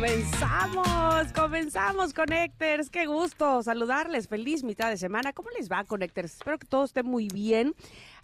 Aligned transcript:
Comenzamos, 0.00 1.30
comenzamos, 1.34 2.14
Connectors. 2.14 2.88
Qué 2.88 3.04
gusto 3.04 3.62
saludarles. 3.62 4.28
Feliz 4.28 4.64
mitad 4.64 4.88
de 4.88 4.96
semana. 4.96 5.34
¿Cómo 5.34 5.50
les 5.50 5.70
va, 5.70 5.84
Connectors? 5.84 6.36
Espero 6.36 6.58
que 6.58 6.66
todo 6.66 6.84
esté 6.84 7.02
muy 7.02 7.28
bien. 7.28 7.74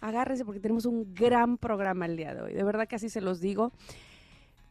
Agárrense 0.01 0.43
porque 0.43 0.59
tenemos 0.59 0.85
un 0.85 1.13
gran 1.13 1.55
programa 1.59 2.07
el 2.07 2.17
día 2.17 2.33
de 2.33 2.41
hoy. 2.41 2.53
De 2.55 2.63
verdad 2.63 2.87
que 2.87 2.95
así 2.95 3.09
se 3.09 3.21
los 3.21 3.41
digo. 3.41 3.73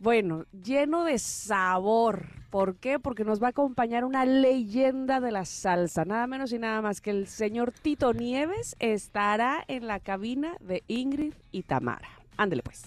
Bueno, 0.00 0.46
lleno 0.64 1.04
de 1.04 1.20
sabor. 1.20 2.26
¿Por 2.50 2.74
qué? 2.74 2.98
Porque 2.98 3.24
nos 3.24 3.40
va 3.40 3.46
a 3.46 3.50
acompañar 3.50 4.04
una 4.04 4.24
leyenda 4.26 5.20
de 5.20 5.30
la 5.30 5.44
salsa, 5.44 6.04
nada 6.04 6.26
menos 6.26 6.52
y 6.52 6.58
nada 6.58 6.82
más 6.82 7.00
que 7.00 7.10
el 7.10 7.28
señor 7.28 7.70
Tito 7.70 8.14
Nieves 8.14 8.74
estará 8.80 9.64
en 9.68 9.86
la 9.86 10.00
cabina 10.00 10.56
de 10.58 10.82
Ingrid 10.88 11.34
y 11.52 11.62
Tamara. 11.62 12.08
Ándele 12.36 12.64
pues. 12.64 12.82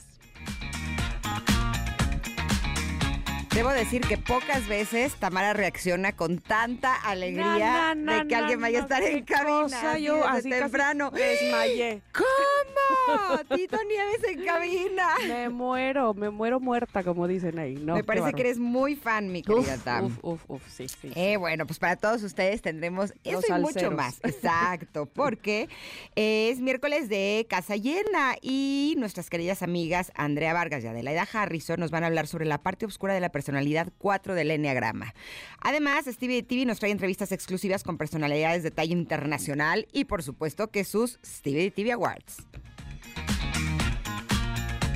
Debo 3.59 3.71
decir 3.71 3.99
que 4.07 4.17
pocas 4.17 4.69
veces 4.69 5.15
Tamara 5.15 5.51
reacciona 5.51 6.13
con 6.13 6.37
tanta 6.37 6.95
alegría 6.95 7.93
de 7.93 8.25
que 8.25 8.33
alguien 8.33 8.61
vaya 8.61 8.79
a 8.79 8.81
estar 8.83 9.03
en 9.03 9.25
cabina. 9.25 9.63
cosa, 9.63 9.91
así 9.91 10.03
yo 10.03 10.25
así 10.25 10.49
temprano. 10.49 11.11
desmayé. 11.11 12.01
¿Cómo? 12.13 13.37
Tito 13.53 13.77
Nieves 13.83 14.23
en 14.29 14.45
cabina. 14.45 15.07
Me 15.27 15.49
muero, 15.49 16.13
me 16.13 16.29
muero 16.29 16.61
muerta, 16.61 17.03
como 17.03 17.27
dicen 17.27 17.59
ahí. 17.59 17.75
No, 17.75 17.95
Me 17.95 18.03
parece 18.05 18.31
que 18.31 18.43
eres 18.43 18.59
muy 18.59 18.95
fan, 18.95 19.29
mi 19.29 19.41
querida 19.41 19.75
Uf, 19.75 19.83
Tam. 19.83 20.05
uf, 20.05 20.19
uf, 20.21 20.41
uf, 20.47 20.69
sí, 20.69 20.87
sí. 20.87 21.11
Eh, 21.15 21.35
bueno, 21.35 21.65
pues 21.67 21.79
para 21.79 21.97
todos 21.97 22.23
ustedes 22.23 22.61
tendremos 22.61 23.13
eso 23.25 23.41
Los 23.41 23.49
y 23.49 23.61
mucho 23.61 23.91
más. 23.91 24.19
Exacto, 24.23 25.05
porque 25.05 25.67
es 26.15 26.61
miércoles 26.61 27.09
de 27.09 27.45
Casa 27.49 27.75
Llena 27.75 28.37
y 28.41 28.95
nuestras 28.97 29.29
queridas 29.29 29.63
amigas 29.63 30.13
Andrea 30.15 30.53
Vargas 30.53 30.81
y 30.85 30.87
Adelaida 30.87 31.27
Harrison 31.29 31.77
nos 31.81 31.91
van 31.91 32.05
a 32.05 32.07
hablar 32.07 32.25
sobre 32.25 32.45
la 32.45 32.59
parte 32.59 32.85
oscura 32.85 33.13
de 33.13 33.19
la 33.19 33.27
personalidad 33.49 33.91
4 33.97 34.35
del 34.35 34.51
Enneagrama. 34.51 35.15
Además, 35.59 36.05
Stevie 36.05 36.43
TV 36.43 36.65
nos 36.65 36.77
trae 36.77 36.91
entrevistas 36.91 37.31
exclusivas 37.31 37.83
con 37.83 37.97
personalidades 37.97 38.61
de 38.61 38.69
talla 38.69 38.93
internacional 38.93 39.87
y 39.91 40.05
por 40.05 40.21
supuesto 40.21 40.67
que 40.67 40.83
sus 40.83 41.19
Stevie 41.25 41.71
TV 41.71 41.93
Awards. 41.93 42.45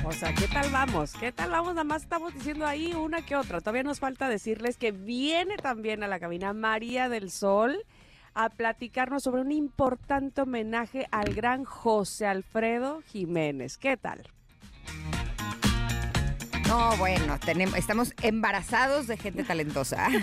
O 0.04 0.12
sea, 0.12 0.32
¿qué 0.34 0.46
tal 0.46 0.70
vamos? 0.70 1.14
¿Qué 1.14 1.32
tal 1.32 1.50
vamos? 1.50 1.74
Nada 1.74 1.82
más 1.82 2.02
estamos 2.02 2.32
diciendo 2.32 2.64
ahí 2.64 2.92
una 2.94 3.22
que 3.22 3.34
otra. 3.34 3.58
Todavía 3.58 3.82
nos 3.82 3.98
falta 3.98 4.28
decirles 4.28 4.76
que 4.76 4.92
viene 4.92 5.56
también 5.56 6.04
a 6.04 6.08
la 6.08 6.20
cabina 6.20 6.52
María 6.52 7.08
del 7.08 7.32
Sol 7.32 7.84
a 8.34 8.50
platicarnos 8.50 9.24
sobre 9.24 9.40
un 9.40 9.50
importante 9.50 10.42
homenaje 10.42 11.08
al 11.10 11.34
gran 11.34 11.64
José 11.64 12.26
Alfredo 12.26 13.02
Jiménez. 13.02 13.78
¿Qué 13.78 13.96
tal? 13.96 14.22
No, 16.68 16.96
bueno, 16.96 17.38
tenemos, 17.38 17.76
estamos 17.76 18.12
embarazados 18.22 19.06
de 19.06 19.16
gente 19.16 19.44
talentosa. 19.44 20.08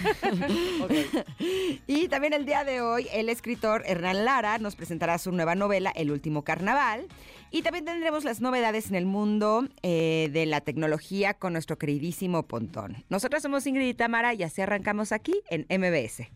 Y 1.87 2.07
también 2.07 2.33
el 2.33 2.45
día 2.45 2.63
de 2.63 2.81
hoy, 2.81 3.07
el 3.11 3.27
escritor 3.27 3.83
Hernán 3.85 4.23
Lara 4.23 4.57
nos 4.59 4.75
presentará 4.75 5.17
su 5.17 5.31
nueva 5.31 5.55
novela, 5.55 5.91
El 5.95 6.11
último 6.11 6.43
carnaval. 6.43 7.07
Y 7.51 7.63
también 7.63 7.85
tendremos 7.85 8.23
las 8.23 8.39
novedades 8.39 8.87
en 8.87 8.95
el 8.95 9.05
mundo 9.05 9.67
eh, 9.81 10.29
de 10.31 10.45
la 10.45 10.61
tecnología 10.61 11.33
con 11.33 11.53
nuestro 11.53 11.77
queridísimo 11.77 12.43
Pontón. 12.43 13.03
Nosotros 13.09 13.43
somos 13.43 13.67
Ingrid 13.67 13.87
y 13.87 13.93
Tamara 13.93 14.33
y 14.33 14.43
así 14.43 14.61
arrancamos 14.61 15.11
aquí 15.11 15.41
en 15.49 15.65
MBS. 15.69 16.29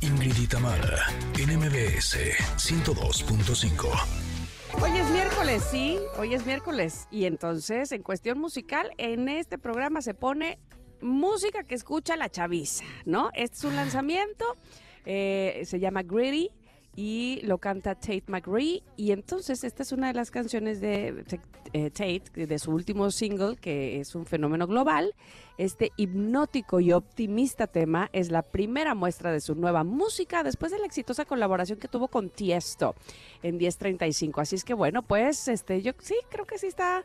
Ingrid 0.00 0.38
y 0.38 0.46
Tamara 0.46 1.06
en 1.38 1.58
MBS 1.58 2.16
102.5. 2.56 4.29
Hoy 4.78 4.96
es 4.96 5.10
miércoles, 5.10 5.62
sí, 5.70 5.98
hoy 6.18 6.34
es 6.34 6.46
miércoles. 6.46 7.08
Y 7.10 7.24
entonces, 7.24 7.92
en 7.92 8.02
cuestión 8.02 8.38
musical, 8.38 8.90
en 8.98 9.28
este 9.28 9.58
programa 9.58 10.00
se 10.00 10.14
pone 10.14 10.58
música 11.02 11.64
que 11.64 11.74
escucha 11.74 12.16
la 12.16 12.30
chaviza, 12.30 12.84
¿no? 13.04 13.30
Este 13.34 13.56
es 13.56 13.64
un 13.64 13.76
lanzamiento, 13.76 14.56
eh, 15.04 15.62
se 15.64 15.80
llama 15.80 16.02
Gritty 16.02 16.50
y 16.96 17.40
lo 17.42 17.58
canta 17.58 17.94
Tate 17.94 18.24
McRae. 18.26 18.82
Y 18.96 19.12
entonces, 19.12 19.64
esta 19.64 19.82
es 19.82 19.92
una 19.92 20.08
de 20.08 20.14
las 20.14 20.30
canciones 20.30 20.80
de 20.80 21.24
eh, 21.72 21.90
Tate, 21.90 22.46
de 22.46 22.58
su 22.58 22.72
último 22.72 23.10
single, 23.10 23.56
que 23.56 24.00
es 24.00 24.14
un 24.14 24.26
fenómeno 24.26 24.66
global. 24.66 25.14
Este 25.56 25.92
hipnótico 25.96 26.80
y 26.80 26.92
optimista 26.92 27.66
tema 27.66 28.08
es 28.12 28.30
la 28.30 28.42
primera 28.42 28.94
muestra 28.94 29.30
de 29.32 29.40
su 29.40 29.54
nueva 29.54 29.84
música 29.84 30.42
después 30.42 30.72
de 30.72 30.78
la 30.78 30.86
exitosa 30.86 31.24
colaboración 31.24 31.78
que 31.78 31.88
tuvo 31.88 32.08
con 32.08 32.30
Tiesto 32.30 32.94
en 33.42 33.56
1035. 33.58 34.40
Así 34.40 34.56
es 34.56 34.64
que 34.64 34.74
bueno, 34.74 35.02
pues 35.02 35.48
este 35.48 35.82
yo 35.82 35.92
sí 36.00 36.14
creo 36.30 36.46
que 36.46 36.58
sí 36.58 36.66
está 36.66 37.04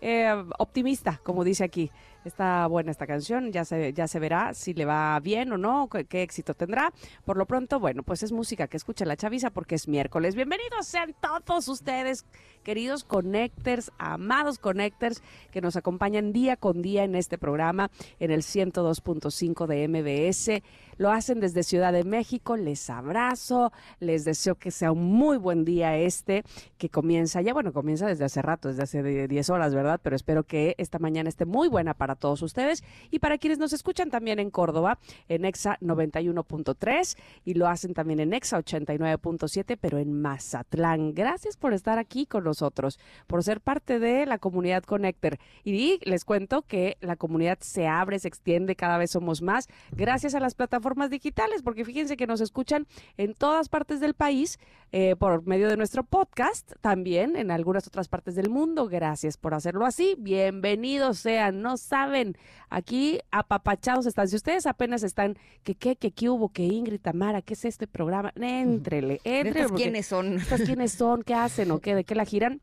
eh, 0.00 0.44
optimista, 0.58 1.20
como 1.22 1.44
dice 1.44 1.64
aquí. 1.64 1.90
Está 2.26 2.66
buena 2.66 2.90
esta 2.90 3.06
canción, 3.06 3.52
ya 3.52 3.64
se, 3.64 3.92
ya 3.92 4.08
se 4.08 4.18
verá 4.18 4.52
si 4.52 4.74
le 4.74 4.84
va 4.84 5.20
bien 5.20 5.52
o 5.52 5.58
no, 5.58 5.88
qué, 5.88 6.22
éxito 6.22 6.54
tendrá. 6.54 6.92
Por 7.24 7.36
lo 7.36 7.46
pronto, 7.46 7.78
bueno, 7.78 8.02
pues 8.02 8.24
es 8.24 8.32
música 8.32 8.66
que 8.66 8.76
escucha 8.76 9.04
la 9.04 9.16
chaviza 9.16 9.50
porque 9.50 9.76
es 9.76 9.86
miércoles. 9.86 10.34
Bienvenidos 10.34 10.88
sean 10.88 11.14
todos 11.20 11.68
ustedes, 11.68 12.26
queridos 12.64 13.04
connectors, 13.04 13.92
amados 13.98 14.58
connectors, 14.58 15.22
que 15.52 15.60
nos 15.60 15.76
acompañan 15.76 16.32
día 16.32 16.56
con 16.56 16.82
día 16.82 17.04
en 17.04 17.14
este 17.14 17.38
programa, 17.38 17.92
en 18.18 18.32
el 18.32 18.42
102.5 18.42 19.66
de 19.68 19.86
MBS. 19.86 20.64
Lo 20.98 21.12
hacen 21.12 21.38
desde 21.38 21.62
Ciudad 21.62 21.92
de 21.92 22.02
México, 22.02 22.56
les 22.56 22.90
abrazo, 22.90 23.70
les 24.00 24.24
deseo 24.24 24.56
que 24.56 24.72
sea 24.72 24.90
un 24.90 25.04
muy 25.12 25.36
buen 25.36 25.64
día 25.64 25.96
este, 25.96 26.42
que 26.76 26.88
comienza 26.88 27.40
ya, 27.40 27.52
bueno, 27.52 27.72
comienza 27.72 28.08
desde 28.08 28.24
hace 28.24 28.42
rato, 28.42 28.68
desde 28.68 28.82
hace 28.82 29.02
de- 29.04 29.28
10 29.28 29.48
horas, 29.50 29.74
¿verdad? 29.74 30.00
Pero 30.02 30.16
espero 30.16 30.42
que 30.42 30.74
esta 30.78 30.98
mañana 30.98 31.28
esté 31.28 31.44
muy 31.44 31.68
buena 31.68 31.94
para 31.94 32.15
todos 32.16 32.42
ustedes 32.42 32.84
y 33.10 33.18
para 33.18 33.38
quienes 33.38 33.58
nos 33.58 33.72
escuchan 33.72 34.10
también 34.10 34.38
en 34.38 34.50
Córdoba, 34.50 34.98
en 35.28 35.44
EXA 35.44 35.78
91.3 35.80 37.16
y 37.44 37.54
lo 37.54 37.68
hacen 37.68 37.94
también 37.94 38.20
en 38.20 38.32
EXA 38.32 38.58
89.7, 38.58 39.78
pero 39.80 39.98
en 39.98 40.20
Mazatlán. 40.20 41.14
Gracias 41.14 41.56
por 41.56 41.72
estar 41.72 41.98
aquí 41.98 42.26
con 42.26 42.44
nosotros, 42.44 42.98
por 43.26 43.42
ser 43.42 43.60
parte 43.60 43.98
de 43.98 44.26
la 44.26 44.38
comunidad 44.38 44.84
Connector. 44.84 45.38
Y 45.64 45.98
les 46.08 46.24
cuento 46.24 46.62
que 46.62 46.96
la 47.00 47.16
comunidad 47.16 47.58
se 47.60 47.86
abre, 47.86 48.18
se 48.18 48.28
extiende, 48.28 48.76
cada 48.76 48.98
vez 48.98 49.10
somos 49.10 49.42
más, 49.42 49.68
gracias 49.92 50.34
a 50.34 50.40
las 50.40 50.54
plataformas 50.54 51.10
digitales, 51.10 51.62
porque 51.62 51.84
fíjense 51.84 52.16
que 52.16 52.26
nos 52.26 52.40
escuchan 52.40 52.86
en 53.16 53.34
todas 53.34 53.68
partes 53.68 54.00
del 54.00 54.14
país 54.14 54.58
eh, 54.92 55.16
por 55.16 55.46
medio 55.46 55.68
de 55.68 55.76
nuestro 55.76 56.04
podcast, 56.04 56.72
también 56.80 57.36
en 57.36 57.50
algunas 57.50 57.86
otras 57.86 58.08
partes 58.08 58.34
del 58.34 58.48
mundo. 58.48 58.88
Gracias 58.88 59.36
por 59.36 59.54
hacerlo 59.54 59.84
así. 59.84 60.14
Bienvenidos 60.18 61.18
sean, 61.18 61.60
no 61.60 61.76
saben, 61.76 62.05
aquí 62.70 63.20
apapachados 63.30 64.06
están. 64.06 64.28
Si 64.28 64.36
ustedes 64.36 64.66
apenas 64.66 65.02
están, 65.02 65.36
que 65.62 65.74
qué, 65.74 65.96
que 65.96 66.10
qué 66.12 66.28
hubo, 66.28 66.48
que 66.50 66.64
Ingrid, 66.64 67.00
Tamara, 67.00 67.42
¿qué 67.42 67.54
es 67.54 67.64
este 67.64 67.86
programa? 67.86 68.32
Éntrele, 68.36 69.20
éntrele. 69.24 69.48
¿Estas 69.50 69.68
porque- 69.68 69.82
quiénes 69.84 70.06
son? 70.06 70.34
¿Estas 70.38 70.62
quiénes 70.62 70.92
son? 70.92 71.22
¿Qué 71.22 71.34
hacen 71.34 71.70
o 71.70 71.80
qué? 71.80 71.94
¿De 71.94 72.04
qué 72.04 72.14
la 72.14 72.24
giran? 72.24 72.60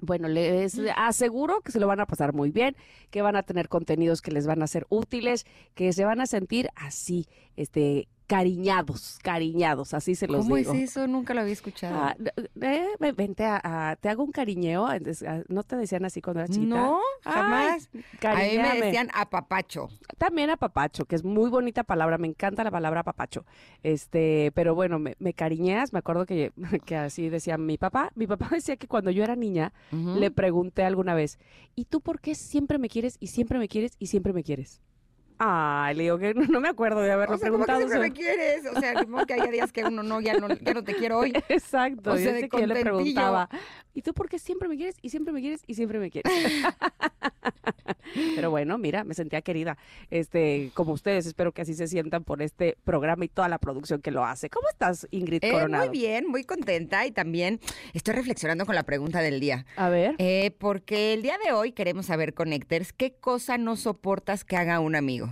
Bueno, 0.00 0.28
les 0.28 0.78
aseguro 0.94 1.62
que 1.62 1.72
se 1.72 1.80
lo 1.80 1.86
van 1.86 2.00
a 2.00 2.06
pasar 2.06 2.34
muy 2.34 2.50
bien, 2.50 2.76
que 3.10 3.22
van 3.22 3.34
a 3.34 3.42
tener 3.42 3.70
contenidos 3.70 4.20
que 4.20 4.30
les 4.30 4.46
van 4.46 4.62
a 4.62 4.66
ser 4.66 4.86
útiles, 4.90 5.46
que 5.74 5.90
se 5.94 6.04
van 6.04 6.20
a 6.20 6.26
sentir 6.26 6.68
así, 6.76 7.26
este, 7.56 8.06
cariñados, 8.26 9.18
cariñados, 9.22 9.94
así 9.94 10.14
se 10.14 10.26
los 10.26 10.42
¿Cómo 10.44 10.56
digo. 10.56 10.72
es 10.74 10.90
eso? 10.90 11.06
Nunca 11.06 11.32
lo 11.34 11.40
había 11.42 11.52
escuchado. 11.52 11.94
Ah, 11.96 12.16
eh, 12.60 12.88
ven- 12.98 13.14
vente 13.16 13.44
a, 13.44 13.60
a- 13.62 13.96
te 13.96 14.08
hago 14.08 14.22
un 14.24 14.32
cariñeo, 14.32 14.86
¿no 15.48 15.62
te 15.62 15.76
decían 15.76 16.04
así 16.04 16.20
cuando 16.20 16.40
eras 16.40 16.50
chiquita? 16.50 16.74
no, 16.74 17.00
Ay, 17.24 17.32
jamás. 17.34 17.90
A 18.24 18.34
mí 18.36 18.58
me 18.58 18.80
decían 18.80 19.08
apapacho. 19.14 19.88
También 20.18 20.50
a 20.50 20.56
papacho, 20.56 21.04
que 21.04 21.16
es 21.16 21.24
muy 21.24 21.50
bonita 21.50 21.84
palabra, 21.84 22.18
me 22.18 22.26
encanta 22.26 22.64
la 22.64 22.70
palabra 22.70 23.02
papacho. 23.02 23.44
Este, 23.82 24.50
pero 24.54 24.74
bueno, 24.74 24.98
me, 24.98 25.14
me 25.18 25.32
cariñeas, 25.32 25.92
me 25.92 25.98
acuerdo 25.98 26.26
que, 26.26 26.52
que 26.84 26.96
así 26.96 27.28
decía 27.28 27.58
mi 27.58 27.78
papá. 27.78 28.10
Mi 28.14 28.26
papá 28.26 28.48
decía 28.52 28.76
que 28.76 28.88
cuando 28.88 29.10
yo 29.10 29.22
era 29.24 29.36
niña, 29.36 29.72
le 29.92 30.30
pregunté 30.30 30.82
alguna 30.84 31.14
vez, 31.14 31.38
¿y 31.74 31.84
tú 31.84 32.00
por 32.00 32.20
qué 32.20 32.34
siempre 32.34 32.78
me 32.78 32.88
quieres 32.88 33.16
y 33.20 33.28
siempre 33.28 33.58
me 33.58 33.68
quieres 33.68 33.92
y 33.98 34.06
siempre 34.06 34.32
me 34.32 34.42
quieres? 34.42 34.80
Ay, 35.38 35.94
le 35.94 36.02
digo 36.04 36.18
que 36.18 36.34
no, 36.34 36.44
no 36.46 36.60
me 36.60 36.68
acuerdo 36.68 37.00
de 37.00 37.12
haberlo 37.12 37.36
O 37.36 37.38
sea, 37.38 37.50
¿cómo 37.50 37.64
que 37.64 37.72
preguntado. 37.72 37.88
siempre 37.98 38.10
me 38.10 38.14
quieres? 38.14 38.66
O 38.74 38.80
sea, 38.80 38.94
como 39.04 39.24
que 39.26 39.34
hay 39.34 39.50
días 39.50 39.72
que 39.72 39.84
uno 39.84 40.02
no, 40.02 40.20
ya 40.20 40.34
no, 40.38 40.48
ya 40.48 40.74
no 40.74 40.82
te 40.82 40.94
quiero 40.94 41.18
hoy. 41.18 41.32
Exacto, 41.48 42.12
O 42.12 42.16
yo 42.16 42.22
sea, 42.22 42.32
sé 42.34 42.48
que 42.48 42.60
yo 42.60 42.66
le 42.66 42.74
contentillo. 42.74 42.84
preguntaba, 42.84 43.48
¿y 43.94 44.02
tú 44.02 44.12
por 44.14 44.28
qué 44.28 44.38
siempre 44.38 44.68
me 44.68 44.76
quieres 44.76 44.96
y 45.02 45.10
siempre 45.10 45.32
me 45.32 45.40
quieres 45.40 45.62
y 45.66 45.74
siempre 45.74 45.98
me 45.98 46.10
quieres? 46.10 46.32
Pero 48.34 48.50
bueno, 48.50 48.78
mira, 48.78 49.04
me 49.04 49.14
sentía 49.14 49.42
querida. 49.42 49.76
Este, 50.10 50.70
como 50.74 50.92
ustedes, 50.92 51.26
espero 51.26 51.52
que 51.52 51.62
así 51.62 51.74
se 51.74 51.86
sientan 51.86 52.24
por 52.24 52.40
este 52.40 52.78
programa 52.84 53.24
y 53.24 53.28
toda 53.28 53.48
la 53.48 53.58
producción 53.58 54.00
que 54.00 54.10
lo 54.10 54.24
hace. 54.24 54.48
¿Cómo 54.48 54.68
estás, 54.68 55.06
Ingrid 55.10 55.44
Eh, 55.44 55.52
Coronado? 55.52 55.84
muy 55.86 55.92
bien, 55.98 56.26
muy 56.28 56.44
contenta 56.44 57.04
y 57.06 57.10
también 57.10 57.60
estoy 57.92 58.14
reflexionando 58.14 58.64
con 58.64 58.74
la 58.74 58.84
pregunta 58.84 59.20
del 59.20 59.40
día. 59.40 59.66
A 59.76 59.88
ver. 59.90 60.14
Eh, 60.18 60.52
porque 60.58 61.12
el 61.14 61.22
día 61.22 61.36
de 61.44 61.52
hoy 61.52 61.72
queremos 61.72 62.06
saber, 62.06 62.32
Connectors, 62.32 62.92
¿qué 62.92 63.12
cosa 63.14 63.58
no 63.58 63.76
soportas 63.76 64.44
que 64.44 64.56
haga 64.56 64.80
un 64.80 64.96
amigo? 64.96 65.25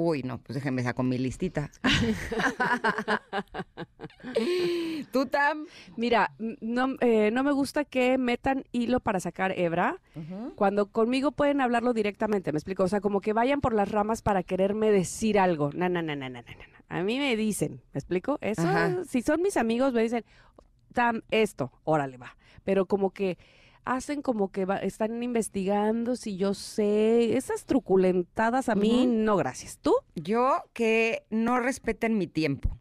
Uy, 0.00 0.22
no, 0.22 0.38
pues 0.38 0.54
déjenme 0.54 0.84
sacar 0.84 1.04
mi 1.04 1.18
listita. 1.18 1.72
¿Tú, 5.12 5.26
Tam? 5.26 5.66
Mira, 5.96 6.36
no, 6.38 6.94
eh, 7.00 7.32
no 7.32 7.42
me 7.42 7.50
gusta 7.50 7.84
que 7.84 8.16
metan 8.16 8.62
hilo 8.70 9.00
para 9.00 9.18
sacar 9.18 9.58
hebra. 9.58 10.00
Cuando 10.54 10.92
conmigo 10.92 11.32
pueden 11.32 11.60
hablarlo 11.60 11.94
directamente, 11.94 12.52
me 12.52 12.58
explico. 12.58 12.84
O 12.84 12.88
sea, 12.88 13.00
como 13.00 13.20
que 13.20 13.32
vayan 13.32 13.60
por 13.60 13.74
las 13.74 13.90
ramas 13.90 14.22
para 14.22 14.44
quererme 14.44 14.92
decir 14.92 15.36
algo. 15.36 15.72
No, 15.74 15.88
no, 15.88 16.00
no, 16.00 16.14
no, 16.14 16.30
no, 16.30 16.42
no. 16.42 16.48
A 16.88 17.02
mí 17.02 17.18
me 17.18 17.34
dicen, 17.34 17.82
¿me 17.92 17.98
explico? 17.98 18.38
Eso, 18.40 18.62
Ajá. 18.62 19.02
si 19.04 19.22
son 19.22 19.42
mis 19.42 19.56
amigos, 19.56 19.92
me 19.92 20.04
dicen, 20.04 20.24
Tam, 20.92 21.22
esto, 21.32 21.72
órale, 21.82 22.18
va. 22.18 22.36
Pero 22.62 22.86
como 22.86 23.10
que 23.10 23.36
hacen 23.96 24.22
como 24.22 24.50
que 24.52 24.64
va- 24.64 24.78
están 24.78 25.22
investigando 25.22 26.16
si 26.16 26.36
yo 26.36 26.54
sé. 26.54 27.36
Esas 27.36 27.64
truculentadas 27.64 28.68
a 28.68 28.74
mí, 28.74 29.06
no, 29.06 29.36
gracias. 29.36 29.78
¿Tú? 29.78 29.94
Yo 30.14 30.62
que 30.72 31.24
no 31.30 31.60
respeten 31.60 32.18
mi 32.18 32.26
tiempo. 32.26 32.76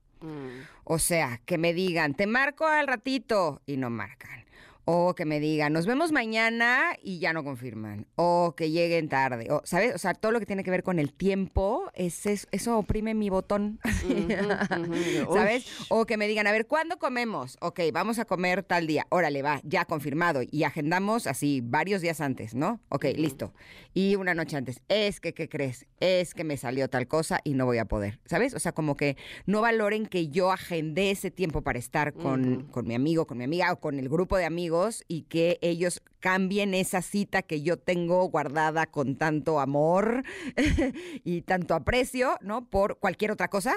O 0.84 1.00
sea, 1.00 1.40
que 1.46 1.58
me 1.58 1.74
digan, 1.74 2.14
te 2.16 2.28
marco 2.28 2.66
al 2.66 2.88
ratito 2.88 3.62
y 3.66 3.78
no 3.78 3.90
marcan. 3.90 4.46
O 4.90 5.16
que 5.16 5.26
me 5.26 5.42
digan, 5.42 5.74
nos 5.74 5.86
vemos 5.86 6.14
mañana 6.14 6.96
y 7.04 7.20
ya 7.20 7.34
no 7.34 7.44
confirman. 7.44 8.08
O 8.16 8.54
que 8.56 8.72
lleguen 8.72 9.10
tarde. 9.10 9.48
O, 9.52 9.62
¿Sabes? 9.66 9.94
O 9.94 9.98
sea, 9.98 10.14
todo 10.14 10.32
lo 10.32 10.40
que 10.40 10.46
tiene 10.46 10.64
que 10.64 10.72
ver 10.72 10.82
con 10.82 10.98
el 10.98 11.12
tiempo, 11.12 11.92
es, 11.94 12.26
es- 12.26 12.48
eso 12.52 12.78
oprime 12.78 13.14
mi 13.14 13.30
botón. 13.30 13.82
¿Sabes? 15.34 15.66
O 15.90 16.06
que 16.06 16.16
me 16.16 16.26
digan, 16.30 16.48
a 16.48 16.54
ver, 16.54 16.68
¿cuándo 16.68 16.98
comemos? 17.00 17.58
Ok, 17.60 17.82
vamos 17.92 18.18
a 18.18 18.24
comer 18.24 18.64
tal 18.64 18.88
día. 18.88 19.06
Órale, 19.10 19.42
va, 19.42 19.60
ya 19.64 19.84
confirmado. 19.84 20.42
Y 20.50 20.64
agendamos 20.64 21.28
así 21.28 21.60
varios 21.62 22.02
días 22.02 22.22
antes, 22.22 22.56
¿no? 22.56 22.80
Ok, 22.88 23.06
listo. 23.18 23.54
Y 23.94 24.16
una 24.16 24.34
noche 24.36 24.56
antes, 24.56 24.82
es 24.88 25.20
que, 25.20 25.34
¿qué 25.34 25.50
crees? 25.50 25.86
Es 26.00 26.34
que 26.34 26.46
me 26.46 26.56
salió 26.56 26.88
tal 26.90 27.10
cosa 27.10 27.42
y 27.44 27.56
no 27.56 27.66
voy 27.66 27.80
a 27.80 27.86
poder. 27.86 28.20
¿Sabes? 28.24 28.54
O 28.54 28.60
sea, 28.60 28.72
como 28.72 28.96
que 28.96 29.18
no 29.46 29.60
valoren 29.60 30.06
que 30.06 30.30
yo 30.30 30.50
agendé 30.52 31.12
ese 31.12 31.30
tiempo 31.30 31.62
para 31.62 31.78
estar 31.78 32.14
con, 32.14 32.64
con 32.72 32.88
mi 32.88 32.96
amigo, 32.96 33.28
con 33.28 33.38
mi 33.38 33.44
amiga 33.44 33.74
o 33.74 33.82
con 33.82 34.00
el 34.00 34.08
grupo 34.08 34.38
de 34.38 34.46
amigos 34.46 34.77
y 35.08 35.24
que 35.24 35.60
ellos 35.62 36.02
cambien 36.20 36.74
esa 36.74 37.02
cita 37.02 37.42
que 37.42 37.62
yo 37.62 37.78
tengo 37.78 38.28
guardada 38.30 38.86
con 38.86 39.16
tanto 39.16 39.60
amor 39.60 40.24
y 41.24 41.42
tanto 41.42 41.76
aprecio, 41.76 42.38
¿no? 42.42 42.66
Por 42.70 42.98
cualquier 43.00 43.32
otra 43.32 43.50
cosa. 43.50 43.76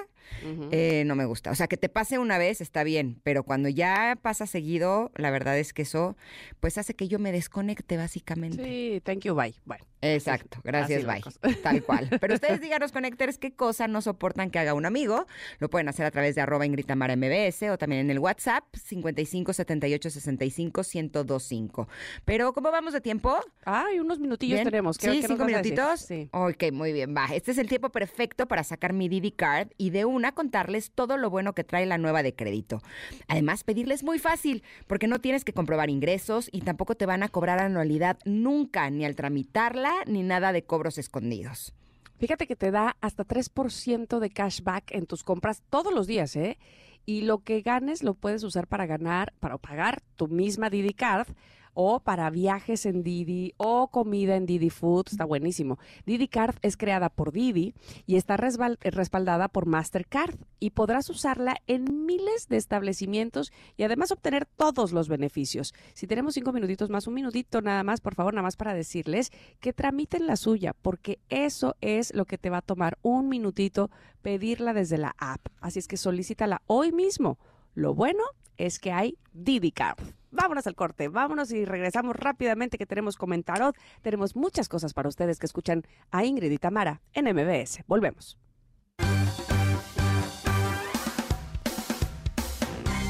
Eh, 0.70 1.04
no 1.06 1.16
me 1.16 1.24
gusta. 1.24 1.50
O 1.50 1.54
sea, 1.54 1.66
que 1.66 1.76
te 1.76 1.88
pase 1.88 2.18
una 2.18 2.38
vez 2.38 2.60
está 2.60 2.84
bien, 2.84 3.20
pero 3.22 3.42
cuando 3.42 3.68
ya 3.68 4.18
pasa 4.20 4.46
seguido, 4.46 5.10
la 5.16 5.30
verdad 5.30 5.58
es 5.58 5.72
que 5.72 5.82
eso, 5.82 6.16
pues 6.60 6.78
hace 6.78 6.94
que 6.94 7.08
yo 7.08 7.18
me 7.18 7.32
desconecte 7.32 7.96
básicamente. 7.96 8.62
Sí, 8.62 9.00
thank 9.04 9.20
you, 9.20 9.34
bye. 9.34 9.54
Bueno. 9.64 9.84
Exacto, 10.02 10.60
gracias, 10.64 11.04
bye. 11.04 11.22
Tal 11.62 11.82
cual. 11.82 12.08
Pero 12.20 12.34
ustedes 12.34 12.60
díganos, 12.60 12.90
Connectors, 12.90 13.36
qué 13.36 13.52
cosa 13.52 13.86
no 13.86 14.00
soportan 14.00 14.50
que 14.50 14.58
haga 14.58 14.72
un 14.72 14.86
amigo. 14.86 15.26
Lo 15.58 15.68
pueden 15.68 15.88
hacer 15.88 16.06
a 16.06 16.10
través 16.10 16.34
de 16.34 16.40
arroba 16.40 16.64
MBS 16.66 17.62
o 17.70 17.76
también 17.76 18.00
en 18.00 18.10
el 18.10 18.18
WhatsApp 18.18 18.64
55 18.74 19.52
78 19.52 20.10
65 20.10 20.82
1025. 20.94 21.88
Pero, 22.30 22.52
¿cómo 22.52 22.70
vamos 22.70 22.92
de 22.92 23.00
tiempo? 23.00 23.36
Ay, 23.64 23.98
unos 23.98 24.20
minutillos 24.20 24.58
Bien. 24.58 24.64
tenemos. 24.64 24.98
¿Qué- 24.98 25.10
sí, 25.10 25.20
qué 25.20 25.26
cinco 25.26 25.44
minutitos. 25.46 25.98
Sí. 25.98 26.28
Ok, 26.30 26.70
muy 26.72 26.92
bien, 26.92 27.12
va. 27.12 27.26
Este 27.34 27.50
es 27.50 27.58
el 27.58 27.68
tiempo 27.68 27.88
perfecto 27.88 28.46
para 28.46 28.62
sacar 28.62 28.92
mi 28.92 29.08
Didi 29.08 29.32
Card 29.32 29.70
y 29.76 29.90
de 29.90 30.04
una 30.04 30.30
contarles 30.30 30.92
todo 30.92 31.16
lo 31.16 31.28
bueno 31.28 31.54
que 31.54 31.64
trae 31.64 31.86
la 31.86 31.98
nueva 31.98 32.22
de 32.22 32.32
crédito. 32.32 32.82
Además, 33.26 33.64
pedirles 33.64 34.04
muy 34.04 34.20
fácil, 34.20 34.62
porque 34.86 35.08
no 35.08 35.18
tienes 35.18 35.44
que 35.44 35.52
comprobar 35.52 35.90
ingresos 35.90 36.48
y 36.52 36.60
tampoco 36.60 36.94
te 36.94 37.04
van 37.04 37.24
a 37.24 37.30
cobrar 37.30 37.58
anualidad 37.58 38.16
nunca, 38.24 38.88
ni 38.90 39.04
al 39.04 39.16
tramitarla, 39.16 39.92
ni 40.06 40.22
nada 40.22 40.52
de 40.52 40.62
cobros 40.62 40.98
escondidos. 40.98 41.74
Fíjate 42.20 42.46
que 42.46 42.54
te 42.54 42.70
da 42.70 42.96
hasta 43.00 43.24
3% 43.24 44.20
de 44.20 44.30
cashback 44.30 44.92
en 44.92 45.06
tus 45.06 45.24
compras 45.24 45.64
todos 45.68 45.92
los 45.92 46.06
días, 46.06 46.36
¿eh? 46.36 46.58
Y 47.06 47.22
lo 47.22 47.38
que 47.38 47.60
ganes 47.62 48.04
lo 48.04 48.14
puedes 48.14 48.44
usar 48.44 48.68
para 48.68 48.86
ganar, 48.86 49.32
para 49.40 49.58
pagar 49.58 50.00
tu 50.14 50.28
misma 50.28 50.70
Didi 50.70 50.92
Card 50.92 51.26
o 51.74 52.00
para 52.00 52.30
viajes 52.30 52.86
en 52.86 53.02
Didi 53.02 53.54
o 53.56 53.88
comida 53.88 54.36
en 54.36 54.46
Didi 54.46 54.70
Food. 54.70 55.08
Está 55.10 55.24
buenísimo. 55.24 55.78
Didi 56.06 56.28
Card 56.28 56.56
es 56.62 56.76
creada 56.76 57.08
por 57.08 57.32
Didi 57.32 57.74
y 58.06 58.16
está 58.16 58.36
respaldada 58.36 59.48
por 59.48 59.66
Mastercard 59.66 60.36
y 60.58 60.70
podrás 60.70 61.08
usarla 61.10 61.56
en 61.66 62.06
miles 62.06 62.48
de 62.48 62.56
establecimientos 62.56 63.52
y 63.76 63.82
además 63.82 64.12
obtener 64.12 64.46
todos 64.46 64.92
los 64.92 65.08
beneficios. 65.08 65.74
Si 65.94 66.06
tenemos 66.06 66.34
cinco 66.34 66.52
minutitos 66.52 66.90
más, 66.90 67.06
un 67.06 67.14
minutito 67.14 67.62
nada 67.62 67.82
más, 67.82 68.00
por 68.00 68.14
favor, 68.14 68.34
nada 68.34 68.42
más 68.42 68.56
para 68.56 68.74
decirles 68.74 69.30
que 69.60 69.72
tramiten 69.72 70.26
la 70.26 70.36
suya, 70.36 70.74
porque 70.80 71.18
eso 71.28 71.76
es 71.80 72.14
lo 72.14 72.24
que 72.24 72.38
te 72.38 72.50
va 72.50 72.58
a 72.58 72.62
tomar 72.62 72.98
un 73.02 73.28
minutito 73.28 73.90
pedirla 74.22 74.74
desde 74.74 74.98
la 74.98 75.14
app. 75.18 75.40
Así 75.60 75.78
es 75.78 75.88
que 75.88 75.96
solicítala 75.96 76.62
hoy 76.66 76.92
mismo. 76.92 77.38
Lo 77.74 77.94
bueno 77.94 78.22
es 78.56 78.78
que 78.78 78.92
hay 78.92 79.16
Didi 79.32 79.72
Card. 79.72 80.19
Vámonos 80.30 80.66
al 80.66 80.74
corte, 80.74 81.08
vámonos 81.08 81.50
y 81.52 81.64
regresamos 81.64 82.16
rápidamente 82.16 82.78
que 82.78 82.86
tenemos 82.86 83.16
comentarios. 83.16 83.72
Tenemos 84.02 84.36
muchas 84.36 84.68
cosas 84.68 84.94
para 84.94 85.08
ustedes 85.08 85.38
que 85.38 85.46
escuchan 85.46 85.82
a 86.10 86.24
Ingrid 86.24 86.50
y 86.50 86.58
Tamara 86.58 87.00
en 87.12 87.24
MBS. 87.24 87.84
Volvemos. 87.86 88.38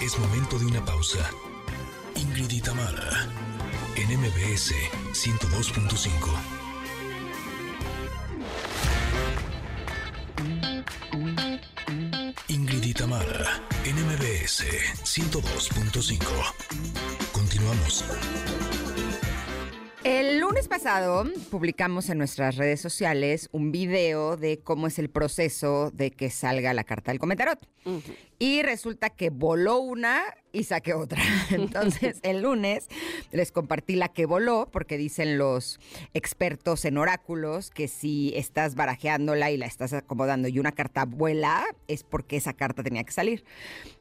Es 0.03 0.19
momento 0.19 0.59
de 0.59 0.67
una 0.67 0.85
pausa. 0.85 1.19
Ingrid 2.17 2.51
y 2.51 2.61
Tamara, 2.61 3.29
en 3.97 4.19
MBS 4.19 4.75
102.5. 5.13 6.60
MBS 14.41 14.65
102.5. 15.05 16.21
Continuamos. 17.33 18.05
El 20.03 20.39
lunes 20.39 20.67
pasado 20.67 21.25
publicamos 21.51 22.09
en 22.09 22.17
nuestras 22.17 22.57
redes 22.57 22.81
sociales 22.81 23.51
un 23.53 23.71
video 23.71 24.39
de 24.39 24.61
cómo 24.61 24.87
es 24.87 24.99
el 24.99 25.11
proceso 25.11 25.91
de 25.91 26.11
que 26.11 26.31
salga 26.31 26.73
la 26.73 26.85
carta 26.85 27.11
del 27.11 27.19
comentarot. 27.19 27.69
Y 28.39 28.63
resulta 28.63 29.11
que 29.11 29.29
voló 29.29 29.79
una 29.81 30.23
y 30.53 30.65
saqué 30.65 30.95
otra. 30.95 31.21
Entonces, 31.51 32.19
el 32.23 32.43
lunes 32.43 32.89
les 33.33 33.53
compartí 33.53 33.97
la 33.97 34.09
que 34.09 34.27
voló, 34.27 34.69
porque 34.71 34.97
dicen 34.99 35.39
los 35.39 35.79
expertos 36.15 36.85
en 36.85 36.99
oráculos 36.99 37.71
que 37.71 37.89
si 37.89 38.33
estás 38.37 38.75
barajeándola 38.75 39.51
y 39.51 39.57
la 39.57 39.67
estás 39.67 39.93
acomodando 39.93 40.49
y 40.49 40.59
una 40.59 40.73
carta 40.73 41.05
vuela, 41.05 41.65
es 41.89 42.03
porque 42.03 42.37
esa 42.37 42.53
carta 42.53 42.83
tenía 42.83 43.05
que 43.05 43.13
salir. 43.13 43.45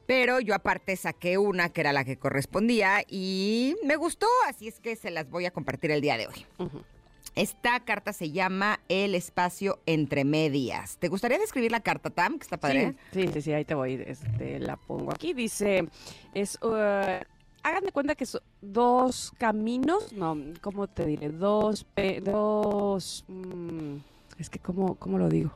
Pero 0.06 0.40
yo 0.40 0.54
aparte 0.54 0.96
saqué 0.96 1.38
una 1.38 1.68
que 1.68 1.80
era 1.82 1.92
la 1.92 2.04
que 2.04 2.16
correspondía 2.16 3.04
y 3.08 3.76
me 3.84 3.96
gustó, 3.96 4.26
así 4.48 4.68
es 4.68 4.80
que 4.80 4.96
se 4.96 5.10
las 5.10 5.28
voy 5.30 5.46
a 5.46 5.50
compartir 5.50 5.90
el 5.90 6.00
día 6.00 6.16
de 6.16 6.26
hoy. 6.26 6.46
Esta 7.36 7.80
carta 7.80 8.12
se 8.12 8.30
llama 8.32 8.80
El 8.88 9.14
espacio 9.14 9.78
entre 9.86 10.24
medias. 10.24 10.96
¿Te 10.98 11.08
gustaría 11.08 11.38
describir 11.38 11.70
la 11.70 11.80
carta, 11.80 12.10
Tam? 12.10 12.38
Que 12.38 12.42
está 12.44 12.58
padre. 12.58 12.96
Sí, 13.12 13.28
sí, 13.32 13.40
sí, 13.42 13.52
ahí 13.52 13.64
te 13.64 13.74
voy. 13.74 14.02
Este, 14.04 14.58
la 14.58 14.76
pongo 14.76 15.12
aquí. 15.12 15.32
Dice, 15.32 15.88
es, 16.34 16.58
uh, 16.62 16.74
hagan 17.62 17.84
de 17.84 17.92
cuenta 17.92 18.14
que 18.14 18.26
son 18.26 18.42
dos 18.60 19.32
caminos, 19.38 20.12
no, 20.12 20.36
¿cómo 20.60 20.88
te 20.88 21.06
diré? 21.06 21.28
Dos, 21.30 21.86
dos, 22.22 23.24
mm, 23.28 23.96
es 24.38 24.50
que, 24.50 24.58
¿cómo, 24.58 24.96
cómo 24.96 25.18
lo 25.18 25.28
digo? 25.28 25.50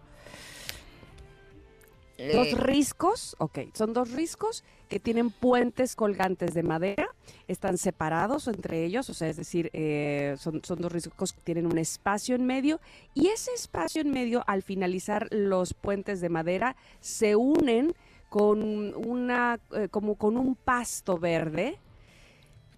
Dos 2.16 2.46
Eh, 2.46 2.54
riscos, 2.56 3.34
ok, 3.40 3.58
son 3.74 3.92
dos 3.92 4.12
riscos 4.12 4.62
que 4.94 5.00
tienen 5.00 5.30
puentes 5.30 5.96
colgantes 5.96 6.54
de 6.54 6.62
madera, 6.62 7.08
están 7.48 7.78
separados 7.78 8.46
entre 8.46 8.84
ellos, 8.84 9.10
o 9.10 9.14
sea, 9.14 9.28
es 9.28 9.36
decir, 9.36 9.68
eh, 9.72 10.36
son, 10.38 10.62
son 10.64 10.80
dos 10.80 10.92
riscos 10.92 11.32
que 11.32 11.40
tienen 11.40 11.66
un 11.66 11.78
espacio 11.78 12.36
en 12.36 12.46
medio 12.46 12.78
y 13.12 13.26
ese 13.26 13.50
espacio 13.54 14.02
en 14.02 14.12
medio, 14.12 14.44
al 14.46 14.62
finalizar 14.62 15.26
los 15.32 15.74
puentes 15.74 16.20
de 16.20 16.28
madera, 16.28 16.76
se 17.00 17.34
unen 17.34 17.92
con 18.28 18.94
una, 18.94 19.58
eh, 19.72 19.88
como 19.90 20.14
con 20.14 20.36
un 20.36 20.54
pasto 20.54 21.18
verde, 21.18 21.80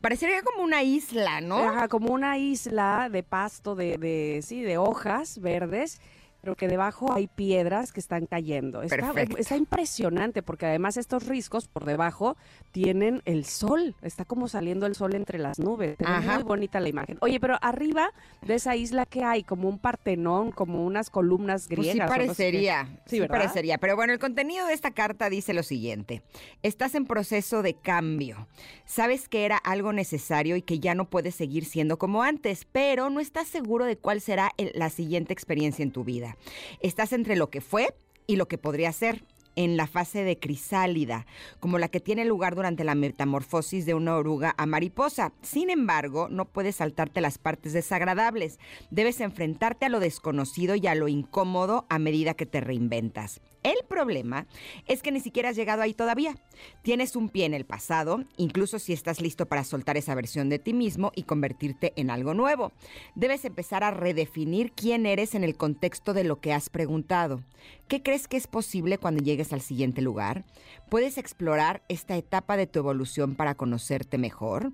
parecería 0.01 0.41
como 0.41 0.63
una 0.63 0.83
isla, 0.83 1.43
¿no? 1.43 1.59
Ajá, 1.59 1.89
como 1.89 2.15
una 2.15 2.39
isla 2.39 3.11
de 3.13 3.25
pasto, 3.25 3.75
de, 3.75 3.99
de, 3.99 4.41
sí, 4.43 4.63
de 4.63 4.79
hojas 4.79 5.39
verdes, 5.39 6.01
pero 6.47 6.55
que 6.55 6.69
debajo 6.69 7.13
hay 7.13 7.27
piedras 7.27 7.93
que 7.93 7.99
están 7.99 8.27
cayendo. 8.27 8.81
Está, 8.83 9.13
está, 9.37 9.57
impresionante 9.57 10.45
porque 10.45 10.67
además 10.67 10.97
estos 10.97 11.27
riscos 11.27 11.67
por 11.67 11.85
debajo 11.85 12.37
tienen 12.71 13.21
el 13.25 13.45
sol, 13.45 13.97
está 14.01 14.25
como 14.25 14.47
saliendo 14.47 14.87
el 14.87 14.95
sol 14.95 15.17
entre 15.17 15.41
las 15.41 15.59
nubes. 15.59 15.97
Es 15.99 16.25
muy 16.25 16.45
bonita 16.45 16.79
la 16.79 16.89
imagen. 16.89 17.19
Oye, 17.21 17.41
pero 17.41 17.59
arriba 17.63 18.13
de 18.43 18.55
esa 18.55 18.77
isla 18.77 19.07
que 19.07 19.25
hay, 19.25 19.43
como 19.43 19.69
un 19.69 19.81
partenón, 19.81 20.53
como 20.53 20.87
unas 20.87 21.11
columnas 21.11 21.67
griegas. 21.67 22.07
Pues 22.07 22.21
sí 22.21 22.27
parecería, 22.27 23.01
sí, 23.07 23.21
parecería. 23.27 23.79
Pero 23.79 23.97
bueno, 23.97 24.13
el 24.13 24.21
contenido 24.21 24.69
de 24.69 24.75
esta 24.75 24.93
carta 24.93 25.29
dice 25.29 25.53
lo 25.53 25.65
siguiente. 25.65 26.23
Estás 26.63 26.95
en 26.95 27.07
proceso 27.07 27.63
de 27.63 27.75
cambio. 27.75 28.47
Sabes 28.85 29.29
que 29.29 29.47
era 29.47 29.57
algo 29.57 29.93
necesario 29.93 30.55
y 30.55 30.63
que 30.63 30.79
ya 30.79 30.95
no 30.95 31.11
puedes 31.11 31.35
seguir 31.35 31.65
siendo 31.65 31.99
como 31.99 32.23
antes, 32.23 32.69
pero 32.71 33.11
no 33.11 33.19
estás 33.19 33.49
seguro 33.49 33.85
de 33.85 33.97
cuál 33.97 34.21
será 34.21 34.53
la 34.75 34.91
siguiente 34.91 35.33
experiencia 35.33 35.83
en 35.83 35.91
tu 35.91 36.05
vida. 36.05 36.36
Estás 36.81 37.13
entre 37.13 37.37
lo 37.37 37.51
que 37.51 37.61
fue 37.61 37.95
y 38.27 38.37
lo 38.37 38.49
que 38.49 38.59
podría 38.59 38.93
ser 38.93 39.25
en 39.57 39.77
la 39.77 39.87
fase 39.87 40.23
de 40.23 40.39
crisálida, 40.39 41.27
como 41.61 41.79
la 41.79 41.89
que 41.89 42.01
tiene 42.01 42.25
lugar 42.25 42.55
durante 42.55 42.85
la 42.85 42.95
metamorfosis 42.95 43.87
de 43.87 43.95
una 43.95 44.15
oruga 44.17 44.55
a 44.59 44.67
mariposa. 44.67 45.33
Sin 45.43 45.71
embargo, 45.71 46.29
no 46.31 46.45
puedes 46.45 46.77
saltarte 46.77 47.21
las 47.21 47.39
partes 47.39 47.73
desagradables. 47.73 48.59
Debes 48.91 49.21
enfrentarte 49.21 49.87
a 49.87 49.89
lo 49.89 49.99
desconocido 49.99 50.77
y 50.77 50.87
a 50.87 50.95
lo 50.95 51.09
incómodo 51.09 51.87
a 51.89 51.99
medida 51.99 52.35
que 52.35 52.47
te 52.47 52.61
reinventas. 52.61 53.41
El 53.67 53.85
problema 53.89 54.47
es 54.87 55.03
que 55.03 55.11
ni 55.11 55.19
siquiera 55.19 55.49
has 55.49 55.57
llegado 55.57 55.83
ahí 55.83 55.93
todavía. 55.93 56.37
Tienes 56.83 57.17
un 57.17 57.29
pie 57.29 57.47
en 57.47 57.53
el 57.53 57.65
pasado, 57.65 58.23
incluso 58.37 58.79
si 58.79 58.93
estás 58.93 59.21
listo 59.21 59.47
para 59.47 59.65
soltar 59.65 59.97
esa 59.97 60.15
versión 60.15 60.49
de 60.49 60.61
ti 60.61 60.73
mismo 60.73 61.11
y 61.17 61.25
convertirte 61.25 61.93
en 61.97 62.11
algo 62.11 62.33
nuevo. 62.33 62.71
Debes 63.17 63.45
empezar 63.45 63.83
a 63.83 63.91
redefinir 63.91 64.71
quién 64.71 65.05
eres 65.05 65.35
en 65.35 65.43
el 65.43 65.57
contexto 65.57 66.15
de 66.15 66.23
lo 66.23 66.41
que 66.41 66.53
has 66.53 66.71
preguntado. 66.71 67.43
¿Qué 67.89 68.05
crees 68.05 68.29
que 68.29 68.37
es 68.37 68.47
posible 68.47 68.99
cuando 68.99 69.21
llegues 69.21 69.53
al 69.53 69.63
siguiente 69.63 70.01
lugar? 70.01 70.45
¿Puedes 70.89 71.19
explorar 71.19 71.83
esta 71.89 72.17
etapa 72.17 72.57
de 72.57 72.69
tu 72.69 72.79
evolución 72.79 73.35
para 73.35 73.57
conocerte 73.57 74.17
mejor? 74.17 74.71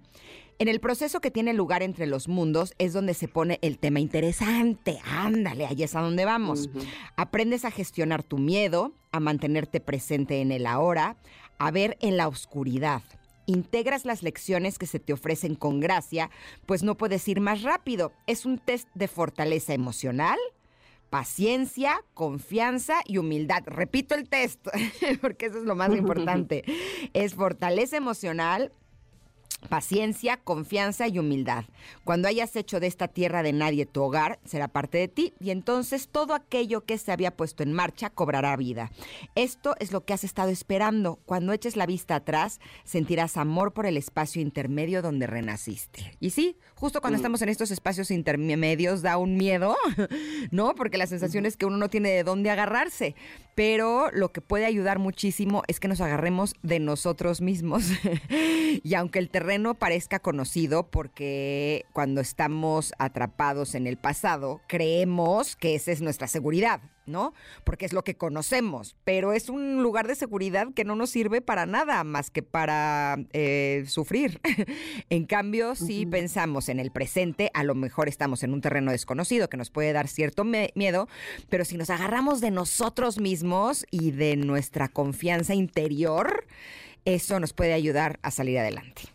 En 0.62 0.68
el 0.68 0.78
proceso 0.78 1.20
que 1.20 1.32
tiene 1.32 1.54
lugar 1.54 1.82
entre 1.82 2.06
los 2.06 2.28
mundos 2.28 2.72
es 2.78 2.92
donde 2.92 3.14
se 3.14 3.26
pone 3.26 3.58
el 3.62 3.80
tema 3.80 3.98
interesante. 3.98 5.00
Ándale, 5.04 5.66
ahí 5.66 5.82
es 5.82 5.96
a 5.96 6.00
donde 6.00 6.24
vamos. 6.24 6.70
Aprendes 7.16 7.64
a 7.64 7.72
gestionar 7.72 8.22
tu 8.22 8.38
miedo, 8.38 8.92
a 9.10 9.18
mantenerte 9.18 9.80
presente 9.80 10.40
en 10.40 10.52
el 10.52 10.68
ahora, 10.68 11.16
a 11.58 11.72
ver 11.72 11.98
en 12.00 12.16
la 12.16 12.28
oscuridad. 12.28 13.02
Integras 13.46 14.04
las 14.04 14.22
lecciones 14.22 14.78
que 14.78 14.86
se 14.86 15.00
te 15.00 15.12
ofrecen 15.12 15.56
con 15.56 15.80
gracia, 15.80 16.30
pues 16.64 16.84
no 16.84 16.96
puedes 16.96 17.26
ir 17.26 17.40
más 17.40 17.62
rápido. 17.62 18.12
Es 18.28 18.46
un 18.46 18.58
test 18.58 18.88
de 18.94 19.08
fortaleza 19.08 19.74
emocional, 19.74 20.38
paciencia, 21.10 22.04
confianza 22.14 23.00
y 23.04 23.18
humildad. 23.18 23.64
Repito 23.66 24.14
el 24.14 24.28
test, 24.28 24.64
porque 25.20 25.46
eso 25.46 25.58
es 25.58 25.64
lo 25.64 25.74
más 25.74 25.90
importante. 25.96 26.62
Es 27.14 27.34
fortaleza 27.34 27.96
emocional, 27.96 28.70
paciencia, 29.68 30.36
confianza 30.36 31.08
y 31.08 31.18
humildad. 31.18 31.64
Cuando 32.04 32.28
hayas 32.28 32.56
hecho 32.56 32.80
de 32.80 32.86
esta 32.86 33.08
tierra 33.08 33.42
de 33.42 33.52
nadie 33.52 33.86
tu 33.86 34.02
hogar, 34.02 34.38
será 34.44 34.68
parte 34.68 34.98
de 34.98 35.08
ti 35.08 35.34
y 35.40 35.50
entonces 35.50 36.08
todo 36.08 36.34
aquello 36.34 36.84
que 36.84 36.98
se 36.98 37.12
había 37.12 37.36
puesto 37.36 37.62
en 37.62 37.72
marcha 37.72 38.10
cobrará 38.10 38.56
vida. 38.56 38.90
Esto 39.34 39.74
es 39.78 39.92
lo 39.92 40.04
que 40.04 40.12
has 40.12 40.24
estado 40.24 40.50
esperando. 40.50 41.18
Cuando 41.26 41.52
eches 41.52 41.76
la 41.76 41.86
vista 41.86 42.16
atrás, 42.16 42.60
sentirás 42.84 43.36
amor 43.36 43.72
por 43.72 43.86
el 43.86 43.96
espacio 43.96 44.42
intermedio 44.42 45.02
donde 45.02 45.26
renaciste. 45.26 46.16
Y 46.20 46.30
sí, 46.30 46.56
justo 46.74 47.00
cuando 47.00 47.16
mm. 47.16 47.20
estamos 47.20 47.42
en 47.42 47.48
estos 47.48 47.70
espacios 47.70 48.10
intermedios 48.10 49.02
da 49.02 49.16
un 49.18 49.36
miedo, 49.36 49.76
¿no? 50.50 50.74
Porque 50.74 50.98
la 50.98 51.06
sensación 51.06 51.46
es 51.46 51.56
que 51.56 51.66
uno 51.66 51.76
no 51.76 51.88
tiene 51.88 52.10
de 52.10 52.24
dónde 52.24 52.50
agarrarse. 52.50 53.14
Pero 53.54 54.10
lo 54.12 54.32
que 54.32 54.40
puede 54.40 54.64
ayudar 54.64 54.98
muchísimo 54.98 55.62
es 55.68 55.78
que 55.78 55.88
nos 55.88 56.00
agarremos 56.00 56.54
de 56.62 56.80
nosotros 56.80 57.40
mismos. 57.40 57.84
y 58.82 58.94
aunque 58.94 59.18
el 59.18 59.30
terreno 59.30 59.62
no 59.62 59.74
parezca 59.74 60.18
conocido 60.18 60.90
porque 60.90 61.84
cuando 61.92 62.20
estamos 62.20 62.92
atrapados 62.98 63.74
en 63.74 63.86
el 63.86 63.96
pasado 63.96 64.60
creemos 64.66 65.56
que 65.56 65.74
esa 65.74 65.92
es 65.92 66.02
nuestra 66.02 66.26
seguridad, 66.26 66.80
¿no? 67.06 67.34
Porque 67.64 67.86
es 67.86 67.92
lo 67.92 68.04
que 68.04 68.16
conocemos, 68.16 68.96
pero 69.04 69.32
es 69.32 69.48
un 69.48 69.82
lugar 69.82 70.06
de 70.06 70.14
seguridad 70.14 70.68
que 70.74 70.84
no 70.84 70.96
nos 70.96 71.10
sirve 71.10 71.40
para 71.40 71.66
nada 71.66 72.02
más 72.04 72.30
que 72.30 72.42
para 72.42 73.18
eh, 73.32 73.84
sufrir. 73.86 74.40
en 75.10 75.26
cambio, 75.26 75.74
si 75.74 76.06
pensamos 76.06 76.68
en 76.68 76.80
el 76.80 76.90
presente, 76.90 77.50
a 77.54 77.64
lo 77.64 77.74
mejor 77.74 78.08
estamos 78.08 78.42
en 78.42 78.52
un 78.52 78.60
terreno 78.60 78.90
desconocido 78.92 79.48
que 79.48 79.56
nos 79.56 79.70
puede 79.70 79.92
dar 79.92 80.08
cierto 80.08 80.44
miedo, 80.44 81.08
pero 81.48 81.64
si 81.64 81.76
nos 81.76 81.90
agarramos 81.90 82.40
de 82.40 82.50
nosotros 82.50 83.18
mismos 83.18 83.86
y 83.90 84.10
de 84.12 84.36
nuestra 84.36 84.88
confianza 84.88 85.54
interior, 85.54 86.46
eso 87.04 87.40
nos 87.40 87.52
puede 87.52 87.72
ayudar 87.72 88.18
a 88.22 88.30
salir 88.30 88.58
adelante. 88.58 89.11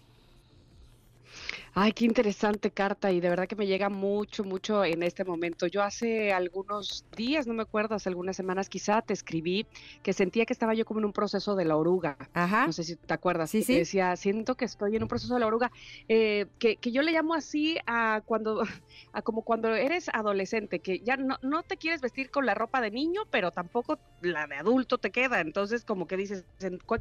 Ay, 1.79 1.91
qué 1.91 2.05
interesante 2.05 2.72
carta 2.72 3.12
y 3.12 3.19
de 3.19 3.29
verdad 3.29 3.48
que 3.48 3.55
me 3.55 3.67
llega 3.67 3.88
mucho, 3.88 4.43
mucho 4.43 4.84
en 4.84 5.03
este 5.03 5.24
momento. 5.24 5.67
Yo 5.67 5.84
hace 5.84 6.34
algunos 6.34 7.05
días, 7.15 7.46
no 7.46 7.53
me 7.53 7.62
acuerdo, 7.62 7.93
hace 7.93 8.10
algunas 8.10 8.36
semanas 8.36 8.67
quizá 8.67 9.03
te 9.03 9.13
escribí 9.13 9.67
que 10.01 10.12
sentía 10.12 10.48
que 10.48 10.53
estaba 10.53 10.74
yo 10.74 10.86
como 10.86 11.01
en 11.01 11.05
un 11.05 11.13
proceso 11.13 11.55
de 11.55 11.65
la 11.65 11.77
oruga. 11.77 12.17
Ajá. 12.34 12.65
No 12.65 12.74
sé 12.74 12.84
si 12.84 12.96
te 12.96 13.13
acuerdas. 13.13 13.51
Sí, 13.51 13.62
sí. 13.62 13.75
decía, 13.75 14.15
siento 14.15 14.55
que 14.55 14.65
estoy 14.65 14.96
en 14.96 15.03
un 15.03 15.07
proceso 15.07 15.36
de 15.36 15.39
la 15.39 15.46
oruga, 15.46 15.72
eh, 16.10 16.48
que, 16.57 16.77
que, 16.77 16.91
yo 16.91 17.03
le 17.03 17.12
llamo 17.12 17.36
así 17.36 17.77
a 17.86 18.24
cuando, 18.25 18.63
a 19.13 19.22
como 19.22 19.43
cuando 19.43 19.75
eres 19.75 20.10
adolescente, 20.10 20.79
que 20.79 21.01
ya 21.01 21.15
no, 21.15 21.38
no 21.43 21.62
te 21.62 21.77
quieres 21.77 22.01
vestir 22.01 22.31
con 22.31 22.48
la 22.48 22.55
ropa 22.55 22.81
de 22.81 22.89
niño, 22.89 23.22
pero 23.29 23.51
tampoco 23.51 24.00
la 24.22 24.48
de 24.48 24.55
adulto 24.55 24.98
te 24.98 25.12
queda. 25.12 25.41
Entonces 25.41 25.86
como 25.86 26.07
que 26.07 26.17
dices, 26.17 26.43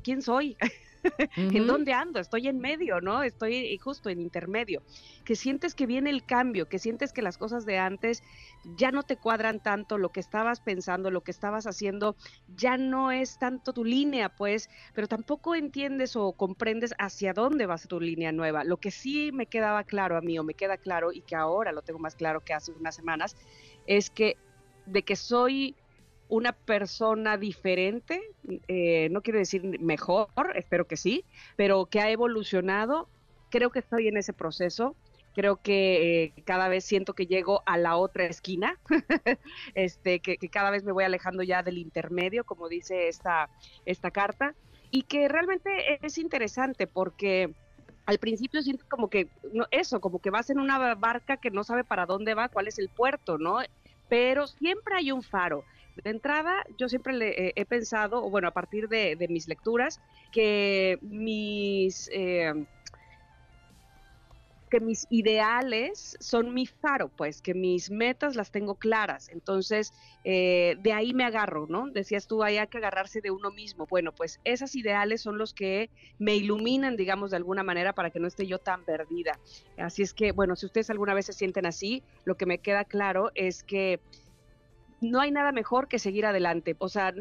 ¿quién 0.02 0.20
soy? 0.20 0.54
¿En 1.36 1.66
dónde 1.66 1.92
ando? 1.92 2.20
Estoy 2.20 2.48
en 2.48 2.58
medio, 2.58 3.00
¿no? 3.00 3.22
Estoy 3.22 3.78
justo 3.78 4.10
en 4.10 4.20
intermedio. 4.20 4.82
Que 5.24 5.36
sientes 5.36 5.74
que 5.74 5.86
viene 5.86 6.10
el 6.10 6.24
cambio, 6.24 6.68
que 6.68 6.78
sientes 6.78 7.12
que 7.12 7.22
las 7.22 7.38
cosas 7.38 7.64
de 7.64 7.78
antes 7.78 8.22
ya 8.76 8.90
no 8.90 9.02
te 9.02 9.16
cuadran 9.16 9.60
tanto, 9.60 9.98
lo 9.98 10.10
que 10.10 10.20
estabas 10.20 10.60
pensando, 10.60 11.10
lo 11.10 11.22
que 11.22 11.30
estabas 11.30 11.66
haciendo, 11.66 12.16
ya 12.48 12.76
no 12.76 13.12
es 13.12 13.38
tanto 13.38 13.72
tu 13.72 13.84
línea, 13.84 14.28
pues, 14.28 14.68
pero 14.94 15.06
tampoco 15.06 15.54
entiendes 15.54 16.16
o 16.16 16.32
comprendes 16.32 16.94
hacia 16.98 17.32
dónde 17.32 17.66
va 17.66 17.76
tu 17.86 18.00
línea 18.00 18.32
nueva. 18.32 18.64
Lo 18.64 18.78
que 18.78 18.90
sí 18.90 19.30
me 19.32 19.46
quedaba 19.46 19.84
claro 19.84 20.16
a 20.16 20.20
mí, 20.20 20.38
o 20.38 20.44
me 20.44 20.54
queda 20.54 20.76
claro, 20.76 21.12
y 21.12 21.22
que 21.22 21.36
ahora 21.36 21.72
lo 21.72 21.82
tengo 21.82 21.98
más 21.98 22.14
claro 22.14 22.40
que 22.40 22.54
hace 22.54 22.72
unas 22.72 22.94
semanas, 22.94 23.36
es 23.86 24.10
que 24.10 24.36
de 24.86 25.02
que 25.02 25.16
soy 25.16 25.76
una 26.28 26.52
persona 26.52 27.36
diferente, 27.36 28.20
eh, 28.68 29.08
no 29.10 29.22
quiero 29.22 29.38
decir 29.38 29.62
mejor, 29.80 30.28
espero 30.54 30.86
que 30.86 30.96
sí, 30.96 31.24
pero 31.56 31.86
que 31.86 32.00
ha 32.00 32.10
evolucionado. 32.10 33.08
Creo 33.50 33.70
que 33.70 33.78
estoy 33.78 34.08
en 34.08 34.16
ese 34.16 34.32
proceso. 34.32 34.96
Creo 35.34 35.56
que 35.56 36.24
eh, 36.24 36.32
cada 36.44 36.68
vez 36.68 36.84
siento 36.84 37.14
que 37.14 37.26
llego 37.26 37.62
a 37.66 37.76
la 37.76 37.96
otra 37.96 38.24
esquina, 38.24 38.78
este, 39.74 40.20
que, 40.20 40.36
cada 40.48 40.70
vez 40.70 40.82
me 40.82 40.92
voy 40.92 41.04
alejando 41.04 41.42
ya 41.42 41.62
del 41.62 41.78
intermedio, 41.78 42.44
como 42.44 42.68
dice 42.68 43.08
esta, 43.08 43.50
esta 43.84 44.10
carta, 44.10 44.54
y 44.90 45.02
que 45.02 45.28
realmente 45.28 46.04
es 46.04 46.16
interesante 46.16 46.86
porque 46.86 47.52
al 48.06 48.18
principio 48.18 48.62
siento 48.62 48.84
como 48.88 49.10
que 49.10 49.28
eso, 49.70 50.00
como 50.00 50.20
que 50.20 50.30
vas 50.30 50.48
en 50.48 50.58
una 50.58 50.94
barca 50.94 51.36
que 51.36 51.50
no 51.50 51.64
sabe 51.64 51.84
para 51.84 52.06
dónde 52.06 52.34
va, 52.34 52.48
cuál 52.48 52.68
es 52.68 52.78
el 52.78 52.88
puerto, 52.88 53.36
¿no? 53.36 53.58
Pero 54.08 54.46
siempre 54.46 54.96
hay 54.96 55.12
un 55.12 55.22
faro. 55.22 55.64
De 56.04 56.10
entrada, 56.10 56.64
yo 56.78 56.88
siempre 56.88 57.14
le, 57.14 57.52
he 57.56 57.64
pensado, 57.64 58.28
bueno, 58.28 58.48
a 58.48 58.52
partir 58.52 58.88
de, 58.88 59.16
mis 59.30 59.48
lecturas, 59.48 60.00
que 60.30 60.98
mis, 61.00 62.08
eh, 62.12 62.52
mis 64.80 65.06
ideales 65.10 66.16
son 66.20 66.54
mi 66.54 66.66
faro, 66.66 67.10
pues, 67.16 67.42
que 67.42 67.54
mis 67.54 67.90
metas 67.90 68.36
las 68.36 68.50
tengo 68.50 68.76
claras. 68.76 69.28
Entonces, 69.28 69.92
eh, 70.24 70.76
de 70.80 70.92
ahí 70.92 71.14
me 71.14 71.24
agarro, 71.24 71.66
¿no? 71.68 71.88
Decías 71.90 72.26
tú, 72.26 72.42
hay 72.42 72.58
que 72.68 72.78
agarrarse 72.78 73.20
de 73.20 73.30
uno 73.30 73.50
mismo. 73.50 73.86
Bueno, 73.88 74.12
pues 74.12 74.40
esos 74.44 74.74
ideales 74.74 75.22
son 75.22 75.38
los 75.38 75.54
que 75.54 75.90
me 76.18 76.36
iluminan, 76.36 76.96
digamos, 76.96 77.30
de 77.30 77.36
alguna 77.36 77.62
manera 77.62 77.92
para 77.92 78.10
que 78.10 78.20
no 78.20 78.28
esté 78.28 78.46
yo 78.46 78.58
tan 78.58 78.84
perdida. 78.84 79.38
Así 79.76 80.02
es 80.02 80.14
que, 80.14 80.32
bueno, 80.32 80.56
si 80.56 80.66
ustedes 80.66 80.90
alguna 80.90 81.14
vez 81.14 81.26
se 81.26 81.32
sienten 81.32 81.66
así, 81.66 82.02
lo 82.24 82.36
que 82.36 82.46
me 82.46 82.58
queda 82.58 82.84
claro 82.84 83.30
es 83.34 83.62
que 83.62 84.00
no 85.00 85.20
hay 85.20 85.30
nada 85.30 85.52
mejor 85.52 85.88
que 85.88 85.98
seguir 85.98 86.26
adelante, 86.26 86.76
o 86.78 86.88
sea, 86.88 87.12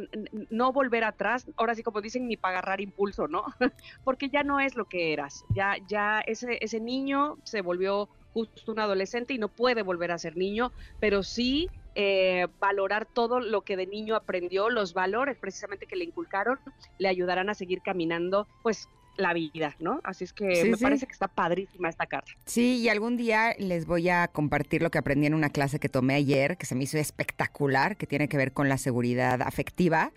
no 0.49 0.71
volver 0.71 1.03
atrás, 1.03 1.45
ahora 1.57 1.75
sí 1.75 1.83
como 1.83 2.01
dicen, 2.01 2.27
ni 2.27 2.37
para 2.37 2.59
agarrar 2.59 2.81
impulso, 2.81 3.27
¿no? 3.27 3.43
Porque 4.03 4.29
ya 4.29 4.43
no 4.43 4.59
es 4.59 4.75
lo 4.75 4.85
que 4.85 5.13
eras, 5.13 5.45
ya, 5.49 5.75
ya 5.87 6.21
ese, 6.21 6.57
ese 6.61 6.79
niño 6.79 7.37
se 7.43 7.61
volvió 7.61 8.09
justo 8.33 8.71
un 8.73 8.79
adolescente 8.79 9.33
y 9.33 9.37
no 9.37 9.47
puede 9.47 9.81
volver 9.81 10.11
a 10.11 10.17
ser 10.17 10.35
niño, 10.35 10.73
pero 10.99 11.23
sí 11.23 11.69
eh, 11.95 12.47
valorar 12.59 13.05
todo 13.05 13.39
lo 13.39 13.61
que 13.61 13.77
de 13.77 13.87
niño 13.87 14.15
aprendió, 14.15 14.69
los 14.69 14.93
valores 14.93 15.37
precisamente 15.37 15.87
que 15.87 15.95
le 15.95 16.03
inculcaron, 16.03 16.59
le 16.97 17.07
ayudarán 17.07 17.49
a 17.49 17.53
seguir 17.53 17.81
caminando, 17.81 18.47
pues 18.61 18.89
la 19.17 19.33
vida, 19.33 19.75
¿no? 19.79 19.99
Así 20.03 20.23
es 20.23 20.33
que 20.33 20.65
me 20.65 20.77
parece 20.77 21.05
que 21.05 21.13
está 21.13 21.27
padrísima 21.27 21.89
esta 21.89 22.05
carta. 22.05 22.31
Sí, 22.45 22.77
y 22.77 22.89
algún 22.89 23.17
día 23.17 23.55
les 23.59 23.85
voy 23.85 24.09
a 24.09 24.27
compartir 24.27 24.81
lo 24.81 24.91
que 24.91 24.97
aprendí 24.97 25.27
en 25.27 25.33
una 25.33 25.49
clase 25.49 25.79
que 25.79 25.89
tomé 25.89 26.15
ayer, 26.15 26.57
que 26.57 26.65
se 26.65 26.75
me 26.75 26.83
hizo 26.83 26.97
espectacular, 26.97 27.97
que 27.97 28.07
tiene 28.07 28.27
que 28.27 28.37
ver 28.37 28.51
con 28.51 28.69
la 28.69 28.77
seguridad 28.77 29.41
afectiva, 29.41 30.11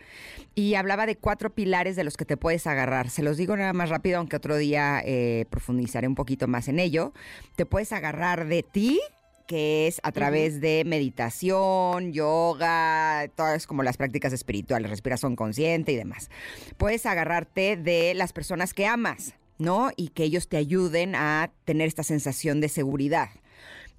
y 0.55 0.75
hablaba 0.75 1.07
de 1.07 1.17
cuatro 1.17 1.51
pilares 1.51 1.97
de 1.97 2.05
los 2.05 2.17
que 2.17 2.25
te 2.25 2.37
puedes 2.37 2.67
agarrar. 2.67 3.11
Se 3.11 3.23
los 3.23 3.37
digo 3.37 3.57
nada 3.57 3.73
más 3.73 3.89
rápido, 3.91 4.19
aunque 4.19 4.37
otro 4.37 4.57
día 4.57 5.03
eh, 5.05 5.47
profundizaré 5.51 6.09
un 6.09 6.15
poquito 6.15 6.49
más 6.49 6.69
en 6.69 6.79
ello. 6.79 7.13
Te 7.57 7.67
puedes 7.67 7.93
agarrar 7.93 8.47
de 8.47 8.63
ti, 8.63 9.01
que 9.49 9.87
es 9.87 9.99
a 10.03 10.13
través 10.13 10.61
de 10.61 10.85
meditación, 10.85 12.13
yoga, 12.13 13.27
todas 13.35 13.67
como 13.67 13.83
las 13.83 13.97
prácticas 13.97 14.35
espirituales, 14.35 14.91
respiración 14.91 15.37
consciente 15.37 15.91
y 15.91 15.97
demás. 15.97 16.31
Puedes 16.77 17.07
agarrarte 17.07 17.77
de 17.79 18.13
las 18.15 18.35
personas 18.35 18.75
que 18.75 18.87
amas, 18.87 19.35
¿no? 19.57 19.91
Y 19.97 20.09
que 20.09 20.25
ellos 20.25 20.49
te 20.49 20.59
ayuden 20.59 21.15
a 21.15 21.51
tener 21.65 21.89
esta 21.89 22.03
sensación 22.03 22.61
de 22.61 22.69
seguridad. 22.69 23.31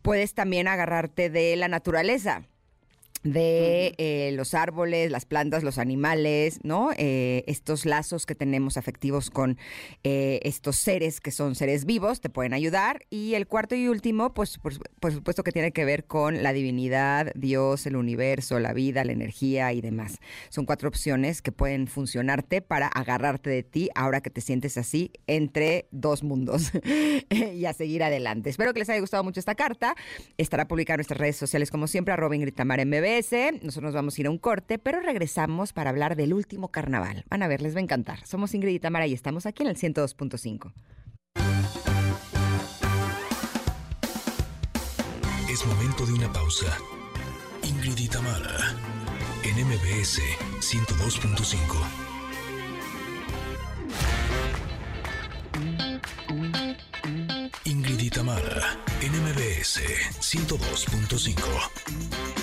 Puedes 0.03 0.35
también 0.35 0.67
agarrarte 0.67 1.31
de 1.31 1.55
la 1.55 1.67
naturaleza 1.67 2.43
de 3.23 3.95
eh, 3.97 4.31
los 4.33 4.53
árboles, 4.53 5.11
las 5.11 5.25
plantas, 5.25 5.63
los 5.63 5.77
animales, 5.77 6.59
¿no? 6.63 6.91
Eh, 6.97 7.43
estos 7.47 7.85
lazos 7.85 8.25
que 8.25 8.35
tenemos 8.35 8.77
afectivos 8.77 9.29
con 9.29 9.57
eh, 10.03 10.39
estos 10.43 10.77
seres 10.77 11.19
que 11.19 11.31
son 11.31 11.55
seres 11.55 11.85
vivos 11.85 12.21
te 12.21 12.29
pueden 12.29 12.53
ayudar. 12.53 13.05
Y 13.09 13.33
el 13.33 13.47
cuarto 13.47 13.75
y 13.75 13.87
último, 13.87 14.33
pues 14.33 14.57
por, 14.57 14.73
supuesto 15.11 15.43
que 15.43 15.51
tiene 15.51 15.71
que 15.71 15.85
ver 15.85 16.05
con 16.05 16.43
la 16.43 16.53
divinidad, 16.53 17.31
Dios, 17.35 17.85
el 17.85 17.95
universo, 17.95 18.59
la 18.59 18.73
vida, 18.73 19.03
la 19.03 19.11
energía 19.11 19.73
y 19.73 19.81
demás. 19.81 20.19
Son 20.49 20.65
cuatro 20.65 20.87
opciones 20.87 21.41
que 21.41 21.51
pueden 21.51 21.87
funcionarte 21.87 22.61
para 22.61 22.87
agarrarte 22.87 23.49
de 23.49 23.63
ti 23.63 23.89
ahora 23.95 24.21
que 24.21 24.29
te 24.29 24.41
sientes 24.41 24.77
así 24.77 25.11
entre 25.27 25.87
dos 25.91 26.23
mundos 26.23 26.71
y 27.29 27.65
a 27.65 27.73
seguir 27.73 28.03
adelante. 28.03 28.49
Espero 28.49 28.73
que 28.73 28.79
les 28.79 28.89
haya 28.89 29.01
gustado 29.01 29.23
mucho 29.23 29.39
esta 29.39 29.55
carta. 29.55 29.95
Estará 30.37 30.67
publicada 30.67 30.95
en 30.95 30.99
nuestras 30.99 31.19
redes 31.19 31.35
sociales 31.35 31.69
como 31.69 31.87
siempre, 31.87 32.13
a 32.13 32.17
Robin 32.17 32.41
Gritamar 32.41 32.85
MB 32.85 33.08
nosotros 33.63 33.83
nos 33.83 33.93
vamos 33.93 34.17
a 34.17 34.21
ir 34.21 34.27
a 34.27 34.29
un 34.29 34.37
corte, 34.37 34.77
pero 34.77 34.99
regresamos 34.99 35.73
para 35.73 35.89
hablar 35.89 36.15
del 36.15 36.33
último 36.33 36.69
carnaval. 36.69 37.25
Van 37.29 37.41
a 37.41 37.47
ver, 37.47 37.61
les 37.61 37.73
va 37.73 37.79
a 37.79 37.83
encantar. 37.83 38.25
Somos 38.25 38.53
Ingrid 38.53 38.75
y 38.75 38.79
Tamara 38.79 39.07
y 39.07 39.13
estamos 39.13 39.45
aquí 39.45 39.63
en 39.63 39.69
el 39.69 39.77
102.5. 39.77 40.73
Es 45.49 45.65
momento 45.65 46.05
de 46.05 46.13
una 46.13 46.31
pausa. 46.31 46.77
Ingrid 47.63 47.97
y 47.97 48.07
Tamara 48.07 48.75
en 49.43 49.65
MBS 49.65 50.21
102.5. 50.59 52.09
Ingrid 57.65 57.99
y 57.99 58.09
Tamara, 58.09 58.77
NMBS 59.01 59.81
102.5. 60.19 62.38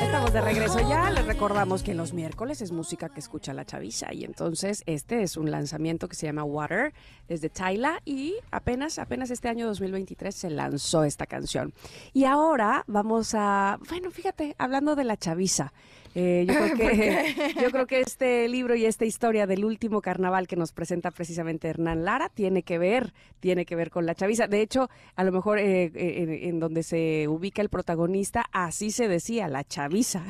Estamos 0.00 0.32
de 0.32 0.40
regreso 0.40 0.80
ya. 0.88 1.08
Les 1.10 1.24
recordamos 1.24 1.84
que 1.84 1.94
los 1.94 2.12
miércoles 2.12 2.60
es 2.62 2.72
música 2.72 3.08
que 3.08 3.20
escucha 3.20 3.54
la 3.54 3.64
chaviza. 3.64 4.12
Y 4.12 4.24
entonces 4.24 4.82
este 4.86 5.22
es 5.22 5.36
un 5.36 5.52
lanzamiento 5.52 6.08
que 6.08 6.16
se 6.16 6.26
llama 6.26 6.42
Water 6.42 6.92
desde 7.28 7.48
Tyla. 7.48 8.02
Y 8.04 8.34
apenas, 8.50 8.98
apenas 8.98 9.30
este 9.30 9.48
año 9.48 9.66
2023 9.66 10.34
se 10.34 10.50
lanzó 10.50 11.04
esta 11.04 11.26
canción. 11.26 11.72
Y 12.12 12.24
ahora 12.24 12.82
vamos 12.88 13.34
a. 13.34 13.78
Bueno, 13.88 14.10
fíjate, 14.10 14.56
hablando 14.58 14.96
de 14.96 15.04
la 15.04 15.16
chaviza. 15.16 15.72
Eh, 16.14 16.44
yo, 16.48 16.54
creo 16.54 16.76
que, 16.76 17.54
yo 17.62 17.70
creo 17.70 17.86
que 17.86 18.00
este 18.00 18.48
libro 18.48 18.74
y 18.74 18.84
esta 18.84 19.04
historia 19.04 19.46
del 19.46 19.64
último 19.64 20.00
carnaval 20.00 20.46
que 20.46 20.56
nos 20.56 20.72
presenta 20.72 21.10
precisamente 21.10 21.68
Hernán 21.68 22.04
Lara 22.04 22.28
tiene 22.28 22.62
que 22.62 22.78
ver, 22.78 23.12
tiene 23.38 23.64
que 23.64 23.76
ver 23.76 23.90
con 23.90 24.06
la 24.06 24.14
chaviza. 24.14 24.48
De 24.48 24.60
hecho, 24.60 24.88
a 25.14 25.24
lo 25.24 25.32
mejor 25.32 25.58
eh, 25.58 25.90
eh, 25.94 26.48
en, 26.48 26.58
donde 26.58 26.82
se 26.82 27.28
ubica 27.28 27.62
el 27.62 27.68
protagonista, 27.68 28.44
así 28.52 28.90
se 28.90 29.08
decía, 29.08 29.48
la 29.48 29.64
chaviza. 29.64 30.24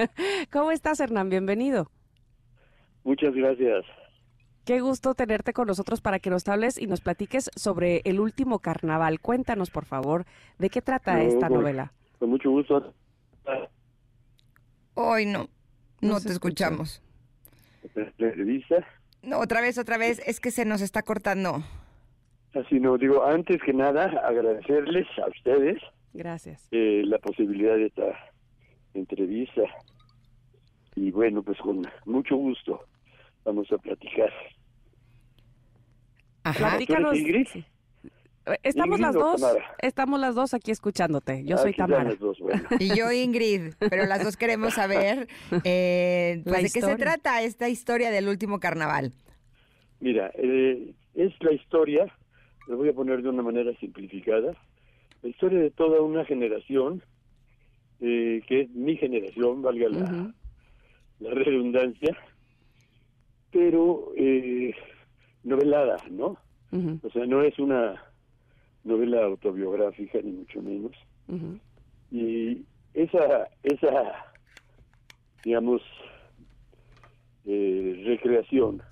¿Cómo 0.52 0.72
estás, 0.72 1.00
Hernán? 1.00 1.30
Bienvenido. 1.30 1.90
Muchas 3.04 3.34
gracias. 3.34 3.84
Qué 4.64 4.80
gusto 4.80 5.14
tenerte 5.14 5.52
con 5.52 5.66
nosotros 5.66 6.00
para 6.00 6.18
que 6.18 6.28
nos 6.28 6.46
hables 6.46 6.78
y 6.78 6.86
nos 6.86 7.00
platiques 7.00 7.50
sobre 7.56 8.02
el 8.04 8.20
último 8.20 8.58
carnaval. 8.58 9.18
Cuéntanos, 9.20 9.70
por 9.70 9.86
favor, 9.86 10.26
de 10.58 10.68
qué 10.68 10.82
trata 10.82 11.22
esta 11.22 11.48
novela. 11.48 11.92
Con 12.18 12.30
mucho 12.30 12.50
gusto. 12.50 12.92
Hoy 14.94 15.26
no, 15.26 15.48
no, 16.00 16.20
te 16.20 16.32
escuchamos. 16.32 17.02
¿Revisa? 18.18 18.86
No, 19.22 19.38
otra 19.38 19.60
vez, 19.60 19.78
otra 19.78 19.98
vez, 19.98 20.20
es 20.26 20.40
que 20.40 20.50
se 20.50 20.64
nos 20.64 20.80
está 20.80 21.02
cortando. 21.02 21.62
Así 22.54 22.80
no, 22.80 22.98
digo, 22.98 23.24
antes 23.24 23.60
que 23.62 23.72
nada, 23.72 24.04
agradecerles 24.26 25.06
a 25.24 25.28
ustedes. 25.28 25.80
Gracias. 26.12 26.68
Eh, 26.72 27.02
la 27.04 27.18
posibilidad 27.18 27.76
de 27.76 27.86
esta 27.86 28.32
entrevista. 28.94 29.62
Y 30.96 31.10
bueno, 31.12 31.42
pues 31.42 31.58
con 31.58 31.86
mucho 32.04 32.36
gusto 32.36 32.84
vamos 33.44 33.70
a 33.72 33.78
platicar. 33.78 34.32
Ajá. 36.42 36.58
Platícanos. 36.58 37.16
Estamos 38.62 39.00
las 39.00 39.14
dos, 39.14 39.42
estamos 39.78 40.20
las 40.20 40.34
dos 40.34 40.54
aquí 40.54 40.70
escuchándote. 40.70 41.44
Yo 41.44 41.56
soy 41.58 41.74
Tamara. 41.74 42.14
Y 42.78 42.96
yo 42.96 43.10
Ingrid, 43.12 43.74
pero 43.78 44.06
las 44.06 44.24
dos 44.24 44.36
queremos 44.36 44.74
saber 44.74 45.28
eh, 45.64 46.42
pues, 46.44 46.62
de 46.62 46.80
qué 46.80 46.86
se 46.86 46.96
trata 46.96 47.42
esta 47.42 47.68
historia 47.68 48.10
del 48.10 48.28
último 48.28 48.60
carnaval. 48.60 49.12
Mira, 50.00 50.30
eh, 50.34 50.92
es 51.14 51.32
la 51.40 51.52
historia, 51.52 52.06
lo 52.66 52.76
voy 52.76 52.88
a 52.88 52.92
poner 52.92 53.22
de 53.22 53.28
una 53.28 53.42
manera 53.42 53.72
simplificada, 53.78 54.54
la 55.22 55.28
historia 55.28 55.60
de 55.60 55.70
toda 55.70 56.00
una 56.00 56.24
generación, 56.24 57.02
eh, 58.00 58.42
que 58.46 58.62
es 58.62 58.70
mi 58.70 58.96
generación, 58.96 59.60
valga 59.60 59.88
la, 59.90 60.34
la 61.20 61.30
redundancia, 61.30 62.16
pero 63.50 64.12
novelada, 65.42 65.96
¿no? 66.10 66.38
O 67.02 67.10
sea, 67.10 67.26
no 67.26 67.42
es 67.42 67.58
una 67.58 68.00
novela 68.84 69.24
autobiográfica, 69.24 70.20
ni 70.22 70.32
mucho 70.32 70.62
menos. 70.62 70.92
Y 72.10 72.64
esa, 72.94 73.48
esa 73.62 74.30
digamos, 75.44 75.82
eh, 77.46 78.02
recreación 78.04 78.82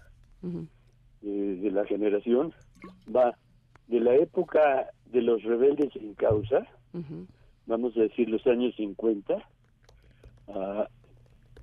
eh, 1.22 1.59
de 1.62 1.70
la 1.70 1.85
generación 1.85 2.53
va 3.14 3.37
de 3.88 4.01
la 4.01 4.14
época 4.14 4.90
de 5.07 5.22
los 5.22 5.42
rebeldes 5.42 5.92
sin 5.92 6.14
causa, 6.14 6.66
vamos 7.66 7.96
a 7.96 8.01
decir 8.01 8.29
los 8.29 8.46
años 8.46 8.74
50, 8.77 9.38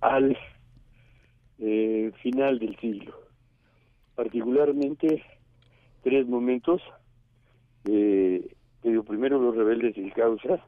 al 0.01 0.37
eh, 1.59 2.11
final 2.21 2.59
del 2.59 2.75
siglo. 2.77 3.13
Particularmente 4.15 5.23
tres 6.03 6.27
momentos 6.27 6.81
eh, 7.87 8.55
digo, 8.83 9.03
primero 9.03 9.39
los 9.39 9.55
rebeldes 9.55 9.95
sin 9.95 10.09
causa, 10.11 10.63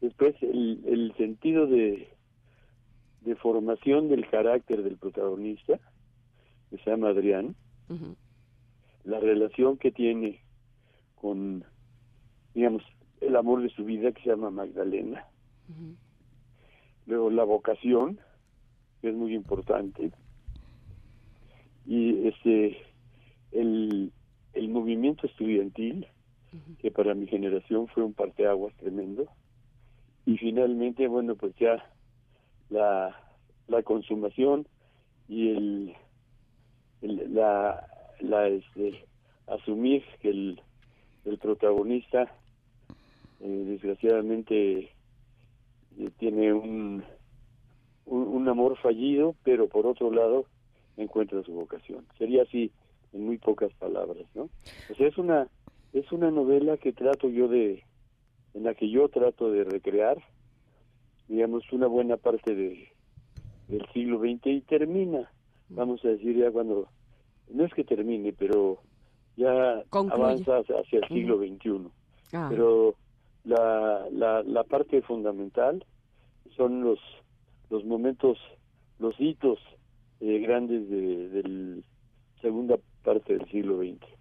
después 0.00 0.36
el, 0.42 0.80
el 0.86 1.12
sentido 1.16 1.66
de, 1.66 2.08
de 3.22 3.34
formación 3.36 4.08
del 4.08 4.28
carácter 4.28 4.82
del 4.82 4.96
protagonista, 4.96 5.80
que 6.70 6.78
se 6.78 6.90
llama 6.90 7.08
Adrián, 7.08 7.56
la 9.04 9.18
relación 9.18 9.76
que 9.76 9.90
tiene 9.90 10.40
con, 11.16 11.64
digamos, 12.54 12.82
el 13.20 13.34
amor 13.34 13.62
de 13.62 13.70
su 13.70 13.84
vida, 13.84 14.12
que 14.12 14.22
se 14.22 14.30
llama 14.30 14.50
Magdalena, 14.50 15.24
luego 17.06 17.30
la 17.30 17.44
vocación, 17.44 18.20
que 19.00 19.08
es 19.08 19.14
muy 19.14 19.34
importante, 19.34 20.12
y 21.86 22.28
este 22.28 22.78
el, 23.50 24.12
el 24.52 24.68
movimiento 24.68 25.26
estudiantil, 25.26 26.06
que 26.80 26.90
para 26.90 27.14
mi 27.14 27.26
generación 27.26 27.86
fue 27.88 28.04
un 28.04 28.12
parteaguas 28.12 28.74
tremendo. 28.76 29.26
Y 30.26 30.36
finalmente, 30.38 31.08
bueno, 31.08 31.34
pues 31.34 31.54
ya 31.56 31.84
la, 32.68 33.16
la 33.68 33.82
consumación 33.82 34.66
y 35.28 35.50
el, 35.50 35.96
la, 37.02 37.86
la 38.20 38.48
este, 38.48 39.04
asumir 39.46 40.02
que 40.20 40.30
el, 40.30 40.60
el 41.24 41.38
protagonista 41.38 42.32
eh, 43.40 43.64
desgraciadamente 43.66 44.90
eh, 45.98 46.10
tiene 46.18 46.52
un, 46.52 47.02
un, 48.06 48.22
un, 48.22 48.48
amor 48.48 48.76
fallido, 48.78 49.34
pero 49.44 49.68
por 49.68 49.86
otro 49.86 50.10
lado 50.10 50.44
encuentra 50.96 51.42
su 51.42 51.52
vocación. 51.52 52.04
Sería 52.18 52.42
así 52.42 52.70
en 53.12 53.24
muy 53.24 53.38
pocas 53.38 53.72
palabras, 53.74 54.26
¿no? 54.34 54.48
O 54.90 54.94
sea, 54.96 55.08
es 55.08 55.18
una 55.18 55.48
es 55.92 56.10
una 56.12 56.30
novela 56.30 56.76
que 56.76 56.92
trato 56.92 57.28
yo 57.28 57.48
de, 57.48 57.84
en 58.54 58.64
la 58.64 58.74
que 58.74 58.90
yo 58.90 59.08
trato 59.08 59.50
de 59.50 59.64
recrear, 59.64 60.18
digamos, 61.28 61.64
una 61.72 61.86
buena 61.86 62.16
parte 62.16 62.54
de, 62.54 62.88
del 63.68 63.86
siglo 63.92 64.18
XX 64.18 64.46
y 64.46 64.60
termina, 64.62 65.30
vamos 65.68 66.04
a 66.04 66.08
decir, 66.08 66.36
ya 66.36 66.50
cuando 66.50 66.88
no 67.48 67.64
es 67.64 67.74
que 67.74 67.84
termine, 67.84 68.32
pero 68.32 68.78
ya 69.36 69.82
Concluye. 69.90 70.22
avanza 70.22 70.58
hacia 70.58 70.98
el 70.98 71.08
siglo 71.08 71.38
XXI. 71.38 71.88
Ah, 72.32 72.46
Pero 72.50 72.94
la, 73.44 74.06
la, 74.12 74.42
la 74.42 74.64
parte 74.64 75.02
fundamental 75.02 75.84
son 76.56 76.82
los, 76.82 76.98
los 77.70 77.84
momentos, 77.84 78.38
los 78.98 79.18
hitos 79.18 79.58
eh, 80.20 80.38
grandes 80.40 80.88
de, 80.88 81.42
la 81.42 81.82
segunda 82.40 82.76
parte 83.02 83.36
del 83.36 83.48
siglo 83.50 83.78
XX. 83.78 84.19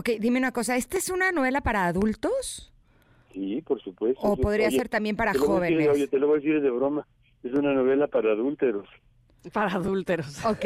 Ok, 0.00 0.08
dime 0.18 0.38
una 0.38 0.50
cosa, 0.50 0.76
¿esta 0.78 0.96
es 0.96 1.10
una 1.10 1.30
novela 1.30 1.60
para 1.60 1.84
adultos? 1.84 2.72
Sí, 3.34 3.60
por 3.60 3.82
supuesto. 3.82 4.18
¿O 4.22 4.34
podría 4.34 4.68
oye, 4.68 4.78
ser 4.78 4.88
también 4.88 5.14
para 5.14 5.34
decir- 5.34 5.46
jóvenes? 5.46 5.88
oye, 5.90 6.08
te 6.08 6.18
lo 6.18 6.26
voy 6.26 6.38
a 6.38 6.40
decir 6.40 6.62
de 6.62 6.70
broma. 6.70 7.06
Es 7.42 7.52
una 7.52 7.74
novela 7.74 8.06
para 8.06 8.32
adúlteros. 8.32 8.88
para 9.52 9.74
adúlteros. 9.74 10.42
Ok. 10.46 10.64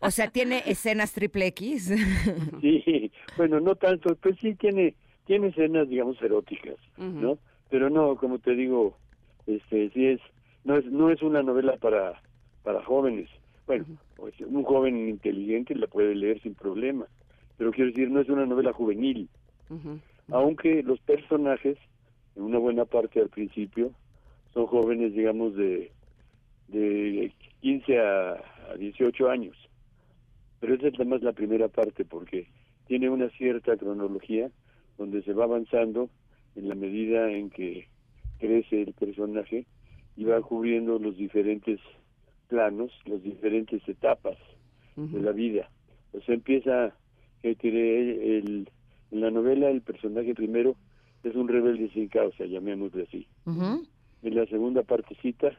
o 0.00 0.10
sea, 0.10 0.28
¿tiene 0.28 0.62
escenas 0.66 1.14
triple 1.14 1.46
X? 1.46 1.92
Sí, 2.60 3.10
bueno, 3.38 3.58
no 3.58 3.74
tanto, 3.74 4.14
pues 4.16 4.36
sí 4.38 4.54
tiene 4.54 4.96
tiene 5.24 5.46
escenas, 5.48 5.88
digamos, 5.88 6.20
eróticas. 6.20 6.76
¿no? 6.98 7.38
Pero 7.70 7.88
no, 7.88 8.16
como 8.16 8.38
te 8.38 8.54
digo, 8.54 8.98
este 9.46 9.88
sí 9.94 10.08
es 10.08 10.20
no 10.64 10.76
es 10.76 10.84
no 10.84 11.10
es 11.10 11.22
una 11.22 11.42
novela 11.42 11.78
para 11.78 12.20
para 12.64 12.84
jóvenes. 12.84 13.30
Bueno, 13.66 13.86
un 14.46 14.62
joven 14.64 15.08
inteligente 15.08 15.74
la 15.74 15.86
puede 15.86 16.14
leer 16.14 16.38
sin 16.42 16.54
problema, 16.54 17.06
pero 17.60 17.72
quiero 17.72 17.90
decir, 17.90 18.10
no 18.10 18.20
es 18.20 18.28
una 18.30 18.46
novela 18.46 18.72
juvenil, 18.72 19.28
aunque 20.30 20.82
los 20.82 20.98
personajes, 21.00 21.76
en 22.34 22.44
una 22.44 22.58
buena 22.58 22.86
parte 22.86 23.20
al 23.20 23.28
principio, 23.28 23.92
son 24.54 24.64
jóvenes, 24.64 25.12
digamos, 25.12 25.54
de, 25.56 25.92
de 26.68 27.30
15 27.60 27.98
a, 27.98 28.30
a 28.70 28.76
18 28.78 29.28
años. 29.28 29.58
Pero 30.58 30.72
esa 30.72 30.88
es 30.88 30.94
además 30.94 31.20
la 31.20 31.34
primera 31.34 31.68
parte, 31.68 32.06
porque 32.06 32.48
tiene 32.86 33.10
una 33.10 33.28
cierta 33.28 33.76
cronología 33.76 34.50
donde 34.96 35.22
se 35.22 35.34
va 35.34 35.44
avanzando 35.44 36.08
en 36.56 36.66
la 36.66 36.74
medida 36.74 37.30
en 37.30 37.50
que 37.50 37.88
crece 38.38 38.84
el 38.84 38.94
personaje 38.94 39.66
y 40.16 40.24
va 40.24 40.40
cubriendo 40.40 40.98
los 40.98 41.14
diferentes 41.18 41.78
planos, 42.48 42.90
las 43.04 43.22
diferentes 43.22 43.86
etapas 43.86 44.38
de 44.96 45.20
la 45.20 45.32
vida. 45.32 45.68
O 46.14 46.20
sea, 46.22 46.34
empieza, 46.34 46.94
que 47.42 47.54
diré, 47.54 48.38
el, 48.38 48.68
en 49.10 49.20
la 49.20 49.30
novela 49.30 49.70
el 49.70 49.82
personaje 49.82 50.34
primero 50.34 50.76
es 51.22 51.34
un 51.34 51.48
rebelde 51.48 51.90
sin 51.90 52.08
causa, 52.08 52.44
llamémosle 52.44 53.02
así. 53.02 53.26
En 53.46 54.34
la 54.34 54.46
segunda 54.46 54.82
partecita 54.82 55.50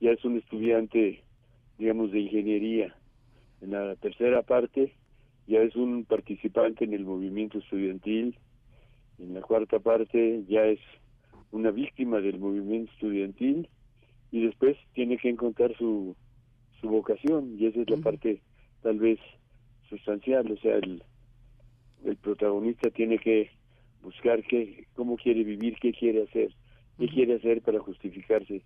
ya 0.00 0.10
es 0.10 0.24
un 0.24 0.38
estudiante, 0.38 1.22
digamos, 1.78 2.12
de 2.12 2.20
ingeniería. 2.20 2.94
En 3.60 3.72
la 3.72 3.96
tercera 3.96 4.42
parte 4.42 4.92
ya 5.46 5.60
es 5.60 5.76
un 5.76 6.04
participante 6.04 6.84
en 6.84 6.94
el 6.94 7.04
movimiento 7.04 7.58
estudiantil. 7.58 8.36
En 9.18 9.34
la 9.34 9.40
cuarta 9.40 9.78
parte 9.78 10.44
ya 10.48 10.64
es 10.66 10.80
una 11.52 11.70
víctima 11.70 12.20
del 12.20 12.38
movimiento 12.38 12.92
estudiantil 12.92 13.68
y 14.30 14.44
después 14.44 14.76
tiene 14.94 15.16
que 15.16 15.30
encontrar 15.30 15.76
su, 15.76 16.16
su 16.80 16.88
vocación 16.88 17.56
y 17.58 17.66
esa 17.66 17.80
es 17.80 17.90
la 17.90 17.96
parte 17.98 18.42
tal 18.82 18.98
vez 18.98 19.18
sustancial, 19.88 20.50
o 20.50 20.56
sea, 20.58 20.76
el, 20.76 21.02
el 22.04 22.16
protagonista 22.16 22.90
tiene 22.90 23.18
que 23.18 23.50
buscar 24.02 24.42
qué, 24.44 24.86
cómo 24.94 25.16
quiere 25.16 25.42
vivir, 25.44 25.76
qué 25.80 25.92
quiere 25.92 26.22
hacer, 26.24 26.54
qué 26.98 27.08
quiere 27.08 27.34
hacer 27.36 27.62
para 27.62 27.80
justificarse, 27.80 28.62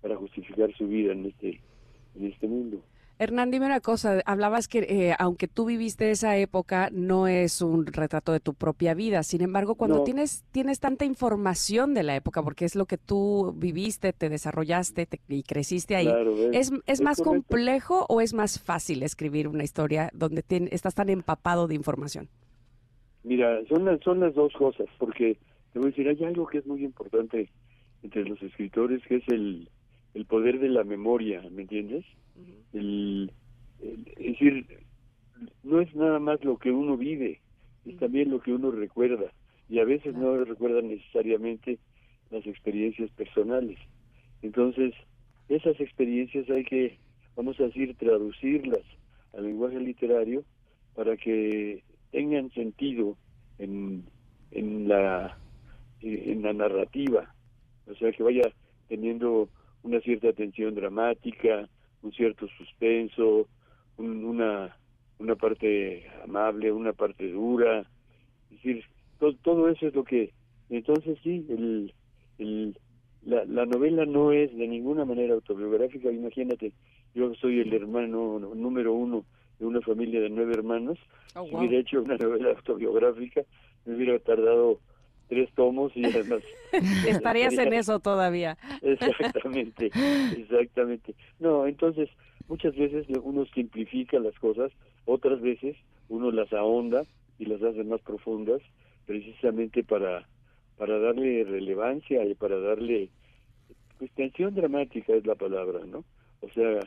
para 0.00 0.16
justificar 0.16 0.72
su 0.76 0.86
vida 0.88 1.12
en 1.12 1.26
este, 1.26 1.60
en 2.16 2.26
este 2.26 2.46
mundo. 2.46 2.82
Hernán, 3.18 3.52
dime 3.52 3.66
una 3.66 3.80
cosa, 3.80 4.20
hablabas 4.26 4.66
que 4.66 4.80
eh, 4.80 5.14
aunque 5.18 5.46
tú 5.46 5.66
viviste 5.66 6.10
esa 6.10 6.36
época, 6.38 6.88
no 6.92 7.28
es 7.28 7.62
un 7.62 7.86
retrato 7.86 8.32
de 8.32 8.40
tu 8.40 8.54
propia 8.54 8.94
vida. 8.94 9.22
Sin 9.22 9.42
embargo, 9.42 9.76
cuando 9.76 9.98
No. 9.98 10.02
tienes, 10.04 10.42
tienes 10.50 10.80
tanta 10.80 11.04
información 11.04 11.94
de 11.94 12.02
la 12.02 12.16
época, 12.16 12.42
porque 12.42 12.64
es 12.64 12.74
lo 12.74 12.86
que 12.86 12.98
tú 12.98 13.54
viviste, 13.56 14.12
te 14.12 14.28
desarrollaste 14.28 15.06
te- 15.06 15.20
y 15.28 15.44
creciste 15.44 15.94
ahí, 15.94 16.06
Claro. 16.06 16.34
¿es, 16.52 16.72
es 16.86 17.00
más 17.00 17.18
correcto. 17.18 17.24
complejo 17.24 18.06
o 18.08 18.20
es 18.20 18.34
más 18.34 18.58
fácil 18.58 19.04
escribir 19.04 19.46
una 19.46 19.62
historia 19.62 20.10
donde 20.14 20.42
tien- 20.42 20.68
estás 20.72 20.94
tan 20.96 21.08
empapado 21.08 21.68
de 21.68 21.76
información? 21.76 22.28
Mira, 23.24 23.64
son 23.68 23.84
las, 23.84 24.00
son 24.00 24.20
las 24.20 24.34
dos 24.34 24.52
cosas, 24.54 24.86
porque 24.98 25.38
te 25.72 25.78
voy 25.78 25.88
a 25.88 25.90
decir, 25.90 26.08
hay 26.08 26.24
algo 26.24 26.46
que 26.46 26.58
es 26.58 26.66
muy 26.66 26.84
importante 26.84 27.50
entre 28.02 28.24
los 28.24 28.42
escritores, 28.42 29.02
que 29.06 29.16
es 29.16 29.28
el, 29.28 29.70
el 30.14 30.26
poder 30.26 30.58
de 30.58 30.68
la 30.68 30.84
memoria, 30.84 31.42
¿me 31.50 31.62
entiendes? 31.62 32.04
el, 32.72 33.32
el- 33.80 34.12
es 34.16 34.32
decir, 34.32 34.66
no 35.62 35.80
es 35.80 35.94
nada 35.94 36.18
más 36.18 36.42
lo 36.44 36.56
que 36.58 36.70
uno 36.70 36.96
vive, 36.96 37.40
es 37.84 37.96
también 37.98 38.30
lo 38.30 38.40
que 38.40 38.52
uno 38.52 38.70
recuerda, 38.70 39.32
y 39.68 39.78
a 39.78 39.84
veces 39.84 40.14
no 40.14 40.36
recuerda 40.44 40.82
necesariamente 40.82 41.78
las 42.30 42.46
experiencias 42.46 43.10
personales. 43.12 43.78
Entonces, 44.42 44.94
esas 45.48 45.78
experiencias 45.80 46.48
hay 46.50 46.64
que, 46.64 46.98
vamos 47.36 47.58
a 47.60 47.64
decir, 47.64 47.94
traducirlas 47.96 48.82
al 49.32 49.44
lenguaje 49.44 49.78
literario 49.80 50.44
para 50.94 51.16
que 51.16 51.84
tengan 52.12 52.50
sentido 52.52 53.18
en, 53.58 54.06
en 54.52 54.88
la 54.88 55.36
en 56.00 56.42
la 56.42 56.52
narrativa, 56.52 57.32
o 57.86 57.94
sea 57.94 58.12
que 58.12 58.22
vaya 58.24 58.42
teniendo 58.88 59.50
una 59.82 60.00
cierta 60.00 60.32
tensión 60.32 60.74
dramática, 60.74 61.68
un 62.02 62.12
cierto 62.12 62.48
suspenso, 62.58 63.48
un- 63.96 64.24
una 64.24 64.76
una 65.18 65.36
parte 65.36 66.08
amable, 66.24 66.72
una 66.72 66.92
parte 66.92 67.30
dura, 67.30 67.80
es 68.50 68.56
decir, 68.56 68.84
to- 69.18 69.36
todo 69.42 69.68
eso 69.68 69.86
es 69.86 69.94
lo 69.94 70.04
que 70.04 70.32
entonces 70.68 71.18
sí, 71.22 71.46
el, 71.48 71.94
el 72.38 72.76
la, 73.22 73.44
la 73.44 73.66
novela 73.66 74.04
no 74.04 74.32
es 74.32 74.52
de 74.56 74.66
ninguna 74.66 75.04
manera 75.04 75.34
autobiográfica, 75.34 76.10
imagínate, 76.10 76.72
yo 77.14 77.32
soy 77.36 77.60
el 77.60 77.72
hermano 77.72 78.40
número 78.40 78.92
uno 78.94 79.24
de 79.62 79.68
una 79.68 79.80
familia 79.80 80.20
de 80.20 80.28
nueve 80.28 80.54
hermanos, 80.54 80.98
Oh, 81.36 81.46
si 81.46 81.54
hubiera 81.54 81.78
hecho 81.78 82.02
una 82.02 82.16
novela 82.16 82.50
autobiográfica, 82.50 83.42
me 83.84 83.94
hubiera 83.94 84.18
tardado 84.18 84.80
tres 85.28 85.48
tomos 85.54 85.92
y 85.94 86.04
además... 86.04 86.42
Estarías 87.08 87.56
en 87.56 87.72
eso 87.72 88.00
todavía. 88.00 88.58
Exactamente, 88.82 89.90
exactamente. 90.36 91.14
No, 91.38 91.66
entonces 91.66 92.10
muchas 92.48 92.74
veces 92.74 93.06
uno 93.22 93.46
simplifica 93.54 94.18
las 94.18 94.36
cosas, 94.40 94.72
otras 95.04 95.40
veces 95.40 95.76
uno 96.08 96.32
las 96.32 96.52
ahonda 96.52 97.04
y 97.38 97.46
las 97.46 97.62
hace 97.62 97.84
más 97.84 98.00
profundas, 98.02 98.60
precisamente 99.06 99.84
para 99.84 100.26
para 100.76 100.98
darle 100.98 101.44
relevancia 101.44 102.24
y 102.24 102.34
para 102.34 102.58
darle 102.58 103.10
pues 103.98 104.10
tensión 104.12 104.54
dramática 104.54 105.14
es 105.14 105.24
la 105.24 105.36
palabra, 105.36 105.80
¿no? 105.86 106.04
O 106.40 106.48
sea, 106.50 106.80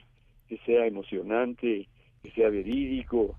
que 0.50 0.58
sea 0.66 0.86
emocionante, 0.86 1.88
que 2.26 2.32
sea 2.32 2.50
verídico, 2.50 3.38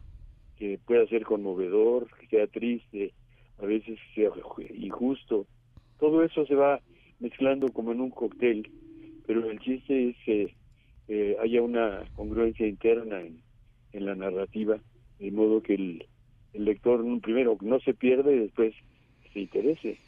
que 0.56 0.78
pueda 0.86 1.06
ser 1.08 1.24
conmovedor, 1.24 2.08
que 2.20 2.26
sea 2.28 2.46
triste, 2.46 3.12
a 3.58 3.66
veces 3.66 3.98
que 4.14 4.22
sea 4.22 4.30
ju- 4.30 4.66
injusto. 4.74 5.46
Todo 5.98 6.22
eso 6.22 6.46
se 6.46 6.54
va 6.54 6.80
mezclando 7.18 7.72
como 7.72 7.92
en 7.92 8.00
un 8.00 8.10
cóctel, 8.10 8.70
pero 9.26 9.50
el 9.50 9.58
chiste 9.60 10.10
es 10.10 10.16
que 10.24 10.56
eh, 11.08 11.36
haya 11.40 11.62
una 11.62 12.04
congruencia 12.14 12.66
interna 12.66 13.20
en, 13.20 13.42
la 14.04 14.14
narrativa, 14.14 14.78
de 15.18 15.30
modo 15.32 15.62
que 15.62 15.74
el, 15.74 16.06
el 16.52 16.64
lector 16.64 17.02
primero 17.22 17.56
no 17.62 17.80
se 17.80 17.94
pierda 17.94 18.30
y 18.30 18.38
después 18.38 18.74
se 19.32 19.40
interese. 19.40 20.05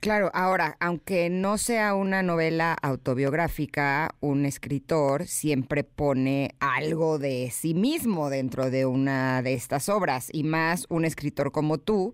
Claro. 0.00 0.30
Ahora, 0.34 0.76
aunque 0.80 1.30
no 1.30 1.56
sea 1.58 1.94
una 1.94 2.22
novela 2.22 2.76
autobiográfica, 2.82 4.14
un 4.20 4.44
escritor 4.44 5.26
siempre 5.26 5.84
pone 5.84 6.54
algo 6.58 7.18
de 7.18 7.50
sí 7.52 7.74
mismo 7.74 8.28
dentro 8.30 8.70
de 8.70 8.86
una 8.86 9.42
de 9.42 9.54
estas 9.54 9.88
obras, 9.88 10.28
y 10.32 10.42
más 10.42 10.86
un 10.88 11.04
escritor 11.04 11.52
como 11.52 11.78
tú, 11.78 12.12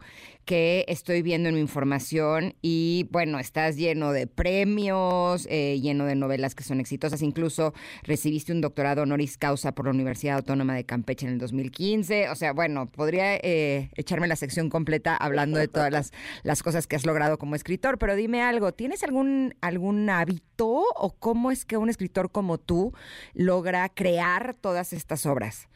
que 0.49 0.87
estoy 0.89 1.21
viendo 1.21 1.51
en 1.51 1.57
mi 1.57 1.61
información 1.61 2.55
y 2.63 3.07
bueno, 3.11 3.39
estás 3.39 3.77
lleno 3.77 4.13
de 4.13 4.27
premios, 4.27 5.47
eh, 5.51 5.79
lleno 5.79 6.07
de 6.07 6.15
novelas 6.15 6.55
que 6.55 6.65
son 6.65 6.81
exitosas, 6.81 7.21
incluso 7.21 7.75
recibiste 8.03 8.51
un 8.51 8.63
doctorado 8.63 9.03
honoris 9.03 9.37
causa 9.37 9.75
por 9.75 9.85
la 9.85 9.91
Universidad 9.91 10.37
Autónoma 10.37 10.75
de 10.75 10.85
Campeche 10.85 11.27
en 11.27 11.35
el 11.35 11.39
2015, 11.39 12.31
o 12.31 12.35
sea, 12.35 12.55
bueno, 12.55 12.87
podría 12.87 13.37
eh, 13.37 13.91
echarme 13.95 14.27
la 14.27 14.37
sección 14.37 14.71
completa 14.71 15.15
hablando 15.15 15.59
de 15.59 15.69
todas 15.69 15.93
las, 15.93 16.13
las 16.45 16.63
cosas 16.63 16.87
que 16.87 16.97
has 16.97 17.05
logrado 17.05 17.37
como 17.37 17.55
escritor, 17.55 17.99
pero 17.99 18.17
dime 18.17 18.41
algo, 18.41 18.73
¿tienes 18.73 19.03
algún, 19.03 19.55
algún 19.61 20.09
hábito 20.09 20.83
o 20.97 21.15
cómo 21.19 21.51
es 21.51 21.67
que 21.67 21.77
un 21.77 21.91
escritor 21.91 22.33
como 22.33 22.57
tú 22.57 22.95
logra 23.35 23.87
crear 23.91 24.55
todas 24.55 24.95
estas 24.95 25.27
obras? 25.27 25.69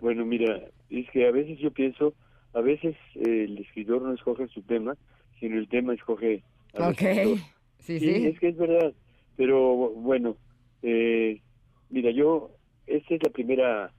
Bueno, 0.00 0.24
mira, 0.24 0.60
es 0.90 1.10
que 1.10 1.26
a 1.26 1.32
veces 1.32 1.58
yo 1.58 1.72
pienso, 1.72 2.14
a 2.52 2.60
veces 2.60 2.96
eh, 3.14 3.44
el 3.44 3.58
escritor 3.58 4.02
no 4.02 4.12
escoge 4.12 4.48
su 4.48 4.62
tema, 4.62 4.96
sino 5.38 5.58
el 5.58 5.68
tema 5.68 5.94
escoge 5.94 6.42
al 6.74 6.92
escritor. 6.92 7.38
sí, 7.78 7.98
Sí, 7.98 8.26
es 8.26 8.38
que 8.38 8.48
es 8.48 8.56
verdad, 8.56 8.92
pero 9.36 9.90
bueno, 9.90 10.36
eh, 10.82 11.40
mira, 11.88 12.10
yo, 12.10 12.50
esta 12.86 13.14
es 13.14 13.22
la 13.22 13.30
primera 13.30 13.92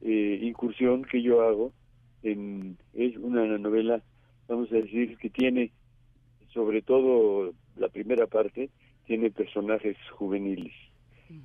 eh, 0.00 0.38
incursión 0.42 1.04
que 1.04 1.22
yo 1.22 1.42
hago 1.42 1.72
en 2.22 2.76
es 2.94 3.16
una 3.16 3.58
novela, 3.58 4.02
vamos 4.48 4.70
a 4.72 4.76
decir, 4.76 5.16
que 5.18 5.30
tiene 5.30 5.72
sobre 6.52 6.82
todo 6.82 7.52
la 7.76 7.88
primera 7.88 8.26
parte 8.26 8.70
tiene 9.06 9.30
personajes 9.30 9.96
juveniles. 10.12 10.72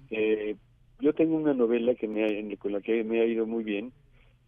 Eh, 0.10 0.56
yo 1.00 1.14
tengo 1.14 1.36
una 1.36 1.54
novela 1.54 1.96
que 1.96 2.08
me 2.08 2.58
con 2.58 2.72
la 2.72 2.82
que 2.82 3.04
me 3.04 3.22
ha 3.22 3.26
ido 3.26 3.46
muy 3.46 3.64
bien, 3.64 3.92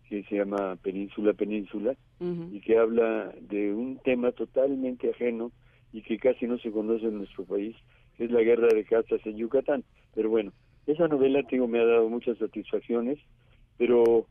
que 0.10 0.24
se 0.24 0.36
llama 0.36 0.76
Península 0.82 1.34
Península, 1.34 1.96
y 2.20 2.60
que 2.62 2.78
habla 2.78 3.34
de 3.42 3.74
un 3.74 3.98
tema 3.98 4.32
totalmente 4.32 5.10
ajeno 5.12 5.52
y 5.92 6.02
que 6.02 6.18
casi 6.18 6.48
no 6.48 6.58
se 6.60 6.72
conoce 6.72 7.06
en 7.06 7.18
nuestro 7.18 7.44
país, 7.46 7.76
que 8.18 8.26
es 8.26 8.32
la 8.32 8.42
guerra 8.42 8.68
de 8.68 8.86
castas 8.86 9.22
en 9.26 9.38
Yucatán. 9.38 9.84
Pero 10.14 10.30
bueno, 10.30 10.52
esa 10.88 11.08
novela 11.08 11.44
tengo 11.44 11.68
me 11.68 11.80
ha 11.80 11.86
dado 11.86 12.10
muchas 12.10 12.38
satisfacciones, 12.38 13.20
pero 13.78 14.28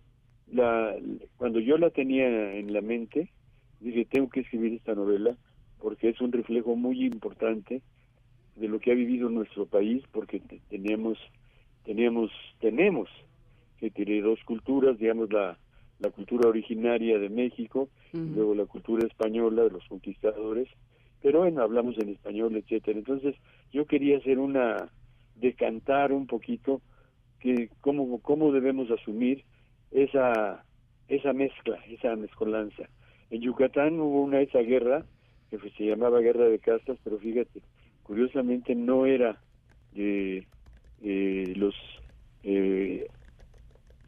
la, 0.51 0.95
cuando 1.37 1.61
yo 1.61 1.77
la 1.77 1.91
tenía 1.91 2.55
en 2.55 2.73
la 2.73 2.81
mente, 2.81 3.31
dije, 3.81 4.07
tengo 4.07 4.29
que 4.31 4.41
escribir 4.41 4.75
esta 4.75 4.95
novela 4.95 5.37
porque 5.81 6.09
es 6.09 6.21
un 6.21 6.33
reflejo 6.33 6.77
muy 6.77 7.05
importante 7.05 7.83
de 8.57 8.69
lo 8.69 8.79
que 8.79 8.93
ha 8.93 8.95
vivido 8.95 9.29
nuestro 9.29 9.67
país, 9.67 10.03
porque 10.13 10.41
tenemos, 10.71 11.19
teníamos, 11.85 12.31
tenemos 12.61 13.11
que 13.79 13.91
tener 13.91 14.23
dos 14.23 14.39
culturas, 14.45 14.99
digamos 14.99 15.31
la, 15.33 15.59
la 16.05 16.11
cultura 16.11 16.49
originaria 16.49 17.19
de 17.19 17.31
México, 17.31 17.89
luego 18.13 18.55
la 18.55 18.67
cultura 18.67 19.07
española 19.07 19.65
de 19.65 19.71
los 19.71 19.85
conquistadores, 19.89 20.69
pero 21.23 21.41
bueno, 21.41 21.63
hablamos 21.63 21.97
en 21.99 22.11
español, 22.11 22.55
etcétera. 22.57 22.99
Entonces, 22.99 23.35
yo 23.73 23.87
quería 23.87 24.19
hacer 24.19 24.39
una, 24.39 24.91
decantar 25.37 26.13
un 26.13 26.27
poquito 26.27 26.83
que 27.41 27.71
cómo, 27.81 28.21
cómo 28.21 28.53
debemos 28.53 28.91
asumir 28.91 29.45
esa, 29.91 30.65
esa 31.09 31.33
mezcla, 31.33 31.79
esa 31.89 32.15
mezcolanza. 32.17 32.85
En 33.31 33.41
Yucatán 33.41 33.99
hubo 33.99 34.23
una 34.23 34.41
esa 34.41 34.61
guerra 34.61 35.07
que 35.51 35.59
se 35.71 35.85
llamaba 35.87 36.21
guerra 36.21 36.45
de 36.45 36.59
castas, 36.59 36.99
pero 37.03 37.19
fíjate, 37.19 37.63
curiosamente 38.03 38.75
no 38.75 39.07
era 39.07 39.41
de 39.93 40.47
los 41.57 41.75
eh, 42.43 43.07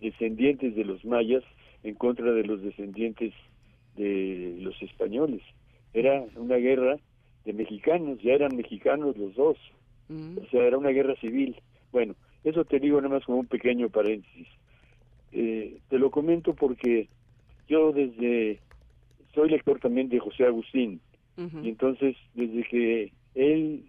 descendientes 0.00 0.74
de 0.74 0.84
los 0.84 1.04
mayas 1.04 1.44
en 1.86 1.94
contra 1.94 2.32
de 2.32 2.42
los 2.44 2.62
descendientes 2.62 3.32
de 3.96 4.56
los 4.60 4.80
españoles. 4.82 5.42
Era 5.94 6.24
una 6.34 6.56
guerra 6.56 6.96
de 7.44 7.52
mexicanos, 7.52 8.20
ya 8.22 8.32
eran 8.32 8.56
mexicanos 8.56 9.16
los 9.16 9.34
dos. 9.36 9.56
Mm. 10.08 10.38
O 10.38 10.46
sea, 10.50 10.64
era 10.64 10.78
una 10.78 10.90
guerra 10.90 11.14
civil. 11.16 11.56
Bueno, 11.92 12.14
eso 12.42 12.64
te 12.64 12.80
digo 12.80 13.00
nada 13.00 13.14
más 13.14 13.24
como 13.24 13.38
un 13.38 13.46
pequeño 13.46 13.88
paréntesis. 13.88 14.48
Eh, 15.32 15.78
te 15.88 15.98
lo 15.98 16.10
comento 16.10 16.54
porque 16.54 17.08
yo 17.68 17.92
desde, 17.92 18.58
soy 19.34 19.50
lector 19.50 19.78
también 19.78 20.08
de 20.08 20.18
José 20.18 20.44
Agustín, 20.44 21.00
y 21.62 21.68
entonces 21.68 22.16
desde 22.32 22.62
que 22.64 23.12
él 23.34 23.84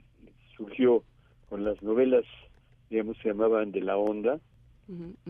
surgió 0.57 1.03
con 1.49 1.63
las 1.63 1.81
novelas, 1.81 2.25
digamos, 2.89 3.15
se 3.19 3.29
llamaban 3.29 3.71
de 3.71 3.81
la 3.81 3.95
onda, 3.95 4.41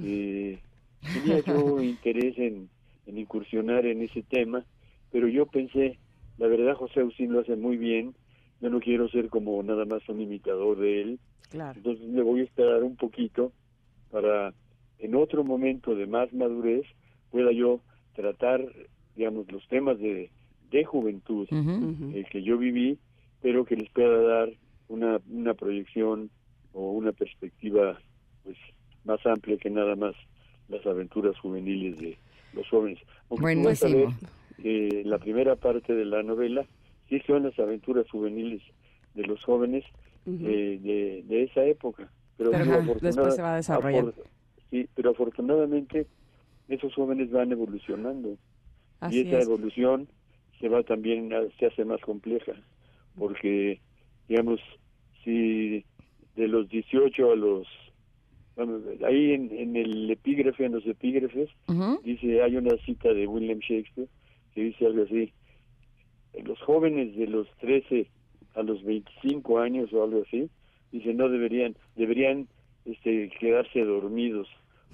eh, 0.02 0.58
tenía 1.02 1.40
yo 1.40 1.82
interés 1.82 2.38
en, 2.38 2.70
en 3.06 3.18
incursionar 3.18 3.86
en 3.86 4.02
ese 4.02 4.24
tema, 4.24 4.66
pero 5.12 5.28
yo 5.28 5.46
pensé, 5.46 5.98
la 6.38 6.48
verdad 6.48 6.76
José 6.76 7.02
Agustín 7.02 7.34
lo 7.34 7.42
hace 7.42 7.56
muy 7.56 7.78
bien, 7.78 8.16
yo 8.62 8.70
no 8.70 8.80
quiero 8.80 9.08
ser 9.10 9.30
como 9.30 9.62
nada 9.64 9.86
más 9.86 10.08
un 10.10 10.22
imitador 10.22 10.80
de 10.80 11.02
él, 11.02 11.20
entonces 11.54 12.06
me 12.08 12.22
voy 12.22 12.42
a 12.42 12.44
esperar 12.44 12.84
un 12.84 12.96
poquito 12.96 13.52
para 14.12 14.54
en 15.00 15.16
otro 15.16 15.44
momento 15.44 15.96
de 15.96 16.08
más 16.08 16.34
madurez 16.34 16.86
pueda 17.32 17.52
yo 17.52 17.80
tratar, 18.16 18.62
digamos, 19.16 19.52
los 19.52 19.66
temas 19.68 20.00
de, 20.00 20.32
de 20.72 20.84
juventud 20.86 21.48
eh, 21.52 22.26
que 22.32 22.44
yo 22.44 22.58
viví, 22.58 22.98
pero 23.42 23.66
que 23.66 23.76
les 23.76 23.90
pueda 23.92 24.22
dar 24.22 24.50
una, 24.88 25.20
una 25.30 25.54
proyección 25.54 26.30
o 26.74 26.92
una 26.92 27.12
perspectiva 27.12 28.00
pues 28.44 28.58
más 29.04 29.24
amplia 29.26 29.58
que 29.58 29.70
nada 29.70 29.96
más 29.96 30.16
las 30.70 30.86
aventuras 30.86 31.38
juveniles 31.40 31.98
de 31.98 32.18
los 32.54 32.68
jóvenes. 32.70 33.00
Buenísimo. 33.30 34.14
Eh, 34.64 35.04
la 35.06 35.20
primera 35.20 35.56
parte 35.56 35.94
de 35.94 36.06
la 36.06 36.24
novela 36.24 36.66
sí 37.10 37.20
son 37.28 37.44
las 37.44 37.58
aventuras 37.60 38.10
juveniles 38.10 38.62
de 39.14 39.24
los 39.24 39.44
jóvenes 39.44 39.84
eh, 40.26 41.24
de, 41.26 41.44
esa 41.44 41.64
época. 41.64 42.12
Pero, 42.38 42.52
después 43.02 43.36
se 43.36 43.42
va 43.42 43.54
a 43.54 43.58
desarrollar. 43.58 44.14
sí, 44.70 44.88
pero 44.96 45.12
afortunadamente 45.12 46.08
esos 46.68 46.94
jóvenes 46.94 47.32
van 47.32 47.52
evolucionando. 47.52 48.38
y 49.10 49.22
esa 49.22 49.42
evolución 49.42 50.08
se 50.60 50.70
va 50.70 50.84
también, 50.84 51.30
se 51.60 51.68
hace 51.68 51.86
más 51.86 52.02
compleja, 52.02 52.54
porque, 53.18 53.80
digamos, 54.28 54.60
si 55.24 55.86
de 56.36 56.48
los 56.48 56.68
18 56.70 57.32
a 57.32 57.36
los 57.36 57.68
ahí 59.06 59.34
en, 59.34 59.76
el 59.76 60.10
epígrafe, 60.10 60.66
en 60.66 60.74
los 60.74 60.86
epígrafes, 60.86 61.50
dice, 62.04 62.42
hay 62.42 62.56
una 62.56 62.76
cita 62.86 63.14
de 63.14 63.28
William 63.28 63.60
Shakespeare 63.60 64.08
que 64.54 64.62
dice 64.62 64.86
algo 64.86 65.04
así, 65.04 65.32
los 66.44 66.60
jóvenes 66.62 67.16
de 67.16 67.28
los 67.28 67.48
13 67.60 68.08
a 68.56 68.64
los 68.64 68.84
25 68.84 69.60
años 69.60 69.94
o 69.94 70.04
algo 70.04 70.24
así, 70.26 70.50
dice, 70.92 71.14
no 71.14 71.30
deberían, 71.30 71.76
deberían 71.96 72.48
este, 72.86 73.30
quedarse 73.40 73.84
dormidos, 73.84 74.48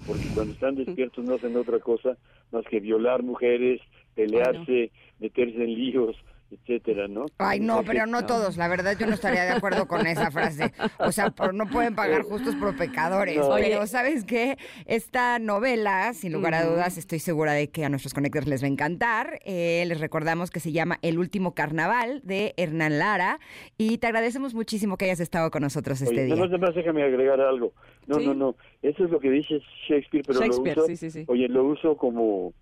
porque 0.06 0.24
cuando 0.34 0.52
están 0.52 0.74
despiertos 0.74 1.24
no 1.24 1.34
hacen 1.34 1.56
otra 1.56 1.78
cosa 1.78 2.16
más 2.52 2.64
que 2.66 2.80
violar 2.80 3.22
mujeres, 3.22 3.80
pelearse, 4.14 4.90
meterse 5.18 5.64
en 5.64 5.74
líos, 5.74 6.16
etcétera, 6.60 7.08
¿no? 7.08 7.26
Ay, 7.38 7.60
no, 7.60 7.82
pero 7.84 8.06
no 8.06 8.26
todos, 8.26 8.56
la 8.56 8.68
verdad 8.68 8.96
yo 8.98 9.06
no 9.06 9.14
estaría 9.14 9.44
de 9.44 9.52
acuerdo 9.52 9.86
con 9.86 10.06
esa 10.06 10.30
frase. 10.30 10.72
O 10.98 11.12
sea, 11.12 11.32
no 11.52 11.66
pueden 11.66 11.94
pagar 11.94 12.22
justos 12.22 12.54
por 12.56 12.76
pecadores. 12.76 13.40
Pero, 13.54 13.86
¿sabes 13.86 14.24
qué? 14.24 14.56
Esta 14.86 15.38
novela, 15.38 16.12
sin 16.14 16.32
lugar 16.32 16.54
a 16.54 16.64
dudas, 16.64 16.98
estoy 16.98 17.18
segura 17.18 17.52
de 17.52 17.68
que 17.68 17.84
a 17.84 17.88
nuestros 17.88 18.14
conectores 18.14 18.48
les 18.48 18.62
va 18.62 18.66
a 18.66 18.70
encantar. 18.70 19.40
Eh, 19.44 19.84
les 19.86 20.00
recordamos 20.00 20.50
que 20.50 20.60
se 20.60 20.72
llama 20.72 20.98
El 21.02 21.18
último 21.18 21.54
carnaval 21.54 22.20
de 22.24 22.54
Hernán 22.56 22.98
Lara 22.98 23.40
y 23.76 23.98
te 23.98 24.06
agradecemos 24.06 24.54
muchísimo 24.54 24.96
que 24.96 25.06
hayas 25.06 25.20
estado 25.20 25.50
con 25.50 25.62
nosotros 25.62 26.00
este 26.00 26.24
día. 26.24 26.36
No, 26.36 26.58
más 26.58 26.74
déjame 26.74 27.02
agregar 27.02 27.40
algo. 27.40 27.72
No, 28.06 28.18
no, 28.18 28.34
no. 28.34 28.56
Eso 28.82 29.04
es 29.04 29.10
lo 29.10 29.18
que 29.18 29.30
dice 29.30 29.60
Shakespeare, 29.88 30.24
pero 30.26 30.40
lo 30.40 30.46
uso, 30.46 30.84
oye, 31.28 31.48
lo 31.48 31.64
uso 31.64 31.96
como 31.96 32.52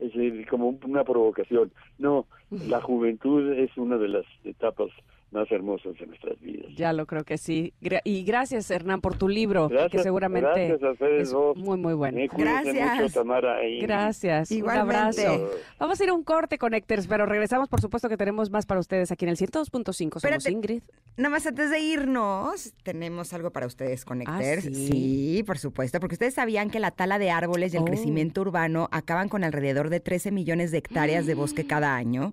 es 0.00 0.46
como 0.48 0.78
una 0.84 1.04
provocación. 1.04 1.72
No, 1.98 2.26
la 2.50 2.80
juventud 2.80 3.52
es 3.52 3.76
una 3.76 3.98
de 3.98 4.08
las 4.08 4.24
etapas 4.44 4.88
más 5.30 5.50
hermosas 5.52 5.96
de 5.98 6.06
nuestras 6.06 6.40
vidas. 6.40 6.66
Ya 6.76 6.92
lo 6.92 7.06
creo 7.06 7.24
que 7.24 7.38
sí. 7.38 7.72
y 8.04 8.24
gracias, 8.24 8.70
Hernán, 8.70 9.00
por 9.00 9.16
tu 9.16 9.28
libro, 9.28 9.70
que 9.90 9.98
seguramente 10.00 10.78
es 11.18 11.32
muy, 11.56 11.78
muy 11.78 11.94
bueno. 11.94 12.18
gracias. 12.36 13.00
Mucho, 13.00 13.14
Tamara. 13.14 13.58
Gracias. 13.80 14.50
Un 14.50 14.70
abrazo. 14.70 15.50
Vamos 15.78 16.00
a 16.00 16.04
ir 16.04 16.10
a 16.10 16.14
un 16.14 16.24
corte, 16.24 16.58
Connectors, 16.58 17.06
pero 17.06 17.26
regresamos, 17.26 17.68
por 17.68 17.80
supuesto, 17.80 18.08
que 18.08 18.16
tenemos 18.16 18.50
más 18.50 18.66
para 18.66 18.80
ustedes 18.80 19.12
aquí 19.12 19.24
en 19.24 19.30
el 19.30 19.36
102.5. 19.36 20.20
Somos 20.20 20.48
Ingrid. 20.48 20.82
Nada 21.16 21.30
más 21.30 21.46
antes 21.46 21.70
de 21.70 21.80
irnos, 21.80 22.72
tenemos 22.82 23.32
algo 23.32 23.50
para 23.50 23.66
ustedes, 23.66 24.04
Connectors. 24.04 24.66
¿Ah, 24.66 24.70
sí? 24.72 25.42
por 25.46 25.58
supuesto, 25.58 26.00
porque 26.00 26.14
ustedes 26.14 26.34
sabían 26.34 26.70
que 26.70 26.80
la 26.80 26.90
tala 26.90 27.18
de 27.18 27.30
árboles 27.30 27.74
y 27.74 27.76
el 27.76 27.82
oh. 27.82 27.86
crecimiento 27.86 28.40
urbano 28.40 28.88
acaban 28.90 29.28
con 29.28 29.44
alrededor 29.44 29.90
de 29.90 30.00
13 30.00 30.30
millones 30.32 30.70
de 30.70 30.78
hectáreas 30.78 31.26
de 31.26 31.34
bosque 31.34 31.66
cada 31.66 31.94
año. 31.94 32.32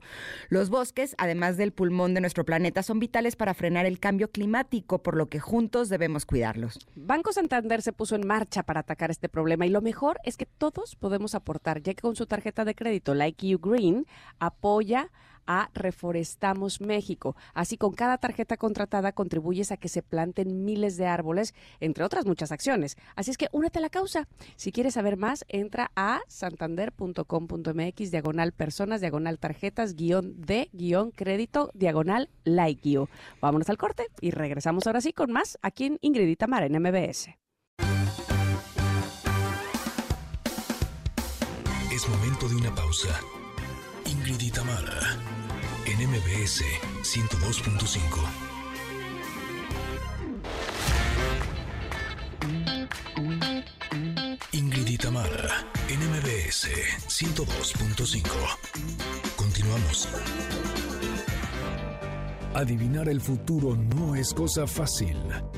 Los 0.49 0.69
bosques, 0.69 1.15
además 1.17 1.57
del 1.57 1.71
pulmón 1.71 2.13
de 2.13 2.21
nuestro 2.21 2.45
planeta, 2.45 2.83
son 2.87 2.99
vitales 2.99 3.35
para 3.35 3.53
frenar 3.53 3.85
el 3.85 3.99
cambio 3.99 4.31
climático, 4.31 5.03
por 5.03 5.17
lo 5.17 5.27
que 5.27 5.41
juntos 5.41 5.89
debemos 5.89 6.25
cuidarlos. 6.25 6.79
Banco 6.95 7.33
Santander 7.33 7.81
se 7.81 7.91
puso 7.91 8.15
en 8.15 8.25
marcha 8.25 8.63
para 8.63 8.79
atacar 8.79 9.11
este 9.11 9.27
problema 9.27 9.65
y 9.65 9.69
lo 9.69 9.81
mejor 9.81 10.19
es 10.23 10.37
que 10.37 10.45
todos 10.45 10.95
podemos 10.95 11.35
aportar, 11.35 11.81
ya 11.81 11.93
que 11.93 12.01
con 12.01 12.15
su 12.15 12.25
tarjeta 12.27 12.63
de 12.63 12.75
crédito 12.75 13.13
Like 13.13 13.45
You 13.45 13.59
Green 13.59 14.05
apoya 14.39 15.11
a 15.47 15.69
Reforestamos 15.73 16.81
México. 16.81 17.35
Así, 17.53 17.77
con 17.77 17.93
cada 17.93 18.17
tarjeta 18.17 18.57
contratada 18.57 19.11
contribuyes 19.11 19.71
a 19.71 19.77
que 19.77 19.89
se 19.89 20.03
planten 20.03 20.65
miles 20.65 20.97
de 20.97 21.07
árboles, 21.07 21.53
entre 21.79 22.03
otras 22.03 22.25
muchas 22.25 22.51
acciones. 22.51 22.97
Así 23.15 23.31
es 23.31 23.37
que 23.37 23.49
únete 23.51 23.79
a 23.79 23.81
la 23.81 23.89
causa. 23.89 24.27
Si 24.55 24.71
quieres 24.71 24.93
saber 24.93 25.17
más, 25.17 25.45
entra 25.47 25.91
a 25.95 26.21
santander.com.mx, 26.27 28.11
diagonal 28.11 28.51
personas, 28.51 29.01
diagonal 29.01 29.39
tarjetas, 29.39 29.95
guion 29.95 30.33
de, 30.37 30.69
guion 30.73 31.11
crédito, 31.11 31.71
diagonal 31.73 32.29
like 32.43 32.89
you. 32.89 33.07
Vámonos 33.41 33.69
al 33.69 33.77
corte 33.77 34.07
y 34.21 34.31
regresamos 34.31 34.87
ahora 34.87 35.01
sí 35.01 35.13
con 35.13 35.31
más 35.31 35.57
aquí 35.61 35.85
en 35.85 35.97
Ingrid 36.01 36.37
en 36.37 36.81
MBS. 36.81 37.29
Es 41.91 42.07
momento 42.09 42.47
de 42.47 42.55
una 42.55 42.75
pausa. 42.75 43.19
Ingrid 44.27 44.47
y 44.47 44.51
en 45.85 46.09
MBS 46.09 46.61
102.5. 47.01 47.97
Ingrid 54.51 54.99
en 55.87 55.99
MBS 56.09 56.67
102.5. 57.07 58.27
Continuamos. 59.37 60.09
Adivinar 62.53 63.07
el 63.07 63.21
futuro 63.21 63.77
no 63.77 64.13
es 64.13 64.33
cosa 64.33 64.67
fácil. 64.67 65.15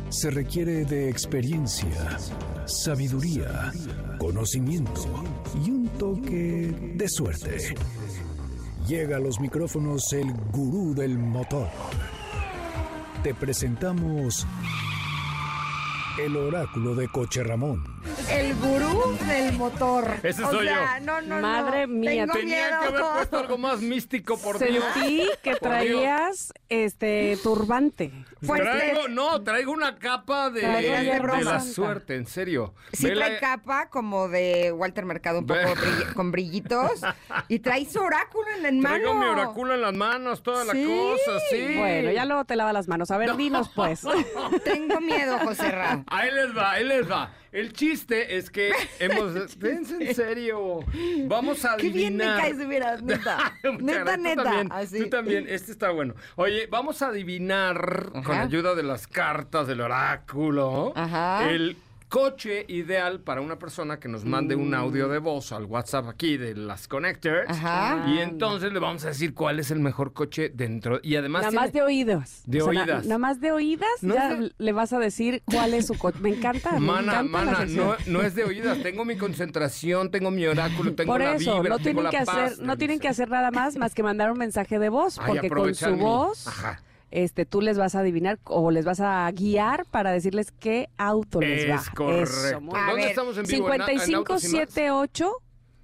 Se 0.09 0.29
requiere 0.29 0.85
de 0.85 1.09
experiencia, 1.09 2.19
sabiduría, 2.65 3.71
conocimiento 4.19 5.23
y 5.65 5.71
un 5.71 5.87
toque 5.97 6.93
de 6.95 7.09
suerte. 7.09 7.73
Llega 8.89 9.17
a 9.17 9.19
los 9.19 9.39
micrófonos 9.39 10.11
el 10.13 10.33
gurú 10.51 10.95
del 10.95 11.15
motor. 11.19 11.67
Te 13.21 13.35
presentamos 13.35 14.47
el 16.25 16.35
oráculo 16.35 16.95
de 16.95 17.07
Coche 17.07 17.43
Ramón. 17.43 17.83
El 18.29 18.55
gurú 18.55 19.17
del 19.27 19.53
motor. 19.57 20.15
Ese 20.23 20.43
O 20.43 20.51
soy 20.51 20.67
sea, 20.67 20.99
yo. 20.99 21.05
No, 21.05 21.21
no, 21.21 21.39
Madre 21.39 21.87
no. 21.87 21.93
mía, 21.95 22.21
Tengo 22.25 22.33
Tenía 22.33 22.57
miedo. 22.67 22.79
que 22.81 22.87
haber 22.87 23.01
puesto 23.15 23.37
algo 23.39 23.57
más 23.57 23.81
místico, 23.81 24.37
por 24.37 24.59
Dios. 24.59 24.83
Sentí 24.93 25.29
que 25.43 25.55
traías 25.55 26.53
este 26.69 27.37
turbante. 27.43 28.11
Pues, 28.45 28.61
Traigo, 28.61 29.07
no, 29.09 29.41
traigo 29.43 29.71
una 29.71 29.97
capa 29.97 30.49
de, 30.49 30.61
de 30.61 31.43
la 31.43 31.59
suerte, 31.59 32.15
en 32.15 32.25
serio. 32.25 32.73
Sí 32.93 33.07
Ve 33.07 33.15
trae 33.15 33.33
la- 33.33 33.39
capa 33.39 33.89
como 33.89 34.29
de 34.29 34.71
Walter 34.71 35.05
Mercado, 35.05 35.39
un 35.39 35.47
poco 35.47 35.59
Ve. 35.59 35.73
brill- 35.75 36.13
con 36.13 36.31
brillitos. 36.31 37.01
Y 37.49 37.59
trae 37.59 37.85
su 37.85 37.99
oráculo 37.99 38.47
en 38.55 38.63
la 38.63 38.71
mano. 38.71 38.89
Traigo 38.95 39.13
mi 39.13 39.25
oráculo 39.25 39.73
en 39.75 39.81
las 39.81 39.93
manos, 39.93 40.41
toda 40.43 40.63
la 40.65 40.73
Sí. 40.73 40.85
cosa, 40.85 41.39
sí. 41.49 41.75
Bueno, 41.77 42.11
ya 42.11 42.25
luego 42.25 42.45
te 42.45 42.55
lava 42.55 42.71
las 42.73 42.87
manos. 42.87 43.11
A 43.11 43.17
ver, 43.17 43.35
dinos 43.35 43.69
pues. 43.75 44.01
Tengo 44.63 44.99
miedo, 45.01 45.37
José 45.39 45.69
Ra. 45.71 46.03
Ahí 46.09 46.31
les 46.31 46.55
va, 46.57 46.71
ahí 46.71 46.83
les 46.85 47.09
va. 47.09 47.31
El 47.51 47.73
chiste 47.73 48.37
es 48.37 48.49
que 48.49 48.71
hemos... 48.99 49.55
Pense 49.55 49.95
en 49.95 50.13
serio. 50.15 50.79
Vamos 51.27 51.65
a 51.65 51.77
Qué 51.77 51.89
bien 51.89 52.17
me 52.17 52.23
adivinar. 52.25 52.41
caes 52.41 52.67
veras, 52.67 53.01
neta. 53.03 53.53
Neta, 53.79 54.17
neta. 54.17 54.43
Tú 54.43 54.43
también, 54.43 54.71
Así. 54.71 54.99
tú 55.03 55.09
también. 55.09 55.45
Este 55.49 55.71
está 55.71 55.89
bueno. 55.91 56.13
Oye, 56.35 56.67
vamos 56.67 57.01
a 57.01 57.07
adivinar 57.07 58.11
con 58.23 58.35
ayuda 58.37 58.75
de 58.75 58.83
las 58.83 59.07
cartas 59.07 59.67
del 59.67 59.81
oráculo 59.81 60.93
Ajá. 60.95 61.49
el 61.49 61.77
coche 62.09 62.65
ideal 62.67 63.19
para 63.21 63.39
una 63.39 63.59
persona 63.59 63.99
que 63.99 64.07
nos 64.09 64.25
mande 64.25 64.55
un 64.55 64.73
audio 64.73 65.07
de 65.07 65.19
voz 65.19 65.51
al 65.51 65.65
WhatsApp 65.65 66.07
aquí 66.07 66.37
de 66.37 66.55
las 66.55 66.87
Connectors. 66.87 67.47
Ajá. 67.49 68.05
Y 68.07 68.17
entonces 68.17 68.73
le 68.73 68.79
vamos 68.79 69.05
a 69.05 69.09
decir 69.09 69.33
cuál 69.35 69.59
es 69.59 69.69
el 69.69 69.79
mejor 69.79 70.11
coche 70.13 70.49
dentro. 70.49 70.99
Y 71.03 71.15
además. 71.15 71.41
Nada 71.43 71.51
tiene- 71.51 71.61
más 71.65 71.73
de 71.73 71.81
oídos. 71.83 72.41
De 72.47 72.61
O 72.61 72.65
sea, 72.65 72.73
na- 72.73 72.81
oídas. 72.81 73.05
nada 73.05 73.17
más 73.19 73.39
de 73.39 73.51
oídas, 73.51 73.89
No 74.01 74.15
ya 74.15 74.33
de- 74.35 74.51
le 74.57 74.71
vas 74.73 74.91
a 74.91 74.97
decir 74.99 75.43
cuál 75.45 75.73
es 75.75 75.85
su 75.85 75.97
coche. 75.97 76.17
Me 76.19 76.29
encanta, 76.29 76.71
me 76.73 76.79
Mana, 76.79 77.01
encanta 77.21 77.45
la 77.45 77.51
mana, 77.51 77.65
no, 77.67 77.95
no 78.07 78.21
es 78.23 78.33
de 78.33 78.43
oídas. 78.43 78.81
Tengo 78.81 79.05
mi 79.05 79.15
concentración, 79.15 80.09
tengo 80.09 80.31
mi 80.31 80.45
oráculo, 80.47 80.95
tengo 80.95 81.13
Por 81.13 81.21
la 81.21 81.35
eso, 81.35 81.55
vibra, 81.57 81.69
no 81.69 81.75
tengo 81.77 81.83
tienen 81.83 82.03
la 82.05 82.09
que 82.09 82.25
paz, 82.25 82.37
hacer, 82.53 82.65
no 82.65 82.77
tienen 82.77 82.99
que 82.99 83.07
hacer 83.07 83.29
nada 83.29 83.51
más 83.51 83.77
más 83.77 83.93
que 83.93 84.01
mandar 84.01 84.31
un 84.31 84.37
mensaje 84.39 84.79
de 84.79 84.89
voz, 84.89 85.19
Ay, 85.19 85.25
porque 85.27 85.49
con 85.49 85.75
su 85.75 85.91
mi- 85.91 86.01
voz, 86.01 86.47
Ajá. 86.47 86.81
Este, 87.11 87.45
tú 87.45 87.61
les 87.61 87.77
vas 87.77 87.95
a 87.95 87.99
adivinar 87.99 88.39
o 88.45 88.71
les 88.71 88.85
vas 88.85 88.99
a 88.99 89.29
guiar 89.31 89.85
para 89.85 90.11
decirles 90.11 90.51
qué 90.51 90.89
auto 90.97 91.41
les 91.41 91.69
va. 91.69 91.75
Es 91.75 91.89
correcto. 91.89 92.61
Muy 92.61 92.79
¿Dónde 92.79 92.95
ver, 92.95 93.07
estamos 93.09 93.37
en 93.37 93.43
vivo? 93.45 93.73
¿En- 93.73 93.81
en 93.81 93.81
Autos 93.81 94.43
y 94.43 94.55
Más? 94.55 94.69
5578 94.69 95.31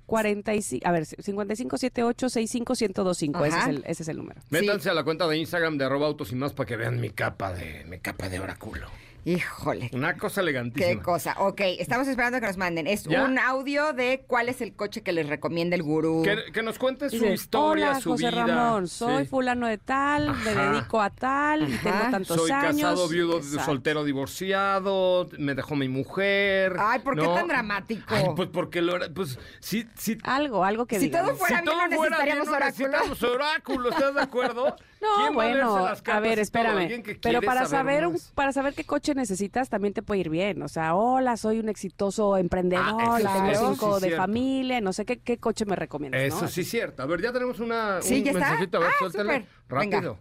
45, 0.06 0.88
a 0.88 0.92
ver, 0.92 1.06
5578 1.08 2.30
65125, 2.30 3.46
ese 3.46 3.58
es 3.58 3.68
el 3.68 3.84
ese 3.88 4.04
es 4.04 4.10
el 4.10 4.18
número. 4.18 4.40
Métanse 4.52 4.90
a 4.90 4.94
la 4.94 5.04
cuenta 5.04 5.28
de 5.28 5.38
Instagram 5.38 5.78
de 5.80 5.86
arroba 5.86 6.06
autos 6.06 6.32
y 6.32 6.36
más 6.36 6.54
para 6.54 6.68
que 6.68 6.78
vean 6.78 7.00
mi 7.02 7.10
capa 7.10 7.54
de 7.54 7.86
mi 7.86 8.00
capa 8.00 8.30
de 8.30 8.40
oráculo. 8.40 8.88
Híjole. 9.26 9.90
Una 9.92 10.16
cosa 10.18 10.42
elegantísima. 10.42 10.88
Qué 10.88 11.02
cosa. 11.02 11.36
Ok, 11.40 11.60
estamos 11.80 12.08
esperando 12.08 12.40
que 12.40 12.46
nos 12.46 12.58
manden. 12.58 12.86
Es 12.86 13.06
¿Ya? 13.06 13.24
un 13.24 13.40
audio 13.40 13.92
de 13.92 14.24
cuál 14.28 14.50
es 14.50 14.62
el 14.62 14.76
coche 14.76 15.02
que 15.02 15.12
les 15.14 15.28
recomienda 15.28 15.76
el 15.76 15.82
gurú. 15.82 16.22
Que, 16.24 16.52
que 16.54 16.62
nos 16.62 16.78
cuente 16.78 17.10
su 17.10 17.16
Dice, 17.18 17.34
historia, 17.34 17.90
Hola, 17.90 18.02
su 18.02 18.12
José 18.12 18.30
vida. 18.30 18.46
Ramón, 18.46 18.88
soy 18.88 19.24
Sí. 19.24 19.30
fulano 19.30 19.66
de 19.68 19.80
tal, 19.80 20.32
me 20.44 20.54
dedico 20.54 21.02
a 21.02 21.10
tal 21.10 21.68
y 21.68 21.76
tengo 21.78 21.98
tantos 22.12 22.38
Soy 22.40 22.52
años. 22.52 22.82
casado, 22.82 23.08
viudo, 23.08 23.38
Exacto. 23.38 23.66
soltero, 23.66 24.04
divorciado, 24.04 25.28
me 25.40 25.56
dejó 25.56 25.76
mi 25.76 25.88
mujer. 25.90 26.76
Ay, 26.80 27.00
¿por 27.00 27.16
qué 27.16 27.24
¿no? 27.24 27.34
tan 27.34 27.48
dramático? 27.48 28.04
Ay, 28.14 28.26
pues 28.36 28.50
porque 28.50 28.82
lo 28.84 28.96
pues 29.14 29.40
sí, 29.60 29.88
sí. 29.98 30.20
Algo, 30.24 30.64
algo 30.64 30.86
que 30.86 31.00
Si 31.00 31.06
digamos. 31.08 31.30
todo 31.32 31.38
fuera 31.40 31.58
si 31.58 31.64
bien, 31.64 31.74
todo 31.78 31.88
no 31.88 31.96
fuera 31.96 32.18
bien, 32.24 32.38
necesitaríamos 32.38 32.48
no 32.48 32.56
oráculo. 32.56 32.88
necesitamos 32.90 33.24
oráculo, 33.24 33.90
¿estás 33.90 34.14
de 34.14 34.22
acuerdo? 34.22 34.76
No, 35.02 35.08
¿Quién 35.18 35.38
va 35.38 35.44
a 35.44 35.46
leerse 35.48 35.66
bueno, 35.66 35.86
a 35.86 35.96
cartas 35.96 36.22
ver, 36.22 36.32
y 36.32 36.36
todo? 36.36 36.42
espérame. 36.42 37.04
Pero 37.22 37.42
para 37.42 37.66
saber 37.66 37.70
saber 38.02 38.08
un- 38.08 38.18
para 38.34 38.52
saber 38.54 38.74
qué 38.74 38.84
coche 38.86 39.14
necesitas 39.14 39.70
también 39.70 39.94
te 39.94 40.02
puede 40.02 40.22
ir 40.22 40.30
bien. 40.30 40.62
O 40.62 40.68
sea, 40.68 40.96
hola, 40.96 41.38
soy 41.38 41.60
un 41.60 41.70
exitoso 41.70 42.38
emprendedor, 42.38 42.86
Ah, 43.02 43.18
eso 43.20 43.30
tengo 43.34 43.46
sí, 43.48 43.52
eso 43.54 43.70
cinco 43.72 43.96
sí, 43.96 44.02
de 44.02 44.08
cierto. 44.08 44.18
familia, 44.24 44.82
no 44.82 44.94
sé 44.94 45.06
qué, 45.06 45.18
qué 45.20 45.38
coche 45.38 45.66
me 45.66 45.76
recomiendas. 45.76 46.22
Eso 46.22 46.42
¿no? 46.44 46.48
sí 46.48 46.62
es 46.62 46.70
cierto. 46.70 47.04
A 47.04 47.06
ver, 47.06 47.22
ya 47.22 47.32
tenemos 47.34 47.60
una, 47.60 48.02
Sí, 48.02 48.16
un 48.20 48.24
¿ya 48.24 48.32
está? 48.32 48.40
mensajito. 48.40 48.78
A 48.78 48.82
ver, 48.82 48.90
Ah, 48.90 49.06
súper. 49.06 49.46
Venga. 49.70 50.16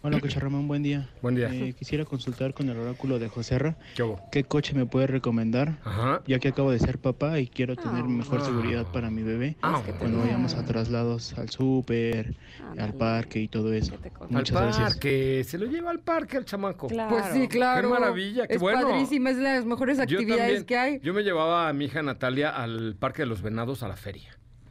Hola, 0.00 0.20
Coche 0.20 0.38
Ramón, 0.38 0.68
buen 0.68 0.84
día. 0.84 1.08
Buen 1.22 1.34
día. 1.34 1.52
Eh, 1.52 1.72
quisiera 1.76 2.04
consultar 2.04 2.54
con 2.54 2.68
el 2.68 2.78
oráculo 2.78 3.18
de 3.18 3.28
Joserra. 3.28 3.76
¿Qué 3.96 4.04
hubo? 4.04 4.20
¿Qué 4.30 4.44
coche 4.44 4.72
me 4.74 4.86
puede 4.86 5.08
recomendar? 5.08 5.78
Ajá. 5.84 6.22
Ya 6.24 6.38
que 6.38 6.48
acabo 6.48 6.70
de 6.70 6.78
ser 6.78 6.98
papá 6.98 7.40
y 7.40 7.48
quiero 7.48 7.74
tener 7.74 8.04
mejor 8.04 8.38
Ah. 8.40 8.44
seguridad 8.44 8.86
para 8.92 9.10
mi 9.10 9.24
bebé. 9.24 9.56
Ah, 9.60 9.82
Cuando 9.98 10.20
vayamos 10.20 10.54
a 10.54 10.64
traslados 10.64 11.36
al 11.36 11.50
súper, 11.50 12.36
al 12.78 12.94
parque 12.94 13.40
y 13.40 13.48
todo 13.48 13.72
eso. 13.72 13.92
Muchas 14.30 14.56
gracias. 14.56 14.92
parque. 14.92 15.42
Se 15.44 15.58
lo 15.58 15.66
lleva 15.66 15.90
al 15.90 15.98
parque 15.98 16.36
al 16.36 16.44
chamaco. 16.44 16.86
Claro. 16.86 17.10
Pues 17.16 17.24
sí, 17.32 17.48
claro. 17.48 17.88
Qué 17.92 17.94
maravilla, 18.00 18.46
qué 18.46 18.54
es 18.54 18.60
bueno. 18.60 18.88
padrísima, 18.88 19.30
es 19.30 19.36
de 19.36 19.42
las 19.42 19.64
mejores 19.64 19.98
actividades 19.98 20.38
también. 20.38 20.64
que 20.64 20.76
hay. 20.78 21.00
Yo 21.02 21.12
me 21.12 21.22
llevaba 21.24 21.68
a 21.68 21.72
mi 21.72 21.86
hija 21.86 22.02
Natalia 22.02 22.50
al 22.50 22.94
Parque 22.94 23.22
de 23.22 23.26
los 23.26 23.42
Venados 23.42 23.82
a 23.82 23.88
la 23.88 23.96
feria. 23.96 24.30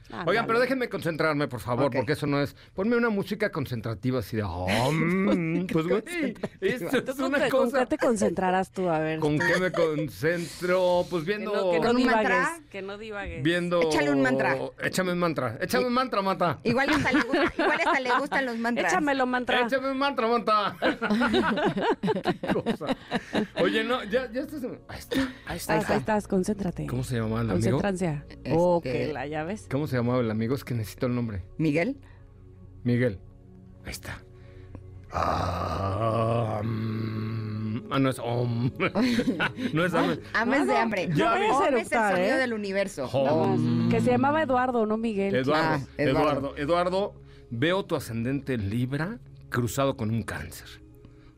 Ándale. 0.09 0.29
Oigan, 0.29 0.47
pero 0.47 0.59
déjenme 0.59 0.89
concentrarme, 0.89 1.47
por 1.47 1.59
favor, 1.59 1.91
porque 1.91 2.13
eso 2.13 2.27
no 2.27 2.41
es. 2.41 2.55
Ponme 2.73 2.95
una 2.95 3.09
música 3.09 3.51
concentrativa 3.51 4.19
así 4.19 4.37
de. 4.37 4.43
"Oh, 4.43 4.67
mm", 4.91 5.67
pues, 5.67 5.85
güey, 5.87 6.03
esto 6.61 7.03
¿Tú 7.03 7.11
es 7.11 7.17
con 7.17 7.25
una 7.25 7.43
qué- 7.43 7.49
¿Con 7.49 7.65
cosa. 7.65 7.79
qué 7.79 7.85
te 7.87 7.97
concentrarás 7.97 8.71
tú? 8.71 8.89
A 8.89 8.99
ver. 8.99 9.19
¿Con 9.19 9.37
qué 9.37 9.59
me 9.59 9.71
concentro? 9.71 11.05
Pues 11.09 11.23
Que 11.23 11.31
viendo. 11.37 11.53
no, 11.53 11.71
que 11.71 11.79
no 11.79 11.87
¿Con 11.87 11.95
un 11.97 12.01
divagues. 12.03 12.29
mantra? 12.29 12.59
Que 12.69 12.81
no 12.81 12.97
divagues. 12.97 13.43
Viendo. 13.43 13.81
Échale 13.81 14.11
un 14.11 14.21
mantra. 14.21 14.57
Échame 14.81 15.11
un 15.11 15.19
mantra. 15.19 15.57
Échame 15.61 15.85
un 15.87 15.93
mantra, 15.93 16.21
mata. 16.21 16.59
Igual 16.63 16.89
hasta, 16.89 17.11
le, 17.11 17.19
gu- 17.19 17.51
igual 17.57 17.79
hasta 17.85 17.99
le 17.99 18.11
gustan 18.19 18.45
los 18.45 18.57
mantras. 18.57 18.91
Échamelo, 18.93 19.25
mantra. 19.25 19.61
Échame 19.61 19.91
un 19.91 19.97
mantra, 19.97 20.27
mata. 20.27 20.77
Qué 22.41 22.53
cosa. 22.53 22.95
Oye, 23.61 23.83
no, 23.83 24.03
ya, 24.05 24.31
ya 24.31 24.41
estás. 24.41 24.63
Ahí 24.87 24.99
está. 24.99 25.17
Ahí 25.45 25.57
estás, 25.57 25.89
ahí 25.89 25.97
estás, 25.99 26.27
concéntrate. 26.27 26.87
¿Cómo 26.87 27.03
se 27.03 27.15
llamaba 27.15 27.41
el 27.41 27.51
amigo? 27.51 27.79
Concéntranse. 27.79 28.21
Este- 28.29 28.53
Oh, 28.55 28.81
que 28.81 29.11
la 29.13 29.27
ya 29.27 29.43
ves. 29.43 29.67
¿Cómo 29.69 29.87
se 29.87 29.96
llamaba 29.97 30.19
el 30.21 30.31
amigo? 30.31 30.55
Es 30.55 30.63
que 30.63 30.73
necesito 30.73 31.05
el 31.07 31.15
nombre. 31.15 31.43
Miguel. 31.57 31.97
Miguel. 32.83 33.19
Ahí 33.85 33.91
está. 33.91 34.21
Ah, 35.11 36.61
mm, 36.63 37.91
ah, 37.91 37.99
no 37.99 38.09
es 38.09 38.19
om. 38.19 38.71
no 39.73 39.85
es 39.85 39.93
am. 39.93 40.17
Ames 40.33 40.67
de 40.67 40.77
hambre. 40.77 41.09
Ya 41.13 41.33
Om 41.33 41.39
vi. 41.39 41.45
es 41.45 41.51
el 41.51 41.87
sonido 41.87 42.17
¿eh? 42.17 42.37
del 42.37 42.53
universo. 42.53 43.05
Om. 43.05 43.89
Que 43.89 44.01
se 44.01 44.11
llamaba 44.11 44.41
Eduardo, 44.43 44.85
no 44.85 44.97
Miguel. 44.97 45.35
Eduardo, 45.35 45.63
Ah, 45.69 45.79
Eduardo. 45.97 46.29
Eduardo, 46.29 46.57
Eduardo, 46.57 47.13
veo 47.49 47.85
tu 47.85 47.95
ascendente 47.95 48.53
en 48.53 48.69
Libra 48.69 49.19
cruzado 49.49 49.95
con 49.97 50.09
un 50.11 50.23
cáncer. 50.23 50.67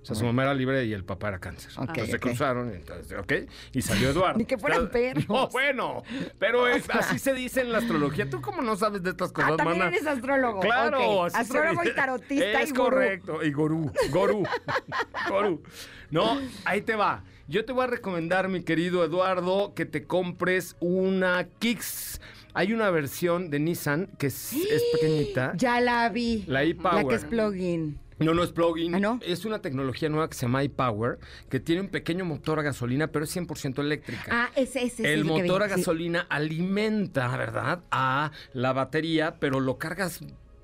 O 0.01 0.05
sea, 0.05 0.15
su 0.15 0.23
mamá 0.25 0.43
era 0.43 0.53
Libra 0.53 0.81
y 0.81 0.93
el 0.93 1.03
papá 1.03 1.27
era 1.27 1.39
cáncer. 1.39 1.71
Ok, 1.75 1.81
entonces 1.89 2.11
se 2.11 2.19
cruzaron, 2.19 2.73
entonces, 2.73 3.17
¿ok? 3.19 3.33
Y 3.73 3.81
salió 3.81 4.09
Eduardo. 4.09 4.37
Ni 4.39 4.45
que 4.45 4.57
fueran 4.57 4.89
perros. 4.89 5.25
No, 5.29 5.47
bueno, 5.49 6.03
pero 6.39 6.67
es- 6.67 6.89
así 6.89 7.19
se 7.19 7.33
dice 7.33 7.61
en 7.61 7.71
la 7.73 7.79
astrología. 7.79 8.29
¿Tú 8.29 8.39
cómo 8.41 8.61
no 8.61 8.75
sabes 8.77 9.03
de 9.03 9.09
estas 9.11 9.31
cosas, 9.33 9.51
Ah, 9.53 9.57
también 9.57 9.79
mana? 9.79 9.91
eres 9.91 10.07
astrólogo. 10.07 10.61
Claro, 10.61 11.01
Ok. 11.01 11.25
así 11.27 11.35
se 11.35 11.41
Astrólogo 11.41 11.83
y 11.83 11.93
tarotista 11.93 12.61
Es 12.61 12.69
y 12.69 12.71
gurú. 12.71 12.83
correcto, 12.83 13.43
y 13.43 13.51
gurú, 13.51 13.91
gurú, 14.09 14.43
gurú. 15.29 15.63
No, 16.09 16.39
ahí 16.65 16.81
te 16.81 16.95
va. 16.95 17.23
Yo 17.47 17.65
te 17.65 17.73
voy 17.73 17.83
a 17.83 17.87
recomendar, 17.87 18.47
mi 18.47 18.63
querido 18.63 19.03
Eduardo, 19.03 19.73
que 19.75 19.85
te 19.85 20.05
compres 20.05 20.75
una 20.79 21.47
Kicks. 21.59 22.21
Hay 22.53 22.73
una 22.73 22.89
versión 22.89 23.49
de 23.49 23.59
Nissan 23.59 24.07
que 24.17 24.27
es, 24.27 24.53
es 24.53 24.83
pequeñita. 24.93 25.53
Ya 25.55 25.79
la 25.81 26.07
vi. 26.09 26.45
La 26.47 26.63
e-Power. 26.63 27.03
La 27.03 27.09
que 27.09 27.15
es 27.15 27.25
plugin. 27.25 27.99
No, 28.19 28.33
no 28.33 28.43
es 28.43 28.51
plugin. 28.51 28.95
¿Ah, 28.95 28.99
no? 28.99 29.19
Es 29.25 29.45
una 29.45 29.59
tecnología 29.61 30.09
nueva 30.09 30.29
que 30.29 30.35
se 30.35 30.41
llama 30.45 30.63
iPower, 30.63 31.19
que 31.49 31.59
tiene 31.59 31.81
un 31.81 31.87
pequeño 31.87 32.25
motor 32.25 32.59
a 32.59 32.63
gasolina, 32.63 33.07
pero 33.07 33.25
es 33.25 33.35
100% 33.35 33.79
eléctrica. 33.79 34.23
Ah, 34.29 34.49
ese, 34.55 34.83
ese. 34.83 35.13
el 35.13 35.21
es 35.21 35.27
que 35.27 35.33
vi. 35.41 35.47
motor 35.47 35.63
a 35.63 35.69
Sí. 35.69 35.75
gasolina 35.77 36.25
alimenta, 36.29 37.35
¿verdad? 37.37 37.79
A 37.91 38.31
la 38.53 38.73
batería, 38.73 39.35
pero 39.39 39.59
lo 39.59 39.77
cargas 39.77 40.19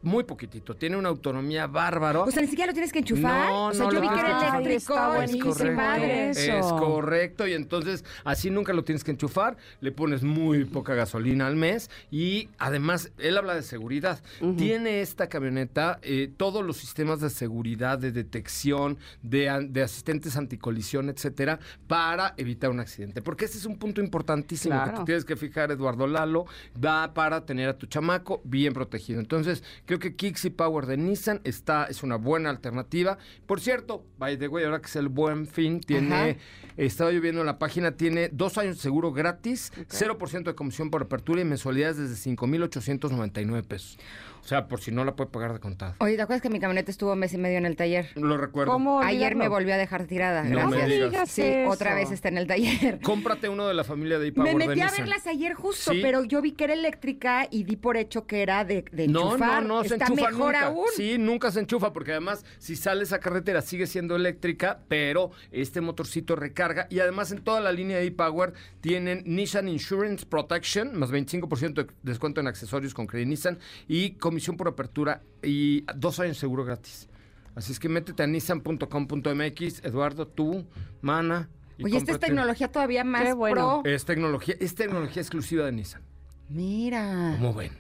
muy 0.06 0.24
poquitito. 0.24 0.76
Tiene 0.76 0.98
una 0.98 1.10
autonomía 1.10 1.68
bárbaro. 1.68 2.24
O 2.24 2.32
sea, 2.32 2.42
ni 2.42 2.48
siquiera 2.48 2.68
lo 2.68 2.74
tienes 2.74 2.94
que 2.94 3.00
enchufar. 3.00 3.50
No, 3.50 3.68
o 3.68 3.74
sea, 3.74 3.86
no 3.86 3.92
yo 3.92 4.00
lo 4.00 4.02
vi 4.02 4.08
que 4.10 4.20
era 4.20 4.58
eléctrico. 4.58 4.96
Buenísimo. 5.16 5.54
dije, 5.54 5.72
padre. 5.72 6.30
Eso. 6.30 6.52
Es 6.52 6.66
correcto, 6.66 7.48
y 7.48 7.54
entonces 7.54 8.06
así 8.24 8.50
nunca 8.50 8.72
lo 8.74 8.84
tienes 8.84 9.04
que 9.04 9.12
enchufar, 9.12 9.58
le 9.82 9.92
pones 9.92 10.24
muy 10.24 10.66
poca 10.66 10.94
gasolina 10.94 11.48
al 11.48 11.56
mes 11.56 11.90
y 12.12 12.50
además 12.58 13.12
él 13.18 13.38
habla 13.38 13.56
de 13.56 13.64
seguridad. 13.64 14.22
Tiene 14.58 15.02
esta 15.02 15.28
camioneta 15.28 16.00
eh, 16.02 16.32
todos 16.38 16.64
los 16.64 16.78
sistemas 16.78 17.20
de 17.20 17.30
seguridad, 17.30 17.98
de 17.98 18.12
detección, 18.12 18.98
de, 19.22 19.50
asistentes 19.84 20.38
anticolisión, 20.38 21.10
etcétera, 21.10 21.60
para 21.88 22.34
evitar 22.38 22.70
un 22.70 22.80
accidente. 22.80 23.22
Porque 23.22 23.46
ese 23.46 23.58
es 23.58 23.66
un 23.66 23.78
punto 23.78 24.02
importantísimo 24.02 24.84
que 24.84 24.92
te 24.92 25.04
tienes 25.04 25.26
que 25.26 25.36
fijar, 25.36 25.72
Eduardo 25.72 26.08
Lalo, 26.08 26.46
va 26.84 27.14
para 27.14 27.46
tener 27.46 27.70
a 27.70 27.78
tu 27.78 27.88
chamaco 27.88 28.42
bien 28.44 28.74
protegido. 28.74 29.20
Entonces, 29.20 29.64
creo 29.86 29.95
que 30.00 30.16
Kixi 30.16 30.50
Power 30.50 30.86
de 30.86 30.98
Nissan 30.98 31.42
está, 31.44 31.86
es 31.86 32.04
una 32.04 32.16
buena 32.18 32.50
alternativa. 32.50 33.18
Por 33.46 33.60
cierto, 33.62 34.06
by 34.18 34.38
the 34.38 34.48
way, 34.48 34.64
ahora 34.66 34.80
que 34.80 34.88
es 34.88 34.96
el 34.96 35.10
buen 35.10 35.48
fin, 35.48 35.80
tiene, 35.82 36.16
Ajá. 36.16 36.36
estaba 36.78 37.12
yo 37.12 37.22
viendo 37.22 37.42
en 37.42 37.48
la 37.48 37.60
página, 37.60 37.92
tiene 37.98 38.30
dos 38.32 38.58
años 38.58 38.78
de 38.78 38.82
seguro 38.82 39.12
gratis, 39.12 39.72
0% 39.90 40.44
de 40.44 40.56
comisión 40.56 40.90
por 40.90 41.04
apertura 41.04 41.42
y 41.42 41.46
mensualidades 41.46 41.98
desde 41.98 42.16
5,899 42.16 43.64
pesos. 43.68 43.98
O 44.44 44.48
sea, 44.48 44.68
por 44.68 44.80
si 44.80 44.92
no 44.92 45.04
la 45.04 45.16
puede 45.16 45.32
pagar 45.32 45.54
de 45.54 45.60
contado. 45.60 45.96
Oye, 45.98 46.18
¿te 46.18 46.22
acuerdas 46.22 46.44
que 46.44 46.52
mi 46.52 46.60
camioneta 46.60 46.92
estuvo 46.92 47.16
mes 47.16 47.34
y 47.34 47.38
medio 47.40 47.58
en 47.58 47.66
el 47.66 47.76
taller? 47.76 48.10
Lo 48.14 48.38
recuerdo. 48.38 48.72
¿Cómo 48.72 49.00
Ayer 49.00 49.34
olvidarlo? 49.34 49.38
me 49.40 49.48
volvió 49.48 49.74
a 49.74 49.78
dejar 49.78 50.06
tirada. 50.06 50.44
No 50.44 50.68
me 50.70 50.78
Gracias. 50.78 51.10
digas. 51.10 51.32
Sí, 51.32 51.42
eso. 51.42 51.72
otra 51.72 51.96
vez 51.96 52.12
está 52.12 52.28
en 52.28 52.38
el 52.38 52.46
taller. 52.46 53.00
Cómprate 53.02 53.50
uno 53.50 53.68
de 53.68 53.74
la 53.74 53.84
familia 53.84 54.20
de 54.20 54.28
iPower 54.28 54.54
Me 54.54 54.60
de 54.60 54.68
metí 54.68 54.82
a 54.82 54.86
Nissan. 54.86 55.06
verlas 55.06 55.26
ayer 55.26 55.56
justo, 55.56 55.94
Sí. 55.94 56.00
pero 56.00 56.24
yo 56.26 56.44
vi 56.44 56.52
que 56.52 56.66
era 56.66 56.74
eléctrica 56.74 57.48
y 57.50 57.64
di 57.64 57.76
por 57.76 57.98
hecho 57.98 58.28
que 58.28 58.44
era 58.44 58.64
de, 58.66 58.86
de 58.92 59.08
No, 59.08 59.30
enchufar. 59.34 59.64
no, 59.64 59.80
no 59.80 59.84
se 59.88 59.96
Está 59.96 60.08
enchufa 60.08 60.30
mejor 60.32 60.54
nunca. 60.54 60.66
aún. 60.68 60.86
Sí, 60.96 61.18
nunca 61.18 61.52
se 61.52 61.60
enchufa 61.60 61.94
porque 61.94 62.12
además 62.12 62.46
si 62.60 62.76
sales 62.76 63.14
a 63.14 63.20
carretera 63.20 63.62
sigue 63.62 63.88
siendo 63.88 64.16
eléctrica, 64.16 64.80
pero 64.88 65.32
este 65.52 65.82
motorcito 65.82 66.36
recarga 66.36 66.88
y 66.90 67.00
además 67.00 67.32
en 67.32 67.44
toda 67.44 67.60
la 67.62 67.72
línea 67.72 67.98
de 67.98 68.06
e-Power 68.08 68.54
tienen 68.82 69.24
Nissan 69.26 69.68
Insurance 69.70 70.26
Protection, 70.26 70.98
más 70.98 71.12
25% 71.12 71.74
de 71.74 71.88
descuento 72.04 72.42
en 72.42 72.48
accesorios 72.48 72.94
con 72.94 73.08
Credit 73.08 73.28
Nissan 73.28 73.60
y 73.88 74.12
comisión 74.12 74.58
por 74.58 74.68
apertura 74.68 75.22
y 75.44 75.84
dos 75.96 76.20
años 76.20 76.38
seguro 76.38 76.66
gratis. 76.66 77.08
Así 77.56 77.72
es 77.72 77.80
que 77.80 77.88
métete 77.88 78.22
a 78.22 78.28
nissan.com.mx, 78.28 79.84
Eduardo, 79.86 80.28
tú, 80.28 80.66
Mana. 81.02 81.50
y 81.78 81.86
Oye, 81.86 81.98
esta 81.98 82.12
es 82.14 82.20
tecnología 82.20 82.72
todavía 82.72 83.04
más 83.04 83.24
Qué 83.24 83.34
bueno. 83.34 83.82
pro. 83.82 83.90
Es 83.92 84.04
tecnología, 84.06 84.56
es 84.60 84.76
tecnología 84.76 85.22
exclusiva 85.22 85.66
de 85.66 85.72
Nissan. 85.72 86.02
Mira. 86.50 87.36
¿Cómo 87.40 87.54
ven? 87.54 87.72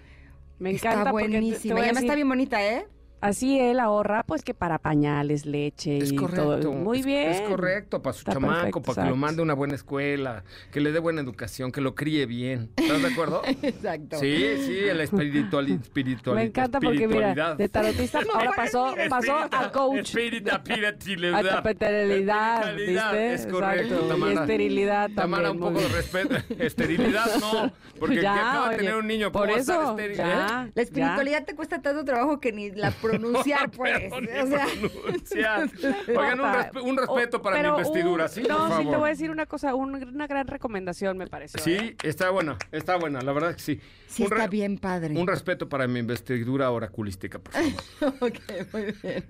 Me 0.59 0.71
encanta 0.71 0.99
está 0.99 1.11
porque 1.11 1.25
te- 1.25 1.31
te 1.31 1.37
buenísima. 1.39 1.75
voy 1.75 1.81
a 1.81 1.85
Y 1.85 1.85
además 1.85 1.95
decir, 2.01 2.07
está 2.07 2.15
bien 2.15 2.29
bonita, 2.29 2.63
¿eh? 2.65 2.87
Así 3.25 3.59
él 3.59 3.79
ahorra, 3.79 4.23
pues 4.23 4.43
que 4.43 4.53
para 4.53 4.77
pañales, 4.79 5.45
leche 5.45 5.97
Es 5.97 6.11
y 6.11 6.15
correcto. 6.15 6.59
todo. 6.59 6.71
Muy 6.73 6.99
es- 6.99 7.05
bien. 7.05 7.29
Es 7.31 7.41
correcto, 7.41 8.01
para 8.01 8.13
su 8.13 8.19
Está 8.19 8.33
chamaco, 8.33 8.53
perfecto, 8.55 8.81
para 8.81 9.03
que 9.03 9.09
lo 9.09 9.15
mande 9.15 9.41
a 9.41 9.43
una 9.43 9.53
buena 9.53 9.75
escuela, 9.75 10.43
que 10.71 10.79
le 10.79 10.91
dé 10.91 10.99
buena 10.99 11.21
educación, 11.21 11.71
que 11.71 11.81
lo 11.81 11.95
críe 11.95 12.25
bien. 12.25 12.71
¿Estás 12.75 13.01
de 13.01 13.07
acuerdo? 13.07 13.41
Exacto. 13.61 14.17
Sí, 14.19 14.45
sí, 14.65 14.79
la 14.93 15.03
espiritual, 15.03 15.67
espiritual, 15.71 16.35
Me 16.37 16.43
encanta 16.43 16.79
porque 16.79 17.07
mira, 17.07 17.55
de 17.55 17.69
tarotista 17.69 18.19
ahora 18.33 18.51
pasó, 18.55 18.93
pasó 19.09 19.37
a 19.51 19.71
coach. 19.71 19.99
Espírita, 20.15 20.55
A 20.55 20.57
espiritualidad. 20.57 21.55
tapeterilidad, 21.55 22.75
¿viste? 22.75 23.33
Es 23.33 23.47
correcto, 23.47 23.85
Exacto. 23.95 24.07
Tamara. 24.07 24.31
Y 24.33 24.35
esterilidad 24.37 25.09
Tamara, 25.15 25.43
también. 25.49 25.63
un 25.67 25.73
poco 25.73 25.87
de 25.87 25.93
respeto. 25.95 26.35
Esterilidad 26.59 27.25
no, 27.39 27.71
porque 27.99 28.21
Ya, 28.21 28.49
acaba 28.51 28.69
de 28.69 28.77
tener 28.77 28.95
un 28.95 29.07
niño. 29.07 29.31
¿cómo 29.31 29.45
Por 29.45 29.55
a 29.55 29.59
estar 29.59 29.81
eso, 29.81 29.89
estéril, 29.91 30.17
ya, 30.17 30.65
eh? 30.67 30.71
La 30.75 30.81
espiritualidad 30.81 31.45
te 31.45 31.55
cuesta 31.55 31.81
tanto 31.81 32.03
trabajo 32.05 32.39
que 32.39 32.51
ni 32.51 32.71
la 32.71 32.91
pronunciar, 33.19 33.69
pues. 33.77 34.11
O 34.13 34.47
sea, 34.47 34.67
pronunciar. 35.01 35.69
Oigan, 36.07 36.39
un, 36.39 36.45
respe- 36.45 36.81
un 36.81 36.97
respeto 36.97 37.37
O- 37.37 37.41
para 37.41 37.61
mi 37.61 37.67
investidura, 37.67 38.23
un- 38.25 38.29
¿sí? 38.29 38.43
No, 38.47 38.67
Por 38.67 38.77
sí 38.77 38.89
te 38.89 38.95
voy 38.97 39.05
a 39.07 39.09
decir 39.09 39.31
una 39.31 39.45
cosa, 39.45 39.75
un- 39.75 39.95
una 39.95 40.27
gran 40.27 40.47
recomendación 40.47 41.17
me 41.17 41.27
pareció. 41.27 41.59
¿eh? 41.59 41.63
Sí, 41.63 41.95
está 42.07 42.29
buena, 42.29 42.57
está 42.71 42.95
buena, 42.97 43.21
la 43.21 43.31
verdad 43.33 43.55
que 43.55 43.61
sí. 43.61 43.79
Sí 44.15 44.23
Un 44.23 44.31
está 44.31 44.47
bien 44.47 44.77
padre. 44.77 45.15
Un 45.15 45.27
respeto 45.27 45.67
para 45.67 45.87
mi 45.87 45.99
investidura 45.99 46.71
oraculística, 46.71 47.39
por 47.39 47.53
favor. 47.53 47.73
ok, 48.21 48.39
muy 48.73 48.95
bien. 49.01 49.25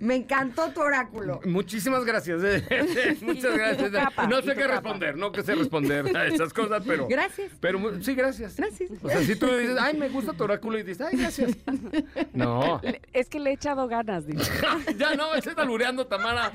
Me 0.00 0.16
encantó 0.16 0.70
tu 0.70 0.80
oráculo. 0.80 1.40
Muchísimas 1.44 2.04
gracias. 2.04 2.42
eh. 2.44 3.16
Muchas 3.22 3.56
gracias. 3.56 3.90
capa, 3.90 4.26
no 4.26 4.42
sé 4.42 4.54
qué 4.54 4.62
capa. 4.62 4.72
responder, 4.74 5.16
no 5.16 5.30
que 5.32 5.42
sé 5.42 5.54
responder 5.54 6.16
a 6.16 6.26
esas 6.26 6.52
cosas, 6.52 6.82
pero. 6.86 7.06
Gracias. 7.08 7.52
Pero 7.60 7.78
sí, 8.02 8.14
gracias. 8.14 8.56
Gracias. 8.56 8.90
O 9.02 9.08
sea, 9.08 9.22
si 9.22 9.36
tú 9.36 9.46
dices, 9.46 9.76
ay, 9.80 9.96
me 9.96 10.08
gusta 10.08 10.32
tu 10.32 10.44
oráculo 10.44 10.78
y 10.78 10.82
dices, 10.82 11.06
ay, 11.06 11.18
gracias. 11.18 11.52
No. 12.32 12.80
Es 13.12 13.28
que 13.28 13.38
le 13.38 13.50
he 13.50 13.52
echado 13.54 13.86
ganas, 13.88 14.26
dice. 14.26 14.50
ya 14.96 15.14
no, 15.14 15.32
me 15.32 15.38
está 15.38 15.52
albureando 15.62 16.06
Tamara. 16.06 16.50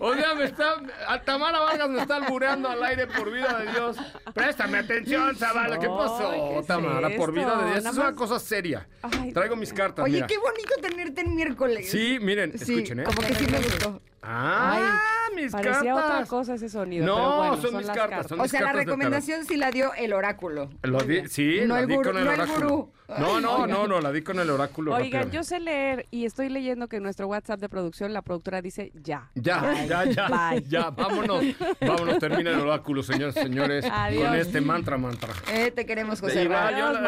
O 0.00 0.14
sea, 0.14 0.34
me 0.34 0.44
está. 0.44 0.74
a 1.06 1.22
Tamara 1.22 1.60
Vargas 1.60 1.88
me 1.88 2.02
está 2.02 2.16
albureando 2.16 2.68
al 2.68 2.82
aire 2.82 3.06
por 3.06 3.30
vida 3.32 3.58
de 3.58 3.70
Dios. 3.72 3.96
Préstame 4.34 4.78
atención, 4.78 5.36
Zavala. 5.36 5.78
¿Qué 5.78 5.86
pasó, 5.88 6.30
¿qué 6.32 6.62
es 6.90 6.96
Tamara? 7.00 7.16
Por 7.16 7.32
vida 7.32 7.56
de 7.58 7.64
Dios. 7.66 7.76
esto? 7.78 7.90
Es 7.90 7.96
una 7.96 8.14
cosa 8.14 8.38
seria. 8.38 8.88
Ay. 9.02 9.32
Traigo 9.32 9.56
mis 9.56 9.72
cartas. 9.72 10.04
Oye, 10.04 10.14
mira. 10.14 10.26
qué 10.26 10.38
bonito 10.38 10.74
tenerte 10.80 11.20
en 11.22 11.34
miércoles. 11.34 11.90
Sí, 11.90 12.18
miren, 12.20 12.56
Sí, 12.58 12.72
escuchen, 12.74 13.00
¿eh? 13.00 13.04
como 13.04 13.20
que 13.20 13.34
sí 13.34 13.46
me 13.50 13.58
gustó. 13.58 14.00
Ah, 14.22 15.28
mis 15.34 15.50
Parecía 15.52 15.94
cartas. 15.94 16.04
otra 16.12 16.26
cosa 16.26 16.54
ese 16.54 16.68
sonido. 16.68 17.06
No, 17.06 17.14
pero 17.16 17.36
bueno, 17.36 17.56
son 17.62 17.76
mis 17.78 17.86
las 17.86 17.96
cartas, 17.96 18.26
son 18.28 18.40
O 18.40 18.42
mis 18.42 18.50
sea, 18.50 18.60
la 18.60 18.66
cartas 18.66 18.84
recomendación 18.84 19.44
sí 19.46 19.56
la 19.56 19.70
dio 19.70 19.92
el 19.94 20.12
oráculo. 20.12 20.70
Lo 20.82 20.98
di- 21.00 21.26
sí, 21.28 21.60
No 21.66 21.74
la 21.74 21.80
el 21.80 21.86
di 21.88 21.94
gurú- 21.94 22.04
con 22.04 22.18
el 22.18 22.24
no 22.24 22.32
el 22.32 22.40
oráculo. 22.40 22.68
gurú. 22.68 22.92
No, 23.18 23.40
no, 23.40 23.66
no, 23.66 23.88
no, 23.88 24.00
la 24.00 24.12
di 24.12 24.22
con 24.22 24.38
el 24.38 24.50
oráculo. 24.50 24.94
Oigan, 24.94 25.30
yo 25.30 25.42
sé 25.42 25.58
leer 25.58 26.06
y 26.10 26.26
estoy 26.26 26.48
leyendo 26.48 26.86
que 26.88 26.96
en 26.98 27.02
nuestro 27.02 27.26
WhatsApp 27.26 27.58
de 27.60 27.68
producción 27.68 28.12
la 28.12 28.22
productora 28.22 28.62
dice 28.62 28.92
ya. 28.94 29.30
Ya, 29.34 29.60
Bye. 29.62 29.88
ya, 29.88 30.04
ya, 30.04 30.28
Bye. 30.28 30.62
ya, 30.68 30.90
vámonos, 30.90 31.42
vámonos, 31.80 32.18
termina 32.18 32.50
el 32.50 32.60
oráculo, 32.60 33.02
señores, 33.02 33.34
señores, 33.34 33.84
Adiós. 33.90 34.24
con 34.28 34.34
este 34.36 34.60
mantra, 34.60 34.96
mantra. 34.98 35.30
Eh, 35.52 35.72
te 35.72 35.86
queremos, 35.86 36.20
José 36.20 36.42
Adiós, 36.42 36.98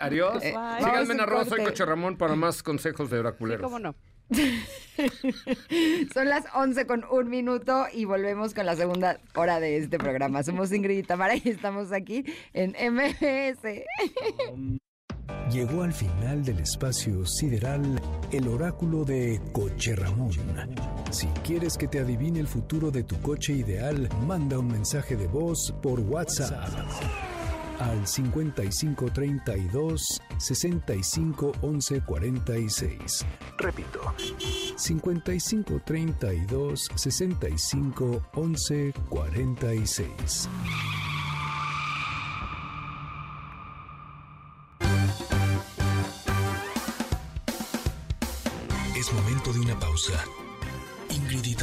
adiós. 0.00 0.42
Síganme 0.42 0.60
en 0.60 0.82
Vamos 0.82 1.10
a 1.10 1.12
un 1.14 1.20
arroba, 1.20 1.44
soy. 1.46 1.64
Coche 1.64 1.84
Ramón 1.84 2.16
para 2.16 2.34
más 2.36 2.62
consejos 2.62 3.10
de 3.10 3.16
Sí, 3.16 3.20
oraculeros. 3.20 3.62
cómo 3.62 3.78
no. 3.78 3.94
Son 6.14 6.28
las 6.28 6.44
11 6.54 6.86
con 6.86 7.04
un 7.10 7.28
minuto 7.28 7.86
y 7.92 8.04
volvemos 8.04 8.54
con 8.54 8.66
la 8.66 8.76
segunda 8.76 9.18
hora 9.34 9.60
de 9.60 9.78
este 9.78 9.98
programa. 9.98 10.42
Somos 10.42 10.72
Ingrid 10.72 10.98
y 10.98 11.48
y 11.48 11.48
estamos 11.50 11.92
aquí 11.92 12.24
en 12.52 12.70
MBS. 12.92 13.84
Llegó 15.50 15.82
al 15.82 15.92
final 15.92 16.44
del 16.44 16.58
espacio 16.60 17.24
sideral 17.24 17.82
el 18.32 18.48
oráculo 18.48 19.04
de 19.04 19.40
Coche 19.52 19.96
Ramón. 19.96 20.30
Si 21.10 21.26
quieres 21.42 21.78
que 21.78 21.88
te 21.88 22.00
adivine 22.00 22.40
el 22.40 22.48
futuro 22.48 22.90
de 22.90 23.02
tu 23.04 23.18
coche 23.22 23.54
ideal, 23.54 24.08
manda 24.26 24.58
un 24.58 24.68
mensaje 24.68 25.16
de 25.16 25.26
voz 25.26 25.74
por 25.82 26.00
WhatsApp 26.00 26.68
al 27.78 28.06
5532 28.06 30.20
65 30.38 31.52
11 31.62 32.00
46. 32.02 33.24
Repito, 33.58 34.00
5532 34.76 36.90
65 36.94 38.22
11 38.34 38.92
46. 39.08 40.48
Es 48.96 49.12
momento 49.12 49.52
de 49.52 49.60
una 49.60 49.78
pausa. 49.78 50.24
Ingrid 51.10 51.44
y 51.44 51.54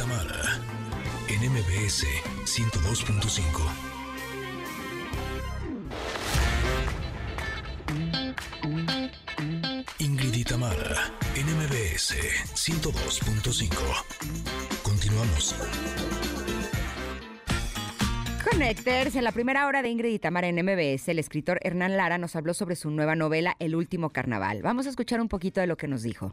en 1.28 1.52
MBS 1.52 2.06
102.5. 2.44 3.85
MBS 12.06 12.54
102.5. 12.54 13.74
Continuamos. 14.84 15.56
Connectors, 18.48 19.16
en 19.16 19.24
la 19.24 19.32
primera 19.32 19.66
hora 19.66 19.82
de 19.82 19.88
Ingrid 19.88 20.12
y 20.12 20.18
Tamara 20.20 20.46
en 20.46 20.54
MBS, 20.64 21.08
el 21.08 21.18
escritor 21.18 21.58
Hernán 21.62 21.96
Lara 21.96 22.16
nos 22.18 22.36
habló 22.36 22.54
sobre 22.54 22.76
su 22.76 22.90
nueva 22.92 23.16
novela 23.16 23.56
El 23.58 23.74
último 23.74 24.10
carnaval. 24.10 24.62
Vamos 24.62 24.86
a 24.86 24.90
escuchar 24.90 25.20
un 25.20 25.26
poquito 25.28 25.60
de 25.60 25.66
lo 25.66 25.76
que 25.76 25.88
nos 25.88 26.04
dijo. 26.04 26.32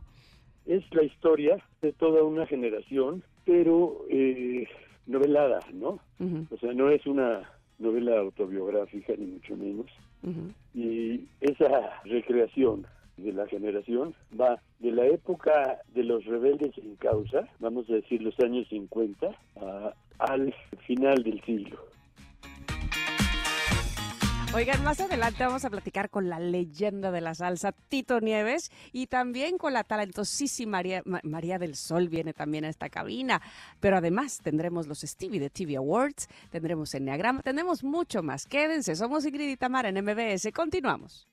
Es 0.67 0.83
la 0.91 1.01
historia 1.03 1.57
de 1.81 1.91
toda 1.93 2.21
una 2.23 2.45
generación, 2.45 3.23
pero 3.43 4.05
eh, 4.11 4.67
novelada, 5.07 5.57
¿no? 5.73 5.99
Ujú, 6.19 6.45
O 6.51 6.57
sea, 6.59 6.71
no 6.73 6.91
es 6.91 7.03
una 7.07 7.49
novela 7.79 8.19
autobiográfica, 8.19 9.13
ni 9.17 9.25
mucho 9.25 9.57
menos. 9.57 9.87
ujú. 10.21 10.51
Y 10.75 11.25
esa 11.41 11.99
recreación 12.05 12.85
de 13.17 13.31
la 13.31 13.47
generación 13.47 14.15
va 14.39 14.59
de 14.79 14.91
la 14.91 15.05
época 15.05 15.79
de 15.93 16.03
los 16.03 16.25
rebeldes 16.25 16.73
sin 16.75 16.95
causa, 16.95 17.47
vamos 17.59 17.89
a 17.89 17.93
decir 17.93 18.21
los 18.21 18.37
años 18.39 18.67
50, 18.69 19.27
a- 19.61 19.93
al 20.19 20.53
final 20.87 21.23
del 21.23 21.41
siglo. 21.45 21.77
Oigan, 24.55 24.83
más 24.83 24.99
adelante 25.01 25.43
vamos 25.43 25.65
a 25.65 25.69
platicar 25.71 26.11
con 26.11 26.29
la 26.29 26.39
leyenda 26.39 27.09
de 27.11 27.21
la 27.21 27.33
salsa, 27.33 27.71
Tito 27.89 28.19
Nieves, 28.19 28.71
y 28.91 29.07
también 29.07 29.57
con 29.57 29.73
la 29.73 29.83
talentosísima 29.83 30.73
María, 30.77 31.01
Ma- 31.05 31.21
María 31.23 31.57
del 31.57 31.73
Sol 31.75 32.07
viene 32.07 32.33
también 32.33 32.63
a 32.63 32.69
esta 32.69 32.87
cabina. 32.89 33.41
Pero 33.79 33.97
además 33.97 34.41
tendremos 34.43 34.85
los 34.85 34.99
Stevie 35.01 35.39
de 35.39 35.49
TV 35.49 35.75
Awards, 35.77 36.27
tendremos 36.51 36.93
Enneagrama, 36.93 37.41
tendremos 37.41 37.83
mucho 37.83 38.21
más. 38.21 38.45
Quédense, 38.45 38.95
somos 38.95 39.25
Ingrid 39.25 39.49
y 39.49 39.57
Tamara 39.57 39.89
en 39.89 39.97
MBS. 40.03 40.51
Continuamos. 40.51 41.27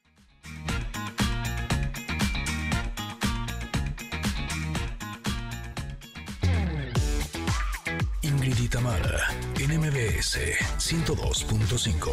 Y 8.62 8.68
Tamara, 8.68 9.28
en 9.58 9.78
MBS 9.78 10.38
102.5. 10.78 12.12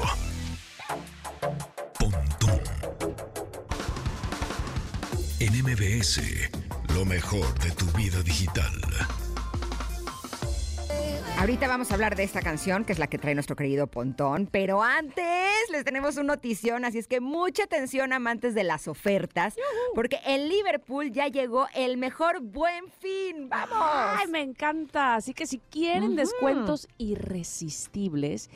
Pontón. 1.99 2.61
En 5.39 6.95
lo 6.95 7.05
mejor 7.05 7.59
de 7.59 7.71
tu 7.71 7.85
vida 7.97 8.21
digital. 8.23 8.71
Ahorita 11.37 11.67
vamos 11.67 11.91
a 11.91 11.95
hablar 11.95 12.15
de 12.15 12.23
esta 12.23 12.41
canción, 12.41 12.85
que 12.85 12.93
es 12.93 12.99
la 12.99 13.07
que 13.07 13.17
trae 13.17 13.35
nuestro 13.35 13.55
querido 13.55 13.87
Pontón, 13.87 14.47
pero 14.49 14.81
antes 14.81 15.25
les 15.69 15.83
tenemos 15.83 16.15
una 16.15 16.35
notición, 16.35 16.85
así 16.85 16.97
es 16.99 17.07
que 17.07 17.19
mucha 17.19 17.63
atención 17.63 18.13
amantes 18.13 18.53
de 18.53 18.63
las 18.63 18.87
ofertas, 18.87 19.55
porque 19.95 20.19
en 20.25 20.49
Liverpool 20.49 21.11
ya 21.11 21.27
llegó 21.27 21.67
el 21.73 21.97
mejor 21.97 22.41
buen 22.41 22.89
fin. 22.99 23.49
¡Vamos! 23.49 23.77
Ay, 23.79 24.27
me 24.27 24.41
encanta. 24.41 25.15
Así 25.15 25.33
que 25.33 25.47
si 25.47 25.59
quieren 25.59 26.15
descuentos 26.15 26.87
irresistibles, 26.97 28.49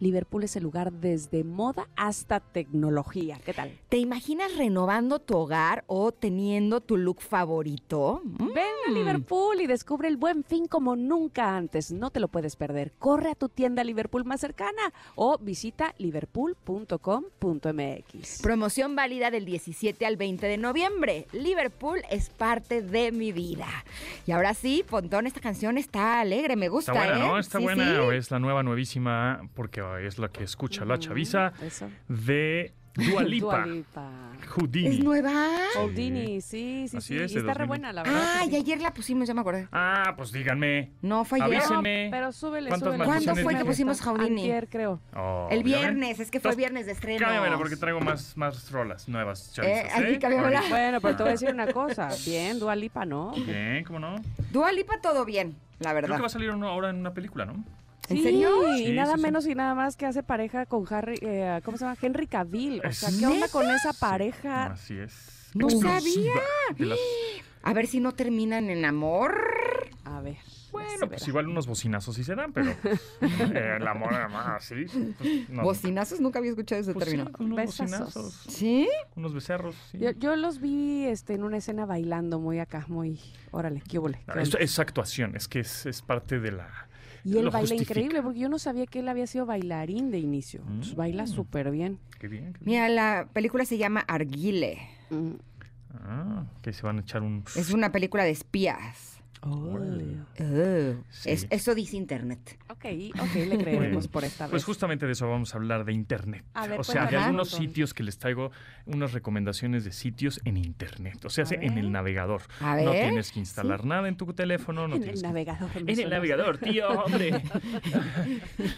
Liverpool 0.00 0.44
es 0.44 0.56
el 0.56 0.62
lugar 0.62 0.92
desde 0.92 1.44
moda 1.44 1.88
hasta 1.96 2.40
tecnología. 2.40 3.40
¿Qué 3.44 3.54
tal? 3.54 3.78
¿Te 3.88 3.98
imaginas 3.98 4.56
renovando 4.56 5.18
tu 5.18 5.36
hogar 5.36 5.84
o 5.86 6.12
teniendo 6.12 6.80
tu 6.80 6.96
look 6.96 7.20
favorito? 7.20 8.20
Mm. 8.24 8.52
Ven 8.52 8.64
a 8.88 8.90
Liverpool 8.90 9.60
y 9.60 9.66
descubre 9.66 10.08
el 10.08 10.16
buen 10.16 10.44
fin 10.44 10.66
como 10.66 10.96
nunca 10.96 11.56
antes. 11.56 11.92
No 11.92 12.10
te 12.10 12.20
lo 12.20 12.28
puedes 12.28 12.56
perder. 12.56 12.92
Corre 12.98 13.30
a 13.30 13.34
tu 13.34 13.48
tienda 13.48 13.84
Liverpool 13.84 14.24
más 14.24 14.40
cercana 14.40 14.92
o 15.14 15.38
visita 15.38 15.94
liverpool.com.mx. 16.66 18.42
Promoción 18.42 18.96
válida 18.96 19.30
del 19.30 19.44
17 19.44 20.04
al 20.06 20.16
20 20.16 20.46
de 20.46 20.56
noviembre. 20.58 21.26
Liverpool 21.32 22.00
es 22.10 22.30
parte 22.30 22.82
de 22.82 23.12
mi 23.12 23.32
vida. 23.32 23.66
Y 24.26 24.32
ahora 24.32 24.54
sí, 24.54 24.84
Pontón, 24.88 25.26
esta 25.26 25.40
canción 25.40 25.78
está 25.78 26.20
alegre, 26.20 26.56
me 26.56 26.68
gusta, 26.68 26.92
Está 26.92 27.04
buena, 27.04 27.24
¿eh? 27.24 27.28
¿no? 27.28 27.38
Está 27.38 27.58
Sí, 27.58 27.64
buena. 27.64 27.84
sí. 27.84 27.96
o 27.96 28.12
Es 28.12 28.30
la 28.30 28.38
nueva, 28.38 28.62
nuevísima, 28.62 29.48
porque 29.54 29.82
es 30.06 30.18
la 30.18 30.28
que 30.28 30.44
escucha 30.44 30.84
la 30.84 30.98
chaviza 30.98 31.52
Eso. 31.62 31.88
de 32.08 32.72
Dua 32.94 33.22
Lipa. 33.22 33.46
Dua 33.64 33.66
Lipa. 33.66 34.10
Houdini. 34.56 34.88
¿Es 34.88 35.00
nueva? 35.04 35.32
Houdini, 35.76 36.40
sí, 36.40 36.86
sí, 36.88 36.96
Así 36.96 37.16
sí. 37.18 37.22
es, 37.22 37.32
y 37.32 37.38
está 37.38 37.54
re 37.54 37.66
2000. 37.66 37.68
buena, 37.68 37.92
la 37.92 38.02
verdad. 38.02 38.22
Ah, 38.38 38.44
y 38.44 38.50
sí. 38.50 38.56
ayer 38.56 38.80
la 38.80 38.92
pusimos, 38.94 39.28
ya 39.28 39.34
me 39.34 39.40
acordé. 39.42 39.68
Ah, 39.72 40.14
pues 40.16 40.32
díganme. 40.32 40.90
No, 41.02 41.24
fue 41.24 41.40
ayer. 41.40 41.58
Avísenme. 41.58 42.08
Pero 42.10 42.32
súbele, 42.32 42.68
¿Cuántas 42.68 42.88
súbele. 42.88 43.04
¿Cuándo 43.04 43.36
fue 43.36 43.54
que 43.56 43.64
pusimos 43.64 44.00
Houdini? 44.00 44.40
Antier, 44.42 44.68
creo. 44.68 45.00
Oh, 45.14 45.48
El 45.50 45.62
viernes, 45.62 46.18
es 46.20 46.30
que 46.30 46.40
fue 46.40 46.50
Entonces, 46.50 46.56
viernes 46.56 46.86
de 46.86 46.92
estreno. 46.92 47.20
Cámbiamela 47.20 47.56
porque 47.58 47.76
traigo 47.76 48.00
más, 48.00 48.36
más 48.36 48.70
rolas 48.72 49.08
nuevas, 49.08 49.52
chavizas. 49.52 49.84
Eh, 49.84 49.88
aquí 49.94 50.18
cámbiamela. 50.18 50.58
Ahorita. 50.58 50.74
Bueno, 50.74 51.00
pero 51.00 51.16
te 51.16 51.22
voy 51.22 51.28
a 51.30 51.32
decir 51.32 51.50
una 51.50 51.66
cosa. 51.72 52.08
Bien, 52.26 52.58
Dua 52.58 52.74
Lipa, 52.74 53.04
¿no? 53.04 53.32
Bien, 53.32 53.84
¿cómo 53.84 53.98
no? 54.00 54.16
Dua 54.50 54.72
Lipa 54.72 55.00
todo 55.00 55.24
bien, 55.24 55.54
la 55.78 55.90
Creo 55.90 55.94
verdad. 56.02 56.16
que 56.16 56.20
va 56.22 56.26
a 56.26 56.30
salir 56.30 56.50
uno 56.50 56.68
ahora 56.68 56.90
en 56.90 56.96
una 56.96 57.12
película, 57.12 57.44
¿no? 57.44 57.62
¿En 58.08 58.16
Sí, 58.16 58.22
serio? 58.22 58.76
Y 58.78 58.92
nada 58.92 59.14
sí, 59.14 59.18
sí. 59.18 59.22
menos 59.22 59.46
y 59.46 59.54
nada 59.54 59.74
más 59.74 59.96
que 59.96 60.06
hace 60.06 60.22
pareja 60.22 60.66
con 60.66 60.84
Harry, 60.92 61.18
eh, 61.20 61.60
¿cómo 61.64 61.76
se 61.76 61.84
llama? 61.84 61.96
Henry 62.00 62.26
Cavill. 62.26 62.80
O 62.86 62.92
sea, 62.92 63.10
¿qué 63.18 63.26
onda 63.26 63.48
con 63.48 63.68
esa 63.70 63.92
pareja? 63.92 64.66
Así 64.66 64.98
es. 64.98 65.50
No 65.54 65.68
las- 65.68 66.98
A 67.62 67.72
ver 67.72 67.86
si 67.86 68.00
no 68.00 68.12
terminan 68.12 68.70
en 68.70 68.84
amor. 68.84 69.34
A 70.04 70.20
ver. 70.20 70.36
Bueno, 70.70 71.08
pues 71.08 71.26
igual 71.26 71.48
unos 71.48 71.66
bocinazos 71.66 72.14
sí 72.14 72.22
se 72.24 72.34
dan, 72.34 72.52
pero 72.52 72.70
eh, 72.70 73.76
el 73.80 73.86
amor 73.88 74.12
además, 74.12 74.62
sí. 74.64 74.84
pues, 75.18 75.48
no. 75.48 75.62
Bocinazos, 75.62 76.20
nunca 76.20 76.38
había 76.38 76.50
escuchado 76.50 76.80
ese 76.82 76.92
Pues 76.92 77.06
sí, 77.08 77.16
término. 77.16 77.36
unos 77.38 77.56
Besazos. 77.56 77.90
bocinazos, 78.14 78.34
¿Sí? 78.54 78.88
unos 79.16 79.32
becerros, 79.34 79.74
sí. 79.90 79.98
Yo, 79.98 80.10
yo 80.12 80.36
los 80.36 80.60
vi 80.60 81.04
este, 81.06 81.34
en 81.34 81.42
una 81.42 81.56
escena 81.56 81.86
bailando 81.86 82.38
muy 82.38 82.58
acá, 82.58 82.84
muy... 82.88 83.18
Órale, 83.50 83.82
qué 83.88 83.96
No, 83.98 84.04
qué 84.08 84.42
es, 84.42 84.48
onda. 84.54 84.58
es 84.60 84.78
actuación, 84.78 85.36
es 85.36 85.48
que 85.48 85.60
es, 85.60 85.86
es 85.86 86.02
parte 86.02 86.38
de 86.38 86.52
la... 86.52 86.87
Y 87.24 87.36
él 87.38 87.44
baila 87.50 87.60
justifica. 87.60 87.92
increíble, 87.92 88.22
porque 88.22 88.38
yo 88.40 88.48
no 88.48 88.58
sabía 88.58 88.86
que 88.86 89.00
él 89.00 89.08
había 89.08 89.26
sido 89.26 89.46
bailarín 89.46 90.10
de 90.10 90.18
inicio. 90.18 90.60
Entonces, 90.66 90.94
baila 90.94 91.24
Mm. 91.24 91.28
súper 91.28 91.70
bien. 91.70 91.98
Qué 92.18 92.28
bien. 92.28 92.52
qué 92.54 92.64
bien. 92.64 92.64
Mira, 92.64 92.88
la 92.88 93.28
película 93.32 93.64
se 93.64 93.78
llama 93.78 94.00
Arguile. 94.08 94.78
Mm. 95.10 95.32
Ah, 96.04 96.44
que 96.62 96.72
se 96.72 96.82
van 96.82 96.98
a 96.98 97.00
echar 97.00 97.22
un... 97.22 97.44
Es 97.56 97.72
una 97.72 97.90
película 97.92 98.22
de 98.24 98.30
espías. 98.30 99.17
Oh, 99.42 99.78
Sí. 101.10 101.30
es- 101.30 101.46
eso 101.50 101.74
dice 101.74 101.96
internet. 101.96 102.58
Ok, 102.68 102.84
ok, 103.20 103.34
le 103.34 103.58
creeremos 103.58 103.94
Bueno, 103.94 104.10
por 104.10 104.24
esta 104.24 104.44
Pues 104.46 104.62
vez. 104.62 104.64
justamente 104.64 105.06
de 105.06 105.12
eso 105.12 105.28
vamos 105.28 105.54
a 105.54 105.58
hablar 105.58 105.84
de 105.84 105.92
internet. 105.92 106.44
A 106.54 106.66
ver, 106.66 106.80
o 106.80 106.84
sea, 106.84 107.06
de 107.06 107.16
algunos 107.16 107.52
montón. 107.52 107.66
sitios 107.68 107.94
que 107.94 108.02
les 108.02 108.18
traigo 108.18 108.50
unas 108.86 109.12
recomendaciones 109.12 109.84
de 109.84 109.92
sitios 109.92 110.40
en 110.44 110.56
internet. 110.56 111.24
O 111.24 111.30
sea, 111.30 111.44
en 111.50 111.74
ver. 111.74 111.84
el 111.84 111.92
navegador. 111.92 112.42
A 112.60 112.76
No 112.76 112.90
ver, 112.90 113.06
tienes 113.08 113.32
que 113.32 113.40
instalar 113.40 113.84
nada 113.84 114.08
en 114.08 114.16
tu 114.16 114.32
teléfono. 114.32 114.88
No 114.88 114.96
en 114.96 115.02
tienes 115.02 115.20
el 115.20 115.22
que- 115.22 115.28
navegador. 115.28 115.70
En 115.76 116.00
el 116.00 116.10
navegador, 116.10 116.58
tío, 116.58 116.88
hombre. 116.88 117.42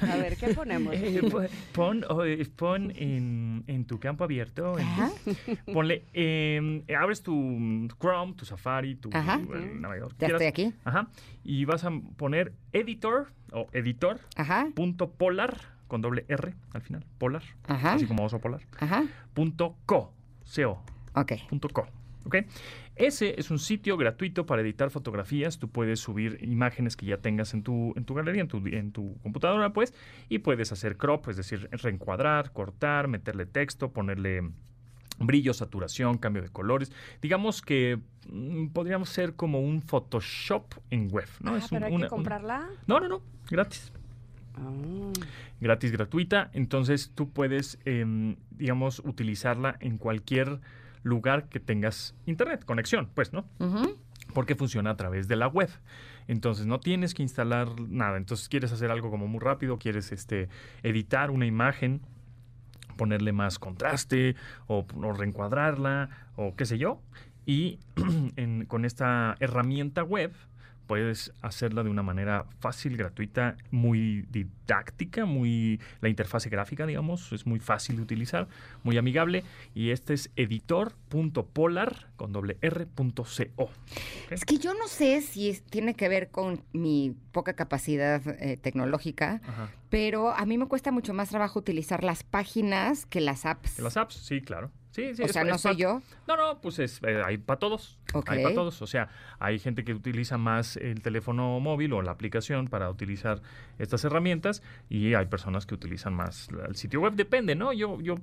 A 0.09 0.17
ver, 0.17 0.37
¿qué 0.37 0.49
ponemos? 0.55 0.95
Eh, 0.95 1.21
po- 1.31 1.43
pon 1.73 2.05
o, 2.09 2.25
eh, 2.25 2.47
pon 2.57 2.93
en, 2.95 3.65
en 3.67 3.85
tu 3.87 3.99
campo 3.99 4.25
abierto, 4.25 4.79
en- 4.79 4.87
Ajá. 4.87 5.11
ponle, 5.73 6.05
eh, 6.13 6.83
abres 6.99 7.23
tu 7.23 7.89
Chrome, 8.01 8.35
tu 8.35 8.45
Safari, 8.45 8.97
tu 8.97 9.11
Ajá. 9.13 9.41
el 9.55 9.81
navegador. 9.81 10.15
que 10.15 10.27
quieras. 10.27 10.50
Aquí. 10.51 10.75
Ajá. 10.85 11.09
Y 11.45 11.65
vas 11.65 11.85
a 11.85 11.91
poner 12.17 12.53
editor 12.73 13.33
o 13.53 13.67
editor 13.73 14.21
Ajá, 14.37 14.69
punto 14.75 15.11
polar 15.13 15.57
con 15.89 16.03
doble 16.03 16.25
R 16.29 16.55
al 16.73 16.83
final, 16.83 17.05
polar, 17.19 17.43
ajá, 17.67 17.95
así 17.95 18.07
como 18.07 18.25
oso 18.25 18.39
polar, 18.41 18.61
ajá. 18.79 19.05
punto 19.35 19.77
co, 19.87 20.13
co, 20.55 20.85
Ok. 21.15 21.33
punto 21.49 21.69
co. 21.69 21.89
¿ok? 22.25 22.37
Ese 22.97 23.41
es 23.41 23.51
un 23.51 23.59
sitio 23.59 23.97
gratuito 23.97 24.45
para 24.45 24.61
editar 24.63 24.91
fotografías. 24.91 25.59
Tú 25.59 25.71
puedes 25.71 26.01
subir 26.01 26.39
imágenes 26.43 26.95
que 26.97 27.07
ya 27.07 27.17
tengas 27.17 27.55
en 27.55 27.63
tu, 27.63 27.95
en 27.97 28.05
tu 28.05 28.15
galería, 28.15 28.43
en 28.43 28.49
tu, 28.49 28.59
en 28.67 28.93
tu 28.93 29.17
computadora, 29.23 29.73
pues, 29.73 29.95
y 30.29 30.41
puedes 30.41 30.71
hacer 30.71 30.99
crop, 30.99 31.27
es 31.29 31.37
decir, 31.39 31.69
reencuadrar, 31.73 32.53
cortar, 32.53 33.09
meterle 33.09 33.47
texto, 33.47 33.93
ponerle 33.93 34.51
brillo, 35.27 35.53
saturación, 35.55 36.19
cambio 36.19 36.43
de 36.43 36.49
colores. 36.49 36.91
Digamos 37.23 37.63
que 37.63 37.99
mm, 38.31 38.69
podríamos 38.69 39.09
ser 39.09 39.35
como 39.35 39.61
un 39.61 39.83
Photoshop 39.83 40.75
en 40.91 41.09
web, 41.13 41.29
¿no? 41.41 41.55
Ah, 41.55 41.59
Es 41.59 41.65
un- 41.65 41.69
pero 41.71 41.87
hay 41.87 41.93
una- 41.95 42.07
que 42.07 42.11
comprarla. 42.11 42.69
No, 42.87 43.01
no, 43.01 43.09
no, 43.09 43.23
gratis 43.51 43.93
Ah. 44.57 44.71
gratis, 45.61 45.93
gratuita. 45.93 46.51
Entonces 46.53 47.13
tú 47.15 47.31
puedes, 47.31 47.79
em, 47.85 48.37
digamos, 48.51 49.01
utilizarla 49.05 49.77
en 49.81 49.97
cualquier 49.99 50.61
lugar 51.03 51.49
que 51.49 51.61
tengas 51.61 52.15
internet, 52.27 52.65
conexión, 52.65 53.09
pues, 53.15 53.33
¿no? 53.33 53.47
Porque 54.35 54.55
funciona 54.55 54.91
a 54.91 54.97
través 54.97 55.29
de 55.29 55.37
la 55.37 55.49
web. 55.49 55.71
Entonces 56.29 56.67
no 56.67 56.79
tienes 56.79 57.15
que 57.15 57.23
instalar 57.23 57.69
nada. 57.81 58.17
Entonces 58.17 58.49
quieres 58.49 58.71
hacer 58.73 58.91
algo 58.91 59.11
como 59.11 59.27
muy 59.27 59.41
rápido, 59.41 59.79
quieres 59.79 60.13
este, 60.13 60.49
editar 60.83 61.31
una 61.31 61.47
imagen, 61.47 62.01
ponerle 63.01 63.33
más 63.33 63.59
contraste 63.59 64.37
o, 64.67 64.85
reencuadrarla 65.17 66.11
o 66.37 66.55
qué 66.55 66.67
sé 66.67 66.77
yo. 66.77 67.01
Y 67.47 67.79
en- 68.37 68.67
con 68.67 68.85
esta 68.85 69.37
herramienta 69.41 70.03
web 70.05 70.33
puedes 70.95 71.33
hacerla 71.41 71.85
de 71.85 71.89
una 71.89 72.03
manera 72.03 72.47
fácil, 72.59 72.97
gratuita, 72.97 73.57
muy 73.71 74.23
didáctica, 74.29 75.25
muy 75.25 75.79
la 76.01 76.09
interfase 76.09 76.51
gráfica, 76.51 76.85
digamos, 76.85 77.31
es 77.33 77.47
muy 77.47 77.61
fácil 77.61 77.95
de 77.95 78.03
utilizar, 78.03 78.49
muy 78.83 78.99
amigable 78.99 79.45
y 79.73 79.91
este 79.91 80.15
es 80.15 80.31
editor.polar 80.35 82.09
con 82.17 82.33
doble 82.33 82.57
r 82.61 82.87
punto 82.87 83.23
co. 83.57 83.71
Es 84.31 84.45
que 84.45 84.59
yo 84.59 84.75
no 84.75 84.89
sé 84.89 85.23
si 85.23 85.51
es- 85.51 85.63
tiene 85.63 85.95
que 85.95 86.09
ver 86.09 86.31
con 86.33 86.65
mi 86.73 87.15
poca 87.31 87.53
capacidad 87.55 88.21
eh, 88.43 88.57
tecnológica, 88.57 89.41
Ajá. 89.47 89.71
pero 89.91 90.31
a 90.31 90.45
mí 90.45 90.59
me 90.59 90.67
cuesta 90.67 90.91
mucho 90.91 91.15
más 91.15 91.29
trabajo 91.29 91.61
utilizar 91.61 92.03
las 92.03 92.25
páginas 92.25 93.07
que 93.07 93.21
las 93.21 93.47
apps. 93.47 93.77
¿De 93.77 93.85
las 93.85 93.97
apps? 93.97 94.17
Sí, 94.17 94.41
claro. 94.41 94.73
Sí, 94.91 95.15
sí, 95.15 95.23
o 95.23 95.27
es- 95.27 95.33
sea, 95.33 95.45
no 95.45 95.57
soy 95.57 95.77
yo. 95.77 96.03
No, 96.27 96.37
no, 96.37 96.61
pues 96.61 96.79
es, 96.81 97.01
eh, 97.05 97.23
hay 97.25 97.39
para 97.39 97.59
todos. 97.61 97.99
Ok. 98.13 98.29
Hay 98.31 98.43
para 98.43 98.55
todos. 98.55 98.83
O 98.83 98.87
sea, 98.87 99.09
hay 99.39 99.59
gente 99.61 99.85
que 99.85 99.95
utiliza 99.95 100.37
más 100.37 100.77
el 100.77 101.01
teléfono 101.01 101.61
móvil 101.61 101.93
o 101.93 102.03
la 102.03 102.11
aplicación 102.11 102.67
para 102.67 102.91
utilizar 102.91 103.41
estas 103.79 104.05
herramientas 104.05 104.63
y 104.89 105.15
hay 105.15 105.27
personas 105.27 105.65
que 105.67 105.75
utilizan 105.75 106.13
más 106.15 106.49
el 106.69 106.75
sitio 106.77 107.01
web. 107.01 107.15
Depende, 107.15 107.55
¿no? 107.55 107.73
Yo, 107.73 108.01
yo, 108.01 108.17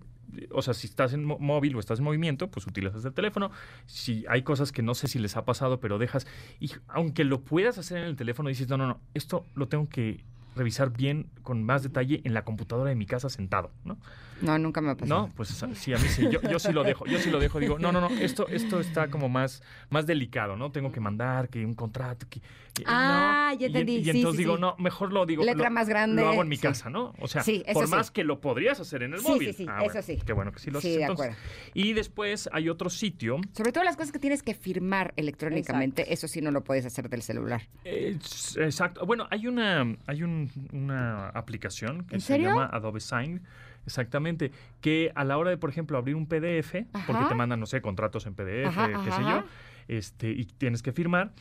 o 0.51 0.61
sea, 0.61 0.73
si 0.73 0.87
estás 0.87 1.13
en 1.13 1.23
móvil 1.23 1.73
o 1.75 1.79
estás 1.79 1.99
en 1.99 2.05
movimiento, 2.05 2.49
pues 2.51 2.67
utilizas 2.67 3.05
el 3.05 3.13
teléfono. 3.13 3.49
Si 3.85 4.25
hay 4.27 4.41
cosas 4.43 4.73
que 4.73 4.81
no 4.81 4.93
sé 4.93 5.07
si 5.07 5.19
les 5.19 5.37
ha 5.37 5.45
pasado, 5.45 5.79
pero 5.79 5.97
dejas, 5.97 6.27
y 6.59 6.71
aunque 6.89 7.23
lo 7.23 7.41
puedas 7.41 7.77
hacer 7.77 7.99
en 7.99 8.05
el 8.05 8.17
teléfono, 8.17 8.49
dices, 8.49 8.67
no, 8.67 8.75
no, 8.75 8.87
no, 8.87 8.99
esto 9.13 9.45
lo 9.55 9.67
tengo 9.69 9.87
que 9.87 10.23
revisar 10.57 10.89
bien, 10.91 11.29
con 11.43 11.63
más 11.63 11.83
detalle, 11.83 12.19
en 12.23 12.33
la 12.33 12.43
computadora 12.43 12.89
de 12.89 12.95
mi 12.95 13.05
casa 13.05 13.29
sentado, 13.29 13.71
¿no? 13.85 13.97
No, 14.41 14.57
nunca 14.59 14.81
me 14.81 14.91
ha 14.91 14.95
pasado. 14.95 15.27
No, 15.27 15.33
pues 15.35 15.49
sí, 15.75 15.93
a 15.93 15.97
mí 15.97 16.07
sí. 16.07 16.27
Yo, 16.31 16.41
yo 16.41 16.59
sí 16.59 16.71
lo 16.71 16.83
dejo. 16.83 17.05
Yo 17.05 17.17
sí 17.19 17.29
lo 17.31 17.39
dejo. 17.39 17.59
Digo, 17.59 17.79
no, 17.79 17.91
no, 17.91 18.01
no. 18.01 18.07
Esto, 18.09 18.47
esto 18.47 18.79
está 18.79 19.07
como 19.09 19.29
más, 19.29 19.63
más 19.89 20.05
delicado, 20.05 20.55
¿no? 20.55 20.71
Tengo 20.71 20.91
que 20.91 20.99
mandar 20.99 21.49
que 21.49 21.65
un 21.65 21.73
contrato. 21.73 22.27
Que, 22.29 22.39
que- 22.39 22.83
Ah, 22.85 23.49
no. 23.53 23.59
ya 23.59 23.65
Y- 23.65 23.69
entendí. 23.69 23.95
Y, 23.97 24.03
Sí, 24.03 24.09
entonces 24.11 24.37
sí, 24.37 24.43
digo, 24.43 24.55
sí. 24.55 24.61
no, 24.61 24.75
mejor 24.77 25.11
lo 25.11 25.25
digo. 25.25 25.43
Letra 25.43 25.69
lo- 25.69 25.71
más 25.75 25.89
grande, 25.89 26.21
Lo 26.21 26.29
hago 26.29 26.41
en 26.43 26.47
mi 26.49 26.55
sí. 26.57 26.61
casa, 26.61 26.89
¿no? 26.91 27.13
O 27.19 27.27
sea, 27.27 27.41
Sí, 27.41 27.63
por 27.73 27.85
sí. 27.85 27.91
más 27.91 28.11
que 28.11 28.23
lo 28.23 28.39
podrías 28.39 28.79
hacer 28.79 29.01
en 29.03 29.13
el 29.13 29.19
Sí, 29.21 29.27
móvil. 29.27 29.47
sí, 29.47 29.63
sí, 29.63 29.65
Ah, 29.67 29.83
eso 29.83 30.01
sí. 30.03 30.19
Qué 30.23 30.33
bueno 30.33 30.51
que 30.51 30.59
sí 30.59 30.69
lo 30.69 30.79
Sí, 30.81 30.89
haces 30.89 30.97
de 30.97 31.03
entonces. 31.03 31.25
acuerdo. 31.35 31.71
Y 31.73 31.93
después 31.93 32.47
hay 32.53 32.69
otro 32.69 32.89
sitio. 32.91 33.37
Sobre 33.53 33.71
todo 33.71 33.83
las 33.83 33.95
cosas 33.95 34.11
que 34.11 34.19
tienes 34.19 34.43
que 34.43 34.53
firmar 34.53 35.13
electrónicamente, 35.15 36.13
eso 36.13 36.27
sí 36.27 36.41
no 36.41 36.51
lo 36.51 36.63
puedes 36.63 36.85
hacer 36.85 37.09
del 37.09 37.21
celular. 37.23 37.63
eh, 37.85 38.17
exacto. 38.57 39.05
Bueno, 39.05 39.27
hay 39.31 39.47
una, 39.47 39.95
hay 40.05 40.21
un- 40.23 40.51
una 40.73 41.29
aplicación 41.29 42.03
que 42.05 42.15
¿En 42.15 42.21
se 42.21 42.37
llama 42.39 42.69
Adobe 42.71 42.99
Sign. 42.99 43.41
Exactamente, 43.87 44.51
que 44.81 45.11
a 45.15 45.23
la 45.23 45.37
hora 45.37 45.49
de, 45.49 45.57
por 45.57 45.69
ejemplo, 45.69 45.97
abrir 45.97 46.15
un 46.15 46.27
PDF, 46.27 46.75
porque 47.07 47.23
te 47.29 47.35
mandan, 47.35 47.59
no 47.59 47.65
sé, 47.65 47.81
contratos 47.81 48.25
en 48.27 48.35
PDF, 48.35 48.67
Ajá, 48.67 48.87
qué 48.87 48.95
ajá, 48.95 49.15
sé 49.15 49.21
yo, 49.23 49.43
este, 49.87 50.29
y 50.29 50.43
tienes 50.45 50.83
que 50.83 50.91
firmar. 50.91 51.31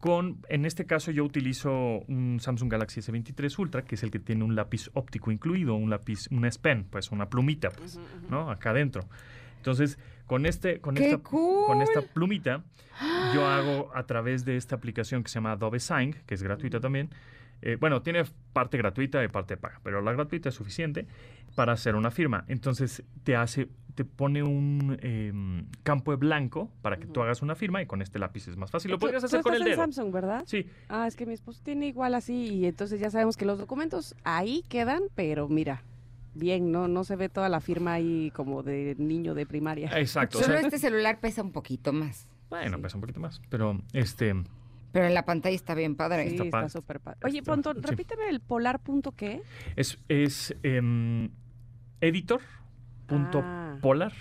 Con, 0.00 0.40
en 0.48 0.66
este 0.66 0.84
caso 0.84 1.12
yo 1.12 1.24
utilizo 1.24 1.70
un 2.08 2.38
Samsung 2.40 2.70
Galaxy 2.70 3.00
S23 3.00 3.58
Ultra, 3.58 3.82
que 3.84 3.94
es 3.94 4.02
el 4.02 4.10
que 4.10 4.18
tiene 4.18 4.44
un 4.44 4.56
lápiz 4.56 4.90
óptico 4.92 5.30
incluido, 5.30 5.76
un 5.76 5.88
lápiz, 5.88 6.26
un 6.30 6.44
S 6.44 6.58
Pen, 6.58 6.84
pues 6.90 7.12
una 7.12 7.30
plumita, 7.30 7.70
pues, 7.70 7.98
¿no? 8.28 8.50
Acá 8.50 8.70
adentro. 8.70 9.08
Entonces, 9.58 9.98
con 10.26 10.44
este, 10.44 10.80
con 10.80 10.96
¡Qué 10.96 11.12
esta, 11.12 11.22
con 11.22 11.80
esta 11.80 12.02
plumita, 12.02 12.64
yo 13.34 13.46
hago 13.46 13.90
a 13.94 14.02
través 14.02 14.44
de 14.44 14.56
esta 14.56 14.74
aplicación 14.76 15.22
que 15.22 15.30
se 15.30 15.36
llama 15.36 15.52
Adobe 15.52 15.80
Sign, 15.80 16.16
que 16.26 16.34
es 16.34 16.42
gratuita 16.42 16.80
también. 16.80 17.08
Eh, 17.66 17.76
bueno, 17.80 18.02
tiene 18.02 18.22
parte 18.52 18.76
gratuita 18.76 19.24
y 19.24 19.28
parte 19.28 19.56
paga, 19.56 19.80
pero 19.82 20.02
la 20.02 20.12
gratuita 20.12 20.50
es 20.50 20.54
suficiente 20.54 21.06
para 21.54 21.72
hacer 21.72 21.96
una 21.96 22.10
firma. 22.10 22.44
Entonces 22.48 23.02
te 23.22 23.36
hace, 23.36 23.68
te 23.94 24.04
pone 24.04 24.42
un 24.42 24.98
em, 25.00 25.66
campo 25.82 26.10
de 26.10 26.18
blanco 26.18 26.70
para 26.82 26.98
que 26.98 27.06
tú 27.06 27.22
hagas 27.22 27.40
una 27.40 27.54
firma 27.54 27.80
y 27.80 27.86
con 27.86 28.02
este 28.02 28.18
lápiz 28.18 28.48
es 28.48 28.56
más 28.58 28.70
fácil. 28.70 28.90
Lo 28.90 28.98
podrías 28.98 29.22
tú 29.22 29.26
hacer 29.28 29.40
con 29.42 29.54
estás 29.54 29.66
el 29.66 29.72
en. 29.72 29.78
Samsung, 29.78 30.12
¿verdad? 30.12 30.44
Sí, 30.46 30.68
Ah, 30.90 31.06
es 31.06 31.16
que 31.16 31.24
mi 31.24 31.32
esposo 31.32 31.60
tiene 31.64 31.86
igual 31.86 32.14
así 32.14 32.34
y 32.54 32.66
entonces 32.66 33.00
ya 33.00 33.08
sabemos 33.10 33.36
que 33.38 33.46
los 33.46 33.58
documentos 33.58 34.14
ahí 34.24 34.62
quedan, 34.68 35.04
pero 35.14 35.48
mira, 35.48 35.82
bien, 36.34 36.70
no 36.70 36.86
no 36.86 37.02
se 37.04 37.16
ve 37.16 37.30
toda 37.30 37.48
la 37.48 37.60
firma 37.60 37.94
ahí 37.94 38.30
como 38.34 38.62
de 38.62 38.94
niño 38.98 39.32
de 39.34 39.46
primaria. 39.46 39.90
exacto. 39.98 40.36
o 40.38 40.42
Solo 40.42 40.58
sea, 40.58 40.66
este 40.66 40.78
celular 40.78 41.18
pesa 41.20 41.42
un 41.42 41.52
poquito 41.52 41.94
más. 41.94 42.28
bueno, 42.50 42.76
sí. 42.76 42.82
pesa 42.82 42.96
un 42.96 43.00
poquito 43.00 43.20
más, 43.20 43.40
pero 43.48 43.80
este 43.94 44.34
Pero 44.94 45.06
en 45.08 45.14
la 45.14 45.24
pantalla 45.24 45.56
está 45.56 45.74
bien 45.74 45.96
padre. 45.96 46.30
Sí, 46.30 46.36
está 46.40 46.68
súper 46.68 47.00
padre. 47.00 47.18
Oye, 47.24 47.38
Está- 47.40 47.56
sí. 47.74 47.80
repíteme 47.82 48.28
el 48.28 48.38
polar 48.40 48.78
punto 48.78 49.10
qué. 49.10 49.42
es 49.74 49.98
es 50.08 50.54
em, 50.62 51.30
editor 52.00 52.40
punto 53.06 53.40
Ah. 53.44 53.76
polar 53.82 54.12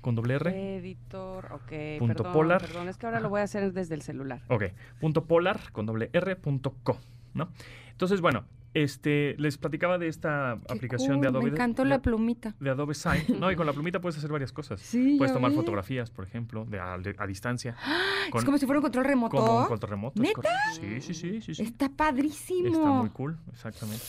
con 0.00 0.14
doble 0.14 0.34
R. 0.36 0.76
Editor, 0.78 1.52
ok. 1.52 1.98
Punto 1.98 2.22
perdón, 2.22 2.32
polar. 2.32 2.60
Perdón, 2.62 2.88
es 2.88 2.96
que 2.96 3.04
ahora 3.04 3.20
lo 3.20 3.28
voy 3.28 3.40
a 3.40 3.44
hacer 3.44 3.70
desde 3.74 3.94
el 3.94 4.00
celular. 4.00 4.40
Ok, 4.48 4.64
punto 5.00 5.26
polar 5.26 5.60
con 5.72 5.84
doble 5.84 6.08
R 6.14 6.34
punto 6.36 6.74
co, 6.82 6.98
¿no? 7.34 7.50
Entonces, 7.90 8.22
bueno, 8.22 8.46
este, 8.84 9.34
les 9.38 9.56
platicaba 9.56 9.96
de 9.96 10.08
esta 10.08 10.58
Qué 10.66 10.74
aplicación 10.74 11.20
de 11.22 11.28
Adobe. 11.28 11.44
Me 11.46 11.50
encantó 11.50 11.82
de, 11.82 11.88
la 11.88 12.00
plumita. 12.02 12.54
de 12.60 12.70
Adobe 12.70 12.94
Sign. 12.94 13.24
No, 13.40 13.50
y 13.50 13.56
con 13.56 13.64
la 13.66 13.72
plumita 13.72 14.00
puedes 14.00 14.18
hacer 14.18 14.30
varias 14.30 14.52
cosas. 14.52 14.80
Sí, 14.80 15.14
Puedes 15.16 15.32
tomar 15.32 15.50
vi. 15.50 15.56
fotografías, 15.56 16.10
por 16.10 16.24
ejemplo, 16.24 16.64
de, 16.66 16.78
a, 16.78 16.98
de- 16.98 17.16
a 17.18 17.26
distancia. 17.26 17.74
Es 18.34 18.44
como 18.44 18.58
si 18.58 18.66
fuera 18.66 18.80
un 18.80 18.82
control 18.82 19.04
remoto. 19.04 19.36
como 19.36 19.60
un 19.60 19.66
control 19.66 19.90
remoto. 19.90 20.20
¿Neta? 20.20 20.50
sí, 20.74 21.00
sí, 21.00 21.14
sí, 21.40 21.54
sí. 21.54 21.62
Está 21.62 21.88
padrísimo. 21.88 22.68
Está 22.68 22.90
muy 22.90 23.10
cool, 23.10 23.38
exactamente. 23.52 24.02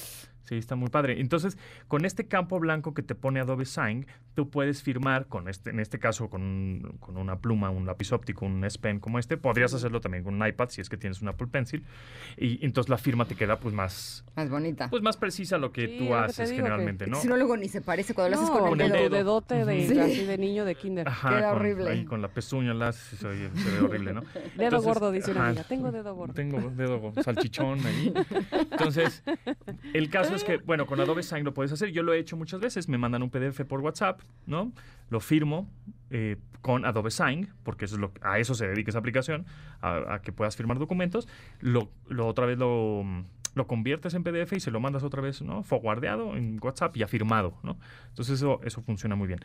Sí, 0.48 0.56
está 0.56 0.76
muy 0.76 0.90
padre. 0.90 1.20
Entonces, 1.20 1.58
con 1.90 2.06
este 2.06 2.26
campo 2.28 2.58
blanco 2.60 2.94
que 2.94 3.04
te 3.04 3.16
pone 3.16 3.42
Adobe 3.42 3.66
Sign, 3.66 4.08
tú 4.34 4.50
puedes 4.50 4.82
firmar 4.82 5.26
con 5.28 5.50
este, 5.50 5.72
en 5.72 5.80
este 5.82 6.00
caso 6.00 6.30
con, 6.30 6.42
un- 6.42 6.98
con 7.02 7.18
una 7.18 7.40
pluma, 7.40 7.70
un 7.70 7.86
lápiz 7.86 8.14
óptico, 8.14 8.46
un 8.46 8.64
S 8.64 8.80
Pen 8.80 9.00
como 9.02 9.20
este. 9.20 9.36
Podrías 9.36 9.74
hacerlo 9.74 10.00
también 10.00 10.24
con 10.24 10.42
un 10.42 10.48
iPad 10.48 10.70
si 10.70 10.80
es 10.80 10.88
que 10.90 10.96
tienes 10.96 11.22
un 11.22 11.28
Apple 11.28 11.48
Pencil. 11.48 11.84
Y 12.38 12.64
entonces 12.66 12.90
la 12.90 12.98
firma 12.98 13.26
te 13.26 13.36
queda 13.36 13.60
pues 13.60 13.74
más, 13.76 14.24
Más 14.38 14.50
bonita. 14.50 14.90
pues 14.90 15.02
más 15.04 15.18
precisa 15.18 15.58
lo 15.58 15.72
que 15.74 15.88
Sí, 15.88 15.96
tú 15.98 16.04
lo 16.06 16.10
que 16.12 16.16
haces 16.16 16.50
que- 16.50 16.56
generalmente, 16.56 17.08
¿no? 17.08 17.20
Si 17.20 17.28
no, 17.28 17.36
luego 17.36 17.58
ni 17.58 17.68
se 17.68 17.82
parece 17.82 18.14
cuando 18.14 18.36
lo 18.38 18.42
haces 18.42 18.54
No, 18.56 18.60
con 18.70 18.80
el 18.80 18.88
el 18.88 18.92
dedo. 18.94 19.10
dedote 19.10 19.66
de, 19.66 19.88
Sí. 19.88 20.00
así 20.00 20.24
de 20.26 20.38
niño 20.38 20.64
de 20.64 20.76
kinder. 20.76 21.10
Ajá, 21.10 21.30
Queda 21.30 21.50
con- 21.50 21.60
horrible. 21.60 21.90
Ahí 21.90 22.06
con 22.06 22.22
la 22.22 22.30
pezuña 22.30 22.74
la 22.74 22.88
haces, 22.90 23.20
se, 23.20 23.28
oye, 23.28 23.50
se 23.54 23.70
ve 23.72 23.82
horrible, 23.82 24.14
¿no? 24.14 24.22
Dedo 24.56 24.64
Entonces, 24.64 24.86
gordo, 24.88 25.12
dice 25.12 25.32
una 25.32 25.42
ajá, 25.42 25.50
amiga. 25.50 25.64
Tengo 25.66 25.92
dedo 25.92 26.16
gordo. 26.16 26.34
Tengo 26.34 26.70
dedo 26.72 27.12
salchichón 27.22 27.86
ahí. 27.86 28.14
Entonces, 28.72 29.24
el 29.94 30.10
caso 30.10 30.36
es 30.38 30.44
que, 30.44 30.58
bueno, 30.58 30.86
con 30.86 31.00
Adobe 31.00 31.24
Sign 31.24 31.44
lo 31.44 31.54
puedes 31.54 31.72
hacer. 31.72 31.92
Yo 31.92 32.04
lo 32.04 32.14
he 32.14 32.20
hecho 32.20 32.38
muchas 32.38 32.60
veces. 32.60 32.88
Me 32.88 32.98
mandan 32.98 33.24
un 33.24 33.30
PDF 33.30 33.62
por 33.66 33.82
WhatsApp, 33.82 34.22
¿no? 34.46 34.72
Lo 35.10 35.20
firmo 35.20 35.70
eh, 36.10 36.38
con 36.62 36.86
Adobe 36.86 37.12
Sign, 37.12 37.50
porque 37.64 37.86
eso 37.86 37.96
es 37.96 38.02
lo, 38.02 38.12
a 38.22 38.40
eso 38.40 38.56
se 38.56 38.68
dedica 38.68 38.90
esa 38.92 39.00
aplicación, 39.00 39.46
a, 39.82 40.16
a 40.16 40.22
que 40.22 40.32
puedas 40.32 40.56
firmar 40.56 40.80
documentos. 40.80 41.28
Lo, 41.60 41.92
lo 42.08 42.28
otra 42.28 42.46
vez 42.46 42.58
lo, 42.58 43.04
lo 43.56 43.68
conviertes 43.68 44.14
en 44.14 44.24
PDF 44.24 44.54
y 44.54 44.60
se 44.60 44.72
lo 44.72 44.80
mandas 44.80 45.04
otra 45.04 45.22
vez, 45.22 45.42
¿no? 45.42 45.64
Forwardeado 45.64 46.36
en 46.38 46.60
WhatsApp 46.62 46.96
y 46.96 47.00
ya 47.00 47.08
firmado, 47.08 47.58
¿no? 47.64 47.78
Entonces 48.10 48.36
eso, 48.36 48.62
eso 48.64 48.82
funciona 48.82 49.16
muy 49.16 49.28
bien. 49.28 49.40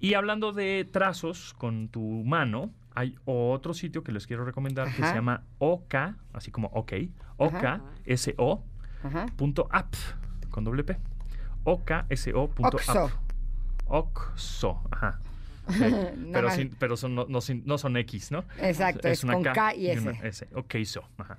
Y 0.00 0.14
hablando 0.14 0.52
de 0.52 0.86
trazos 0.90 1.54
con 1.54 1.88
tu 1.88 2.00
mano, 2.24 2.70
hay 2.94 3.16
otro 3.24 3.72
sitio 3.72 4.02
que 4.02 4.12
les 4.12 4.26
quiero 4.26 4.44
recomendar 4.44 4.88
que 4.88 5.02
se 5.02 5.14
llama 5.14 5.44
OK, 5.58 5.94
así 6.32 6.50
como 6.50 6.68
OK, 6.68 6.92
OK-SO 7.36 8.64
Ajá. 9.02 9.26
punto 9.36 9.68
app 9.70 9.94
con 10.52 10.62
doble 10.62 10.84
P. 10.84 10.96
OKSO 11.64 12.48
punto 12.50 12.76
Oxo. 13.86 14.80
ajá. 14.90 15.18
Sí, 15.68 15.78
Nada 15.78 16.12
pero 16.32 16.50
sin- 16.50 16.74
pero 16.76 16.96
son, 16.96 17.14
no, 17.14 17.24
no 17.28 17.40
sin- 17.40 17.62
no 17.64 17.78
son 17.78 17.96
X, 17.96 18.32
¿no? 18.32 18.44
Exacto, 18.60 19.06
es, 19.06 19.24
con 19.24 19.44
K 19.44 19.76
y 19.76 19.96
una 19.96 20.10
S. 20.10 20.44
S. 20.44 20.48
OKSO, 20.54 21.04
ajá. 21.18 21.38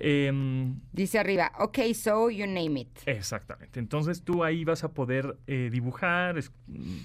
Em, 0.00 0.80
Dice 0.92 1.18
arriba, 1.20 1.52
ok, 1.60 1.78
so 1.94 2.30
you 2.30 2.46
name 2.46 2.80
it. 2.80 2.98
Exactamente. 3.06 3.78
Entonces 3.78 4.22
tú 4.24 4.42
ahí 4.42 4.64
vas 4.64 4.82
a 4.82 4.88
poder 4.92 5.36
eh, 5.46 5.68
dibujar, 5.70 6.36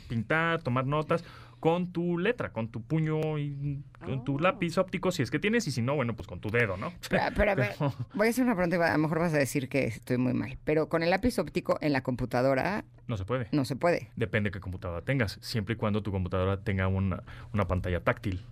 pintar, 0.08 0.64
tomar 0.64 0.88
notas 0.88 1.24
con 1.60 1.92
tu 1.92 2.18
letra, 2.18 2.52
con 2.54 2.70
tu 2.70 2.82
puño 2.82 3.38
y 3.38 3.84
con 4.06 4.24
tu 4.24 4.36
Oh. 4.36 4.40
lápiz 4.40 4.78
óptico, 4.78 5.12
si 5.12 5.22
es 5.24 5.30
que 5.32 5.40
tienes, 5.40 5.68
y 5.68 5.72
si 5.72 5.82
no, 5.82 5.96
bueno, 5.96 6.16
pues 6.16 6.28
con 6.28 6.40
tu 6.40 6.50
dedo, 6.50 6.78
¿no? 6.78 6.94
Pero, 7.10 7.24
pero, 7.36 7.52
a 7.52 7.56
ver, 7.56 7.72
Pero- 7.78 7.94
voy 8.14 8.28
a 8.28 8.30
hacer 8.30 8.46
una 8.46 8.56
pregunta 8.56 8.86
a 8.88 8.92
lo 8.94 8.98
mejor 9.00 9.20
vas 9.20 9.34
a 9.34 9.38
decir 9.38 9.68
que 9.70 9.86
estoy 9.86 10.18
muy 10.18 10.34
mal. 10.34 10.58
Pero 10.64 10.88
con 10.90 11.04
el 11.04 11.10
lápiz 11.10 11.38
óptico 11.40 11.78
en 11.82 11.92
la 11.94 12.02
computadora 12.02 12.86
no 13.08 13.18
se 13.18 13.26
puede. 13.26 13.48
no 13.52 13.66
se 13.66 13.76
puede. 13.76 14.12
Depende 14.16 14.50
de 14.50 14.54
qué 14.54 14.60
computadora 14.60 15.02
tengas, 15.02 15.38
siempre 15.42 15.74
y 15.74 15.78
cuando 15.78 16.02
tu 16.04 16.12
computadora 16.12 16.62
tenga 16.64 16.88
una, 16.88 17.24
una 17.54 17.68
pantalla 17.68 18.02
táctil. 18.04 18.46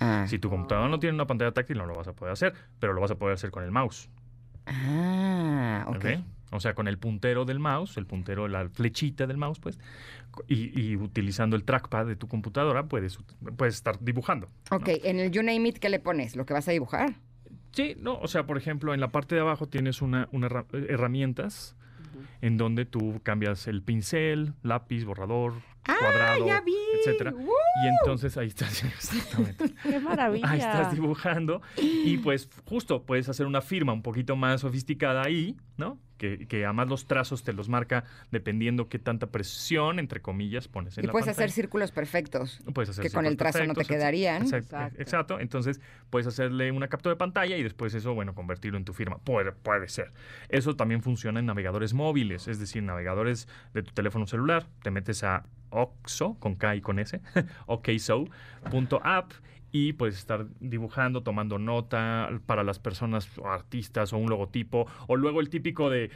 Ah, 0.00 0.26
Si 0.28 0.38
tu 0.38 0.48
computadora 0.48 0.88
no 0.88 0.98
tiene 1.00 1.14
una 1.14 1.26
pantalla 1.26 1.52
táctil, 1.52 1.76
no 1.78 1.84
lo 1.86 1.94
vas 1.94 2.06
a 2.08 2.12
poder 2.12 2.32
hacer, 2.32 2.54
pero 2.78 2.92
lo 2.92 3.00
vas 3.00 3.10
a 3.10 3.16
poder 3.16 3.34
hacer 3.34 3.50
con 3.50 3.64
el 3.64 3.70
mouse. 3.72 4.08
ah 4.66 5.84
ok. 5.88 5.96
¿ok? 5.96 6.04
O 6.50 6.60
sea, 6.60 6.74
con 6.74 6.88
el 6.88 6.98
puntero 6.98 7.44
del 7.44 7.58
mouse, 7.58 7.96
el 7.98 8.06
puntero, 8.06 8.48
la 8.48 8.68
flechita 8.68 9.26
del 9.26 9.36
mouse, 9.36 9.58
pues, 9.60 9.78
y, 10.46 10.80
y 10.80 10.96
utilizando 10.96 11.56
el 11.56 11.64
trackpad 11.64 12.06
de 12.06 12.16
tu 12.16 12.26
computadora, 12.28 12.84
puedes, 12.86 13.18
puedes 13.56 13.74
estar 13.74 13.98
dibujando. 14.00 14.48
¿no? 14.70 14.76
Ok, 14.78 14.88
en 15.04 15.18
el 15.20 15.30
you 15.30 15.42
name 15.42 15.68
it, 15.68 15.78
¿qué 15.78 15.88
le 15.88 15.98
pones? 15.98 16.36
¿Lo 16.36 16.46
que 16.46 16.54
vas 16.54 16.66
a 16.68 16.72
dibujar? 16.72 17.14
Sí, 17.72 17.96
no, 18.00 18.18
o 18.18 18.28
sea, 18.28 18.44
por 18.46 18.56
ejemplo, 18.56 18.94
en 18.94 19.00
la 19.00 19.08
parte 19.08 19.34
de 19.34 19.42
abajo 19.42 19.66
tienes 19.68 20.00
una, 20.00 20.28
una 20.32 20.46
herra- 20.46 20.66
herramientas 20.72 21.76
en 22.40 22.56
donde 22.56 22.84
tú 22.86 23.20
cambias 23.22 23.66
el 23.66 23.82
pincel, 23.82 24.54
lápiz, 24.62 25.04
borrador, 25.04 25.54
cuadrado, 25.84 26.44
Ah, 26.44 26.46
ya 26.46 26.60
vi. 26.60 26.74
etcétera. 27.00 27.32
¡Woo! 27.32 27.46
Y 27.84 27.86
entonces 27.88 28.36
ahí 28.36 28.48
estás, 28.48 28.82
exactamente. 28.84 29.72
¡Qué 29.82 30.00
maravilla! 30.00 30.50
Ahí 30.50 30.58
estás 30.58 30.92
dibujando 30.92 31.62
y 31.76 32.18
pues 32.18 32.48
justo 32.66 33.02
puedes 33.04 33.28
hacer 33.28 33.46
una 33.46 33.60
firma 33.60 33.92
un 33.92 34.02
poquito 34.02 34.36
más 34.36 34.60
sofisticada 34.62 35.22
ahí, 35.22 35.56
¿no? 35.76 35.98
Que, 36.18 36.48
que 36.48 36.64
además 36.64 36.88
los 36.88 37.06
trazos 37.06 37.44
te 37.44 37.52
los 37.52 37.68
marca 37.68 38.02
dependiendo 38.32 38.88
qué 38.88 38.98
tanta 38.98 39.28
presión, 39.28 40.00
entre 40.00 40.20
comillas, 40.20 40.66
pones 40.66 40.98
en 40.98 41.04
Y 41.04 41.06
la 41.06 41.12
puedes 41.12 41.28
hacer 41.28 41.52
círculos 41.52 41.92
perfectos. 41.92 42.60
Puedes 42.74 42.90
hacer 42.90 43.04
que 43.04 43.10
con 43.10 43.24
el 43.24 43.36
trazo 43.36 43.64
no 43.64 43.74
te 43.74 43.84
quedarían. 43.84 44.42
Exacto, 44.42 44.74
Exacto. 44.76 45.00
exacto. 45.02 45.40
Entonces 45.40 45.80
puedes 46.10 46.26
hacerle 46.26 46.72
una 46.72 46.88
captura 46.88 47.14
de 47.14 47.18
pantalla 47.18 47.56
y 47.56 47.62
después 47.62 47.94
eso, 47.94 48.14
bueno, 48.14 48.34
convertirlo 48.34 48.78
en 48.78 48.84
tu 48.84 48.94
firma. 48.94 49.18
Puede, 49.18 49.52
puede 49.52 49.86
ser. 49.88 50.12
Eso 50.48 50.74
también 50.74 51.02
funciona 51.02 51.38
en 51.38 51.46
navegadores 51.46 51.94
móviles, 51.94 52.48
es 52.48 52.58
decir, 52.58 52.82
navegadores 52.82 53.46
de 53.72 53.84
tu 53.84 53.92
teléfono 53.94 54.26
celular. 54.26 54.66
Te 54.82 54.90
metes 54.90 55.22
a 55.22 55.44
Oxo, 55.70 56.36
con 56.40 56.56
K 56.56 56.76
y 56.76 56.80
con 56.80 56.98
S, 56.98 57.20
okso.app 57.66 59.32
y 59.72 59.92
puedes 59.92 60.16
estar 60.16 60.46
dibujando, 60.60 61.22
tomando 61.22 61.58
nota 61.58 62.30
para 62.46 62.64
las 62.64 62.78
personas 62.78 63.28
o 63.38 63.48
artistas 63.48 64.12
o 64.12 64.18
un 64.18 64.30
logotipo 64.30 64.86
o 65.06 65.16
luego 65.16 65.40
el 65.40 65.50
típico 65.50 65.90
de 65.90 66.10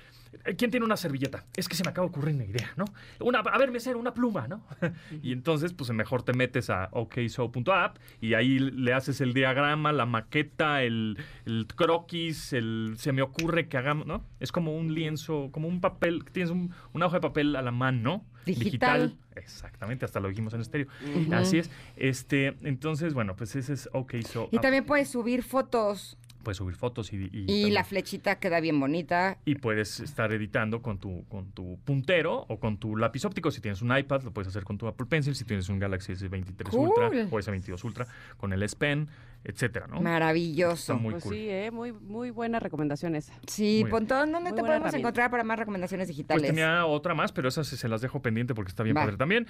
Eh, 0.44 0.57
¿Quién 0.57 0.70
tiene 0.70 0.86
una 0.86 0.96
servilleta? 0.96 1.44
Es 1.57 1.68
que 1.68 1.74
se 1.74 1.84
me 1.84 1.90
acaba 1.90 2.07
de 2.07 2.11
ocurrir 2.11 2.34
una 2.34 2.44
idea, 2.44 2.72
¿no? 2.76 2.86
Una, 3.20 3.40
a 3.40 3.59
ver, 3.59 3.70
mesero, 3.70 3.98
una 3.98 4.14
pluma, 4.14 4.48
¿no? 4.48 4.64
y 5.22 5.32
entonces, 5.32 5.74
pues 5.74 5.90
mejor 5.90 6.22
te 6.22 6.32
metes 6.32 6.70
a 6.70 6.88
okso.app 6.92 7.98
y 8.20 8.34
ahí 8.34 8.59
le 8.59 8.94
haces 8.94 9.20
el 9.20 9.34
diagrama, 9.34 9.92
la 9.92 10.07
maqueta, 10.07 10.82
el, 10.82 11.18
el 11.44 11.66
croquis, 11.66 12.55
el 12.55 12.94
se 12.96 13.12
me 13.12 13.20
ocurre 13.20 13.68
que 13.68 13.76
hagamos, 13.76 14.07
¿no? 14.07 14.24
Es 14.40 14.53
como 14.53 14.74
un 14.74 14.94
lienzo, 14.94 15.50
como 15.53 15.68
un 15.68 15.80
papel, 15.80 16.24
tienes 16.32 16.50
un, 16.50 16.72
una 16.94 17.07
hoja 17.07 17.16
de 17.16 17.20
papel 17.20 17.55
a 17.55 17.62
la 17.62 17.70
mano, 17.70 18.24
Digital. 18.44 19.16
Exactamente, 19.36 20.05
hasta 20.05 20.20
lo 20.20 20.28
dijimos 20.28 20.53
en 20.55 20.61
estéreo. 20.61 20.88
Así 21.32 21.59
es. 21.59 21.70
Este, 21.96 22.57
entonces, 22.62 23.14
bueno, 23.14 23.36
pues 23.36 23.41
ese 23.43 23.72
es 23.72 23.88
OKSO. 23.93 24.49
Y 24.51 24.59
también 24.59 24.84
puedes 24.84 25.09
subir 25.09 25.43
fotos 25.43 26.16
puedes 26.43 26.59
subir 26.59 26.74
fotos 26.74 27.12
y, 27.12 27.30
y, 27.32 27.70
la 27.70 27.84
flechita 27.84 28.36
queda 28.38 28.61
bien 28.61 28.78
bonita. 28.78 29.38
y 29.45 29.55
puedes 29.55 30.01
estar 30.01 30.32
editando 30.32 30.82
con 30.82 30.99
tu, 30.99 31.24
con 31.28 31.53
tu 31.53 31.78
puntero 31.84 32.45
o 32.49 32.59
con 32.59 32.78
tu 32.78 32.97
lápiz 32.97 33.24
óptico. 33.24 33.51
Si 33.51 33.61
tienes 33.61 33.80
un 33.80 33.97
iPad, 33.97 34.22
lo 34.22 34.32
puedes 34.32 34.49
hacer 34.49 34.64
con 34.64 34.76
tu 34.76 34.86
Apple 34.86 35.07
Pencil. 35.07 35.34
Si 35.34 35.45
tienes 35.45 35.68
un 35.68 35.78
Galaxy 35.78 36.12
S23 36.12 36.70
Cool. 36.70 36.88
Ultra 36.88 37.09
o 37.09 37.38
S22 37.38 37.84
Ultra, 37.84 38.07
con 38.36 38.53
el 38.53 38.62
S 38.62 38.76
Pen, 38.76 39.09
etcétera, 39.45 39.86
¿no? 39.88 40.01
Maravilloso. 40.01 40.97
Muy 40.97 41.12
pues 41.12 41.24
cool. 41.24 41.34
sí, 41.34 41.49
¿eh? 41.49 41.70
muy, 41.70 41.93
muy 41.93 42.30
buena 42.30 42.61
recomendación 42.61 43.14
esa. 43.16 43.32
Sí. 43.47 43.84
Pontón, 43.90 44.32
¿dónde 44.32 44.51
Muy 44.51 44.57
te 44.57 44.61
podemos 44.62 44.76
herramienta. 44.86 44.99
encontrar 44.99 45.30
para 45.30 45.45
más 45.45 45.59
recomendaciones 45.59 46.07
Pues 46.07 46.16
digitales? 46.16 46.47
tenía 46.49 46.86
otra 46.86 47.14
más, 47.14 47.32
pero 47.32 47.49
esas 47.49 47.66
se 47.66 47.88
las 47.88 48.01
dejo 48.01 48.22
pendiente 48.22 48.55
porque 48.55 48.68
está 48.70 48.82
bien 48.82 48.97
Va. 48.97 49.03
padre 49.03 49.16
también. 49.16 49.47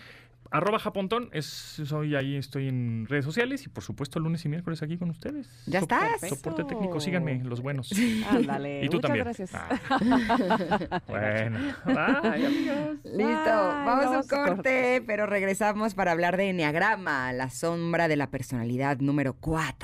Arroba 0.50 0.78
Japontón, 0.78 1.28
es, 1.32 1.46
soy 1.46 2.14
ahí, 2.14 2.36
estoy 2.36 2.68
en 2.68 3.06
redes 3.08 3.24
sociales 3.24 3.64
y 3.66 3.68
por 3.68 3.82
supuesto 3.82 4.18
lunes 4.20 4.44
y 4.44 4.48
miércoles 4.48 4.82
aquí 4.82 4.96
con 4.98 5.10
ustedes. 5.10 5.48
Ya 5.66 5.80
estás. 5.80 6.20
Soporte 6.28 6.64
técnico, 6.64 6.98
síganme, 7.00 7.42
los 7.44 7.60
buenos. 7.60 7.90
Ándale. 8.30 8.72
Y 8.84 8.88
tú 8.88 8.96
muchas 8.96 9.08
también. 9.08 9.24
gracias. 9.24 9.50
Ah. 9.54 11.00
bueno, 11.08 11.58
bye, 11.84 12.46
amigos. 12.46 12.98
Listo, 13.04 13.50
vamos 13.50 14.04
a 14.06 14.10
un 14.10 14.16
a 14.16 14.22
corte, 14.46 15.02
pero 15.06 15.26
regresamos 15.26 15.94
para 15.94 16.12
hablar 16.12 16.36
de 16.36 16.50
Enneagrama, 16.50 17.32
la 17.32 17.50
sombra 17.50 18.08
de 18.08 18.16
la 18.16 18.30
personalidad 18.30 18.98
número 18.98 19.34
4. 19.34 19.81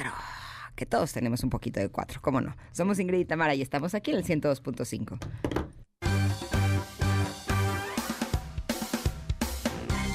Que 0.74 0.86
todos 0.86 1.12
tenemos 1.12 1.42
un 1.42 1.50
poquito 1.50 1.80
de 1.80 1.88
4, 1.88 2.20
¿cómo 2.22 2.40
no? 2.40 2.56
Somos 2.72 2.98
Ingrid 3.00 3.20
y 3.20 3.24
Tamara 3.24 3.54
y 3.54 3.62
estamos 3.62 3.94
aquí 3.94 4.12
en 4.12 4.18
el 4.18 4.24
102.5. 4.24 5.18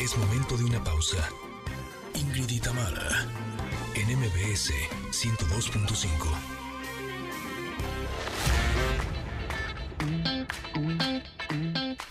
Es 0.02 0.18
momento 0.18 0.58
de 0.58 0.64
una 0.66 0.84
pausa. 0.84 1.18
Ingrid 2.16 2.50
y 2.50 2.60
Tamara, 2.60 3.26
en 3.96 4.18
MBS 4.18 4.72
102.5. 5.12 6.54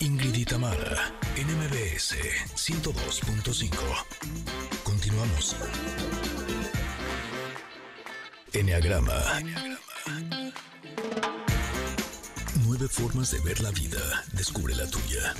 Ingrid 0.00 0.48
en 1.36 1.46
MBS 1.46 2.16
102.5. 2.54 3.70
Continuamos. 4.82 5.56
Enneagrama. 8.54 9.14
Nueve 12.66 12.86
formas 12.86 13.30
de 13.30 13.40
ver 13.40 13.60
la 13.62 13.70
vida. 13.70 13.98
Descubre 14.34 14.74
la 14.74 14.86
tuya. 14.86 15.34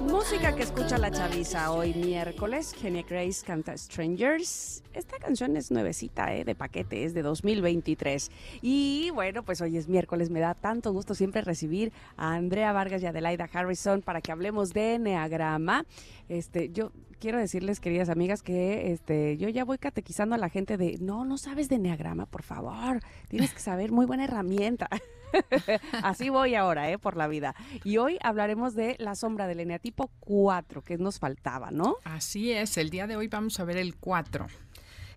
Música 0.00 0.54
que 0.54 0.62
escucha 0.62 0.98
la 0.98 1.10
chaviza 1.10 1.72
hoy 1.72 1.94
miércoles. 1.94 2.74
Genia 2.74 3.02
Grace 3.02 3.44
canta 3.44 3.76
Strangers. 3.76 4.84
Esta 4.92 5.18
canción 5.18 5.56
es 5.56 5.72
nuevecita, 5.72 6.32
¿eh? 6.32 6.44
de 6.44 6.54
paquete, 6.54 7.04
es 7.04 7.12
de 7.12 7.22
2023. 7.22 8.30
Y 8.62 9.10
bueno, 9.12 9.42
pues 9.42 9.60
hoy 9.60 9.76
es 9.76 9.88
miércoles. 9.88 10.30
Me 10.30 10.38
da 10.38 10.54
tanto 10.54 10.92
gusto 10.92 11.14
siempre 11.14 11.40
recibir 11.40 11.92
a 12.16 12.34
Andrea 12.34 12.72
Vargas 12.72 13.02
y 13.02 13.06
Adelaida 13.06 13.48
Harrison 13.52 14.00
para 14.00 14.20
que 14.20 14.30
hablemos 14.30 14.72
de 14.72 14.94
Enneagrama. 14.94 15.84
Este, 16.28 16.70
yo 16.70 16.92
quiero 17.20 17.38
decirles, 17.38 17.80
queridas 17.80 18.08
amigas, 18.08 18.42
que 18.42 18.92
este, 18.92 19.36
yo 19.36 19.48
ya 19.48 19.64
voy 19.64 19.78
catequizando 19.78 20.34
a 20.34 20.38
la 20.38 20.48
gente 20.48 20.76
de 20.76 20.98
no, 21.00 21.24
no 21.24 21.38
sabes 21.38 21.68
de 21.68 21.76
Enneagrama, 21.76 22.26
por 22.26 22.42
favor. 22.42 23.00
Tienes 23.28 23.52
que 23.52 23.60
saber, 23.60 23.92
muy 23.92 24.06
buena 24.06 24.24
herramienta. 24.24 24.88
Así 26.02 26.28
voy 26.28 26.54
ahora, 26.54 26.90
¿eh? 26.90 26.98
Por 26.98 27.16
la 27.16 27.26
vida. 27.26 27.54
Y 27.84 27.98
hoy 27.98 28.18
hablaremos 28.22 28.74
de 28.74 28.96
la 28.98 29.14
sombra 29.14 29.46
del 29.46 29.60
eneatipo 29.60 30.10
4, 30.20 30.82
que 30.82 30.98
nos 30.98 31.18
faltaba, 31.18 31.70
¿no? 31.70 31.96
Así 32.04 32.52
es, 32.52 32.76
el 32.76 32.90
día 32.90 33.06
de 33.06 33.16
hoy 33.16 33.28
vamos 33.28 33.58
a 33.60 33.64
ver 33.64 33.76
el 33.76 33.96
4. 33.96 34.46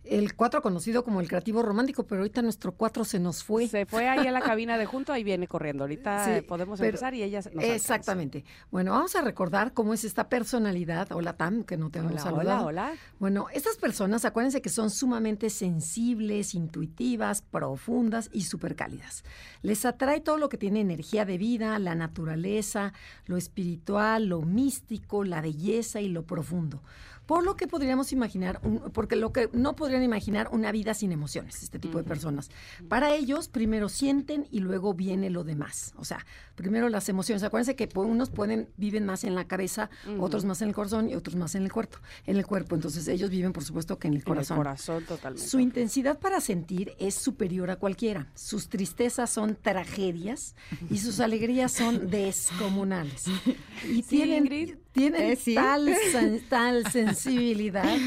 El 0.09 0.35
4 0.35 0.61
conocido 0.63 1.03
como 1.03 1.21
el 1.21 1.27
creativo 1.27 1.61
romántico, 1.61 2.07
pero 2.07 2.21
ahorita 2.21 2.41
nuestro 2.41 2.71
4 2.71 3.05
se 3.05 3.19
nos 3.19 3.43
fue. 3.43 3.67
Se 3.67 3.85
fue 3.85 4.07
ahí 4.09 4.25
a 4.25 4.31
la 4.31 4.41
cabina 4.41 4.77
de 4.79 4.87
junto, 4.87 5.13
ahí 5.13 5.23
viene 5.23 5.47
corriendo. 5.47 5.83
Ahorita 5.83 6.25
Sí, 6.25 6.41
podemos 6.41 6.79
pero- 6.79 6.89
empezar 6.89 7.13
y 7.13 7.21
ella 7.21 7.43
se- 7.43 7.49
nos 7.51 7.63
alcanza. 7.63 7.75
Exactamente. 7.75 8.43
Bueno, 8.71 8.91
vamos 8.93 9.15
a 9.15 9.21
recordar 9.21 9.71
cómo 9.73 9.93
es 9.93 10.03
esta 10.03 10.27
personalidad. 10.27 11.11
Hola, 11.11 11.33
Tam, 11.37 11.63
que 11.63 11.77
no 11.77 11.91
te 11.91 11.99
hemos 11.99 12.19
saludado. 12.21 12.65
hola, 12.65 12.87
hola. 12.87 12.93
Bueno, 13.19 13.47
estas 13.53 13.77
personas, 13.77 14.25
acuérdense 14.25 14.61
que 14.63 14.69
son 14.69 14.89
sumamente 14.89 15.51
sensibles, 15.51 16.55
intuitivas, 16.55 17.43
profundas 17.43 18.29
y 18.33 18.41
súper 18.45 18.75
cálidas. 18.75 19.23
Les 19.61 19.85
atrae 19.85 20.21
todo 20.21 20.37
lo 20.37 20.49
que 20.49 20.57
tiene 20.57 20.81
energía 20.81 21.23
de 21.25 21.37
vida, 21.37 21.77
la 21.77 21.93
naturaleza, 21.93 22.93
lo 23.25 23.37
espiritual, 23.37 24.25
lo 24.25 24.41
místico, 24.41 25.23
la 25.23 25.41
belleza 25.41 26.01
y 26.01 26.09
lo 26.09 26.23
profundo. 26.23 26.81
Por 27.29 27.43
lo 27.43 27.55
que 27.55 27.67
podríamos 27.67 28.11
imaginar, 28.11 28.59
un- 28.63 28.79
porque 28.91 29.15
lo 29.15 29.31
que 29.31 29.51
no 29.53 29.75
podrían 29.75 30.01
imaginar 30.01 30.49
una 30.51 30.71
vida 30.71 30.95
sin 30.95 31.11
emociones, 31.11 31.61
este 31.61 31.77
tipo 31.77 31.99
de 31.99 32.03
personas. 32.03 32.49
Para 32.87 33.13
ellos, 33.13 33.49
primero 33.49 33.87
sienten 33.87 34.47
y 34.49 34.61
luego 34.61 34.95
viene 34.95 35.29
lo 35.29 35.43
demás. 35.43 35.93
O 35.97 36.05
sea, 36.05 36.25
primero 36.55 36.89
las 36.89 37.07
emociones. 37.07 37.43
Acuérdense 37.43 37.75
que 37.75 37.87
unos 37.99 38.31
pueden, 38.31 38.67
viven 38.77 39.05
más 39.05 39.23
en 39.25 39.35
la 39.35 39.45
cabeza, 39.45 39.91
otros 40.19 40.43
más 40.43 40.63
en 40.63 40.69
el 40.69 40.73
corazón 40.73 41.07
y 41.07 41.13
otros 41.13 41.35
más 41.35 41.53
en 41.53 41.61
el 41.65 41.71
cuerpo. 41.71 41.99
En 42.25 42.35
el 42.35 42.47
cuerpo. 42.47 42.73
Entonces 42.73 43.07
ellos 43.07 43.29
viven, 43.29 43.53
por 43.53 43.63
supuesto, 43.63 43.99
que 43.99 44.07
en 44.07 44.13
el 44.15 44.17
En 44.17 44.21
el 44.21 44.25
corazón. 44.25 44.57
corazón 44.57 45.05
totalmente. 45.05 45.47
Su 45.47 45.59
intensidad 45.59 46.17
para 46.17 46.41
sentir 46.41 46.93
es 46.97 47.13
superior 47.13 47.69
a 47.69 47.75
cualquiera. 47.75 48.31
Sus 48.33 48.69
tristezas 48.69 49.29
son 49.29 49.55
tragedias 49.55 50.55
y 50.89 50.97
sus 50.97 51.19
alegrías 51.19 51.71
son 51.73 52.09
descomunales. 52.09 53.25
Y 53.87 54.01
Sí, 54.03 54.17
tienen, 54.17 54.43
Ingrid. 54.45 54.75
Tienen 54.91 55.21
Eh, 55.21 55.35
sí. 55.35 55.55
tal, 55.55 55.87
sen- 55.87 56.41
tal 56.49 56.91
sensibilidad 56.91 57.97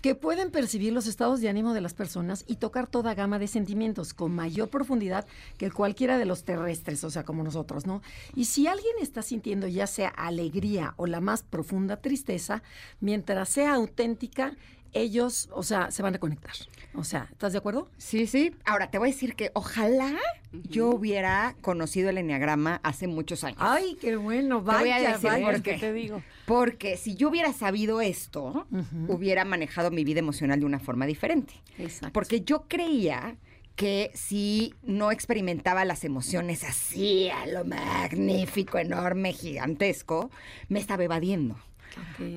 que 0.00 0.14
pueden 0.14 0.50
percibir 0.50 0.92
los 0.92 1.06
estados 1.06 1.40
de 1.40 1.48
ánimo 1.48 1.74
de 1.74 1.80
las 1.80 1.94
personas 1.94 2.44
y 2.48 2.56
tocar 2.56 2.86
toda 2.88 3.14
gama 3.14 3.38
de 3.38 3.46
sentimientos 3.46 4.14
con 4.14 4.32
mayor 4.34 4.68
profundidad 4.68 5.26
que 5.58 5.70
cualquiera 5.70 6.18
de 6.18 6.24
los 6.24 6.42
terrestres, 6.44 7.04
o 7.04 7.10
sea, 7.10 7.24
como 7.24 7.44
nosotros, 7.44 7.86
¿no? 7.86 8.02
Y 8.34 8.46
si 8.46 8.66
alguien 8.66 8.94
está 9.00 9.22
sintiendo 9.22 9.68
ya 9.68 9.86
sea 9.86 10.08
alegría 10.08 10.94
o 10.96 11.06
la 11.06 11.20
más 11.20 11.42
profunda 11.44 11.98
tristeza, 11.98 12.62
mientras 13.00 13.48
sea 13.48 13.74
auténtica, 13.74 14.56
ellos, 14.92 15.48
o 15.52 15.62
sea, 15.62 15.90
se 15.90 16.02
van 16.02 16.14
a 16.14 16.18
conectar. 16.18 16.52
O 16.94 17.04
sea, 17.04 17.28
¿estás 17.30 17.52
de 17.52 17.58
acuerdo? 17.58 17.88
Sí, 17.96 18.26
sí. 18.26 18.54
Ahora, 18.64 18.90
te 18.90 18.98
voy 18.98 19.08
a 19.08 19.12
decir 19.12 19.34
que 19.34 19.50
ojalá 19.54 20.14
yo 20.52 20.90
hubiera 20.90 21.56
conocido 21.62 22.10
el 22.10 22.18
enneagrama 22.18 22.80
hace 22.82 23.06
muchos 23.06 23.44
años. 23.44 23.58
Ay, 23.60 23.96
qué 24.00 24.16
bueno, 24.16 24.60
voy 24.60 24.74
a 24.74 24.78
vaya, 24.78 25.12
decir 25.12 25.30
vaya. 25.30 25.46
por 25.46 25.62
¿Qué 25.62 25.78
te 25.78 25.92
digo? 25.92 26.22
Porque 26.44 26.96
si 26.98 27.14
yo 27.14 27.30
hubiera 27.30 27.52
sabido 27.52 28.00
esto, 28.02 28.66
hubiera 29.08 29.44
manejado 29.44 29.90
mi 29.90 30.04
vida 30.04 30.18
emocional 30.18 30.60
de 30.60 30.66
una 30.66 30.80
forma 30.80 31.06
diferente. 31.06 31.54
Exacto. 31.78 32.12
Porque 32.12 32.42
yo 32.42 32.66
creía 32.68 33.36
que 33.74 34.10
si 34.14 34.74
no 34.82 35.10
experimentaba 35.10 35.86
las 35.86 36.04
emociones 36.04 36.62
así, 36.62 37.30
a 37.30 37.46
lo 37.46 37.64
magnífico, 37.64 38.76
enorme, 38.76 39.32
gigantesco, 39.32 40.30
me 40.68 40.78
estaba 40.78 41.04
evadiendo. 41.04 41.56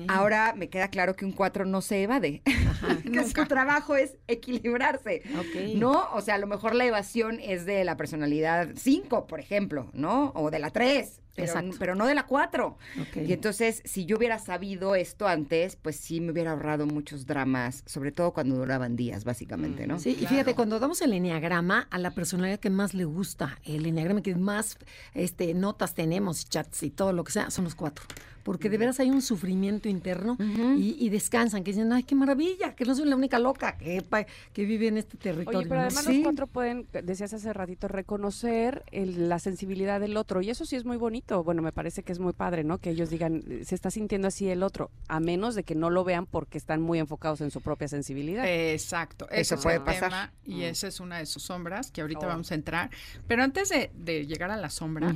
Ahora 0.08 0.54
me 0.56 0.68
queda 0.68 0.88
claro 0.88 1.14
que 1.14 1.24
un 1.24 1.32
4 1.32 1.64
no 1.64 1.80
se 1.80 2.02
evade, 2.02 2.42
que 3.12 3.24
su 3.24 3.46
trabajo 3.46 3.96
es 3.96 4.16
equilibrarse. 4.26 5.22
Ok. 5.38 5.76
¿No? 5.76 6.08
O 6.12 6.20
sea, 6.20 6.34
a 6.34 6.38
lo 6.38 6.46
mejor 6.46 6.74
la 6.74 6.84
evasión 6.84 7.38
es 7.40 7.66
de 7.66 7.84
la 7.84 7.96
personalidad 7.96 8.70
5, 8.76 9.26
por 9.26 9.40
ejemplo, 9.40 9.90
¿no? 9.92 10.32
O 10.34 10.50
de 10.50 10.58
la 10.58 10.70
3, 10.70 11.20
pero, 11.36 11.46
Exacto. 11.48 11.76
pero 11.78 11.94
no 11.94 12.06
de 12.06 12.14
la 12.14 12.26
4. 12.26 12.66
Ok. 13.00 13.16
Y 13.28 13.32
entonces, 13.32 13.82
si 13.84 14.06
yo 14.06 14.16
hubiera 14.16 14.38
sabido 14.38 14.94
esto 14.96 15.28
antes, 15.28 15.76
pues 15.76 15.96
sí 15.96 16.20
me 16.20 16.32
hubiera 16.32 16.52
ahorrado 16.52 16.86
muchos 16.86 17.26
dramas, 17.26 17.82
sobre 17.86 18.10
todo 18.10 18.32
cuando 18.32 18.56
duraban 18.56 18.96
días, 18.96 19.24
básicamente, 19.24 19.86
¿no? 19.86 19.98
Sí, 20.00 20.16
y 20.20 20.26
fíjate, 20.26 20.54
cuando 20.54 20.78
damos 20.80 21.00
el 21.02 21.12
enneagrama 21.12 21.86
a 21.90 21.98
la 21.98 22.10
personalidad 22.12 22.58
que 22.58 22.70
más 22.70 22.94
le 22.94 23.04
gusta, 23.04 23.58
el 23.64 23.86
enneagrama 23.86 24.22
que 24.22 24.34
más 24.34 24.78
este, 25.14 25.54
notas 25.54 25.94
tenemos, 25.94 26.48
chats 26.48 26.82
y 26.82 26.90
todo 26.90 27.12
lo 27.12 27.22
que 27.22 27.32
sea, 27.32 27.50
son 27.50 27.64
los 27.64 27.74
cuatro. 27.74 28.04
Porque 28.42 28.70
de 28.70 28.78
veras 28.78 29.00
hay 29.00 29.10
un 29.10 29.22
sufrimiento 29.22 29.88
interno 29.88 30.36
y, 30.38 30.96
y 31.00 31.08
descansan, 31.08 31.64
que 31.64 31.72
dicen, 31.72 31.92
ay, 31.92 32.04
qué 32.04 32.14
maravilla, 32.14 32.76
que 32.76 32.84
no 32.84 32.94
soy 32.94 33.06
la 33.08 33.16
única 33.16 33.40
loca 33.40 33.76
que, 33.76 34.04
que 34.52 34.64
vive 34.64 34.86
en 34.86 34.98
este 34.98 35.16
territorio. 35.16 35.58
Oye, 35.58 35.68
pero 35.68 35.80
además 35.80 36.04
Sí. 36.04 36.18
los 36.18 36.22
cuatro 36.22 36.46
pueden, 36.46 36.86
decías 37.02 37.32
hace 37.34 37.52
ratito, 37.52 37.88
reconocer 37.88 38.84
el- 38.92 39.28
la 39.28 39.40
sensibilidad 39.40 39.98
del 39.98 40.16
otro. 40.16 40.42
Y 40.42 40.50
eso 40.50 40.64
sí 40.64 40.76
es 40.76 40.84
muy 40.84 40.96
bonito. 40.96 41.25
Bonito. 41.26 41.44
Bueno, 41.44 41.62
me 41.62 41.72
parece 41.72 42.02
que 42.02 42.12
es 42.12 42.18
muy 42.18 42.32
padre, 42.32 42.64
¿no? 42.64 42.78
Que 42.78 42.90
ellos 42.90 43.10
digan, 43.10 43.42
se 43.64 43.74
está 43.74 43.90
sintiendo 43.90 44.28
así 44.28 44.48
el 44.48 44.62
otro, 44.62 44.90
a 45.08 45.20
menos 45.20 45.54
de 45.54 45.64
que 45.64 45.74
no 45.74 45.90
lo 45.90 46.04
vean 46.04 46.26
porque 46.26 46.58
están 46.58 46.80
muy 46.82 46.98
enfocados 46.98 47.40
en 47.40 47.50
su 47.50 47.60
propia 47.60 47.88
sensibilidad. 47.88 48.44
Exacto. 48.46 49.26
Eso 49.30 49.40
ese 49.40 49.54
es 49.56 49.60
puede 49.62 49.76
el 49.76 49.82
pasar. 49.82 50.10
tema, 50.10 50.32
y 50.44 50.56
Mm. 50.56 50.62
esa 50.62 50.88
es 50.88 51.00
una 51.00 51.18
de 51.18 51.26
sus 51.26 51.42
sombras 51.42 51.90
que 51.90 52.00
ahorita 52.00 52.26
Oh. 52.26 52.28
vamos 52.28 52.50
a 52.52 52.54
entrar. 52.54 52.90
Pero 53.26 53.42
antes 53.42 53.68
de, 53.68 53.90
de 53.94 54.26
llegar 54.26 54.50
a 54.50 54.56
la 54.56 54.70
sombra, 54.70 55.14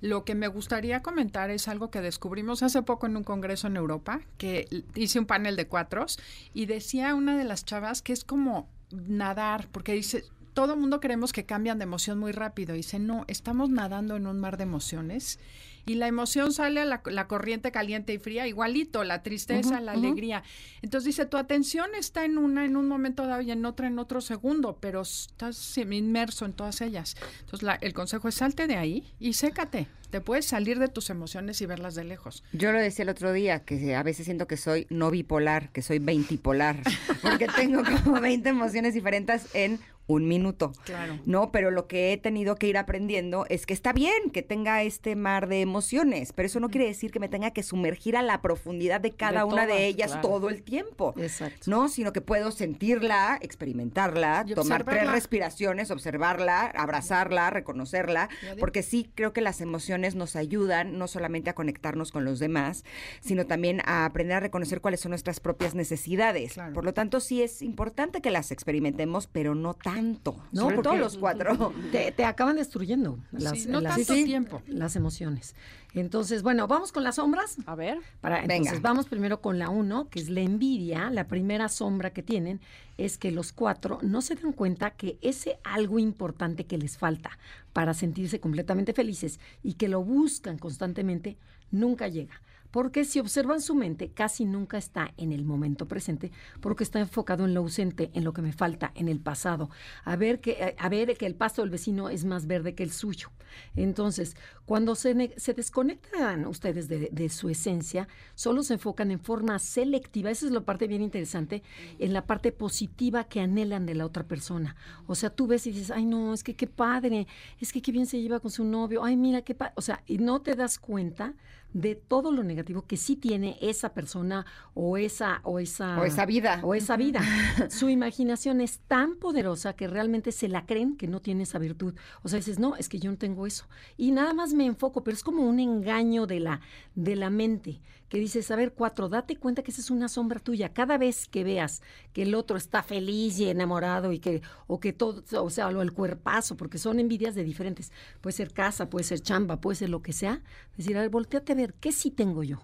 lo 0.00 0.24
que 0.24 0.34
me 0.34 0.48
gustaría 0.48 1.02
comentar 1.02 1.50
es 1.50 1.68
algo 1.68 1.90
que 1.90 2.00
descubrimos 2.00 2.62
hace 2.62 2.82
poco 2.82 3.06
en 3.06 3.16
un 3.16 3.24
congreso 3.24 3.66
en 3.66 3.76
Europa, 3.76 4.20
que 4.38 4.68
hice 4.94 5.18
un 5.18 5.26
panel 5.26 5.56
de 5.56 5.66
cuatros 5.66 6.18
y 6.54 6.66
decía 6.66 7.14
una 7.14 7.36
de 7.36 7.44
las 7.44 7.64
chavas 7.64 8.02
que 8.02 8.12
es 8.12 8.24
como 8.24 8.68
nadar, 8.90 9.68
porque 9.72 9.92
dice, 9.92 10.24
todo 10.56 10.72
el 10.72 10.80
mundo 10.80 11.00
creemos 11.00 11.34
que 11.34 11.44
cambian 11.44 11.78
de 11.78 11.82
emoción 11.84 12.18
muy 12.18 12.32
rápido. 12.32 12.72
Y 12.74 12.78
dice, 12.78 12.98
no, 12.98 13.26
estamos 13.28 13.68
nadando 13.68 14.16
en 14.16 14.26
un 14.26 14.40
mar 14.40 14.56
de 14.56 14.62
emociones 14.62 15.38
y 15.84 15.96
la 15.96 16.08
emoción 16.08 16.50
sale 16.50 16.80
a 16.80 16.84
la, 16.86 17.02
la 17.04 17.28
corriente 17.28 17.70
caliente 17.70 18.14
y 18.14 18.18
fría, 18.18 18.46
igualito, 18.48 19.04
la 19.04 19.22
tristeza, 19.22 19.80
la 19.80 19.92
alegría. 19.92 20.42
Entonces 20.80 21.04
dice, 21.04 21.26
tu 21.26 21.36
atención 21.36 21.90
está 21.96 22.24
en 22.24 22.38
una 22.38 22.64
en 22.64 22.76
un 22.76 22.88
momento 22.88 23.26
dado 23.26 23.42
y 23.42 23.50
en 23.50 23.64
otra 23.66 23.86
en 23.86 23.98
otro 23.98 24.20
segundo, 24.22 24.78
pero 24.80 25.02
estás 25.02 25.76
inmerso 25.78 26.46
en 26.46 26.54
todas 26.54 26.80
ellas. 26.80 27.16
Entonces 27.40 27.62
la- 27.62 27.74
el 27.82 27.92
consejo 27.92 28.26
es 28.28 28.34
salte 28.36 28.66
de 28.66 28.76
ahí 28.76 29.04
y 29.20 29.34
sécate. 29.34 29.86
Te 30.10 30.20
puedes 30.20 30.46
salir 30.46 30.78
de 30.78 30.88
tus 30.88 31.10
emociones 31.10 31.60
y 31.60 31.66
verlas 31.66 31.94
de 31.96 32.04
lejos. 32.04 32.42
Yo 32.52 32.72
lo 32.72 32.78
decía 32.78 33.02
el 33.02 33.08
otro 33.10 33.32
día, 33.32 33.64
que 33.64 33.94
a 33.94 34.02
veces 34.02 34.24
siento 34.24 34.46
que 34.46 34.56
soy 34.56 34.86
no 34.88 35.10
bipolar, 35.10 35.70
que 35.70 35.82
soy 35.82 35.98
veintipolar, 35.98 36.80
porque 37.22 37.46
tengo 37.48 37.82
como 37.84 38.20
20 38.20 38.48
emociones 38.48 38.94
diferentes 38.94 39.48
en 39.54 39.78
un 40.06 40.28
minuto. 40.28 40.72
Claro. 40.84 41.18
No, 41.24 41.50
pero 41.50 41.70
lo 41.70 41.86
que 41.86 42.12
he 42.12 42.16
tenido 42.16 42.56
que 42.56 42.68
ir 42.68 42.78
aprendiendo 42.78 43.46
es 43.48 43.66
que 43.66 43.74
está 43.74 43.92
bien 43.92 44.30
que 44.32 44.42
tenga 44.42 44.82
este 44.82 45.16
mar 45.16 45.48
de 45.48 45.60
emociones, 45.60 46.32
pero 46.32 46.46
eso 46.46 46.60
no 46.60 46.68
quiere 46.68 46.86
decir 46.86 47.10
que 47.10 47.20
me 47.20 47.28
tenga 47.28 47.50
que 47.50 47.62
sumergir 47.62 48.16
a 48.16 48.22
la 48.22 48.40
profundidad 48.40 49.00
de 49.00 49.12
cada 49.12 49.40
De 49.40 49.44
una 49.44 49.62
todas, 49.64 49.68
de 49.68 49.86
ellas 49.86 50.12
claro. 50.12 50.28
todo 50.28 50.48
el 50.48 50.62
tiempo. 50.62 51.14
Exacto. 51.18 51.70
No, 51.70 51.88
sino 51.88 52.12
que 52.12 52.20
puedo 52.20 52.50
sentirla, 52.52 53.38
experimentarla, 53.40 54.44
Y 54.46 54.54
tomar 54.54 54.84
tres 54.84 55.10
respiraciones, 55.10 55.90
observarla, 55.90 56.66
abrazarla, 56.66 57.50
reconocerla, 57.50 58.28
porque 58.60 58.82
sí 58.82 59.10
creo 59.14 59.32
que 59.32 59.40
las 59.40 59.60
emociones 59.60 60.14
nos 60.14 60.36
ayudan 60.36 60.98
no 60.98 61.08
solamente 61.08 61.50
a 61.50 61.54
conectarnos 61.54 62.12
con 62.12 62.24
los 62.24 62.38
demás, 62.38 62.84
sino 63.20 63.46
también 63.46 63.80
a 63.84 64.04
aprender 64.04 64.36
a 64.36 64.40
reconocer 64.40 64.80
cuáles 64.80 65.00
son 65.00 65.10
nuestras 65.10 65.40
propias 65.40 65.74
necesidades. 65.74 66.54
Claro. 66.54 66.74
Por 66.74 66.84
lo 66.84 66.94
tanto, 66.94 67.20
sí 67.20 67.42
es 67.42 67.62
importante 67.62 68.20
que 68.20 68.30
las 68.30 68.50
experimentemos, 68.50 69.26
pero 69.26 69.54
no 69.54 69.74
tanto. 69.74 69.95
No, 70.02 70.62
sobre 70.62 70.76
todo 70.76 70.82
porque- 70.84 70.98
los 71.00 71.18
cuatro. 71.18 71.72
Te, 71.92 72.12
te 72.12 72.24
acaban 72.24 72.56
destruyendo 72.56 73.18
las, 73.32 73.60
Sí, 73.62 73.68
no 73.68 73.80
las- 73.80 73.96
tanto 73.96 74.14
tiempo. 74.14 74.62
las 74.66 74.96
emociones. 74.96 75.54
Entonces, 75.94 76.42
bueno, 76.42 76.66
vamos 76.68 76.92
con 76.92 77.04
las 77.04 77.14
sombras. 77.16 77.56
A 77.66 77.74
ver. 77.74 77.98
Para, 78.20 78.40
Venga. 78.42 78.56
entonces, 78.56 78.82
vamos 78.82 79.06
primero 79.06 79.40
con 79.40 79.58
la 79.58 79.70
uno, 79.70 80.08
que 80.10 80.20
es 80.20 80.28
la 80.28 80.40
envidia. 80.42 81.08
La 81.10 81.26
primera 81.26 81.68
sombra 81.70 82.10
que 82.10 82.22
tienen 82.22 82.60
es 82.98 83.16
que 83.16 83.30
los 83.30 83.52
cuatro 83.52 83.98
no 84.02 84.20
se 84.20 84.34
dan 84.34 84.52
cuenta 84.52 84.90
que 84.90 85.18
ese 85.22 85.58
algo 85.64 85.98
importante 85.98 86.66
que 86.66 86.76
les 86.78 86.98
falta 86.98 87.38
para 87.72 87.94
sentirse 87.94 88.40
completamente 88.40 88.92
felices 88.92 89.40
y 89.62 89.74
que 89.74 89.88
lo 89.88 90.02
buscan 90.04 90.58
constantemente, 90.58 91.38
nunca 91.70 92.08
llega. 92.08 92.42
Porque 92.76 93.06
si 93.06 93.20
observan 93.20 93.62
su 93.62 93.74
mente, 93.74 94.10
casi 94.10 94.44
nunca 94.44 94.76
está 94.76 95.14
en 95.16 95.32
el 95.32 95.46
momento 95.46 95.88
presente, 95.88 96.30
porque 96.60 96.84
está 96.84 97.00
enfocado 97.00 97.46
en 97.46 97.54
lo 97.54 97.60
ausente, 97.60 98.10
en 98.12 98.22
lo 98.22 98.34
que 98.34 98.42
me 98.42 98.52
falta, 98.52 98.92
en 98.94 99.08
el 99.08 99.18
pasado. 99.18 99.70
A 100.04 100.14
ver 100.16 100.42
que, 100.42 100.50
eh, 100.50 100.76
a 100.78 100.90
ver 100.90 101.16
que 101.16 101.24
el 101.24 101.34
pasto 101.34 101.62
del 101.62 101.70
vecino 101.70 102.10
es 102.10 102.26
más 102.26 102.46
verde 102.46 102.74
que 102.74 102.82
el 102.82 102.92
suyo. 102.92 103.30
Entonces, 103.76 104.36
cuando 104.66 104.94
se, 104.94 105.14
ne- 105.14 105.32
se 105.38 105.54
desconectan 105.54 106.46
ustedes 106.46 106.86
de, 106.88 107.08
de 107.10 107.28
su 107.30 107.48
esencia, 107.48 108.08
solo 108.34 108.62
se 108.62 108.74
enfocan 108.74 109.10
en 109.10 109.20
forma 109.20 109.58
selectiva, 109.58 110.30
esa 110.30 110.44
es 110.44 110.52
la 110.52 110.60
parte 110.60 110.86
bien 110.86 111.00
interesante, 111.00 111.62
en 111.98 112.12
la 112.12 112.26
parte 112.26 112.52
positiva 112.52 113.24
que 113.24 113.40
anhelan 113.40 113.86
de 113.86 113.94
la 113.94 114.04
otra 114.04 114.24
persona. 114.24 114.76
O 115.06 115.14
sea, 115.14 115.30
tú 115.30 115.46
ves 115.46 115.66
y 115.66 115.70
dices, 115.70 115.90
ay 115.90 116.04
no, 116.04 116.34
es 116.34 116.44
que 116.44 116.54
qué 116.54 116.66
padre, 116.66 117.26
es 117.58 117.72
que 117.72 117.80
qué 117.80 117.90
bien 117.90 118.04
se 118.04 118.20
lleva 118.20 118.38
con 118.40 118.50
su 118.50 118.64
novio, 118.64 119.02
ay 119.02 119.16
mira 119.16 119.40
qué 119.40 119.54
padre, 119.54 119.72
o 119.76 119.80
sea, 119.80 120.02
y 120.06 120.18
no 120.18 120.42
te 120.42 120.54
das 120.54 120.78
cuenta 120.78 121.32
de 121.76 121.94
todo 121.94 122.32
lo 122.32 122.42
negativo 122.42 122.86
que 122.86 122.96
sí 122.96 123.16
tiene 123.16 123.58
esa 123.60 123.92
persona 123.92 124.46
o 124.72 124.96
esa 124.96 125.40
o 125.42 125.58
esa 125.58 126.00
O 126.00 126.04
esa 126.06 126.24
vida. 126.24 126.60
o 126.62 126.74
esa 126.74 126.96
vida. 126.96 127.20
Su 127.68 127.90
imaginación 127.90 128.62
es 128.62 128.78
tan 128.88 129.16
poderosa 129.16 129.74
que 129.74 129.86
realmente 129.86 130.32
se 130.32 130.48
la 130.48 130.64
creen 130.64 130.96
que 130.96 131.06
no 131.06 131.20
tiene 131.20 131.42
esa 131.42 131.58
virtud. 131.58 131.94
O 132.22 132.30
sea, 132.30 132.38
dices, 132.38 132.58
no, 132.58 132.76
es 132.76 132.88
que 132.88 132.98
yo 132.98 133.10
no 133.10 133.18
tengo 133.18 133.46
eso. 133.46 133.66
Y 133.98 134.10
nada 134.10 134.32
más 134.32 134.54
me 134.54 134.64
enfoco, 134.64 135.04
pero 135.04 135.14
es 135.14 135.22
como 135.22 135.42
un 135.42 135.60
engaño 135.60 136.26
de 136.26 136.40
la, 136.40 136.60
de 136.94 137.14
la 137.14 137.28
mente, 137.28 137.82
que 138.08 138.18
dices, 138.18 138.50
a 138.50 138.56
ver, 138.56 138.72
cuatro, 138.72 139.08
date 139.08 139.36
cuenta 139.36 139.62
que 139.62 139.70
esa 139.70 139.80
es 139.80 139.90
una 139.90 140.08
sombra 140.08 140.38
tuya. 140.38 140.72
Cada 140.72 140.98
vez 140.98 141.26
que 141.28 141.44
veas 141.44 141.82
que 142.12 142.22
el 142.22 142.34
otro 142.34 142.56
está 142.56 142.82
feliz 142.82 143.38
y 143.38 143.48
enamorado 143.48 144.12
y 144.12 144.18
que, 144.18 144.42
o 144.66 144.78
que 144.78 144.92
todo, 144.92 145.24
o 145.42 145.50
sea, 145.50 145.70
lo 145.70 145.82
el 145.82 145.92
cuerpazo, 145.92 146.56
porque 146.56 146.78
son 146.78 147.00
envidias 147.00 147.34
de 147.34 147.44
diferentes. 147.44 147.92
Puede 148.20 148.36
ser 148.36 148.52
casa, 148.52 148.88
puede 148.88 149.04
ser 149.04 149.20
chamba, 149.20 149.60
puede 149.60 149.76
ser 149.76 149.90
lo 149.90 150.02
que 150.02 150.12
sea. 150.12 150.42
Decir, 150.76 150.96
a 150.96 151.00
ver, 151.00 151.10
volteate 151.10 151.52
a 151.52 151.56
ver, 151.56 151.74
¿qué 151.74 151.92
sí 151.92 152.10
tengo 152.10 152.42
yo? 152.42 152.60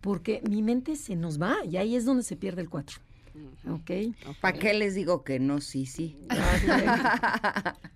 Porque 0.00 0.42
mi 0.48 0.62
mente 0.62 0.96
se 0.96 1.16
nos 1.16 1.40
va 1.40 1.56
y 1.64 1.76
ahí 1.76 1.96
es 1.96 2.04
donde 2.04 2.22
se 2.22 2.36
pierde 2.36 2.62
el 2.62 2.70
cuatro. 2.70 3.00
¿Ok? 3.68 3.90
¿Para 4.40 4.58
qué 4.58 4.74
les 4.74 4.94
digo 4.94 5.22
que 5.22 5.38
no? 5.38 5.60
Sí, 5.60 5.86
sí. 5.86 6.16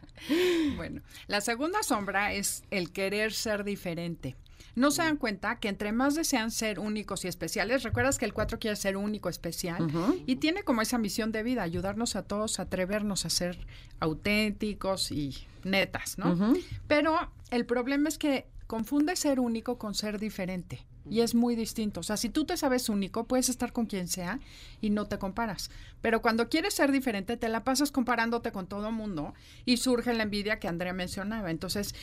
Bueno, 0.77 1.03
la 1.27 1.41
segunda 1.41 1.83
sombra 1.83 2.33
es 2.33 2.63
el 2.71 2.93
querer 2.93 3.33
ser 3.33 3.65
diferente. 3.65 4.37
No 4.75 4.91
se 4.91 5.03
dan 5.03 5.17
cuenta 5.17 5.61
que 5.61 5.69
entre 5.69 5.93
más 5.93 6.15
desean 6.15 6.51
ser 6.51 6.79
únicos 6.79 7.25
y 7.25 7.29
especiales, 7.29 7.83
recuerdas 7.83 8.19
que 8.19 8.25
el 8.25 8.33
4 8.33 8.59
quiere 8.59 8.77
ser 8.77 8.97
único, 8.97 9.29
especial, 9.29 9.87
y 10.27 10.37
tiene 10.37 10.63
como 10.63 10.81
esa 10.83 10.99
misión 10.99 11.31
de 11.33 11.43
vida, 11.43 11.63
ayudarnos 11.63 12.17
a 12.17 12.23
todos 12.23 12.59
a 12.59 12.63
atrevernos 12.63 13.27
a 13.27 13.31
ser 13.31 13.59
auténticos 14.01 15.13
y 15.13 15.47
netas, 15.65 16.19
¿no? 16.19 16.55
Pero 16.89 17.17
el 17.51 17.67
problema 17.67 18.09
es 18.09 18.19
que 18.19 18.47
confunde 18.67 19.17
ser 19.17 19.41
único 19.41 19.79
con 19.79 19.95
ser 19.95 20.19
diferente. 20.19 20.87
Y 21.11 21.21
es 21.21 21.35
muy 21.35 21.57
distinto. 21.57 22.01
O 22.01 22.03
sea, 22.03 22.17
si 22.17 22.29
tú 22.29 22.45
te 22.45 22.57
sabes 22.57 22.89
único, 22.89 23.25
puedes 23.25 23.49
estar 23.49 23.73
con 23.73 23.87
quien 23.87 24.09
sea 24.09 24.39
y 24.81 24.91
no 24.91 25.07
te 25.07 25.19
comparas. 25.19 25.71
Pero 26.01 26.23
cuando 26.23 26.49
quieres 26.49 26.75
ser 26.75 26.93
diferente, 26.93 27.37
te 27.37 27.49
la 27.49 27.65
pasas 27.65 27.91
comparándote 27.91 28.53
con 28.53 28.67
todo 28.67 28.93
mundo 28.93 29.35
y 29.65 29.79
surge 29.79 30.15
la 30.15 30.23
envidia 30.23 30.59
que 30.59 30.69
Andrea 30.69 30.93
mencionaba. 30.93 31.51
Entonces, 31.51 31.95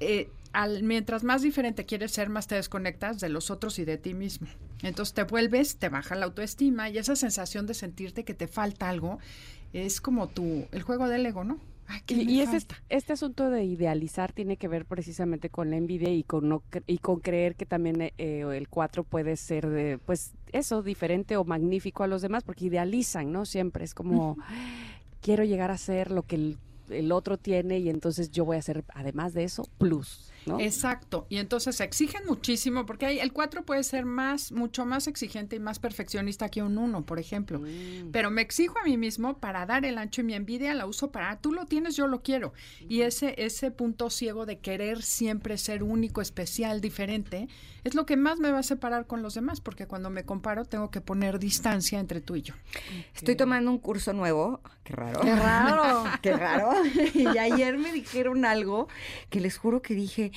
eh, 0.00 0.30
al, 0.52 0.82
mientras 0.82 1.22
más 1.22 1.42
diferente 1.42 1.84
quieres 1.84 2.12
ser, 2.12 2.28
más 2.28 2.46
te 2.46 2.54
desconectas 2.54 3.20
de 3.20 3.28
los 3.28 3.50
otros 3.50 3.78
y 3.78 3.84
de 3.84 3.98
ti 3.98 4.14
mismo. 4.14 4.48
Entonces 4.82 5.14
te 5.14 5.24
vuelves, 5.24 5.76
te 5.76 5.88
baja 5.88 6.14
la 6.14 6.26
autoestima 6.26 6.88
y 6.88 6.98
esa 6.98 7.16
sensación 7.16 7.66
de 7.66 7.74
sentirte 7.74 8.24
que 8.24 8.34
te 8.34 8.46
falta 8.46 8.88
algo 8.88 9.18
es 9.72 10.00
como 10.00 10.28
tu, 10.28 10.66
el 10.72 10.82
juego 10.82 11.08
del 11.08 11.26
ego, 11.26 11.44
¿no? 11.44 11.60
Ay, 11.88 12.00
¿qué 12.06 12.14
Y, 12.14 12.44
falta? 12.44 12.76
este 12.88 13.12
asunto 13.12 13.50
de 13.50 13.64
idealizar 13.64 14.32
tiene 14.32 14.56
que 14.56 14.68
ver 14.68 14.84
precisamente 14.86 15.50
con 15.50 15.70
la 15.70 15.76
envidia 15.76 16.10
y 16.12 16.22
con 16.24 16.48
no 16.48 16.62
cre- 16.70 16.82
y 16.86 16.98
con 16.98 17.20
creer 17.20 17.54
que 17.54 17.66
también 17.66 18.00
eh, 18.00 18.12
eh, 18.18 18.44
el 18.54 18.68
4 18.68 19.04
puede 19.04 19.36
ser 19.36 19.68
de, 19.68 19.98
pues 19.98 20.32
eso 20.52 20.82
diferente 20.82 21.36
o 21.36 21.44
magnífico 21.44 22.02
a 22.02 22.06
los 22.06 22.22
demás 22.22 22.42
porque 22.44 22.66
idealizan, 22.66 23.30
¿no? 23.32 23.44
Siempre 23.46 23.84
es 23.84 23.94
como 23.94 24.36
quiero 25.20 25.44
llegar 25.44 25.70
a 25.70 25.78
ser 25.78 26.10
lo 26.10 26.22
que 26.22 26.36
el, 26.36 26.58
el 26.90 27.12
otro 27.12 27.36
tiene 27.36 27.78
y 27.78 27.88
entonces 27.88 28.30
yo 28.30 28.44
voy 28.44 28.56
a 28.56 28.60
hacer 28.60 28.84
además 28.94 29.34
de 29.34 29.44
eso 29.44 29.66
plus, 29.78 30.30
¿no? 30.46 30.60
Exacto. 30.60 31.26
Y 31.28 31.36
entonces 31.38 31.76
se 31.76 31.84
exigen 31.84 32.22
muchísimo, 32.26 32.86
porque 32.86 33.06
hay- 33.06 33.18
el 33.18 33.32
4 33.32 33.64
puede 33.64 33.82
ser 33.82 34.04
más, 34.04 34.52
mucho 34.52 34.86
más 34.86 35.06
exigente 35.06 35.56
y 35.56 35.60
más 35.60 35.78
perfeccionista 35.78 36.48
que 36.48 36.62
un 36.62 36.78
1, 36.78 37.04
por 37.04 37.18
ejemplo. 37.18 37.58
Mm. 37.60 38.10
Pero 38.12 38.30
me 38.30 38.42
exijo 38.42 38.78
a 38.78 38.84
mí 38.84 38.96
mismo 38.96 39.38
para 39.38 39.66
dar 39.66 39.84
el 39.84 39.98
ancho 39.98 40.20
y 40.20 40.24
mi 40.24 40.34
envidia 40.34 40.74
la 40.74 40.86
uso 40.86 41.10
para, 41.10 41.40
tú 41.40 41.52
lo 41.52 41.66
tienes, 41.66 41.96
yo 41.96 42.06
lo 42.06 42.22
quiero. 42.22 42.52
Y 42.88 43.00
ese, 43.02 43.34
ese 43.38 43.70
punto 43.70 44.10
ciego 44.10 44.46
de 44.46 44.58
querer 44.58 45.02
siempre 45.02 45.58
ser 45.58 45.82
único, 45.82 46.20
especial, 46.20 46.80
diferente, 46.80 47.48
es 47.86 47.94
lo 47.94 48.04
que 48.04 48.16
más 48.16 48.38
me 48.40 48.50
va 48.50 48.58
a 48.58 48.62
separar 48.64 49.06
con 49.06 49.22
los 49.22 49.34
demás, 49.34 49.60
porque 49.60 49.86
cuando 49.86 50.10
me 50.10 50.24
comparo 50.24 50.64
tengo 50.64 50.90
que 50.90 51.00
poner 51.00 51.38
distancia 51.38 52.00
entre 52.00 52.20
tú 52.20 52.34
y 52.36 52.42
yo. 52.42 52.54
Estoy 53.14 53.36
tomando 53.36 53.70
un 53.70 53.78
curso 53.78 54.12
nuevo. 54.12 54.60
Qué 54.82 54.92
raro. 54.92 55.20
¡Qué 55.20 55.34
raro! 55.36 56.04
Qué 56.22 56.32
raro. 56.36 56.72
Y 57.14 57.26
ayer 57.38 57.78
me 57.78 57.92
dijeron 57.92 58.44
algo 58.44 58.88
que 59.30 59.40
les 59.40 59.56
juro 59.56 59.82
que 59.82 59.94
dije, 59.94 60.32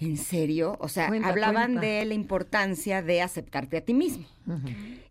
¿en 0.00 0.16
serio? 0.16 0.76
O 0.80 0.88
sea, 0.88 1.08
Cuenta, 1.08 1.28
hablaban 1.28 1.72
cuenta. 1.74 1.80
de 1.86 2.04
la 2.04 2.14
importancia 2.14 3.02
de 3.02 3.22
aceptarte 3.22 3.76
a 3.78 3.80
ti 3.84 3.94
mismo. 3.94 4.26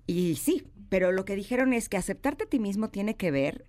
Y 0.07 0.35
sí, 0.35 0.67
pero 0.89 1.11
lo 1.11 1.25
que 1.25 1.35
dijeron 1.35 1.73
es 1.73 1.89
que 1.89 1.97
aceptarte 1.97 2.43
a 2.43 2.47
ti 2.47 2.59
mismo 2.59 2.89
tiene 2.89 3.15
que 3.15 3.31
ver 3.31 3.65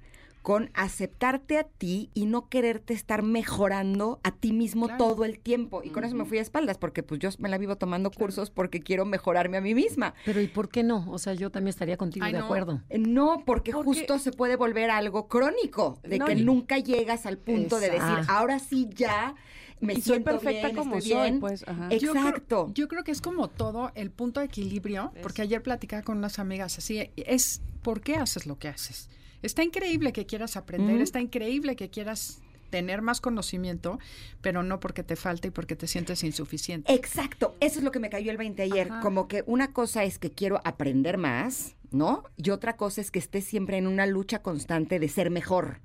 con 0.46 0.70
aceptarte 0.74 1.58
a 1.58 1.64
ti 1.64 2.08
y 2.14 2.26
no 2.26 2.48
quererte 2.48 2.94
estar 2.94 3.24
mejorando 3.24 4.20
a 4.22 4.30
ti 4.30 4.52
mismo 4.52 4.86
Claro. 4.86 5.04
todo 5.04 5.24
el 5.24 5.40
tiempo. 5.40 5.82
Y 5.82 5.90
con 5.90 6.04
eso 6.04 6.14
me 6.14 6.24
fui 6.24 6.38
a 6.38 6.40
espaldas, 6.42 6.78
porque 6.78 7.02
pues 7.02 7.18
yo 7.18 7.30
me 7.40 7.48
la 7.48 7.58
vivo 7.58 7.74
tomando 7.74 8.12
cursos 8.12 8.50
porque 8.50 8.78
quiero 8.78 9.04
mejorarme 9.04 9.56
a 9.56 9.60
mí 9.60 9.74
misma. 9.74 10.14
Pero 10.24 10.40
¿y 10.40 10.46
por 10.46 10.68
qué 10.68 10.84
no? 10.84 11.04
O 11.10 11.18
sea, 11.18 11.34
yo 11.34 11.50
también 11.50 11.70
estaría 11.70 11.96
contigo 11.96 12.24
Ay, 12.26 12.32
de 12.32 12.38
no. 12.38 12.44
acuerdo. 12.44 12.80
Eh, 12.90 12.98
No, 12.98 13.42
porque, 13.44 13.72
Porque- 13.72 13.86
justo 13.86 14.20
se 14.20 14.30
puede 14.30 14.54
volver 14.54 14.88
algo 14.90 15.26
crónico, 15.26 15.98
de 16.04 16.18
No, 16.18 16.26
que 16.26 16.34
y- 16.34 16.44
nunca 16.44 16.78
llegas 16.78 17.26
al 17.26 17.38
punto 17.38 17.80
de 17.80 17.90
decir, 17.90 18.18
ahora 18.28 18.60
sí 18.60 18.88
ya 18.94 19.34
me 19.80 19.94
Y 19.94 19.96
soy 19.96 20.02
siento 20.02 20.30
perfecta 20.30 20.68
bien, 20.68 20.76
como 20.76 20.96
estoy 20.98 21.10
soy, 21.10 21.20
bien. 21.22 21.40
pues, 21.40 21.64
ajá. 21.66 21.88
Yo 21.90 22.12
creo- 22.12 22.14
Exacto. 22.24 22.70
Yo 22.72 22.86
creo, 22.86 23.02
que 23.02 23.10
es 23.10 23.20
como 23.20 23.48
todo 23.48 23.90
el 23.96 24.12
punto 24.12 24.38
de 24.38 24.46
equilibrio, 24.46 25.12
porque 25.24 25.42
ayer 25.42 25.60
platicaba 25.60 26.02
con 26.04 26.18
unas 26.18 26.38
amigas 26.38 26.78
así, 26.78 27.10
es 27.16 27.62
¿por 27.82 28.00
qué 28.00 28.14
haces 28.14 28.46
lo 28.46 28.60
que 28.60 28.68
haces? 28.68 29.10
Está 29.42 29.62
increíble 29.64 30.12
que 30.12 30.26
quieras 30.26 30.56
aprender, 30.56 31.00
está 31.00 31.20
increíble 31.20 31.76
que 31.76 31.90
quieras 31.90 32.42
tener 32.70 33.00
más 33.00 33.20
conocimiento, 33.20 33.98
pero 34.40 34.62
no 34.62 34.80
porque 34.80 35.02
te 35.02 35.16
falta 35.16 35.48
y 35.48 35.50
porque 35.50 35.76
te 35.76 35.86
sientes 35.86 36.24
insuficiente. 36.24 36.92
Exacto, 36.92 37.54
eso 37.60 37.78
es 37.78 37.84
lo 37.84 37.90
que 37.90 38.00
me 38.00 38.10
cayó 38.10 38.30
el 38.30 38.36
20 38.36 38.62
ayer. 38.62 38.90
Ajá. 38.90 39.00
Como 39.00 39.28
que 39.28 39.44
una 39.46 39.72
cosa 39.72 40.04
es 40.04 40.18
que 40.18 40.30
quiero 40.30 40.60
aprender 40.64 41.16
más, 41.16 41.76
¿no? 41.92 42.24
Y 42.36 42.50
otra 42.50 42.76
cosa 42.76 43.00
es 43.00 43.10
que 43.10 43.18
esté 43.18 43.40
siempre 43.40 43.78
en 43.78 43.86
una 43.86 44.06
lucha 44.06 44.42
constante 44.42 44.98
de 44.98 45.08
ser 45.08 45.30
mejor, 45.30 45.80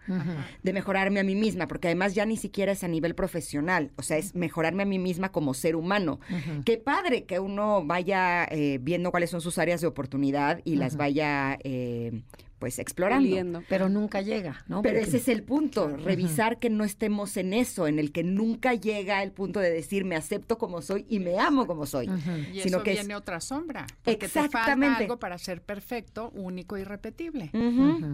de 0.64 0.74
mejorarme 0.74 1.20
a 1.20 1.24
mí 1.24 1.36
misma, 1.36 1.68
porque 1.68 1.88
además 1.88 2.16
ya 2.16 2.26
ni 2.26 2.38
siquiera 2.38 2.72
es 2.72 2.84
a 2.84 2.88
nivel 2.88 3.16
profesional, 3.16 3.92
o 3.96 4.02
sea, 4.02 4.18
es 4.18 4.36
mejorarme 4.36 4.84
a 4.84 4.86
mí 4.86 5.00
misma 5.00 5.32
como 5.32 5.54
ser 5.54 5.76
humano. 5.76 6.20
Qué 6.66 6.78
padre 6.78 7.26
que 7.26 7.40
uno 7.40 7.86
vaya 7.86 8.46
eh, 8.46 8.80
viendo 8.82 9.12
cuáles 9.12 9.30
son 9.30 9.42
sus 9.42 9.58
áreas 9.58 9.82
de 9.82 9.88
oportunidad 9.88 10.62
y 10.64 10.76
las 10.76 10.98
vaya, 10.98 11.58
eh, 11.64 12.24
pues, 12.62 12.78
explorando. 12.80 13.28
Puliendo. 13.28 13.64
Pero 13.68 13.90
nunca 13.90 14.22
llega, 14.22 14.64
¿no? 14.68 14.82
Pero 14.84 14.96
Porque- 15.00 15.10
ese 15.10 15.18
es 15.18 15.28
el 15.28 15.42
punto, 15.44 15.98
revisar 15.98 16.60
que 16.60 16.70
no 16.70 16.84
estemos 16.86 17.36
en 17.36 17.54
eso, 17.54 17.88
en 17.88 17.98
el 18.00 18.12
que 18.12 18.24
nunca 18.24 18.76
llega 18.76 19.22
el 19.24 19.32
punto 19.32 19.60
de 19.60 19.72
decir 19.72 20.06
me 20.06 20.16
acepto 20.16 20.58
como 20.60 20.82
soy 20.84 21.06
y 21.10 21.18
me 21.20 21.40
amo 21.40 21.66
como 21.66 21.86
soy. 21.88 22.06
Y 22.54 22.62
sino 22.62 22.78
eso 22.78 22.84
que 22.84 22.92
es- 22.92 23.00
viene 23.00 23.16
otra 23.16 23.42
sombra, 23.42 23.88
porque 24.04 24.16
te 24.20 24.28
falta 24.30 24.46
Exactamente. 24.60 25.04
algo 25.04 25.18
para 25.20 25.38
ser 25.40 25.62
perfecto, 25.64 26.30
único 26.36 26.78
y 26.78 26.84
repetible. 26.84 27.50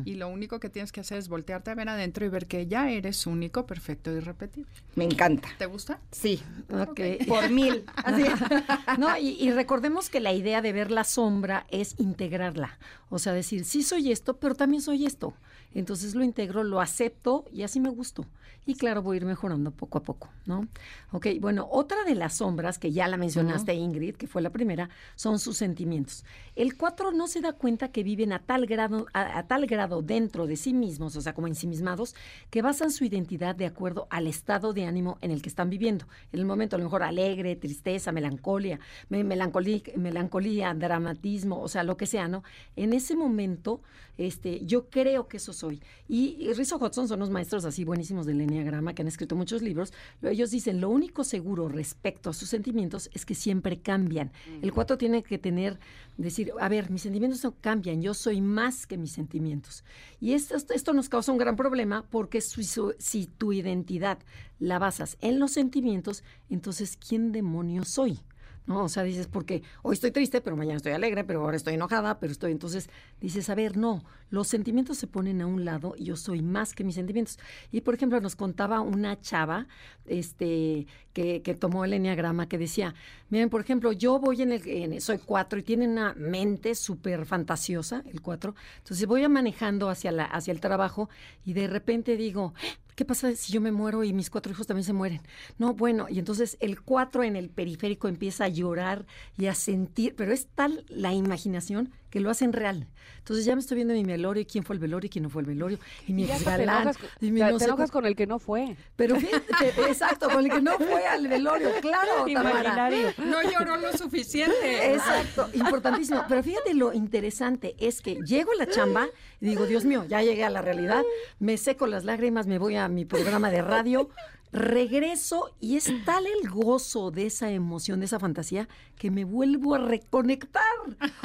Y 0.06 0.16
lo 0.16 0.30
único 0.30 0.60
que 0.62 0.70
tienes 0.70 0.92
que 0.94 1.02
hacer 1.02 1.18
es 1.18 1.28
voltearte 1.28 1.70
a 1.72 1.76
ver 1.76 1.90
adentro 1.90 2.26
y 2.26 2.30
ver 2.30 2.48
que 2.48 2.66
ya 2.68 2.90
eres 2.90 3.28
único, 3.28 3.66
perfecto 3.66 4.12
y 4.16 4.22
repetible. 4.22 4.72
Me 4.96 5.04
encanta. 5.04 5.50
¿Te 5.58 5.66
gusta? 5.66 6.00
Sí, 6.12 6.42
Ok. 6.72 7.28
por 7.28 7.50
mil. 7.52 7.84
Así. 7.98 8.24
No, 8.98 9.18
y, 9.18 9.30
y 9.40 9.52
recordemos 9.52 10.10
que 10.10 10.20
la 10.22 10.32
idea 10.34 10.62
de 10.62 10.72
ver 10.72 10.90
la 10.92 11.04
sombra 11.04 11.66
es 11.70 11.96
integrarla. 12.00 12.78
O 13.10 13.20
sea, 13.20 13.34
decir, 13.34 13.64
sí 13.66 13.84
soy 13.84 14.12
esto, 14.12 14.37
pero 14.40 14.56
también 14.56 14.82
soy 14.82 15.06
esto. 15.06 15.34
Entonces 15.74 16.16
lo 16.16 16.24
integro, 16.24 16.64
lo 16.64 16.80
acepto 16.82 17.46
y 17.52 17.64
así 17.64 17.80
me 17.80 17.90
gusto. 17.90 18.26
Y 18.70 18.76
claro, 18.76 19.02
voy 19.02 19.16
a 19.16 19.18
ir 19.22 19.26
mejorando 19.26 19.72
poco 19.72 19.98
a 19.98 20.04
poco, 20.04 20.30
¿no? 20.46 20.68
Ok, 21.14 21.28
bueno, 21.40 21.68
otra 21.72 22.04
de 22.04 22.16
las 22.16 22.34
sombras 22.36 22.78
que 22.78 22.92
ya 22.92 23.08
la 23.08 23.16
mencionaste, 23.16 23.74
Ingrid, 23.74 24.16
que 24.16 24.28
fue 24.28 24.42
la 24.42 24.50
primera, 24.50 24.90
son 25.16 25.40
sus 25.40 25.56
sentimientos. 25.58 26.26
El 26.54 26.76
4 26.76 27.12
no 27.14 27.28
se 27.28 27.40
da 27.40 27.54
cuenta 27.54 27.94
que 27.94 28.04
viven 28.04 28.34
a 28.34 28.40
tal 28.40 28.66
grado, 28.66 29.06
a, 29.14 29.38
a 29.40 29.48
tal 29.48 29.68
grado 29.68 30.02
dentro 30.02 30.48
de 30.48 30.58
sí 30.58 30.74
mismos, 30.74 31.16
o 31.16 31.22
sea, 31.22 31.34
como 31.34 31.48
ensimismados, 31.48 32.14
que 32.50 32.62
basan 32.62 32.92
su 32.92 33.06
identidad 33.06 33.56
de 33.56 33.66
acuerdo 33.68 34.06
al 34.10 34.28
estado 34.28 34.74
de 34.74 34.84
ánimo 34.86 35.18
en 35.22 35.32
el 35.32 35.42
que 35.42 35.48
están 35.50 35.70
viviendo. 35.70 36.06
En 36.34 36.40
el 36.42 36.46
momento, 36.46 36.76
a 36.76 36.80
lo 36.80 36.84
mejor 36.86 37.04
alegre, 37.04 37.56
tristeza, 37.56 38.12
melancolía, 38.12 38.82
me- 39.08 39.24
melancolía, 39.24 39.82
melancolía, 39.96 40.74
dramatismo, 40.74 41.62
o 41.62 41.70
sea, 41.70 41.84
lo 41.84 41.96
que 41.96 42.06
sea, 42.06 42.28
¿no? 42.28 42.44
En 42.76 42.92
ese 42.92 43.16
momento, 43.16 43.82
este, 44.18 44.66
yo 44.66 44.90
creo 44.90 45.28
que 45.30 45.38
eso 45.38 45.54
soy. 45.54 45.82
Y, 46.10 46.36
y 46.40 46.52
Rizzo 46.54 46.78
Hudson 46.78 47.08
son 47.08 47.20
unos 47.20 47.30
maestros 47.30 47.64
así 47.64 47.86
buenísimos 47.86 48.26
del 48.26 48.38
Enneagrama 48.58 48.94
que 48.94 49.02
han 49.04 49.08
escrito 49.08 49.36
muchos 49.36 49.62
libros. 49.62 49.94
Lo- 50.22 50.30
Ellos 50.30 50.52
dicen, 50.52 50.82
lo 50.82 50.90
único 50.90 51.24
seguro 51.24 51.70
respecto 51.70 52.30
a 52.30 52.34
sus 52.34 52.50
sentimientos 52.50 53.10
es 53.14 53.26
que 53.26 53.36
siempre 53.36 53.80
cambian. 53.82 54.32
El 54.62 54.74
4 54.74 54.98
tiene 54.98 55.24
que 55.24 55.38
tener, 55.38 55.80
decir, 56.18 56.52
a 56.60 56.70
ver, 56.70 56.90
mis 56.90 57.02
sentimientos 57.04 57.44
no 57.44 57.56
cambian, 57.62 58.02
yo 58.02 58.14
soy 58.14 58.42
más 58.42 58.88
que 58.88 58.98
mis 58.98 59.12
sentimientos. 59.12 59.84
Y 60.20 60.34
esto, 60.34 60.56
esto- 60.74 60.94
nos 60.94 61.10
causa 61.10 61.32
un 61.32 61.38
gran 61.38 61.56
problema 61.56 62.06
porque 62.10 62.42
su- 62.42 62.64
su- 62.64 62.96
si 62.98 63.28
tu 63.28 63.54
identidad 63.54 64.18
la 64.60 64.80
basas 64.80 65.18
en 65.22 65.38
los 65.40 65.52
sentimientos, 65.52 66.24
entonces, 66.50 66.98
¿quién 66.98 67.32
demonios 67.32 67.88
soy? 67.90 68.20
¿no? 68.66 68.84
O 68.84 68.90
sea, 68.90 69.04
dices, 69.04 69.28
porque 69.28 69.64
hoy 69.82 69.94
estoy 69.94 70.12
triste, 70.12 70.42
pero 70.42 70.58
mañana 70.58 70.76
estoy 70.76 70.92
alegre, 70.92 71.24
pero 71.24 71.40
ahora 71.40 71.56
estoy 71.56 71.76
enojada, 71.76 72.20
pero 72.20 72.34
estoy. 72.34 72.52
Entonces 72.52 72.90
dices, 73.22 73.50
a 73.50 73.56
ver, 73.56 73.78
no, 73.78 74.04
los 74.30 74.48
sentimientos 74.48 74.98
se 74.98 75.08
ponen 75.08 75.42
a 75.42 75.48
un 75.48 75.66
lado 75.66 75.96
y 75.98 76.06
yo 76.06 76.16
soy 76.18 76.42
más 76.42 76.74
que 76.74 76.84
mis 76.84 76.96
sentimientos. 76.96 77.40
Y 77.72 77.82
por 77.82 77.94
ejemplo, 77.96 78.20
nos 78.22 78.36
contaba 78.36 78.82
una 78.82 79.20
chava 79.20 79.68
este, 80.06 80.88
que, 81.14 81.42
que 81.42 81.54
tomó 81.56 81.86
el 81.86 81.94
enneagrama 81.94 82.48
que 82.48 82.58
decía, 82.58 82.96
miren, 83.30 83.50
por 83.50 83.62
ejemplo, 83.62 83.92
yo 83.92 84.20
voy 84.20 84.42
en 84.42 84.52
el, 84.54 84.68
en- 84.68 85.02
soy 85.02 85.18
cuatro 85.20 85.60
y 85.60 85.64
tiene 85.64 85.88
una 85.88 86.14
mente 86.16 86.76
súper 86.76 87.26
fantasiosa, 87.26 88.04
el 88.12 88.22
cuatro. 88.22 88.56
Entonces 88.80 89.06
voy 89.08 89.24
a 89.24 89.30
manejando 89.30 89.90
hacia, 89.90 90.12
la, 90.12 90.26
hacia 90.26 90.52
el 90.52 90.60
trabajo 90.62 91.10
y 91.46 91.54
de 91.54 91.68
repente 91.68 92.16
digo, 92.18 92.54
¿qué 92.96 93.06
pasa 93.06 93.36
si 93.36 93.54
yo 93.54 93.62
me 93.62 93.72
muero 93.72 94.04
y 94.04 94.14
mis 94.14 94.30
cuatro 94.30 94.52
hijos 94.52 94.68
también 94.68 94.86
se 94.86 94.94
mueren? 94.94 95.22
No, 95.58 95.74
bueno, 95.74 96.08
y 96.10 96.20
entonces 96.20 96.58
el 96.60 96.82
cuatro 96.82 97.24
en 97.24 97.36
el 97.36 97.50
periférico 97.50 98.08
empieza 98.08 98.46
a 98.46 98.50
llorar 98.50 99.06
y 99.38 99.48
a 99.48 99.56
sentir, 99.56 100.16
pero 100.16 100.32
es 100.34 100.48
tal 100.48 100.86
la 100.90 101.14
imaginación 101.14 101.92
que 102.10 102.20
lo 102.20 102.30
hacen 102.30 102.54
real. 102.54 102.88
Entonces 103.20 103.46
ya 103.46 103.56
me 103.56 103.60
estoy 103.62 103.76
viendo 103.76 103.94
mi 103.94 104.04
velorio, 104.04 104.42
y 104.42 104.46
quién 104.46 104.64
fue 104.64 104.76
el 104.76 104.80
velorio 104.80 105.08
y 105.08 105.10
quién 105.10 105.24
no 105.24 105.30
fue 105.30 105.42
el 105.42 105.48
velorio, 105.48 105.80
y 106.08 106.14
mi 106.14 106.24
Y 106.24 106.28
ya 106.28 106.36
hasta 106.36 106.56
te 106.58 106.64
enojas, 106.64 106.98
con- 106.98 107.10
y 107.20 107.32
mi 107.32 107.42
te 107.42 107.52
no 107.52 107.60
sé 107.60 107.66
enojas 107.66 107.92
con 107.92 108.06
el 108.06 108.16
que 108.16 108.26
no 108.28 108.40
fue. 108.40 108.76
Pero 108.96 109.16
fíjate, 109.18 109.68
exacto, 109.88 110.30
con 110.30 110.46
el 110.46 110.52
que 110.52 110.62
no 110.62 110.78
fue 110.78 111.06
al 111.06 111.28
velorio, 111.28 111.70
claro, 111.82 112.26
Tamara. 112.34 112.90
No 113.18 113.42
lloró 113.44 113.76
lo 113.78 113.92
suficiente. 113.98 114.94
Exacto, 114.94 115.50
importantísimo. 115.54 116.24
Pero 116.30 116.44
fíjate 116.44 116.74
lo 116.74 116.94
interesante 116.94 117.76
es 117.80 118.02
que 118.02 118.16
llego 118.26 118.52
a 118.54 118.56
la 118.56 118.68
chamba 118.68 119.08
y 119.42 119.48
digo, 119.48 119.66
Dios 119.66 119.84
mío, 119.86 120.06
ya 120.08 120.22
llegué 120.22 120.44
a 120.46 120.50
la 120.50 120.62
realidad, 120.62 121.04
me 121.40 121.58
seco 121.58 121.88
las 121.88 122.06
lágrimas, 122.06 122.48
me 122.48 122.58
voy 122.60 122.76
a 122.76 122.88
mi 122.88 123.06
programa 123.06 123.52
de 123.52 123.62
radio, 123.62 124.10
regreso 124.52 125.56
y 125.60 125.78
es 125.78 125.92
tal 126.06 126.26
el 126.26 126.50
gozo 126.50 127.12
de 127.12 127.26
esa 127.26 127.52
emoción, 127.52 128.00
de 128.00 128.06
esa 128.06 128.20
fantasía, 128.20 128.68
que 128.98 129.12
me 129.12 129.24
vuelvo 129.26 129.76
a 129.76 129.80
reconectar, 129.80 130.64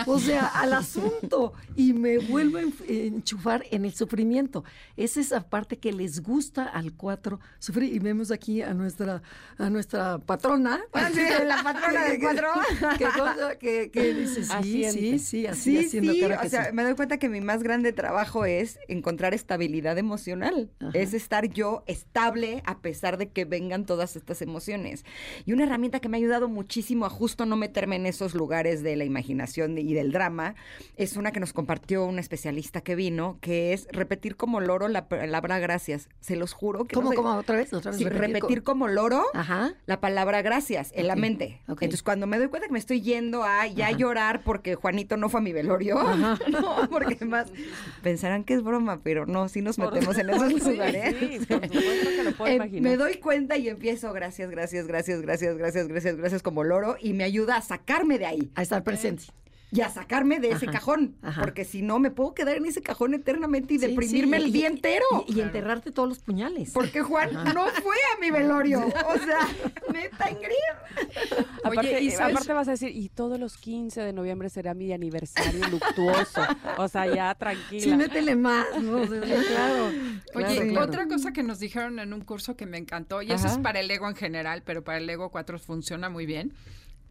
o 0.07 0.19
sea, 0.19 0.47
al 0.47 0.73
asunto 0.75 1.53
y 1.77 1.93
me 1.95 2.19
vuelvo 2.19 2.59
a 2.59 2.63
enchufar 2.89 3.65
en 3.71 3.85
el 3.85 3.95
sufrimiento. 3.95 4.65
Es 4.97 5.17
esa 5.17 5.49
parte 5.49 5.79
que 5.79 5.93
les 5.93 6.23
gusta 6.23 6.65
al 6.67 6.93
cuatro 6.93 7.41
sufrir 7.59 7.93
y 7.95 7.99
vemos 7.99 8.31
aquí 8.31 8.63
a 8.63 8.75
nuestra 8.75 9.23
a 9.59 9.71
nuestra 9.71 10.19
patrona, 10.19 10.81
Sí, 11.15 11.21
la 11.47 11.63
patrona 11.63 12.05
del 12.05 12.21
cuatro. 12.21 12.49
que, 12.99 13.59
que, 13.59 13.91
que 13.91 14.15
dice, 14.15 14.45
sí, 14.45 14.51
Asiente. 14.53 14.93
sí, 14.93 15.19
sí, 15.19 15.47
así 15.47 15.63
Sí, 15.63 15.87
haciendo 15.87 16.13
sí, 16.13 16.21
cara 16.21 16.39
o 16.39 16.43
que 16.43 16.51
sea, 16.51 16.71
me 16.73 16.83
doy 16.83 16.95
cuenta 16.95 17.19
que 17.19 17.29
mi 17.29 17.41
más 17.41 17.63
grande 17.63 17.93
trabajo 17.93 18.45
es 18.45 18.79
encontrar 18.89 19.33
estabilidad 19.35 19.97
emocional. 19.99 20.71
Es 20.93 21.15
estar 21.15 21.49
yo 21.49 21.85
estable 21.87 22.63
a 22.67 22.79
pesar 22.81 23.12
de 23.17 23.29
que 23.31 23.45
vengan 23.45 23.85
todas 23.87 24.17
estas 24.17 24.43
emociones. 24.43 25.05
Y 25.47 25.53
una 25.53 25.65
herramienta 25.65 26.01
que 26.01 26.09
me 26.09 26.17
ha 26.17 26.21
ayudado 26.21 26.49
muchísimo 26.49 27.07
a 27.07 27.11
justo 27.11 27.47
no 27.47 27.57
meterme 27.57 27.97
en 27.97 28.07
esos 28.07 28.35
lugares 28.35 28.83
de 28.83 28.97
la 28.97 29.05
imaginación 29.05 29.77
y 29.79 29.95
del 29.95 30.13
drama 30.13 30.55
es 30.97 31.17
una 31.17 31.33
que 31.33 31.41
nos 31.41 31.53
compartió 31.53 32.05
una 32.05 32.21
especialista 32.21 32.81
que 32.81 32.95
vino, 32.95 33.39
que 33.41 33.73
es 33.73 33.87
repetir 33.93 34.37
como 34.37 34.61
loro 34.61 34.89
la 34.89 35.09
palabra 35.09 35.59
gracias. 35.59 36.09
Se 36.21 36.37
los 36.37 36.53
juro 36.53 36.85
que 36.85 36.95
no 36.97 37.01
¿Cómo, 37.03 37.11
sé- 37.11 37.17
cómo? 37.17 37.35
¿Otra 37.37 37.57
vez? 37.57 37.73
¿Otra 37.73 37.91
vez? 37.91 37.99
Sí, 37.99 38.05
repetir, 38.09 38.63
co- 38.63 38.73
como 38.73 38.89
loro 38.89 39.23
Ajá. 39.35 39.75
la 39.87 40.01
palabra 40.01 40.43
gracias 40.43 40.93
en 40.95 41.07
la 41.07 41.17
mente. 41.17 41.61
Entonces, 41.69 42.03
cuando 42.03 42.27
me 42.27 42.39
doy 42.39 42.49
cuenta 42.49 42.67
que 42.69 42.73
me 42.73 42.79
estoy 42.79 43.01
yendo 43.03 43.43
a 43.45 43.67
ya 43.67 43.91
llorar 43.91 44.43
porque 44.45 44.75
Juanito 44.75 45.17
no 45.17 45.29
fue 45.29 45.41
a 45.41 45.43
mi 45.43 45.53
velorio, 45.53 45.97
no, 46.51 46.89
porque 46.91 47.15
además 47.17 47.53
pensarán 48.03 48.45
que 48.45 48.55
es 48.55 48.63
broma, 48.63 49.01
pero 49.03 49.27
no, 49.27 49.49
sí 49.49 49.61
nos 49.63 49.79
metemos 49.79 50.17
en 50.19 50.31
esos 50.31 50.53
lugares. 50.67 51.17
Sí, 51.19 51.39
por 51.47 51.63
supuesto 51.67 52.09
que 52.17 52.23
lo 52.25 52.33
puedo 52.33 52.53
Eh, 52.53 52.57
imaginar. 52.57 52.83
me 52.83 52.97
doy 53.03 53.17
cuenta 53.17 53.57
y 53.57 53.69
empiezo 53.69 54.13
gracias, 54.13 54.51
gracias, 54.51 54.87
gracias, 54.87 55.21
gracias, 55.23 55.57
gracias, 55.57 55.89
gracias, 55.89 56.17
gracias 56.17 56.43
como 56.43 56.65
loro 56.65 56.97
y 57.01 57.13
me 57.13 57.25
ayuda 57.25 57.57
a 57.57 57.61
sacarme 57.63 58.19
de 58.19 58.27
ahí 58.27 58.51
A 58.55 58.63
estar 58.63 58.83
presente. 58.85 59.25
Y 59.75 59.81
a 59.81 59.89
sacarme 59.89 60.39
de 60.39 60.51
ese 60.51 60.67
Ajá, 60.67 60.73
cajón, 60.75 61.17
ajá. 61.23 61.41
porque 61.41 61.65
si 61.65 61.81
no 61.81 61.99
me 61.99 62.11
puedo 62.11 62.35
quedar 62.35 62.57
en 62.59 62.67
ese 62.67 62.83
cajón 62.83 63.15
eternamente 63.15 63.73
y 63.75 63.79
Sí, 63.79 63.87
deprimirme 63.87 64.37
sí, 64.37 64.43
el 64.45 64.49
y- 64.51 64.53
día 64.53 64.67
entero. 64.69 65.05
Y, 65.27 65.39
y 65.39 65.41
enterrarte 65.41 65.91
todos 65.93 66.09
los 66.11 66.19
puñales. 66.19 66.73
porque 66.73 67.01
Juan 67.01 67.33
no 67.33 67.67
fue 67.83 67.97
a 68.17 68.21
mi 68.21 68.31
velorio. 68.31 68.81
O 69.09 69.19
sea, 69.19 69.49
neta, 69.93 70.31
Ingrid. 70.31 70.53
Aparte, 71.65 71.81
Oye, 71.97 72.01
y 72.03 72.09
eh, 72.09 72.11
sabes- 72.11 72.35
aparte 72.37 72.53
vas 72.53 72.69
a 72.69 72.73
decir, 72.73 72.91
y 72.95 73.09
todos 73.09 73.39
los 73.41 73.57
15 73.57 74.01
de 74.03 74.13
noviembre 74.13 74.51
será 74.51 74.75
mi 74.75 74.93
aniversario 74.93 75.67
luctuoso. 75.69 76.43
O 76.77 76.89
sea, 76.89 77.07
ya 77.13 77.35
tranquila. 77.35 77.83
Sí, 77.83 77.95
métele 77.95 78.37
más, 78.37 78.67
¿no? 78.81 78.97
O 79.03 79.07
sea, 79.07 79.21
claro. 79.21 79.87
Oye, 80.35 80.45
claro, 80.57 80.69
claro. 80.71 80.87
otra 80.87 81.09
cosa 81.09 81.33
que 81.33 81.43
nos 81.43 81.59
dijeron 81.61 81.99
en 81.99 82.13
un 82.13 82.21
curso 82.23 82.57
que 82.57 82.67
me 82.67 82.79
encantó, 82.79 83.23
y 83.23 83.33
eso 83.33 83.47
es 83.47 83.59
para 83.59 83.81
el 83.81 83.91
ego 83.91 84.09
en 84.09 84.17
general, 84.17 84.63
pero 84.65 84.83
para 84.85 84.99
el 84.99 85.09
ego 85.09 85.31
4 85.31 85.59
funciona 85.59 86.09
muy 86.09 86.27
bien, 86.27 86.53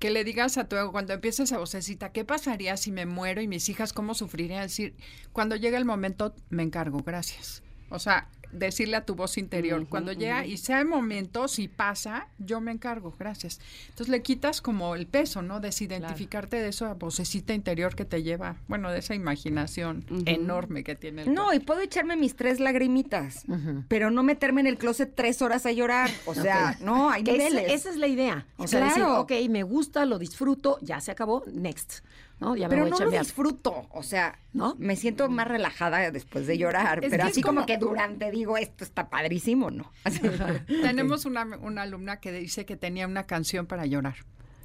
que 0.01 0.09
le 0.09 0.23
digas 0.23 0.57
a 0.57 0.67
tu 0.67 0.75
ego 0.75 0.91
cuando 0.91 1.13
empieza 1.13 1.43
esa 1.43 1.59
vocecita, 1.59 2.11
¿qué 2.11 2.25
pasaría 2.25 2.75
si 2.75 2.91
me 2.91 3.05
muero 3.05 3.39
y 3.39 3.47
mis 3.47 3.69
hijas 3.69 3.93
cómo 3.93 4.15
sufrirían? 4.15 4.63
Es 4.63 4.71
decir, 4.71 4.95
cuando 5.31 5.55
llega 5.55 5.77
el 5.77 5.85
momento, 5.85 6.33
me 6.49 6.63
encargo, 6.63 7.03
gracias. 7.05 7.61
O 7.91 7.99
sea, 7.99 8.27
decirle 8.51 8.97
a 8.97 9.05
tu 9.05 9.15
voz 9.15 9.37
interior. 9.37 9.85
Cuando 9.87 10.11
llega 10.13 10.45
y 10.45 10.57
sea 10.57 10.79
el 10.79 10.85
momento, 10.87 11.47
si 11.47 11.67
pasa, 11.67 12.27
yo 12.39 12.61
me 12.61 12.71
encargo, 12.71 13.15
gracias. 13.17 13.59
Entonces 13.89 14.09
le 14.09 14.21
quitas 14.21 14.61
como 14.61 14.95
el 14.95 15.07
peso, 15.07 15.41
¿no? 15.41 15.59
Desidentificarte 15.59 16.57
de 16.57 16.69
esa 16.69 16.93
vocecita 16.93 17.53
interior 17.53 17.95
que 17.95 18.05
te 18.05 18.23
lleva, 18.23 18.57
bueno, 18.67 18.91
de 18.91 18.99
esa 18.99 19.15
imaginación 19.15 20.05
enorme 20.25 20.83
que 20.83 20.95
tiene 20.95 21.23
el 21.23 21.33
No, 21.33 21.53
y 21.53 21.59
puedo 21.59 21.81
echarme 21.81 22.15
mis 22.15 22.35
tres 22.35 22.59
lagrimitas, 22.59 23.45
pero 23.87 24.11
no 24.11 24.23
meterme 24.23 24.61
en 24.61 24.67
el 24.67 24.77
closet 24.77 25.13
tres 25.15 25.41
horas 25.41 25.65
a 25.65 25.71
llorar. 25.71 26.09
O 26.25 26.33
sea, 26.33 26.77
no, 26.81 27.09
hay 27.09 27.23
niveles. 27.23 27.71
esa 27.71 27.89
es 27.89 27.97
la 27.97 28.07
idea. 28.07 28.45
O 28.57 28.67
sea, 28.67 28.79
decir, 28.85 29.03
Claro. 29.03 29.21
ok, 29.21 29.31
me 29.49 29.63
gusta, 29.63 30.05
lo 30.05 30.19
disfruto, 30.19 30.77
ya 30.81 30.99
se 31.01 31.11
acabó, 31.11 31.43
next. 31.51 31.99
¿No? 32.41 32.55
Ya 32.57 32.67
me 32.67 32.71
pero 32.71 32.81
voy 32.83 32.91
a 32.91 33.05
no 33.05 33.11
lo 33.11 33.19
disfruto, 33.19 33.87
o 33.91 34.03
sea, 34.03 34.37
¿No? 34.51 34.75
me 34.79 34.95
siento 34.97 35.29
más 35.29 35.47
relajada 35.47 36.09
después 36.11 36.47
de 36.47 36.57
llorar, 36.57 37.03
Es 37.05 37.11
pero 37.11 37.23
así 37.25 37.41
como... 37.41 37.61
como- 37.61 37.67
que 37.67 37.77
durante 37.77 38.31
digo, 38.31 38.57
esto 38.57 38.83
está 38.83 39.09
padrísimo, 39.09 39.69
¿no? 39.71 39.91
Así- 40.03 40.21
Tenemos 40.65 41.25
una, 41.25 41.45
una 41.61 41.83
alumna 41.83 42.19
que 42.19 42.31
dice 42.31 42.65
que 42.65 42.75
tenía 42.75 43.05
una 43.07 43.27
canción 43.27 43.67
para 43.67 43.85
llorar. 43.85 44.15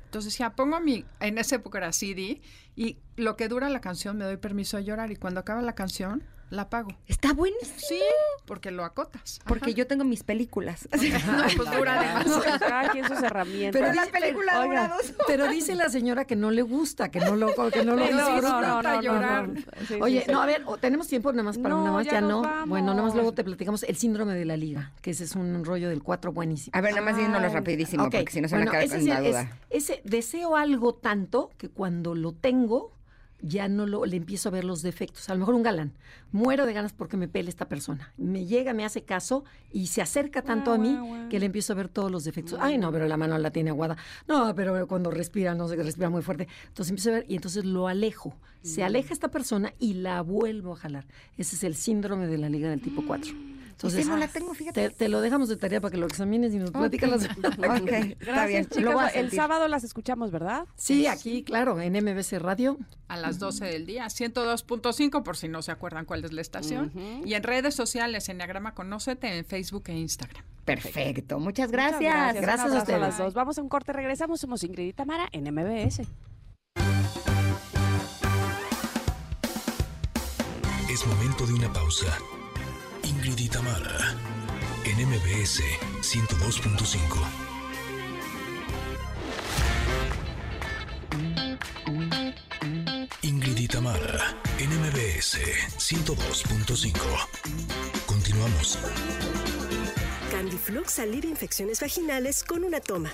Entonces 0.06 0.38
ya 0.38 0.50
pongo 0.56 0.80
mi, 0.80 1.04
en 1.20 1.36
esa 1.36 1.56
época 1.56 1.76
era 1.78 1.92
CD, 1.92 2.40
y 2.74 2.96
lo 3.16 3.36
que 3.36 3.46
dura 3.48 3.68
la 3.68 3.80
canción 3.82 4.16
me 4.16 4.24
doy 4.24 4.38
permiso 4.38 4.78
de 4.78 4.84
llorar, 4.84 5.10
y 5.12 5.16
cuando 5.16 5.40
acaba 5.40 5.60
la 5.60 5.74
canción, 5.74 6.22
la 6.50 6.62
apago. 6.62 6.90
Está 7.06 7.32
buenísimo. 7.32 7.74
Sí, 7.76 8.00
porque 8.46 8.70
lo 8.70 8.84
acotas. 8.84 9.40
Porque 9.46 9.74
yo 9.74 9.86
tengo 9.86 10.04
mis 10.04 10.22
películas. 10.22 10.88
No, 11.26 11.42
pues 11.56 11.70
dura 11.76 12.00
demasiado. 12.00 12.58
Cada 12.60 12.90
quien 12.90 13.06
sus 13.08 13.22
herramientas. 13.22 13.80
Pero 13.80 13.92
la 13.94 14.06
película 14.06 14.64
dura 14.64 14.88
dos 14.88 15.12
Pero 15.26 15.48
dice 15.48 15.74
la 15.74 15.88
señora 15.88 16.24
que 16.24 16.36
no 16.36 16.50
le 16.50 16.62
gusta, 16.62 17.10
que 17.10 17.20
no 17.20 17.34
lo, 17.36 17.48
que 17.70 17.84
no 17.84 17.96
lo 17.96 18.04
No, 18.06 18.10
no, 18.10 18.16
disfruta. 18.26 18.60
no, 18.60 18.82
no, 18.82 18.92
no, 18.94 19.02
llorar. 19.02 19.48
no. 19.48 19.60
Sí, 19.88 19.94
Oye, 20.00 20.20
sí, 20.20 20.26
sí. 20.26 20.32
no, 20.32 20.42
a 20.42 20.46
ver, 20.46 20.64
tenemos 20.80 21.08
tiempo 21.08 21.32
nada 21.32 21.42
más 21.42 21.58
para 21.58 21.70
No, 21.74 21.82
una 21.82 21.92
más, 21.92 22.06
ya 22.06 22.20
no. 22.20 22.42
vamos. 22.42 22.68
Bueno, 22.68 22.92
nada 22.92 23.02
más 23.02 23.14
luego 23.14 23.32
te 23.32 23.42
platicamos 23.44 23.82
el 23.82 23.96
síndrome 23.96 24.34
de 24.34 24.44
la 24.44 24.56
liga, 24.56 24.92
que 25.02 25.10
ese 25.10 25.24
es 25.24 25.34
un 25.34 25.64
rollo 25.64 25.88
del 25.88 26.02
4 26.02 26.32
buenísimo. 26.32 26.72
A 26.76 26.80
ver, 26.80 26.92
nada 26.94 27.04
más 27.04 27.16
díganos 27.16 27.52
rapidísimo, 27.52 28.04
porque 28.10 28.24
si 28.30 28.40
no 28.40 28.48
se 28.48 28.56
bueno, 28.56 28.72
me 28.72 28.78
ese 28.84 28.94
acaba 28.96 29.02
sí 29.02 29.08
la 29.08 29.20
es- 29.20 29.26
duda. 29.28 29.58
ese 29.70 30.00
deseo 30.04 30.56
algo 30.56 30.94
tanto 30.94 31.50
que 31.58 31.68
cuando 31.68 32.14
lo 32.14 32.32
tengo 32.32 32.92
ya 33.42 33.68
no 33.68 33.86
lo, 33.86 34.04
le 34.06 34.16
empiezo 34.16 34.48
a 34.48 34.52
ver 34.52 34.64
los 34.64 34.82
defectos. 34.82 35.28
A 35.28 35.34
lo 35.34 35.40
mejor 35.40 35.54
un 35.54 35.62
galán. 35.62 35.92
Muero 36.32 36.66
de 36.66 36.72
ganas 36.72 36.92
porque 36.92 37.16
me 37.16 37.28
pele 37.28 37.48
esta 37.50 37.68
persona. 37.68 38.12
Me 38.16 38.46
llega, 38.46 38.72
me 38.72 38.84
hace 38.84 39.02
caso 39.02 39.44
y 39.72 39.88
se 39.88 40.02
acerca 40.02 40.42
tanto 40.42 40.72
a 40.72 40.78
mí 40.78 40.98
que 41.30 41.38
le 41.38 41.46
empiezo 41.46 41.72
a 41.72 41.76
ver 41.76 41.88
todos 41.88 42.10
los 42.10 42.24
defectos. 42.24 42.58
Ay, 42.60 42.78
no, 42.78 42.90
pero 42.90 43.06
la 43.06 43.16
mano 43.16 43.36
la 43.38 43.50
tiene 43.50 43.70
aguada. 43.70 43.96
No, 44.26 44.54
pero 44.54 44.86
cuando 44.88 45.10
respira, 45.10 45.54
no 45.54 45.68
sé, 45.68 45.76
respira 45.76 46.08
muy 46.10 46.22
fuerte. 46.22 46.48
Entonces 46.68 46.90
empiezo 46.90 47.10
a 47.10 47.12
ver 47.14 47.26
y 47.28 47.36
entonces 47.36 47.64
lo 47.64 47.88
alejo. 47.88 48.34
Se 48.62 48.80
Mm. 48.82 48.84
aleja 48.86 49.12
esta 49.12 49.28
persona 49.28 49.72
y 49.78 49.94
la 49.94 50.20
vuelvo 50.22 50.72
a 50.72 50.76
jalar. 50.76 51.06
Ese 51.36 51.56
es 51.56 51.62
el 51.64 51.74
síndrome 51.76 52.26
de 52.26 52.38
la 52.38 52.48
liga 52.48 52.68
del 52.70 52.80
tipo 52.80 53.04
4. 53.06 53.32
Entonces, 53.76 54.06
no 54.08 54.16
la 54.16 54.26
tengo, 54.26 54.54
fíjate. 54.54 54.88
Te, 54.88 54.94
te 54.94 55.08
lo 55.10 55.20
dejamos 55.20 55.50
de 55.50 55.56
tarea 55.58 55.82
para 55.82 55.92
que 55.92 55.98
lo 55.98 56.06
examines 56.06 56.54
y 56.54 56.58
nos 56.58 56.70
platicas 56.70 57.10
las... 57.10 57.24
Ok, 57.36 57.92
está 58.20 58.46
bien. 58.46 58.66
Lo 58.70 58.76
chicas. 58.92 59.14
El 59.14 59.20
sentir. 59.22 59.36
sábado 59.38 59.68
las 59.68 59.84
escuchamos, 59.84 60.30
¿verdad? 60.30 60.64
Sí, 60.76 61.06
aquí, 61.06 61.44
claro, 61.44 61.78
en 61.78 61.92
MBC 61.92 62.38
Radio. 62.38 62.78
A 63.08 63.18
las 63.18 63.38
12 63.38 63.66
del 63.66 63.84
día, 63.84 64.06
102.5 64.06 65.22
por 65.22 65.36
si 65.36 65.48
no 65.48 65.60
se 65.60 65.72
acuerdan 65.72 66.06
cuál 66.06 66.24
es 66.24 66.32
la 66.32 66.40
estación. 66.40 66.90
Y 67.26 67.34
en 67.34 67.42
redes 67.42 67.74
sociales, 67.74 68.30
Enneagrama 68.30 68.74
Conócete 68.74 69.36
en 69.36 69.44
Facebook 69.44 69.84
e 69.88 69.92
Instagram. 69.98 70.42
Perfecto, 70.64 71.38
muchas 71.38 71.68
Muchas 71.68 71.70
gracias. 71.70 72.34
gracias. 72.40 72.72
A 72.72 72.78
ustedes. 72.78 73.00
las 73.00 73.18
dos. 73.18 73.34
Vamos 73.34 73.58
a 73.58 73.62
un 73.62 73.68
corte, 73.68 73.92
regresamos. 73.92 74.40
Somos 74.40 74.64
Ingrid 74.64 74.88
y 74.88 74.92
Tamara 74.94 75.28
en 75.32 75.52
MBS. 75.54 76.00
Es 80.90 81.06
momento 81.06 81.46
de 81.46 81.52
una 81.52 81.72
pausa. 81.72 82.06
Ingrid 83.26 83.46
y 83.46 83.48
Tamara, 83.48 84.14
en 84.84 85.08
MBS 85.08 85.60
102.5. 86.00 87.18
Ingrid 93.22 93.56
y 93.58 93.66
Tamara, 93.66 94.36
en 94.60 94.70
MBS 94.70 95.40
102.5. 95.76 96.94
Continuamos. 98.06 98.78
Candiflux 100.30 101.00
alivia 101.00 101.28
infecciones 101.28 101.80
vaginales 101.80 102.44
con 102.44 102.62
una 102.62 102.78
toma. 102.78 103.12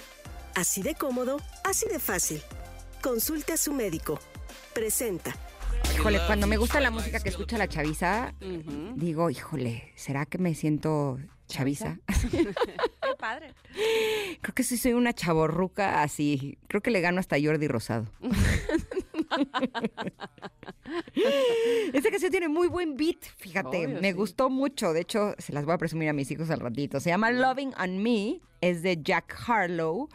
Así 0.54 0.82
de 0.82 0.94
cómodo, 0.94 1.40
así 1.64 1.88
de 1.88 1.98
fácil. 1.98 2.42
Consulte 3.00 3.54
a 3.54 3.56
su 3.56 3.72
médico. 3.72 4.20
Presenta. 4.74 5.34
Híjole, 5.94 6.20
cuando 6.26 6.46
me 6.46 6.56
gusta 6.56 6.80
la 6.80 6.90
música 6.90 7.20
que 7.20 7.28
escucha 7.28 7.58
la 7.58 7.68
chaviza, 7.68 8.34
digo, 8.94 9.30
híjole, 9.30 9.92
¿será 9.94 10.26
que 10.26 10.38
me 10.38 10.54
siento 10.54 11.18
chaviza? 11.46 11.98
Qué 12.30 13.14
padre. 13.18 13.54
Creo 14.40 14.54
que 14.54 14.64
sí 14.64 14.76
soy 14.76 14.94
una 14.94 15.12
chaborruca 15.12 16.02
así. 16.02 16.58
Creo 16.68 16.80
que 16.82 16.90
le 16.90 17.00
gano 17.00 17.20
hasta 17.20 17.36
Jordi 17.42 17.68
Rosado. 17.68 18.06
Esta 21.92 22.10
canción 22.10 22.30
tiene 22.30 22.48
muy 22.48 22.68
buen 22.68 22.96
beat, 22.96 23.22
fíjate. 23.36 23.86
Obvio, 23.86 24.00
me 24.00 24.10
sí. 24.10 24.16
gustó 24.16 24.50
mucho. 24.50 24.92
De 24.92 25.00
hecho, 25.00 25.34
se 25.38 25.52
las 25.52 25.64
voy 25.64 25.74
a 25.74 25.78
presumir 25.78 26.08
a 26.08 26.12
mis 26.12 26.30
hijos 26.30 26.50
al 26.50 26.60
ratito. 26.60 27.00
Se 27.00 27.10
llama 27.10 27.30
Loving 27.30 27.72
on 27.78 28.02
Me. 28.02 28.40
Es 28.60 28.82
de 28.82 29.00
Jack 29.02 29.36
Harlow, 29.48 30.08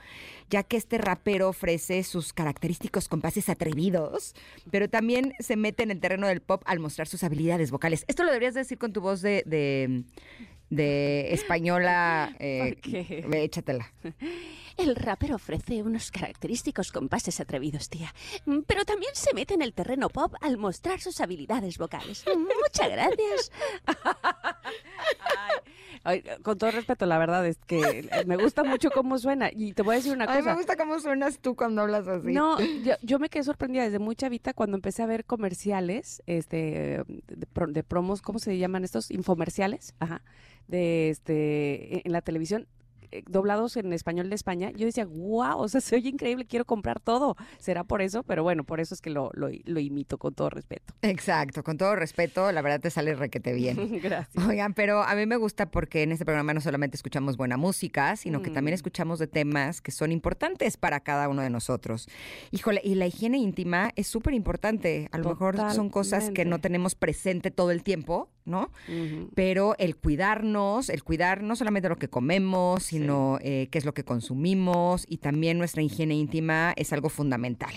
ya 0.50 0.64
que 0.64 0.78
este 0.78 0.98
rapero 0.98 1.50
ofrece 1.50 2.04
sus 2.04 2.32
característicos 2.32 3.10
compases 3.10 3.50
atrevidos, 3.50 4.36
pero 4.72 4.90
también 4.90 5.34
se 5.40 5.58
mete 5.58 5.84
en 5.84 5.92
el 5.92 6.00
terreno 6.00 6.28
del 6.28 6.40
pop 6.40 6.64
al 6.66 6.80
mostrar 6.80 7.10
sus 7.10 7.26
habilidades 7.26 7.72
vocales. 7.72 8.06
Esto 8.08 8.24
lo 8.24 8.30
deberías 8.30 8.54
decir 8.54 8.78
con 8.78 8.94
tu 8.94 9.02
voz 9.02 9.22
de, 9.22 9.44
de, 9.46 10.06
de 10.70 11.34
española. 11.34 12.36
eh, 12.40 12.78
échatela. 13.34 13.92
El 14.78 14.96
rapper 14.96 15.34
ofrece 15.34 15.82
unos 15.82 16.12
característicos 16.12 16.92
compases 16.92 17.40
atrevidos, 17.40 17.90
tía. 17.90 18.14
Mm, 18.46 18.60
Pero 18.68 18.86
también 18.86 19.12
se 19.16 19.34
mete 19.34 19.56
en 19.56 19.64
el 19.64 19.74
terreno 19.74 20.08
pop 20.10 20.36
al 20.40 20.58
mostrar 20.58 21.00
sus 21.00 21.20
habilidades 21.20 21.78
vocales. 21.80 22.24
Muchas 22.36 22.90
gracias. 22.92 23.52
Ay, 26.04 26.24
con 26.44 26.58
todo 26.58 26.72
respeto, 26.72 27.06
la 27.06 27.18
verdad 27.18 27.46
es 27.46 27.58
que 27.66 28.08
me 28.28 28.38
gusta 28.38 28.64
mucho 28.64 28.92
cómo 28.92 29.18
suena. 29.18 29.50
Y 29.52 29.74
te 29.74 29.82
voy 29.82 29.96
a 29.96 29.98
decir 29.98 30.14
una 30.14 30.26
Ay, 30.30 30.40
cosa. 30.40 30.52
me 30.52 30.58
gusta 30.58 30.76
cómo 30.78 31.00
suenas 31.00 31.40
tú 31.40 31.56
cuando 31.56 31.82
hablas 31.82 32.08
así. 32.08 32.32
No, 32.32 32.60
yo, 32.60 32.94
yo 33.02 33.20
me 33.20 33.30
quedé 33.30 33.44
sorprendida 33.44 33.84
desde 33.84 34.00
muy 34.00 34.16
chavita 34.16 34.54
cuando 34.54 34.76
empecé 34.78 35.02
a 35.04 35.06
ver 35.08 35.26
comerciales, 35.26 36.22
este, 36.28 37.04
de, 37.08 37.46
de 37.68 37.84
promos, 37.84 38.22
¿cómo 38.22 38.40
se 38.40 38.58
llaman 38.58 38.84
estos? 38.84 39.12
Infomerciales, 39.12 39.96
ajá, 40.00 40.22
de 40.68 41.10
este, 41.10 42.06
en 42.06 42.12
la 42.12 42.22
televisión, 42.22 42.68
eh, 43.10 43.24
doblados 43.26 43.78
en 43.78 43.94
español 43.94 44.28
de 44.30 44.36
España. 44.36 44.70
Yo 44.72 44.86
decía, 44.86 45.06
wow, 45.06 45.60
o 45.60 45.70
sea, 45.70 45.80
se 45.80 45.96
oye 45.96 46.10
increíble, 46.10 46.46
quiero 46.46 46.66
comprar 46.66 47.00
todo. 47.00 47.38
¿Será 47.58 47.86
por 47.86 48.02
eso? 48.02 48.24
Pero 48.24 48.44
bueno, 48.44 48.66
por 48.66 48.82
eso 48.82 48.94
es 48.94 49.00
que 49.00 49.10
lo, 49.10 49.32
lo, 49.34 49.48
lo 49.64 49.80
imito 49.80 50.18
con 50.18 50.34
todo 50.34 50.50
respeto. 50.50 50.94
Exacto, 51.04 51.64
con 51.64 51.78
todo 51.78 51.96
respeto, 51.96 52.52
la 52.52 52.62
verdad 52.62 52.82
te 52.82 52.90
sale 52.90 53.16
requete 53.16 53.54
bien. 53.54 54.00
Gracias. 54.04 54.46
Oigan, 54.46 54.74
pero 54.74 55.04
a 55.04 55.16
mí 55.16 55.26
me 55.26 55.38
gusta 55.38 55.72
porque 55.72 56.04
en 56.04 56.12
este 56.12 56.26
programa 56.26 56.54
no 56.54 56.60
solamente 56.60 56.98
escuchamos 56.98 57.38
buena 57.38 57.56
música, 57.56 58.18
sino 58.18 58.42
que 58.42 58.50
también 58.50 58.74
Mm. 58.74 58.76
escuchamos 58.76 59.20
de 59.20 59.28
temas 59.28 59.80
que 59.80 59.92
son 59.94 60.12
importantes 60.12 60.76
para 60.76 61.00
cada 61.00 61.30
uno 61.30 61.42
de 61.42 61.50
nosotros. 61.50 62.10
Híjole, 62.52 62.82
y 62.84 62.96
la 62.96 63.08
higiene 63.08 63.38
íntima 63.38 63.92
es 63.96 64.08
súper 64.08 64.34
importante. 64.34 65.08
A 65.14 65.18
lo 65.18 65.30
mejor 65.30 65.56
son 65.72 65.90
cosas 65.90 66.30
que 66.32 66.44
no 66.44 66.60
tenemos 66.60 66.96
presente 66.96 67.52
todo 67.52 67.72
el 67.72 67.84
tiempo, 67.84 68.30
¿no? 68.48 68.72
Pero 69.36 69.76
el 69.78 69.96
cuidarnos, 69.96 70.90
el 70.90 71.04
cuidar 71.04 71.44
no 71.44 71.56
solamente 71.56 71.90
lo 71.90 71.98
que 71.98 72.08
comemos, 72.08 72.84
sino 72.84 73.38
eh, 73.42 73.68
qué 73.72 73.78
es 73.78 73.86
lo 73.86 73.94
que 73.94 74.04
consumimos 74.04 75.06
y 75.08 75.18
también 75.18 75.58
nuestra 75.58 75.84
higiene 75.84 76.16
íntima 76.16 76.74
es 76.76 76.94
algo 76.94 77.10
fundamental. 77.10 77.74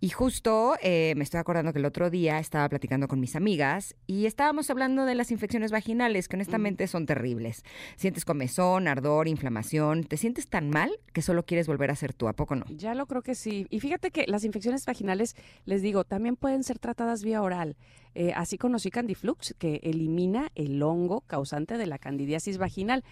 Y 0.00 0.10
justo 0.10 0.76
eh, 0.82 1.14
me 1.16 1.24
estoy 1.24 1.40
acordando 1.40 1.72
que 1.72 1.78
el 1.78 1.84
otro 1.84 2.10
día 2.10 2.38
estaba 2.38 2.68
platicando 2.68 3.08
con 3.08 3.18
mis 3.18 3.34
amigas 3.34 3.94
y 4.06 4.26
estábamos 4.26 4.68
hablando 4.68 5.04
de 5.06 5.14
las 5.14 5.30
infecciones 5.30 5.72
vaginales, 5.72 6.28
que 6.28 6.36
honestamente 6.36 6.86
son 6.86 7.06
terribles. 7.06 7.64
Sientes 7.96 8.24
comezón, 8.24 8.88
ardor, 8.88 9.26
inflamación, 9.26 10.04
te 10.04 10.16
sientes 10.16 10.48
tan 10.48 10.70
mal 10.70 10.90
que 11.12 11.22
solo 11.22 11.44
quieres 11.44 11.66
volver 11.66 11.90
a 11.90 11.96
ser 11.96 12.12
tú, 12.12 12.28
¿a 12.28 12.34
poco 12.34 12.56
no? 12.56 12.66
Ya 12.68 12.94
lo 12.94 13.06
creo 13.06 13.22
que 13.22 13.34
sí. 13.34 13.66
Y 13.70 13.80
fíjate 13.80 14.10
que 14.10 14.26
las 14.26 14.44
infecciones 14.44 14.84
vaginales, 14.84 15.34
les 15.64 15.80
digo, 15.80 16.04
también 16.04 16.36
pueden 16.36 16.62
ser 16.62 16.78
tratadas 16.78 17.22
vía 17.22 17.40
oral. 17.42 17.76
Eh, 18.18 18.32
así 18.34 18.56
conocí 18.56 18.90
Candiflux, 18.90 19.54
que 19.58 19.78
elimina 19.82 20.50
el 20.54 20.82
hongo 20.82 21.20
causante 21.26 21.76
de 21.76 21.84
la 21.84 21.98
candidiasis 21.98 22.56
vaginal. 22.56 23.04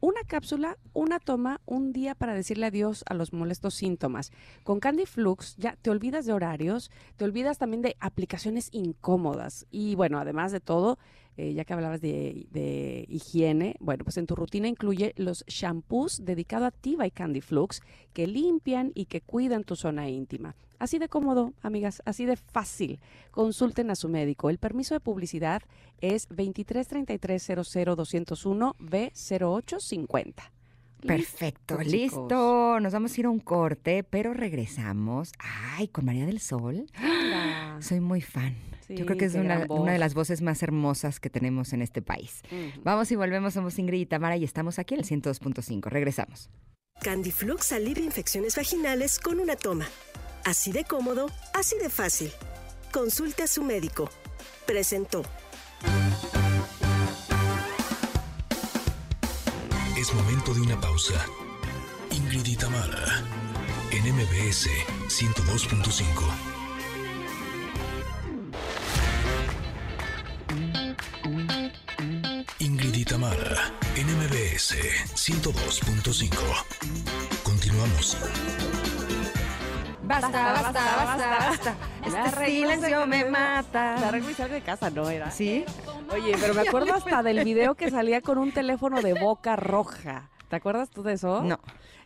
Una 0.00 0.20
cápsula, 0.26 0.76
una 0.92 1.18
toma, 1.18 1.62
un 1.64 1.94
día 1.94 2.14
para 2.14 2.34
decirle 2.34 2.66
adiós 2.66 3.02
a 3.08 3.14
los 3.14 3.32
molestos 3.32 3.72
síntomas. 3.72 4.32
Con 4.62 4.78
Candiflux 4.78 5.56
ya 5.56 5.76
te 5.80 5.88
olvidas 5.88 6.26
de 6.26 6.34
horarios, 6.34 6.90
te 7.16 7.24
olvidas 7.24 7.56
también 7.56 7.80
de 7.80 7.96
aplicaciones 8.00 8.68
incómodas. 8.72 9.66
Y 9.70 9.94
bueno, 9.94 10.18
además 10.18 10.52
de 10.52 10.60
todo, 10.60 10.98
eh, 11.38 11.54
ya 11.54 11.64
que 11.64 11.72
hablabas 11.72 12.02
de, 12.02 13.06
higiene, 13.08 13.76
bueno, 13.80 14.04
pues 14.04 14.18
en 14.18 14.26
tu 14.26 14.36
rutina 14.36 14.68
incluye 14.68 15.14
los 15.16 15.42
shampoos 15.46 16.22
dedicados 16.22 16.68
a 16.68 16.70
Tiva 16.70 17.06
y 17.06 17.10
Candy 17.10 17.40
Flux 17.40 17.80
que 18.12 18.26
limpian 18.26 18.92
y 18.94 19.06
que 19.06 19.22
cuidan 19.22 19.64
tu 19.64 19.74
zona 19.74 20.10
íntima. 20.10 20.54
Así 20.80 20.98
de 20.98 21.08
cómodo, 21.08 21.54
amigas, 21.60 22.02
así 22.06 22.24
de 22.24 22.36
fácil. 22.36 23.00
Consulten 23.30 23.90
a 23.90 23.94
su 23.94 24.08
médico. 24.08 24.48
El 24.48 24.56
permiso 24.56 24.94
de 24.94 25.00
publicidad 25.00 25.60
es 26.00 26.26
2333 26.28 27.50
B0850. 27.50 30.34
Perfecto, 31.06 31.76
chicos. 31.76 31.92
listo. 31.92 32.80
Nos 32.80 32.94
vamos 32.94 33.12
a 33.12 33.20
ir 33.20 33.26
a 33.26 33.30
un 33.30 33.40
corte, 33.40 34.04
pero 34.04 34.32
regresamos. 34.32 35.32
Ay, 35.38 35.88
con 35.88 36.06
María 36.06 36.24
del 36.24 36.40
Sol. 36.40 36.86
Hola. 36.98 37.76
Soy 37.80 38.00
muy 38.00 38.22
fan. 38.22 38.56
Sí, 38.86 38.96
Yo 38.96 39.04
creo 39.04 39.18
que 39.18 39.26
es 39.26 39.34
una, 39.34 39.66
de 39.66 39.98
las 39.98 40.14
voces 40.14 40.40
más 40.40 40.62
hermosas 40.62 41.20
que 41.20 41.28
tenemos 41.28 41.74
en 41.74 41.82
este 41.82 42.00
país. 42.00 42.40
Vamos 42.82 43.12
y 43.12 43.16
volvemos, 43.16 43.52
somos 43.52 43.78
Ingrid 43.78 44.00
y 44.00 44.06
Tamara 44.06 44.38
y 44.38 44.44
estamos 44.44 44.78
aquí 44.78 44.94
en 44.94 45.00
el 45.00 45.06
102.5. 45.06 45.90
Regresamos. 45.90 46.48
Candiflux 47.02 47.72
alivia 47.72 48.04
infecciones 48.04 48.56
vaginales 48.56 49.18
con 49.18 49.40
una 49.40 49.56
toma. 49.56 49.86
Así 50.44 50.72
de 50.72 50.84
cómodo, 50.84 51.30
así 51.54 51.76
de 51.78 51.90
fácil. 51.90 52.32
Consulte 52.92 53.42
a 53.44 53.46
su 53.46 53.62
médico. 53.62 54.10
Presentó. 54.66 55.22
Es 59.96 60.14
momento 60.14 60.54
de 60.54 60.60
una 60.62 60.80
pausa. 60.80 61.14
Ingrid 62.10 62.46
y 62.46 62.56
Tamara, 62.56 63.22
en 63.90 64.14
MBS 64.14 64.68
102.5. 65.08 66.50
Ingrid 72.60 72.94
y 72.94 73.04
Tamara, 73.04 73.72
en 73.94 74.06
MBS 74.16 74.74
102.5. 75.14 76.30
Continuamos. 77.42 78.16
Basta, 80.10 80.28
basta, 80.52 80.72
basta, 80.72 81.38
basta. 81.38 81.74
Este 82.04 82.18
arreglo, 82.18 82.70
silencio 82.70 83.06
me 83.06 83.24
Me 83.24 83.30
mata. 83.30 84.08
arreglo 84.08 84.30
y 84.30 84.34
salgo 84.34 84.54
de 84.54 84.60
casa, 84.62 84.90
¿no 84.90 85.08
era? 85.08 85.30
¿Sí? 85.30 85.64
Oye, 86.12 86.34
pero 86.40 86.52
me 86.54 86.62
acuerdo 86.62 86.94
hasta 86.94 87.22
del 87.22 87.44
video 87.44 87.76
que 87.76 87.90
salía 87.90 88.20
con 88.20 88.36
un 88.38 88.50
teléfono 88.50 89.00
de 89.02 89.14
boca 89.14 89.54
roja. 89.54 90.28
¿Te 90.48 90.56
acuerdas 90.56 90.90
tú 90.90 91.04
de 91.04 91.12
eso? 91.12 91.42
No. 91.44 91.60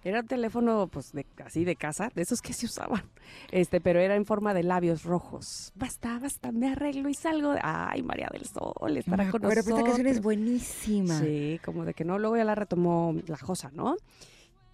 Era 0.04 0.20
un 0.20 0.26
teléfono, 0.26 0.86
pues, 0.88 1.12
de, 1.12 1.24
así 1.46 1.64
de 1.64 1.76
casa, 1.76 2.10
de 2.14 2.20
esos 2.20 2.42
que 2.42 2.52
se 2.52 2.66
usaban. 2.66 3.02
Este, 3.50 3.80
pero 3.80 4.00
era 4.00 4.16
en 4.16 4.26
forma 4.26 4.52
de 4.52 4.62
labios 4.62 5.04
rojos. 5.04 5.72
Basta, 5.74 6.18
basta, 6.18 6.52
me 6.52 6.72
arreglo 6.72 7.08
y 7.08 7.14
salgo. 7.14 7.52
de- 7.52 7.60
Ay, 7.62 8.02
María 8.02 8.28
del 8.30 8.44
Sol, 8.44 8.98
estará 8.98 9.24
me 9.24 9.30
con 9.30 9.42
acuerdo, 9.46 9.48
pero 9.48 9.60
esta 9.60 9.82
canción 9.82 10.06
es 10.06 10.16
nosotros. 10.16 10.22
buenísima. 10.24 11.18
Sí, 11.20 11.58
como 11.64 11.86
de 11.86 11.94
que 11.94 12.04
no, 12.04 12.18
luego 12.18 12.36
ya 12.36 12.44
la 12.44 12.54
retomó 12.54 13.14
la 13.26 13.38
Josa, 13.38 13.70
¿no? 13.72 13.96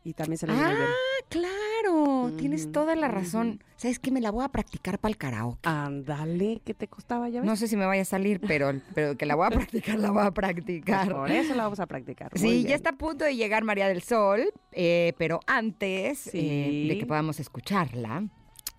Y 0.02 0.14
también 0.14 0.39
se 0.39 0.47
bien. 0.47 0.59
Ah, 0.59 0.94
claro, 1.28 2.32
tienes 2.39 2.72
toda 2.72 2.97
la 2.97 3.09
razón. 3.09 3.62
¿Sabes 3.77 3.98
qué? 3.98 4.10
Me 4.10 4.20
la 4.20 4.31
voy 4.31 4.44
a 4.44 4.48
practicar 4.48 4.98
para 4.98 5.10
el 5.10 5.18
karaoke. 5.18 5.60
Ándale, 5.68 6.60
¿qué 6.64 6.72
te 6.74 6.89
costaba 6.89 7.28
ya 7.28 7.40
ves? 7.40 7.47
No 7.47 7.55
sé 7.56 7.68
si 7.68 7.77
me 7.77 7.85
vaya 7.86 8.02
a 8.02 8.06
salir, 8.06 8.40
pero, 8.40 8.72
pero 8.94 9.16
que 9.16 9.27
la 9.27 9.35
voy 9.35 9.47
a 9.47 9.51
practicar, 9.51 9.98
la 9.98 10.10
voy 10.10 10.20
a 10.22 10.31
Pues 10.31 10.35
practicar. 10.35 11.12
por 11.12 11.31
eso 11.31 11.55
la 11.55 11.64
vamos 11.64 11.81
a 11.81 11.86
practicar. 11.86 12.31
Muy 12.32 12.40
Sí, 12.40 12.56
bien. 12.59 12.66
ya 12.68 12.74
está 12.77 12.90
a 12.90 12.97
punto 12.97 13.24
de 13.24 13.36
llegar 13.36 13.62
María 13.64 13.89
del 13.89 14.02
Sol, 14.02 14.52
eh, 14.72 15.12
pero 15.18 15.40
antes 15.47 16.18
Sí. 16.18 16.31
eh, 16.39 16.86
de 16.89 16.98
que 16.98 17.06
podamos 17.06 17.39
escucharla, 17.40 18.24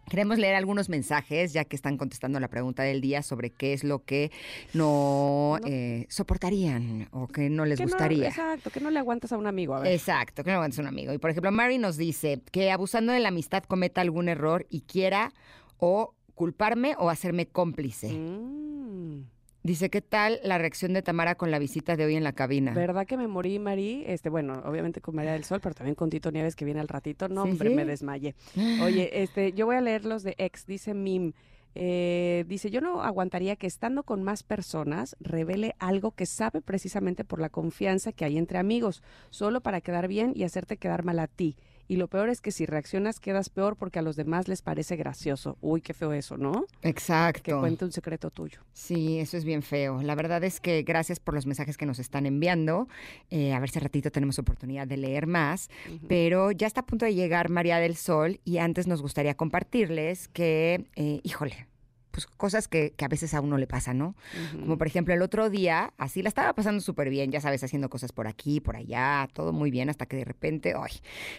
queremos 0.09 0.37
leer 0.37 0.55
algunos 0.55 0.89
mensajes, 0.89 1.53
ya 1.53 1.63
que 1.65 1.75
están 1.75 1.97
contestando 1.97 2.39
la 2.39 2.47
pregunta 2.49 2.83
del 2.83 2.99
día 3.01 3.21
sobre 3.23 3.49
qué 3.51 3.73
es 3.73 3.83
lo 3.83 4.03
que 4.03 4.31
no, 4.73 5.57
No. 5.61 5.67
eh, 5.67 6.05
soportarían 6.09 7.07
o 7.11 7.27
que 7.27 7.49
no 7.49 7.65
les 7.65 7.77
Que 7.79 7.85
no- 7.85 7.89
gustaría. 7.91 8.27
exacto, 8.27 8.69
que 8.71 8.79
no 8.81 8.89
le 8.91 8.99
aguantas 8.99 9.31
a 9.31 9.37
un 9.37 9.47
amigo. 9.47 9.75
A 9.75 9.79
ver. 9.81 9.91
Exacto, 9.93 10.43
que 10.43 10.49
no 10.51 10.55
aguantes 10.57 10.79
un 10.79 10.87
amigo. 10.87 11.13
Y 11.13 11.17
por 11.17 11.29
ejemplo, 11.29 11.51
Mary 11.51 11.77
nos 11.77 11.97
dice 11.97 12.41
que 12.51 12.71
abusando 12.71 13.13
de 13.13 13.19
la 13.19 13.29
amistad 13.29 13.63
cometa 13.63 14.01
algún 14.01 14.27
error 14.29 14.65
y 14.69 14.81
quiera 14.81 15.31
o 15.77 16.13
culparme 16.35 16.95
o 16.97 17.09
hacerme 17.09 17.45
cómplice. 17.47 18.11
Mm. 18.11 19.25
Dice, 19.63 19.91
¿qué 19.91 20.01
tal 20.01 20.39
la 20.43 20.57
reacción 20.57 20.93
de 20.93 21.03
Tamara 21.03 21.35
con 21.35 21.51
la 21.51 21.59
visita 21.59 21.95
de 21.95 22.05
hoy 22.05 22.15
en 22.15 22.23
la 22.23 22.33
cabina? 22.33 22.73
¿Verdad 22.73 23.05
que 23.05 23.15
me 23.15 23.27
morí, 23.27 23.59
Mari? 23.59 24.03
Este, 24.07 24.29
bueno, 24.29 24.59
obviamente 24.65 25.01
con 25.01 25.15
María 25.15 25.33
del 25.33 25.43
Sol, 25.43 25.59
pero 25.61 25.75
también 25.75 25.93
con 25.93 26.09
Tito 26.09 26.31
Nieves 26.31 26.55
que 26.55 26.65
viene 26.65 26.79
al 26.79 26.87
ratito. 26.87 27.29
No, 27.29 27.43
Sí, 27.45 27.51
hombre, 27.51 27.69
sí. 27.69 27.75
me 27.75 27.85
desmayé. 27.85 28.33
Oye, 28.81 29.21
este, 29.21 29.53
yo 29.53 29.67
voy 29.67 29.75
a 29.75 29.81
leer 29.81 30.05
los 30.05 30.23
de 30.23 30.33
ex, 30.39 30.65
dice 30.65 30.95
Mim. 30.95 31.33
Eh, 31.75 32.43
dice, 32.47 32.71
yo 32.71 32.81
no 32.81 33.03
aguantaría 33.03 33.55
que 33.55 33.67
estando 33.67 34.03
con 34.03 34.23
más 34.23 34.41
personas 34.43 35.15
revele 35.19 35.75
algo 35.79 36.11
que 36.11 36.25
sabe 36.25 36.61
precisamente 36.61 37.23
por 37.23 37.39
la 37.39 37.49
confianza 37.49 38.11
que 38.11 38.25
hay 38.25 38.37
entre 38.39 38.57
amigos, 38.57 39.03
solo 39.29 39.61
para 39.61 39.79
quedar 39.79 40.07
bien 40.07 40.33
y 40.35 40.43
hacerte 40.43 40.77
quedar 40.77 41.03
mal 41.05 41.19
a 41.19 41.27
ti. 41.27 41.55
Y 41.87 41.97
lo 41.97 42.07
peor 42.07 42.29
es 42.29 42.41
que 42.41 42.51
si 42.51 42.65
reaccionas 42.65 43.19
quedas 43.19 43.49
peor 43.49 43.75
porque 43.75 43.99
a 43.99 44.01
los 44.01 44.15
demás 44.15 44.47
les 44.47 44.61
parece 44.61 44.95
gracioso. 44.95 45.57
Uy, 45.61 45.81
qué 45.81 45.93
feo 45.93 46.13
eso, 46.13 46.37
¿no? 46.37 46.65
Que 46.81 46.89
Exacto. 46.89 47.59
cuente 47.59 47.85
un 47.85 47.91
secreto 47.91 48.31
tuyo. 48.31 48.59
Sí, 48.73 49.19
eso 49.19 49.37
es 49.37 49.45
bien 49.45 49.61
feo. 49.61 50.01
La 50.01 50.15
verdad 50.15 50.43
es 50.43 50.59
que 50.59 50.83
gracias 50.83 51.19
por 51.19 51.33
los 51.33 51.45
mensajes 51.45 51.77
que 51.77 51.85
nos 51.85 51.99
están 51.99 52.25
enviando. 52.25 52.87
Eh, 53.29 53.53
a 53.53 53.59
ver 53.59 53.69
si 53.69 53.79
ratito 53.79 54.11
tenemos 54.11 54.39
oportunidad 54.39 54.87
de 54.87 54.97
leer 54.97 55.27
más. 55.27 55.69
Pero 56.07 56.51
ya 56.51 56.67
está 56.67 56.81
a 56.81 56.85
punto 56.85 57.05
de 57.05 57.13
llegar 57.13 57.49
María 57.49 57.77
del 57.77 57.95
Sol 57.95 58.39
y 58.45 58.57
antes 58.57 58.87
nos 58.87 59.01
gustaría 59.01 59.35
compartirles 59.35 60.27
que, 60.27 60.85
eh, 60.95 61.19
híjole, 61.23 61.67
pues 62.11 62.27
cosas 62.27 62.67
que, 62.67 62.91
que 62.91 63.05
a 63.05 63.07
veces 63.07 63.33
a 63.33 63.41
uno 63.41 63.57
le 63.57 63.67
pasan, 63.67 63.97
¿no? 63.97 64.15
Como 64.59 64.77
por 64.77 64.87
ejemplo 64.87 65.13
el 65.13 65.21
otro 65.21 65.49
día, 65.49 65.93
así 65.97 66.21
la 66.21 66.29
estaba 66.29 66.53
pasando 66.53 66.81
súper 66.81 67.09
bien, 67.09 67.31
ya 67.31 67.41
sabes, 67.41 67.63
haciendo 67.63 67.89
cosas 67.89 68.11
por 68.11 68.27
aquí, 68.27 68.59
por 68.59 68.75
allá, 68.75 69.27
todo 69.33 69.53
muy 69.53 69.71
bien, 69.71 69.89
hasta 69.89 70.05
que 70.05 70.17
de 70.17 70.25
repente, 70.25 70.73
ay, 70.77 70.91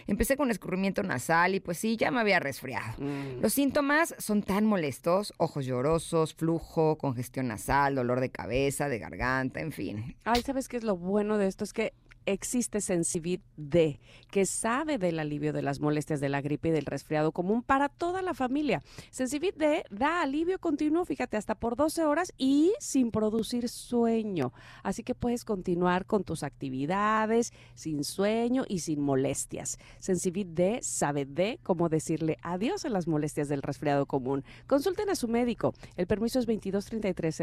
empecé 0.07 0.35
con 0.35 0.51
escurrimiento 0.51 1.03
nasal 1.03 1.55
y 1.55 1.59
pues 1.59 1.77
sí, 1.77 1.97
ya 1.97 2.11
me 2.11 2.19
había 2.19 2.39
resfriado. 2.39 2.93
Mm. 2.97 3.41
Los 3.41 3.53
síntomas 3.53 4.15
son 4.17 4.43
tan 4.43 4.65
molestos, 4.65 5.33
ojos 5.37 5.65
llorosos, 5.65 6.33
flujo, 6.33 6.97
congestión 6.97 7.47
nasal, 7.47 7.95
dolor 7.95 8.19
de 8.19 8.29
cabeza, 8.29 8.89
de 8.89 8.99
garganta, 8.99 9.61
en 9.61 9.71
fin. 9.71 10.15
Ay, 10.23 10.41
¿sabes 10.41 10.67
qué 10.67 10.77
es 10.77 10.83
lo 10.83 10.97
bueno 10.97 11.37
de 11.37 11.47
esto? 11.47 11.63
Es 11.63 11.73
que 11.73 11.93
existe 12.25 12.81
Sensibit 12.81 13.41
D, 13.57 13.99
que 14.31 14.45
sabe 14.45 14.97
del 14.97 15.19
alivio 15.19 15.53
de 15.53 15.61
las 15.61 15.79
molestias 15.79 16.19
de 16.19 16.29
la 16.29 16.41
gripe 16.41 16.69
y 16.69 16.71
del 16.71 16.85
resfriado 16.85 17.31
común 17.31 17.63
para 17.63 17.89
toda 17.89 18.21
la 18.21 18.33
familia. 18.33 18.81
Sensibit 19.11 19.55
D 19.55 19.85
da 19.89 20.21
alivio 20.21 20.59
continuo, 20.59 21.05
fíjate, 21.05 21.37
hasta 21.37 21.55
por 21.55 21.75
12 21.75 22.05
horas 22.05 22.33
y 22.37 22.73
sin 22.79 23.11
producir 23.11 23.69
sueño. 23.69 24.53
Así 24.83 25.03
que 25.03 25.15
puedes 25.15 25.45
continuar 25.45 26.05
con 26.05 26.23
tus 26.23 26.43
actividades 26.43 27.53
sin 27.75 28.03
sueño 28.03 28.65
y 28.67 28.79
sin 28.79 29.01
molestias. 29.01 29.77
Sensibit 29.99 30.49
D 30.49 30.79
sabe 30.81 31.25
de 31.25 31.59
cómo 31.63 31.89
decirle 31.89 32.37
adiós 32.41 32.85
a 32.85 32.89
las 32.89 33.07
molestias 33.07 33.49
del 33.49 33.61
resfriado 33.61 34.05
común. 34.05 34.43
Consulten 34.67 35.09
a 35.09 35.15
su 35.15 35.27
médico. 35.27 35.73
El 35.95 36.07
permiso 36.07 36.39
es 36.39 36.45
2233 36.45 37.33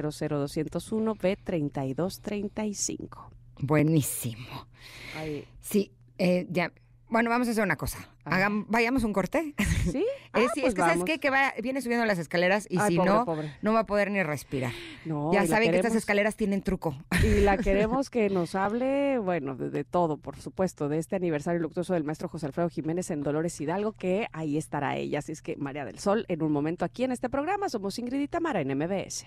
B 1.21 1.37
3235. 1.37 3.40
Buenísimo. 3.61 4.67
Ay, 5.17 5.45
Sí, 5.61 5.93
eh, 6.19 6.47
ya. 6.51 6.73
Bueno, 7.09 7.29
vamos 7.29 7.49
a 7.49 7.51
hacer 7.51 7.65
una 7.65 7.75
cosa. 7.75 7.99
Hagam- 8.25 8.67
vayamos 8.69 9.03
un 9.03 9.13
corte. 9.13 9.55
¿Sí? 9.91 10.05
Eh, 10.33 10.45
Ah, 10.47 10.51
sí, 10.55 10.61
pues 10.61 10.69
es 10.69 10.75
que 10.77 10.81
sabes 10.83 11.03
qué? 11.05 11.19
que 11.19 11.29
va, 11.29 11.53
viene 11.61 11.83
subiendo 11.83 12.07
las 12.07 12.21
escaleras 12.21 12.69
y 12.71 12.79
Ay, 12.79 12.93
si 12.93 12.97
pobre, 12.99 13.11
no, 13.11 13.25
pobre. 13.25 13.57
no 13.63 13.73
va 13.73 13.81
a 13.81 13.87
poder 13.87 14.13
ni 14.13 14.23
respirar. 14.23 14.71
No, 15.05 15.33
ya 15.33 15.45
saben 15.45 15.73
que 15.73 15.77
estas 15.77 15.97
escaleras 15.97 16.37
tienen 16.37 16.63
truco. 16.63 16.97
Y 17.25 17.41
la 17.41 17.57
queremos 17.59 18.11
que 18.11 18.31
nos 18.31 18.55
hable, 18.55 19.19
bueno, 19.19 19.57
de, 19.57 19.71
de 19.71 19.83
todo, 19.83 20.19
por 20.19 20.37
supuesto, 20.41 20.89
de 20.89 20.99
este 20.99 21.17
aniversario 21.17 21.61
luctuoso 21.61 21.95
del 21.95 22.05
maestro 22.05 22.29
José 22.29 22.47
Alfredo 22.47 22.69
Jiménez 22.69 23.11
en 23.11 23.23
Dolores 23.25 23.61
Hidalgo, 23.61 23.91
que 23.95 24.29
ahí 24.33 24.57
estará 24.57 24.97
ella. 24.97 25.19
Así 25.19 25.33
es 25.33 25.43
que 25.43 25.57
María 25.57 25.85
del 25.85 25.99
Sol, 25.99 26.27
en 26.29 26.43
un 26.45 26.53
momento 26.53 26.85
aquí 26.85 27.03
en 27.03 27.11
este 27.11 27.29
programa, 27.29 27.69
somos 27.69 27.99
Ingrid 27.99 28.21
y 28.21 28.29
Tamara 28.29 28.61
en 28.61 28.69
MBS. 28.79 29.27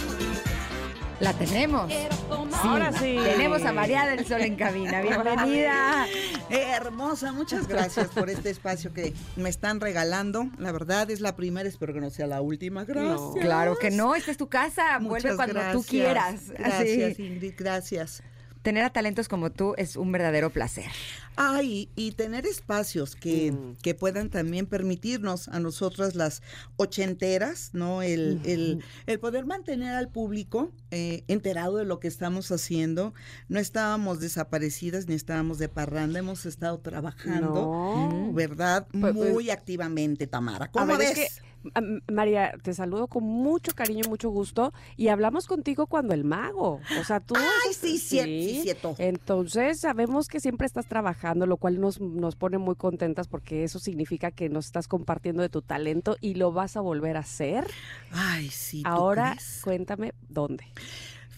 La 1.21 1.33
tenemos. 1.33 1.91
Ahora 2.63 2.91
sí. 2.93 3.17
Tenemos 3.23 3.63
a 3.63 3.71
María 3.71 4.07
del 4.07 4.25
Sol 4.25 4.41
en 4.41 4.55
cabina. 4.55 5.01
Bienvenida. 5.03 6.07
Eh, 6.49 6.71
hermosa, 6.75 7.31
muchas 7.31 7.67
gracias 7.67 8.07
por 8.07 8.31
este 8.31 8.49
espacio 8.49 8.91
que 8.91 9.13
me 9.35 9.49
están 9.49 9.79
regalando. 9.79 10.47
La 10.57 10.71
verdad 10.71 11.11
es 11.11 11.21
la 11.21 11.35
primera, 11.35 11.69
espero 11.69 11.93
que 11.93 12.01
no 12.01 12.09
sea 12.09 12.25
la 12.25 12.41
última. 12.41 12.85
Gracias. 12.85 13.19
Claro 13.39 13.77
que 13.79 13.91
no, 13.91 14.15
esta 14.15 14.31
es 14.31 14.37
tu 14.37 14.49
casa. 14.49 14.97
Vuelve 14.99 15.31
Muchas 15.31 15.35
cuando 15.35 15.53
tú 15.53 15.59
gracias. 15.59 15.85
quieras. 15.85 16.49
Gracias, 16.49 17.11
Así. 17.13 17.23
Ingrid, 17.23 17.53
gracias. 17.55 18.23
Tener 18.61 18.83
a 18.83 18.91
talentos 18.91 19.27
como 19.27 19.51
tú 19.51 19.73
es 19.77 19.95
un 19.95 20.11
verdadero 20.11 20.49
placer. 20.51 20.85
Ay, 21.35 21.89
y 21.95 22.11
tener 22.11 22.45
espacios 22.45 23.15
que, 23.15 23.51
Mm. 23.51 23.75
que 23.81 23.95
puedan 23.95 24.29
también 24.29 24.65
permitirnos 24.67 25.47
a 25.47 25.59
nosotras 25.59 26.13
las 26.15 26.41
ochenteras, 26.95 27.69
¿no? 27.73 28.01
El, 28.01 28.41
el, 28.45 28.83
el 29.07 29.19
poder 29.19 29.45
mantener 29.45 29.95
al 29.95 30.09
público 30.09 30.71
eh, 30.91 31.23
enterado 31.27 31.77
de 31.77 31.85
lo 31.85 31.99
que 31.99 32.07
estamos 32.07 32.51
haciendo. 32.51 33.13
No 33.47 33.59
estábamos 33.59 34.19
desaparecidas 34.19 35.07
ni 35.07 35.15
estábamos 35.15 35.57
de 35.57 35.69
parranda, 35.69 36.19
hemos 36.19 36.45
estado 36.45 36.79
trabajando, 36.79 37.53
No. 38.11 38.31
¿verdad? 38.33 38.87
Pues- 38.91 39.13
pues- 39.15 39.31
Muy 39.31 39.49
activamente, 39.49 40.27
Tamara. 40.27 40.65
A 40.65 40.71
¿Cómo 40.71 40.85
ver, 40.85 40.97
ves? 40.97 41.09
es 41.11 41.15
que, 41.15 41.39
am- 41.39 41.50
María, 42.11 42.53
te 42.63 42.73
saludo 42.73 43.07
con 43.07 43.23
mucho 43.23 43.73
cariño 43.73 44.01
y 44.05 44.09
mucho 44.09 44.29
gusto 44.29 44.73
y 44.97 45.09
hablamos 45.09 45.47
contigo 45.47 45.87
cuando 45.87 46.13
el 46.13 46.23
mago, 46.23 46.79
o 46.99 47.03
sea, 47.03 47.19
tú... 47.19 47.35
Ay, 47.37 47.73
sí, 47.73 47.97
cierto, 47.97 48.31
sí, 48.31 48.59
cierto. 48.63 48.95
Entonces 48.97 49.79
sabemos 49.79 50.27
que 50.27 50.39
siempre 50.39 50.65
estás 50.65 50.87
trabajando, 50.87 51.45
lo 51.45 51.57
cual 51.57 51.79
nos, 51.79 51.99
nos 51.99 52.35
pone 52.35 52.57
muy 52.57 52.75
contentas 52.75 53.27
porque 53.27 53.63
eso 53.63 53.79
significa 53.79 54.31
que 54.31 54.49
nos 54.49 54.65
estás 54.65 54.87
compartiendo 54.87 55.41
de 55.41 55.49
tu 55.49 55.61
talento 55.61 56.17
y 56.21 56.35
lo 56.35 56.51
vas 56.51 56.77
a 56.77 56.81
volver 56.81 57.17
a 57.17 57.21
hacer. 57.21 57.65
Ay, 58.11 58.49
sí. 58.49 58.83
¿tú 58.83 58.89
Ahora 58.89 59.31
crees? 59.31 59.61
cuéntame 59.63 60.13
dónde. 60.29 60.65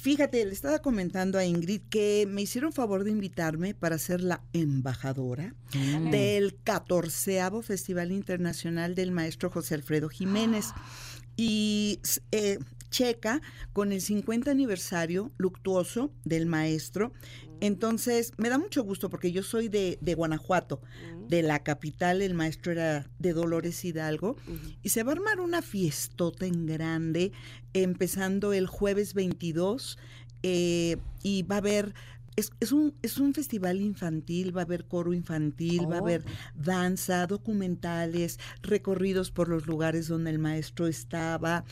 Fíjate, 0.03 0.43
le 0.43 0.51
estaba 0.51 0.79
comentando 0.79 1.37
a 1.37 1.45
Ingrid 1.45 1.79
que 1.89 2.27
me 2.29 2.41
hicieron 2.41 2.73
favor 2.73 3.05
de 3.05 3.11
invitarme 3.11 3.73
para 3.73 3.97
ser 3.97 4.19
la 4.21 4.43
embajadora 4.51 5.55
Mm. 5.73 6.11
del 6.11 6.55
14 6.61 7.39
Festival 7.63 8.11
Internacional 8.11 8.95
del 8.95 9.11
Maestro 9.11 9.49
José 9.49 9.75
Alfredo 9.75 10.09
Jiménez. 10.09 10.73
Y 11.37 12.01
eh, 12.33 12.59
checa 12.89 13.41
con 13.71 13.93
el 13.93 14.01
50 14.01 14.51
aniversario 14.51 15.31
luctuoso 15.37 16.11
del 16.25 16.47
maestro. 16.47 17.13
Entonces, 17.63 18.33
me 18.35 18.49
da 18.49 18.57
mucho 18.57 18.83
gusto 18.83 19.09
porque 19.09 19.31
yo 19.31 19.41
soy 19.41 19.69
de, 19.69 19.97
de 20.01 20.15
Guanajuato, 20.15 20.81
de 21.29 21.41
la 21.43 21.63
capital, 21.63 22.21
el 22.21 22.33
maestro 22.33 22.73
era 22.73 23.09
de 23.19 23.31
Dolores 23.31 23.85
Hidalgo, 23.85 24.35
y 24.81 24.89
se 24.89 25.01
va 25.03 25.13
a 25.13 25.15
armar 25.15 25.39
una 25.39 25.61
fiestota 25.61 26.45
en 26.45 26.65
grande, 26.65 27.31
empezando 27.71 28.51
el 28.51 28.67
jueves 28.67 29.13
22, 29.13 29.97
eh, 30.43 30.97
y 31.23 31.43
va 31.43 31.55
a 31.55 31.59
haber... 31.59 31.93
Es, 32.35 32.51
es 32.59 32.71
un, 32.71 32.95
es 33.01 33.17
un 33.17 33.33
festival 33.33 33.79
infantil, 33.81 34.55
va 34.55 34.61
a 34.61 34.63
haber 34.65 34.85
coro 34.85 35.13
infantil, 35.13 35.81
va 35.89 35.97
a 35.97 35.99
Oh. 36.01 36.03
haber 36.03 36.23
danza, 36.55 37.27
documentales, 37.27 38.39
recorridos 38.61 39.31
por 39.31 39.49
los 39.49 39.67
lugares 39.67 40.07
donde 40.07 40.31
el 40.31 40.39
maestro 40.39 40.87
estaba, 40.87 41.63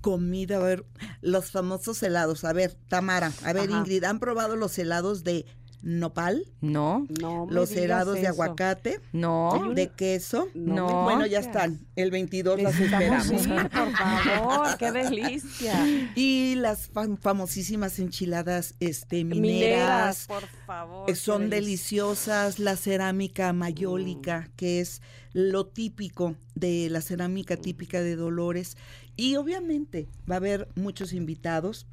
comida, 0.00 0.56
a 0.56 0.60
ver, 0.60 0.84
los 1.20 1.50
famosos 1.50 2.02
helados. 2.02 2.44
A 2.44 2.52
ver, 2.52 2.74
Tamara, 2.88 3.32
a 3.44 3.52
ver, 3.52 3.68
Ajá. 3.70 3.78
Ingrid, 3.80 4.04
¿han 4.04 4.18
probado 4.18 4.56
los 4.56 4.78
helados 4.78 5.24
de 5.24 5.46
nopal? 5.82 6.44
No, 6.60 7.06
No 7.20 7.46
Los 7.50 7.72
helados 7.72 8.20
de 8.20 8.26
aguacate, 8.28 9.00
no. 9.12 9.72
de 9.74 9.88
queso. 9.88 10.48
No. 10.54 10.74
No. 10.90 11.04
Bueno, 11.04 11.26
ya 11.26 11.38
están. 11.40 11.80
El 11.96 12.10
22 12.10 12.62
las 12.62 12.78
esperamos. 12.78 13.30
ir, 13.30 13.48
por 13.70 13.92
favor, 13.92 14.76
qué 14.78 14.92
delicia. 14.92 15.86
Y 16.14 16.54
las 16.56 16.92
fam- 16.92 17.18
famosísimas 17.18 17.98
enchiladas 17.98 18.74
este, 18.80 19.24
Mineras, 19.24 19.40
mineras. 19.40 20.26
por 20.26 20.42
favor. 20.66 21.10
eh, 21.10 21.14
Son 21.14 21.50
deliciosas, 21.50 22.58
la 22.58 22.76
cerámica 22.76 23.52
mayólica, 23.52 24.50
que 24.56 24.80
es 24.80 25.02
lo 25.32 25.66
típico 25.66 26.34
de 26.54 26.88
la 26.90 27.00
cerámica 27.00 27.56
típica 27.56 28.00
de 28.02 28.16
Dolores. 28.16 28.76
Y 29.20 29.36
obviamente 29.36 30.08
va 30.28 30.34
a 30.34 30.38
haber 30.38 30.68
muchos 30.76 31.12
invitados. 31.12 31.86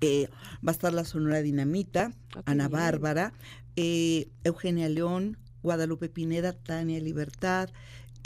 Eh, 0.00 0.28
va 0.66 0.70
a 0.70 0.72
estar 0.72 0.92
la 0.92 1.04
Sonora 1.04 1.42
Dinamita, 1.42 2.12
Ah, 2.36 2.42
Ana. 2.46 2.68
Bárbara, 2.68 3.32
eh, 3.76 4.28
Eugenia 4.44 4.88
León, 4.88 5.38
Guadalupe 5.62 6.08
Pineda, 6.08 6.52
Tania 6.52 7.00
Libertad. 7.00 7.70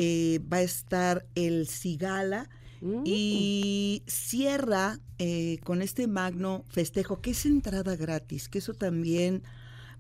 eh, 0.02 0.40
va 0.51 0.59
a 0.59 0.62
estar 0.62 1.26
el 1.34 1.66
Cigala. 1.68 2.48
Mm. 2.80 3.02
Y 3.05 4.02
cierra 4.06 4.98
eh, 5.18 5.59
con 5.64 5.82
este 5.82 6.06
magno 6.06 6.64
festejo, 6.70 7.20
que 7.20 7.32
es 7.32 7.44
entrada 7.44 7.94
gratis, 7.97 8.48
que 8.48 8.59
eso 8.59 8.72
también, 8.72 9.42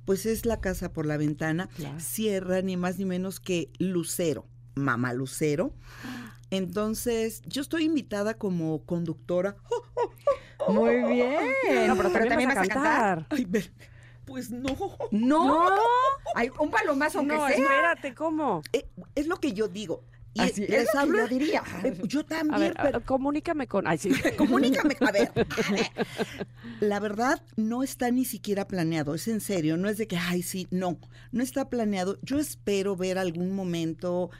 pues 0.06 0.24
es 0.24 0.46
la 0.46 0.60
casa 0.60 0.92
por 0.94 1.04
la 1.04 1.18
ventana. 1.18 1.68
Cierra 1.98 2.62
ni 2.62 2.78
más 2.78 2.98
ni 2.98 3.04
menos 3.04 3.38
que 3.40 3.70
Lucero, 3.78 4.46
Mamá 4.74 5.12
Lucero. 5.12 5.74
Entonces, 6.50 7.42
yo 7.46 7.62
estoy 7.62 7.84
invitada 7.84 8.34
como 8.34 8.84
conductora. 8.84 9.56
Muy 10.68 10.96
bien. 11.04 11.36
No, 11.86 11.96
pero 11.96 12.10
también, 12.28 12.48
vas 12.48 12.58
a 12.58 12.66
cantar. 12.66 13.26
Ay, 13.30 13.44
ve- 13.48 13.70
pues 14.24 14.50
no. 14.50 14.76
No. 15.10 15.68
Hay 16.34 16.50
un 16.58 16.70
palomazo 16.70 17.18
aunque 17.18 17.34
No, 17.34 17.46
sea. 17.48 17.56
espérate, 17.56 18.14
¿cómo? 18.14 18.62
Eh, 18.72 18.86
es 19.14 19.26
lo 19.26 19.36
que 19.38 19.52
yo 19.52 19.68
digo. 19.68 20.04
Y 20.32 20.42
Así 20.42 20.64
es 20.68 20.86
lo 20.94 21.00
que 21.12 21.18
yo 21.18 21.26
diría. 21.28 21.62
eh, 21.82 21.98
yo 22.04 22.24
también, 22.24 22.54
A 22.54 22.58
ver, 22.58 22.74
pero- 22.80 22.98
a- 22.98 23.00
comunícame 23.00 23.66
con... 23.66 23.88
Ay, 23.88 23.98
sí. 23.98 24.10
Comunícame, 24.38 24.96
a 25.00 25.10
ver, 25.10 25.32
a 25.34 25.72
ver. 25.72 26.06
La 26.78 27.00
verdad 27.00 27.42
no 27.56 27.82
está 27.82 28.12
ni 28.12 28.24
siquiera 28.24 28.68
planeado, 28.68 29.14
es 29.16 29.26
en 29.26 29.40
serio, 29.40 29.76
no 29.76 29.88
es 29.88 29.98
de 29.98 30.06
que, 30.06 30.16
ay, 30.16 30.42
sí, 30.42 30.68
no, 30.70 30.98
no 31.32 31.42
está 31.42 31.68
planeado. 31.68 32.16
Yo 32.22 32.38
espero 32.38 32.94
ver 32.94 33.18
algún 33.18 33.50
momento 33.56 34.30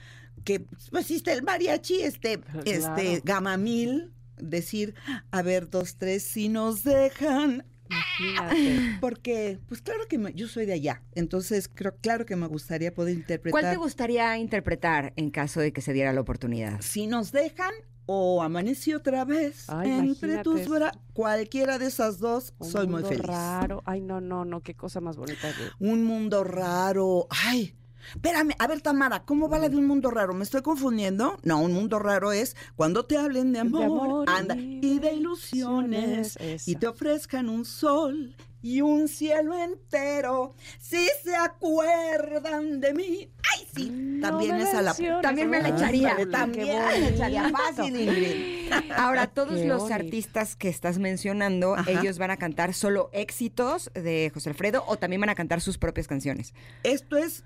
que, 0.45 0.61
pues, 0.91 1.11
está 1.11 1.33
el 1.33 1.43
mariachi, 1.43 2.01
este, 2.03 2.39
Claro. 2.41 2.63
este, 2.65 3.21
gamamil, 3.25 4.13
decir, 4.39 4.95
a 5.31 5.43
ver, 5.43 5.69
dos, 5.71 5.97
tres, 5.97 6.23
si 6.23 6.49
nos 6.49 6.83
dejan. 6.85 7.65
Imagínate. 7.91 8.99
Porque, 9.01 9.59
pues 9.69 9.83
claro 9.83 10.07
que 10.09 10.17
me- 10.19 10.33
yo 10.33 10.47
soy 10.47 10.65
de 10.65 10.75
allá, 10.75 11.03
entonces 11.15 11.69
creo, 11.73 11.97
claro 12.01 12.25
que 12.25 12.37
me 12.37 12.47
gustaría 12.47 12.95
poder 12.95 13.15
interpretar. 13.15 13.61
¿Cuál 13.61 13.73
te 13.73 13.77
gustaría 13.79 14.39
interpretar 14.39 15.13
en 15.17 15.31
caso 15.31 15.61
de 15.61 15.73
que 15.73 15.81
se 15.81 15.93
diera 15.93 16.13
la 16.13 16.21
oportunidad? 16.21 16.81
si 16.81 17.07
nos 17.09 17.33
dejan 17.33 17.73
o 18.07 18.43
amanecí 18.43 18.93
otra 18.95 19.25
vez 19.25 19.69
Ay, 19.69 19.91
entre 19.91 20.39
tus 20.43 20.69
brazos, 20.69 21.01
cualquiera 21.13 21.79
de 21.79 21.87
esas 21.87 22.19
dos, 22.19 22.55
Un 22.59 22.69
soy 22.71 22.87
muy 22.87 22.95
mundo 23.03 23.09
feliz. 23.09 23.25
raro. 23.27 23.83
Ay, 23.85 24.01
no, 24.01 24.21
no, 24.21 24.45
no, 24.45 24.63
qué 24.63 24.75
cosa 24.75 25.01
más 25.01 25.17
bonita. 25.17 25.49
de- 25.49 25.55
Un 25.81 26.05
mundo 26.05 26.43
raro. 26.45 27.27
Ay, 27.31 27.75
espérame, 28.15 28.55
a 28.59 28.67
ver, 28.67 28.81
Tamara, 28.81 29.25
¿cómo 29.25 29.49
va 29.49 29.59
la 29.59 29.69
de 29.69 29.77
un 29.77 29.87
mundo 29.87 30.11
raro? 30.11 30.35
¿Me 30.35 30.45
estoy 30.45 30.63
confundiendo? 30.63 31.39
No, 31.43 31.61
un 31.61 31.73
mundo 31.73 31.99
raro 31.99 32.33
es 32.33 32.57
cuando 32.77 33.05
te 33.05 33.17
hablen 33.17 33.53
de 33.53 33.61
amor, 33.61 33.83
amor 33.85 34.31
anda, 34.31 34.55
y 34.57 34.81
y 34.83 34.99
de 34.99 35.13
ilusiones, 35.13 36.37
ilusiones, 36.37 36.69
y 36.69 36.75
te 36.77 36.87
ofrezcan 36.87 37.49
un 37.49 37.65
sol 37.65 38.35
y 38.63 38.83
un 38.83 39.09
cielo 39.09 39.57
entero, 39.59 40.55
si 40.79 41.09
se 41.25 41.35
acuerdan 41.35 42.81
de 42.81 42.93
mí. 42.93 43.31
Ay, 43.55 43.67
sí, 43.75 43.91
No 43.91 44.29
también 44.29 44.57
me 44.57 44.63
esa 44.65 44.83
la... 44.83 44.95
También 45.23 45.49
me 45.49 45.61
la 45.63 45.69
ay, 45.69 45.73
echaría. 45.75 46.17
También 46.31 46.69
me 46.69 47.01
la 47.01 47.09
echaría 47.09 47.51
fácil, 47.51 47.97
Ingrid. 48.01 48.73
Ahora, 48.97 49.27
todos 49.29 49.59
Qué 49.59 49.65
los 49.67 49.79
bonito. 49.83 49.95
artistas 49.95 50.57
que 50.57 50.69
estás 50.69 50.99
mencionando, 50.99 51.75
Ajá. 51.75 51.91
ellos 51.91 52.19
van 52.19 52.31
a 52.31 52.37
cantar 52.37 52.75
solo 52.75 53.09
éxitos 53.13 53.91
de 53.95 54.31
José 54.35 54.51
Alfredo 54.51 54.85
o 54.87 54.97
también 54.97 55.21
van 55.21 55.31
a 55.31 55.35
cantar 55.35 55.61
sus 55.61 55.79
propias 55.79 56.07
canciones. 56.07 56.53
Esto 56.83 57.17
es 57.17 57.45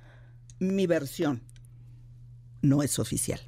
mi 0.58 0.86
versión. 0.86 1.42
No 2.62 2.82
es 2.82 2.98
oficial. 2.98 3.40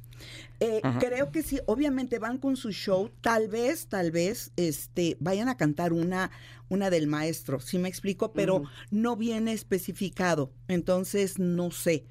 Eh, 0.59 0.81
creo 0.99 1.31
que 1.31 1.43
sí, 1.43 1.59
obviamente 1.67 2.17
van 2.17 2.39
con 2.39 2.57
su 2.57 2.71
show, 2.71 3.11
tal 3.21 3.47
vez, 3.47 3.87
tal 3.87 4.11
vez, 4.11 4.51
este, 4.55 5.15
vayan 5.19 5.49
a 5.49 5.57
cantar 5.57 5.93
una, 5.93 6.31
una 6.67 6.89
del 6.89 7.05
maestro, 7.05 7.59
si 7.59 7.77
me 7.77 7.87
explico, 7.87 8.33
pero 8.33 8.63
no 8.89 9.15
viene 9.15 9.53
especificado. 9.53 10.51
Entonces, 10.67 11.37
no 11.37 11.69
sé. 11.69 12.05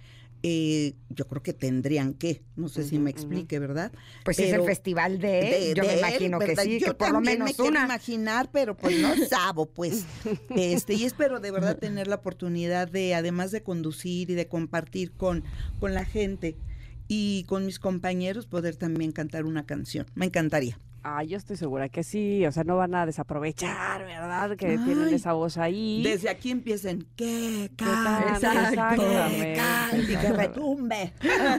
Eh, 0.49 0.95
yo 1.09 1.27
creo 1.27 1.43
que 1.43 1.53
tendrían 1.53 2.15
que, 2.15 2.45
no 2.55 2.69
sé 2.69 2.85
si 2.85 3.01
me 3.01 3.11
explique, 3.11 3.59
¿verdad? 3.59 3.91
Pues 4.25 4.39
es 4.39 4.51
Pero- 4.51 4.63
el 4.63 4.69
festival 4.69 5.19
de, 5.19 5.29
de- 5.29 5.75
yo 5.75 5.83
de 5.83 5.89
me 5.89 5.93
él, 5.95 5.99
imagino 5.99 6.39
que 6.39 6.55
sí, 6.55 6.79
Yo 6.79 6.87
que 6.87 6.95
por 6.95 7.11
lo 7.11 7.21
menos 7.21 7.49
me 7.49 7.55
quiero 7.55 7.71
una. 7.71 7.85
imaginar, 7.85 8.51
pero 8.53 8.77
pues 8.77 8.97
no 9.01 9.13
sabo, 9.29 9.67
pues. 9.67 10.05
Este, 10.55 10.95
y 10.95 11.03
espero 11.05 11.41
de 11.41 11.51
verdad 11.51 11.77
tener 11.81 12.07
la 12.07 12.15
oportunidad 12.17 12.87
de, 12.89 13.15
además 13.17 13.51
de 13.51 13.65
conducir 13.65 14.31
y 14.31 14.35
de 14.35 14.47
compartir 14.47 15.11
con, 15.13 15.43
con 15.81 15.95
la 15.95 16.05
gente 16.05 16.57
y 17.09 17.43
con 17.49 17.67
mis 17.67 17.81
compañeros, 17.81 18.47
poder 18.47 18.77
también 18.77 19.11
cantar 19.11 19.47
una 19.47 19.67
canción. 19.67 20.07
Me 20.15 20.27
encantaría. 20.27 20.79
Ay, 21.09 21.29
yo 21.29 21.37
estoy 21.39 21.57
segura 21.57 21.89
que 21.89 22.03
sí. 22.03 22.45
O 22.47 22.51
sea, 22.53 22.65
no 22.65 22.77
van 22.77 22.95
a 22.97 23.07
desaprovechar, 23.07 24.05
¿verdad? 24.05 24.57
Que 24.57 24.77
tienen 24.79 25.15
esa 25.15 25.35
voz 25.35 25.57
ahí. 25.57 26.03
Desde 26.03 26.29
aquí 26.29 26.51
empiecen, 26.51 27.07
que 27.15 27.67
Exactamente. 27.67 29.45
que 29.45 29.55
cante, 29.57 30.13
y 30.13 30.17
que 30.17 30.33
retumbe. 30.33 31.13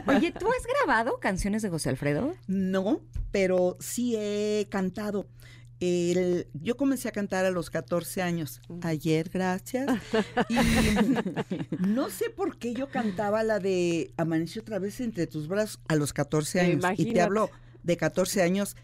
Oye, 0.06 0.32
¿tú 0.32 0.46
has 0.48 0.66
grabado 0.84 1.18
canciones 1.18 1.62
de 1.62 1.70
José 1.70 1.88
Alfredo? 1.88 2.34
No, 2.46 3.00
pero 3.30 3.76
sí 3.80 4.16
he 4.16 4.66
cantado. 4.70 5.26
El- 5.80 6.48
yo 6.54 6.76
comencé 6.76 7.08
a 7.08 7.12
cantar 7.12 7.44
a 7.44 7.50
los 7.50 7.70
14 7.70 8.20
años. 8.20 8.60
Ayer, 8.82 9.30
gracias. 9.32 9.86
Y 10.50 10.56
no 11.78 12.10
sé 12.10 12.30
por 12.30 12.58
qué 12.58 12.74
yo 12.74 12.88
cantaba 12.90 13.42
la 13.44 13.60
de 13.60 14.12
Amaneció 14.16 14.60
otra 14.62 14.78
vez 14.78 15.00
entre 15.00 15.26
tus 15.26 15.46
brazos 15.48 15.80
a 15.88 15.94
los 15.94 16.12
14 16.12 16.58
Eh, 16.58 16.60
años. 16.62 16.76
Y 16.76 16.78
te 16.80 16.86
imagínate. 17.02 17.20
hablo 17.22 17.50
de 17.84 17.96
14 17.96 18.42
años 18.42 18.76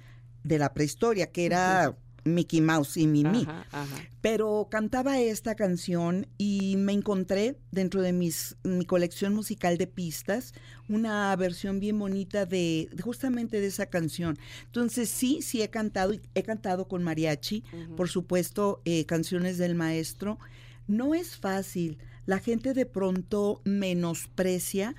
de 0.45 0.59
la 0.59 0.73
prehistoria, 0.73 1.33
que 1.33 1.47
era 1.47 1.97
Mickey 2.25 2.61
Mouse 2.61 2.97
y 2.97 3.07
Mimi. 3.07 3.43
Ajá, 3.43 3.66
ajá. 3.71 3.97
Pero 4.21 4.69
cantaba 4.71 5.19
esta 5.19 5.55
canción 5.55 6.27
y 6.39 6.77
me 6.77 6.93
encontré 6.93 7.59
dentro 7.71 8.01
de 8.01 8.12
mis, 8.12 8.57
mi 8.62 8.85
colección 8.85 9.35
musical 9.35 9.77
de 9.77 9.87
pistas 9.87 10.55
una 10.89 11.35
versión 11.37 11.81
bien 11.81 11.99
bonita 11.99 12.47
de 12.47 12.89
justamente 13.03 13.61
de 13.61 13.66
esa 13.66 13.87
canción. 13.87 14.39
Entonces 14.66 15.09
sí, 15.09 15.41
sí 15.43 15.62
he 15.62 15.71
cantado, 15.71 16.15
he 16.35 16.43
cantado 16.43 16.89
con 16.89 17.03
mariachi, 17.03 17.65
por 17.97 18.09
supuesto, 18.09 18.81
eh, 18.85 19.05
canciones 19.07 19.59
del 19.59 19.75
maestro. 19.75 20.39
No 20.87 21.15
es 21.15 21.37
fácil. 21.37 21.99
La 22.27 22.39
gente 22.39 22.75
de 22.75 22.87
pronto 22.87 23.61
menosprecia 23.65 24.95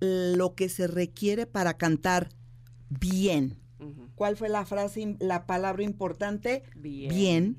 lo 0.00 0.54
que 0.54 0.68
se 0.68 0.86
requiere 0.86 1.46
para 1.46 1.76
cantar 1.76 2.28
bien. 2.88 3.56
¿Cuál 4.14 4.36
fue 4.36 4.48
la 4.48 4.64
frase, 4.64 5.16
la 5.20 5.46
palabra 5.46 5.82
importante? 5.82 6.62
Bien. 6.76 7.56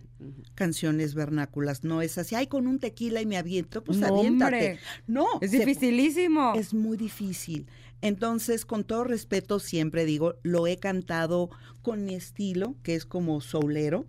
Canciones 0.56 1.14
vernáculas. 1.14 1.84
No 1.84 2.02
es 2.02 2.18
así. 2.18 2.36
Ay, 2.36 2.48
con 2.48 2.68
un 2.68 2.80
tequila 2.80 3.22
y 3.22 3.26
me 3.26 3.38
aviento. 3.38 3.84
Pues 3.84 3.98
No, 4.00 4.08
aviéntate. 4.08 4.56
hombre. 4.56 4.80
No. 5.06 5.26
Es 5.42 5.52
se- 5.52 5.60
dificilísimo. 5.60 6.54
Es 6.56 6.74
muy 6.74 6.98
difícil. 6.98 7.68
Entonces, 8.02 8.66
con 8.66 8.84
todo 8.84 9.04
respeto, 9.04 9.60
siempre 9.60 10.06
digo, 10.06 10.36
lo 10.44 10.68
he 10.68 10.78
cantado 10.78 11.50
con 11.82 12.04
mi 12.06 12.16
estilo, 12.16 12.76
que 12.84 12.96
es 12.96 13.06
como 13.06 13.42
soulero, 13.42 14.06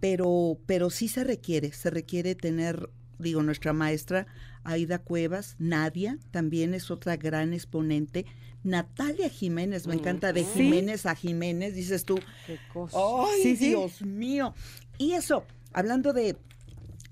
pero, 0.00 0.58
pero 0.66 0.90
sí 0.90 1.08
se 1.08 1.24
requiere, 1.24 1.72
se 1.72 1.90
requiere 1.90 2.34
tener, 2.34 2.90
digo, 3.18 3.42
nuestra 3.42 3.72
maestra 3.72 4.26
Aida 4.64 4.98
Cuevas, 4.98 5.56
Nadia, 5.58 6.18
también 6.30 6.74
es 6.74 6.90
otra 6.90 7.16
gran 7.16 7.52
exponente. 7.52 8.26
Natalia 8.66 9.28
Jiménez, 9.30 9.86
me 9.86 9.94
encanta 9.94 10.32
de 10.32 10.42
Sí. 10.44 10.64
Jiménez 10.64 11.06
a 11.06 11.14
Jiménez, 11.14 11.74
dices 11.74 12.04
tú, 12.04 12.18
Qué 12.46 12.58
cosa. 12.72 12.98
¡Ay, 13.00 13.42
Sí, 13.42 13.56
sí. 13.56 13.68
Dios 13.68 14.02
mío! 14.02 14.54
Y 14.98 15.12
eso, 15.12 15.44
hablando 15.72 16.12
de, 16.12 16.36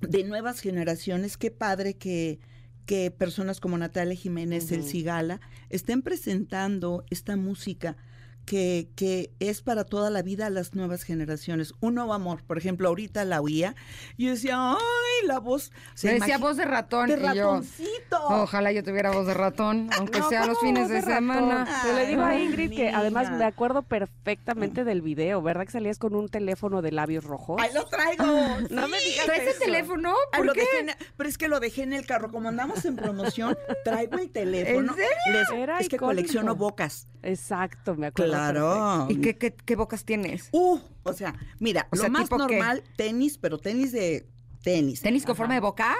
de 0.00 0.24
nuevas 0.24 0.60
generaciones, 0.60 1.36
qué 1.36 1.50
padre 1.50 1.94
que, 1.94 2.38
que 2.86 3.10
personas 3.10 3.60
como 3.60 3.78
Natalia 3.78 4.16
Jiménez, 4.16 4.70
El. 4.72 4.82
Cigala, 4.84 5.40
estén 5.70 6.02
presentando 6.02 7.04
esta 7.10 7.36
música 7.36 7.96
que, 8.44 8.88
que 8.96 9.30
es 9.40 9.62
para 9.62 9.84
toda 9.84 10.10
la 10.10 10.22
vida 10.22 10.46
a 10.46 10.50
las 10.50 10.74
nuevas 10.74 11.02
generaciones. 11.02 11.72
Un 11.80 11.94
nuevo 11.94 12.12
amor, 12.14 12.42
por 12.44 12.58
ejemplo, 12.58 12.88
ahorita 12.88 13.24
la 13.24 13.40
oía 13.40 13.74
y 14.16 14.26
yo 14.26 14.32
decía, 14.32 14.70
¡ay, 14.72 15.26
la 15.26 15.38
voz! 15.38 15.72
se 15.94 16.08
Me 16.08 16.14
decía 16.14 16.38
voz 16.38 16.56
de 16.56 16.64
ratón. 16.64 17.08
de 17.08 17.14
y 17.14 17.16
yo, 17.20 17.24
ratoncito. 17.52 18.18
Ojalá 18.28 18.72
yo 18.72 18.82
tuviera 18.84 19.10
voz 19.10 19.26
de 19.26 19.34
ratón, 19.34 19.88
aunque 19.98 20.18
No, 20.20 20.28
sea 20.28 20.46
los 20.46 20.58
¿cómo 20.58 20.70
fines 20.74 20.88
de, 20.88 21.02
semana. 21.02 21.66
Pero 21.82 21.96
le 21.96 22.06
digo 22.06 22.22
a 22.22 22.28
Ay, 22.28 22.44
Ingrid 22.44 22.74
que 22.74 22.90
además 22.90 23.30
me 23.30 23.44
acuerdo 23.44 23.82
perfectamente 23.82 24.84
del 24.84 25.02
video, 25.02 25.40
¿verdad? 25.42 25.64
Que 25.66 25.72
salías 25.72 25.98
con 25.98 26.14
un 26.14 26.28
teléfono 26.28 26.82
de 26.82 26.92
labios 26.92 27.24
rojos. 27.24 27.60
¡Ay, 27.60 27.70
lo 27.74 27.86
traigo! 27.86 28.24
No 28.70 28.88
me 28.88 28.98
digas 29.00 29.26
¿Traes 29.26 29.42
el 29.42 29.48
eso. 29.48 29.58
teléfono? 29.64 30.14
Ay, 30.32 30.38
¿Por 30.38 30.46
lo 30.46 30.52
qué? 30.52 30.60
dejé 30.60 30.96
pero 31.16 31.28
es 31.28 31.38
que 31.38 31.48
lo 31.48 31.60
dejé 31.60 31.82
en 31.82 31.92
el 31.92 32.06
carro. 32.06 32.30
Como 32.30 32.48
andamos 32.48 32.84
en 32.84 32.96
promoción, 32.96 33.56
traigo 33.84 34.18
el 34.18 34.30
teléfono. 34.32 34.92
¿En 34.92 34.98
serio? 34.98 35.40
Les- 35.40 35.50
Era 35.62 35.78
es 35.78 35.88
que 35.88 35.96
colecciono 35.98 36.54
bocas. 36.56 37.06
Exacto, 37.22 37.94
me 37.94 38.08
acuerdo. 38.08 38.33
Perfecto. 38.36 38.60
Claro. 38.60 39.06
¿Y 39.10 39.20
qué, 39.20 39.36
qué, 39.36 39.54
qué 39.54 39.76
bocas 39.76 40.04
tienes? 40.04 40.48
Uh, 40.52 40.78
o 41.02 41.12
sea, 41.12 41.34
mira, 41.58 41.88
O 41.92 41.96
lo 41.96 42.02
sea, 42.02 42.10
más 42.10 42.30
normal, 42.30 42.82
tenis, 42.96 43.38
pero 43.38 43.58
tenis 43.58 43.92
de 43.92 44.26
tenis. 44.62 45.00
¿Tenis 45.00 45.24
con 45.24 45.36
forma 45.36 45.54
de 45.54 45.60
boca? 45.60 45.94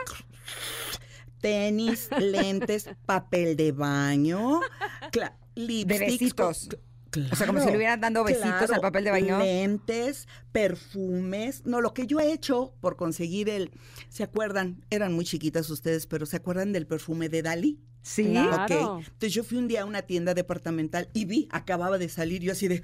Tenis, 1.41 2.09
lentes, 2.19 2.89
papel 3.07 3.57
de 3.57 3.73
baño, 3.73 4.61
lipsticks. 5.55 6.69
O 7.33 7.37
sea, 7.37 7.47
como 7.47 7.61
si 7.61 7.67
le 7.71 7.77
hubieran 7.77 8.01
dando 8.01 8.25
besitos 8.25 8.71
al 8.71 8.81
papel 8.81 9.05
de 9.05 9.11
baño. 9.11 9.39
Lentes, 9.39 10.27
perfumes. 10.53 11.63
No, 11.65 11.81
lo 11.81 11.95
que 11.95 12.07
yo 12.07 12.21
he 12.21 12.33
hecho 12.33 12.75
por 12.81 12.97
conseguir 12.97 13.49
el. 13.49 13.71
¿Se 14.09 14.23
acuerdan? 14.23 14.85
Eran 14.91 15.13
muy 15.13 15.25
chiquitas 15.25 15.69
ustedes, 15.71 16.07
pero 16.07 16.27
¿se 16.27 16.37
acuerdan 16.37 16.73
del 16.73 16.87
perfume 16.87 17.29
de 17.29 17.43
Dalí? 17.43 17.81
Sí. 18.03 18.25
Claro. 18.33 18.97
Ok. 18.97 19.05
Entonces 19.07 19.33
yo 19.33 19.45
fui 19.45 19.59
un 19.59 19.69
día 19.69 19.83
a 19.83 19.85
una 19.87 20.03
tienda 20.03 20.35
departamental 20.35 21.09
y 21.15 21.25
vi, 21.25 21.49
acababa 21.51 21.97
de 21.99 22.09
salir, 22.09 22.43
yo 22.43 22.53
así 22.53 22.69
de. 22.69 22.83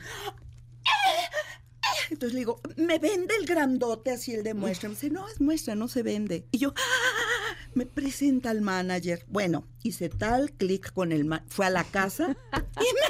Entonces 2.10 2.32
le 2.34 2.40
digo, 2.40 2.60
¿me 2.76 2.98
vende 2.98 3.36
el 3.36 3.46
grandote 3.46 4.10
así 4.10 4.32
el 4.34 4.42
de 4.42 4.52
muestra? 4.54 4.88
Me 4.88 4.96
dice, 4.96 5.10
no, 5.10 5.28
es 5.28 5.40
muestra, 5.40 5.76
no 5.76 5.86
se 5.86 6.02
vende. 6.02 6.44
Y 6.50 6.58
yo, 6.58 6.74
"Ah", 6.76 7.56
me 7.74 7.86
presenta 7.86 8.50
al 8.50 8.62
manager. 8.62 9.24
Bueno, 9.28 9.68
hice 9.84 10.08
tal 10.08 10.50
clic 10.52 10.92
con 10.92 11.12
el 11.12 11.28
fue 11.46 11.66
a 11.66 11.70
la 11.70 11.84
casa 11.84 12.36
y 12.50 12.84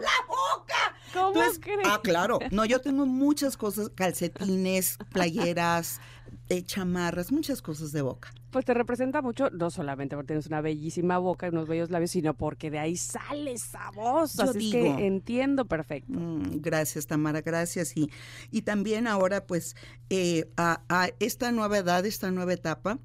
la 0.00 0.26
boca. 0.28 0.96
¿Cómo 1.12 1.28
Entonces, 1.28 1.60
crees? 1.62 1.80
Ah, 1.86 2.00
claro. 2.02 2.38
No, 2.50 2.64
yo 2.64 2.80
tengo 2.80 3.06
muchas 3.06 3.56
cosas, 3.56 3.90
calcetines, 3.90 4.98
playeras, 5.12 6.00
eh, 6.48 6.62
chamarras, 6.62 7.32
muchas 7.32 7.62
cosas 7.62 7.92
de 7.92 8.02
boca. 8.02 8.32
Pues 8.50 8.64
te 8.66 8.74
representa 8.74 9.22
mucho, 9.22 9.48
no 9.50 9.70
solamente 9.70 10.14
porque 10.14 10.28
tienes 10.28 10.46
una 10.46 10.60
bellísima 10.60 11.16
boca 11.18 11.46
y 11.46 11.50
unos 11.50 11.68
bellos 11.68 11.90
labios, 11.90 12.10
sino 12.10 12.34
porque 12.34 12.70
de 12.70 12.78
ahí 12.78 12.96
sale 12.96 13.52
esa 13.52 13.90
voz. 13.92 14.34
Yo 14.34 14.42
Así 14.44 14.50
es 14.50 14.72
digo. 14.72 14.96
que 14.96 15.06
entiendo 15.06 15.64
perfecto. 15.66 16.12
Mm, 16.12 16.60
gracias, 16.60 17.06
Tamara, 17.06 17.40
gracias. 17.40 17.96
Y, 17.96 18.10
y 18.50 18.62
también 18.62 19.06
ahora, 19.06 19.46
pues, 19.46 19.74
eh, 20.10 20.50
a, 20.58 20.82
a 20.90 21.08
esta 21.18 21.50
nueva 21.50 21.78
edad, 21.78 22.04
esta 22.04 22.30
nueva 22.30 22.52
etapa, 22.52 22.98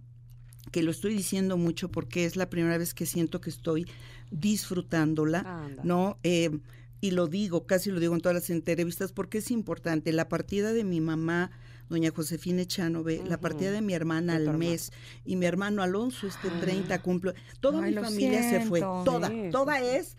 que 0.72 0.84
lo 0.84 0.92
estoy 0.92 1.14
diciendo 1.16 1.56
mucho 1.56 1.90
porque 1.90 2.26
es 2.26 2.36
la 2.36 2.50
primera 2.50 2.78
vez 2.78 2.94
que 2.94 3.06
siento 3.06 3.40
que 3.40 3.50
estoy 3.50 3.88
disfrutándola, 4.32 5.40
Anda. 5.40 5.84
¿no? 5.84 6.18
Eh, 6.24 6.60
y 7.00 7.12
lo 7.12 7.28
digo, 7.28 7.66
casi 7.66 7.92
lo 7.92 8.00
digo 8.00 8.16
en 8.16 8.22
todas 8.22 8.36
las 8.36 8.50
entrevistas, 8.50 9.12
porque 9.12 9.38
es 9.40 9.52
importante. 9.52 10.12
La 10.12 10.30
partida 10.30 10.74
de 10.74 10.84
mi 10.84 11.00
mamá, 11.00 11.52
doña 11.90 12.12
Josefina 12.12 12.62
Echanove, 12.64 13.24
la 13.26 13.40
partida 13.40 13.72
de 13.72 13.82
mi 13.82 13.94
hermana 13.94 14.36
al 14.36 14.58
mes, 14.58 14.92
y 15.24 15.36
mi 15.36 15.46
hermano 15.46 15.84
Alonso, 15.84 16.28
este 16.28 16.50
30 16.50 17.02
cumple. 17.02 17.34
Toda 17.60 17.84
Ay, 17.84 17.94
mi 17.94 18.02
familia 18.02 18.50
se 18.50 18.62
fue, 18.62 18.80
toda, 18.80 19.28
sí, 19.30 19.50
toda 19.52 19.80
sí. 19.80 19.86
es 19.86 20.18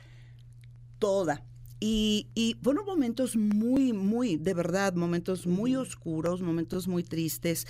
toda. 0.99 1.45
Y, 1.81 2.29
y 2.35 2.57
fueron 2.63 2.85
momentos 2.85 3.37
muy, 3.37 3.93
muy, 3.93 4.37
de 4.37 4.55
verdad, 4.55 4.95
momentos 4.95 5.47
muy 5.47 5.77
oscuros, 5.77 6.43
momentos 6.43 6.89
muy 6.89 7.05
tristes, 7.05 7.67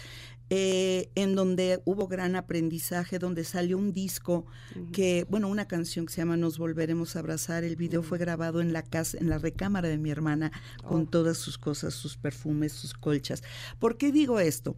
eh, 0.51 1.11
en 1.15 1.35
donde 1.35 1.83
hubo 1.85 2.09
gran 2.09 2.35
aprendizaje, 2.37 3.19
donde 3.19 3.45
salió 3.45 3.77
un 3.77 3.93
disco 3.93 4.47
que, 4.93 5.27
bueno, 5.29 5.49
una 5.49 5.69
canción 5.69 6.07
que 6.07 6.13
se 6.13 6.23
llama 6.23 6.37
Nos 6.37 6.59
Volveremos 6.59 7.17
a 7.17 7.19
Abrazar. 7.19 7.65
El 7.65 7.77
video 7.77 8.03
fue 8.03 8.19
grabado 8.19 8.61
en 8.61 8.73
la 8.73 8.83
casa, 8.83 9.19
en 9.19 9.29
la 9.29 9.39
recámara 9.39 9.89
de 9.89 9.99
mi 9.99 10.11
hermana, 10.11 10.51
con 10.85 11.03
Oh. 11.03 11.07
todas 11.07 11.37
sus 11.39 11.59
cosas, 11.59 11.95
sus 11.95 12.17
perfumes, 12.17 12.73
sus 12.73 12.95
colchas. 12.95 13.43
¿Por 13.79 13.97
qué 13.99 14.11
digo 14.13 14.41
esto? 14.41 14.77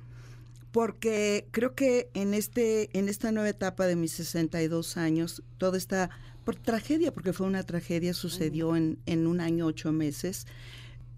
porque 0.73 1.49
creo 1.51 1.75
que 1.75 2.11
en 2.15 2.33
este 2.33 2.97
en 2.97 3.09
esta 3.09 3.33
nueva 3.33 3.49
etapa 3.49 3.87
de 3.87 3.97
mis 3.97 4.13
62 4.13 4.97
años 4.97 5.43
toda 5.59 5.77
esta 5.77 6.11
por 6.45 6.55
tragedia 6.55 7.13
porque 7.13 7.33
fue 7.33 7.49
una 7.49 7.65
tragedia 7.65 8.15
sucedió 8.15 8.77
en, 8.77 8.99
en 9.07 9.27
un 9.27 9.41
año 9.41 9.67
ocho 9.67 9.91
meses 9.91 10.47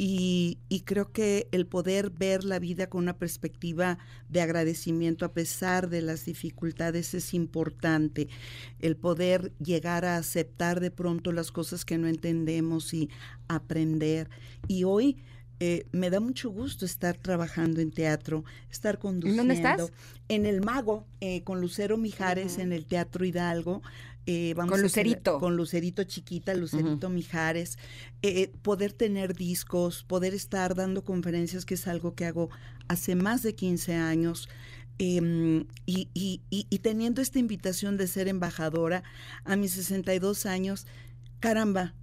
y, 0.04 0.58
y 0.68 0.80
creo 0.80 1.12
que 1.12 1.46
el 1.52 1.64
poder 1.64 2.10
ver 2.10 2.42
la 2.42 2.58
vida 2.58 2.88
con 2.88 3.04
una 3.04 3.16
perspectiva 3.16 3.98
de 4.28 4.40
agradecimiento 4.40 5.24
a 5.24 5.32
pesar 5.32 5.88
de 5.90 6.02
las 6.02 6.24
dificultades 6.24 7.14
es 7.14 7.34
importante. 7.34 8.26
El 8.80 8.96
poder 8.96 9.52
llegar 9.64 10.04
a 10.04 10.16
aceptar 10.16 10.80
de 10.80 10.90
pronto 10.90 11.30
las 11.30 11.52
cosas 11.52 11.84
que 11.84 11.98
no 11.98 12.08
entendemos 12.08 12.92
y 12.94 13.10
aprender. 13.46 14.28
Y 14.66 14.82
hoy 14.82 15.18
eh, 15.60 15.86
me 15.92 16.10
da 16.10 16.18
mucho 16.18 16.50
gusto 16.50 16.84
estar 16.84 17.16
trabajando 17.16 17.80
en 17.80 17.92
teatro, 17.92 18.44
estar 18.72 18.98
conduciendo. 18.98 19.42
dónde 19.42 19.54
estás? 19.54 19.92
En 20.26 20.46
El 20.46 20.62
Mago, 20.62 21.06
eh, 21.20 21.44
con 21.44 21.60
Lucero 21.60 21.96
Mijares 21.96 22.58
en 22.58 22.72
el 22.72 22.86
Teatro 22.86 23.24
Hidalgo. 23.24 23.80
Eh, 24.26 24.54
vamos 24.56 24.70
Con 24.72 24.82
a 24.84 24.86
hacer- 24.86 25.04
Lucerito. 25.06 25.38
con 25.38 25.56
Lucerito 25.56 26.04
chiquita, 26.04 26.54
Lucerito 26.54 27.08
Mijares. 27.08 27.76
Eh, 28.22 28.52
poder 28.62 28.92
tener 28.92 29.34
discos, 29.34 30.04
poder 30.04 30.32
estar 30.34 30.74
dando 30.76 31.04
conferencias, 31.04 31.64
que 31.64 31.74
es 31.74 31.88
algo 31.88 32.14
que 32.14 32.26
hago 32.26 32.48
hace 32.88 33.14
más 33.16 33.42
de 33.42 33.54
15 33.54 33.94
años. 33.94 34.48
em, 34.98 35.64
y, 35.86 36.08
y- 36.14 36.42
y- 36.50 36.66
y 36.70 36.78
teniendo 36.80 37.22
esta 37.22 37.38
invitación 37.40 37.96
de 37.96 38.06
ser 38.06 38.28
embajadora 38.28 39.02
a 39.42 39.56
mis 39.56 39.72
62 39.72 40.46
años, 40.46 40.86
caramba, 41.40 41.94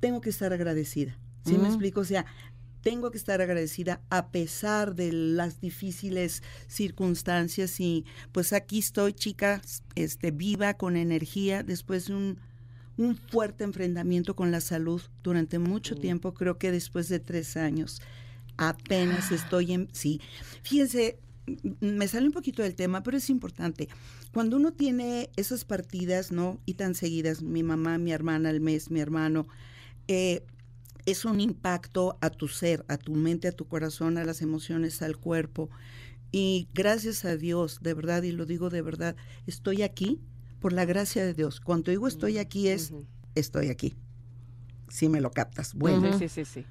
tengo 0.00 0.20
que 0.22 0.30
estar 0.30 0.52
agradecida. 0.52 1.18
¿Sí 1.44 1.58
me 1.58 1.66
explico? 1.68 2.00
O 2.00 2.04
sea, 2.04 2.24
tengo 2.84 3.10
que 3.10 3.18
estar 3.18 3.40
agradecida 3.40 4.02
a 4.10 4.28
pesar 4.28 4.94
de 4.94 5.10
las 5.10 5.60
difíciles 5.60 6.42
circunstancias 6.68 7.80
y 7.80 8.04
pues 8.30 8.52
aquí 8.52 8.78
estoy, 8.78 9.14
chicas, 9.14 9.82
este, 9.96 10.30
viva, 10.30 10.74
con 10.74 10.96
energía, 10.96 11.62
después 11.62 12.06
de 12.06 12.14
un, 12.14 12.38
un 12.98 13.16
fuerte 13.16 13.64
enfrentamiento 13.64 14.36
con 14.36 14.52
la 14.52 14.60
salud 14.60 15.00
durante 15.22 15.58
mucho 15.58 15.96
tiempo, 15.96 16.34
creo 16.34 16.58
que 16.58 16.70
después 16.70 17.08
de 17.08 17.20
tres 17.20 17.56
años, 17.56 18.02
apenas 18.58 19.32
estoy 19.32 19.72
en... 19.72 19.88
Sí, 19.92 20.20
fíjense, 20.62 21.18
me 21.80 22.06
sale 22.06 22.26
un 22.26 22.32
poquito 22.32 22.62
del 22.62 22.74
tema, 22.74 23.02
pero 23.02 23.16
es 23.16 23.30
importante. 23.30 23.88
Cuando 24.32 24.58
uno 24.58 24.74
tiene 24.74 25.30
esas 25.36 25.64
partidas, 25.64 26.32
¿no? 26.32 26.60
Y 26.66 26.74
tan 26.74 26.94
seguidas, 26.94 27.40
mi 27.40 27.62
mamá, 27.62 27.96
mi 27.96 28.12
hermana 28.12 28.50
al 28.50 28.60
mes, 28.60 28.90
mi 28.90 29.00
hermano, 29.00 29.46
eh, 30.06 30.44
es 31.06 31.24
un 31.24 31.40
impacto 31.40 32.18
a 32.20 32.30
tu 32.30 32.48
ser, 32.48 32.84
a 32.88 32.96
tu 32.96 33.14
mente, 33.14 33.48
a 33.48 33.52
tu 33.52 33.66
corazón, 33.66 34.18
a 34.18 34.24
las 34.24 34.42
emociones, 34.42 35.02
al 35.02 35.16
cuerpo. 35.16 35.70
Y 36.32 36.68
gracias 36.74 37.24
a 37.24 37.36
Dios, 37.36 37.80
de 37.82 37.94
verdad, 37.94 38.22
y 38.22 38.32
lo 38.32 38.46
digo 38.46 38.70
de 38.70 38.82
verdad, 38.82 39.16
estoy 39.46 39.82
aquí 39.82 40.20
por 40.60 40.72
la 40.72 40.84
gracia 40.84 41.24
de 41.24 41.34
Dios. 41.34 41.60
Cuando 41.60 41.90
digo 41.90 42.08
estoy 42.08 42.38
aquí 42.38 42.68
es, 42.68 42.92
estoy 43.34 43.68
aquí. 43.68 43.94
Si 44.88 45.08
me 45.08 45.20
lo 45.20 45.30
captas. 45.30 45.74
Bueno. 45.74 46.18
Sí, 46.18 46.28
sí, 46.28 46.44
sí, 46.44 46.44
sí. 46.44 46.66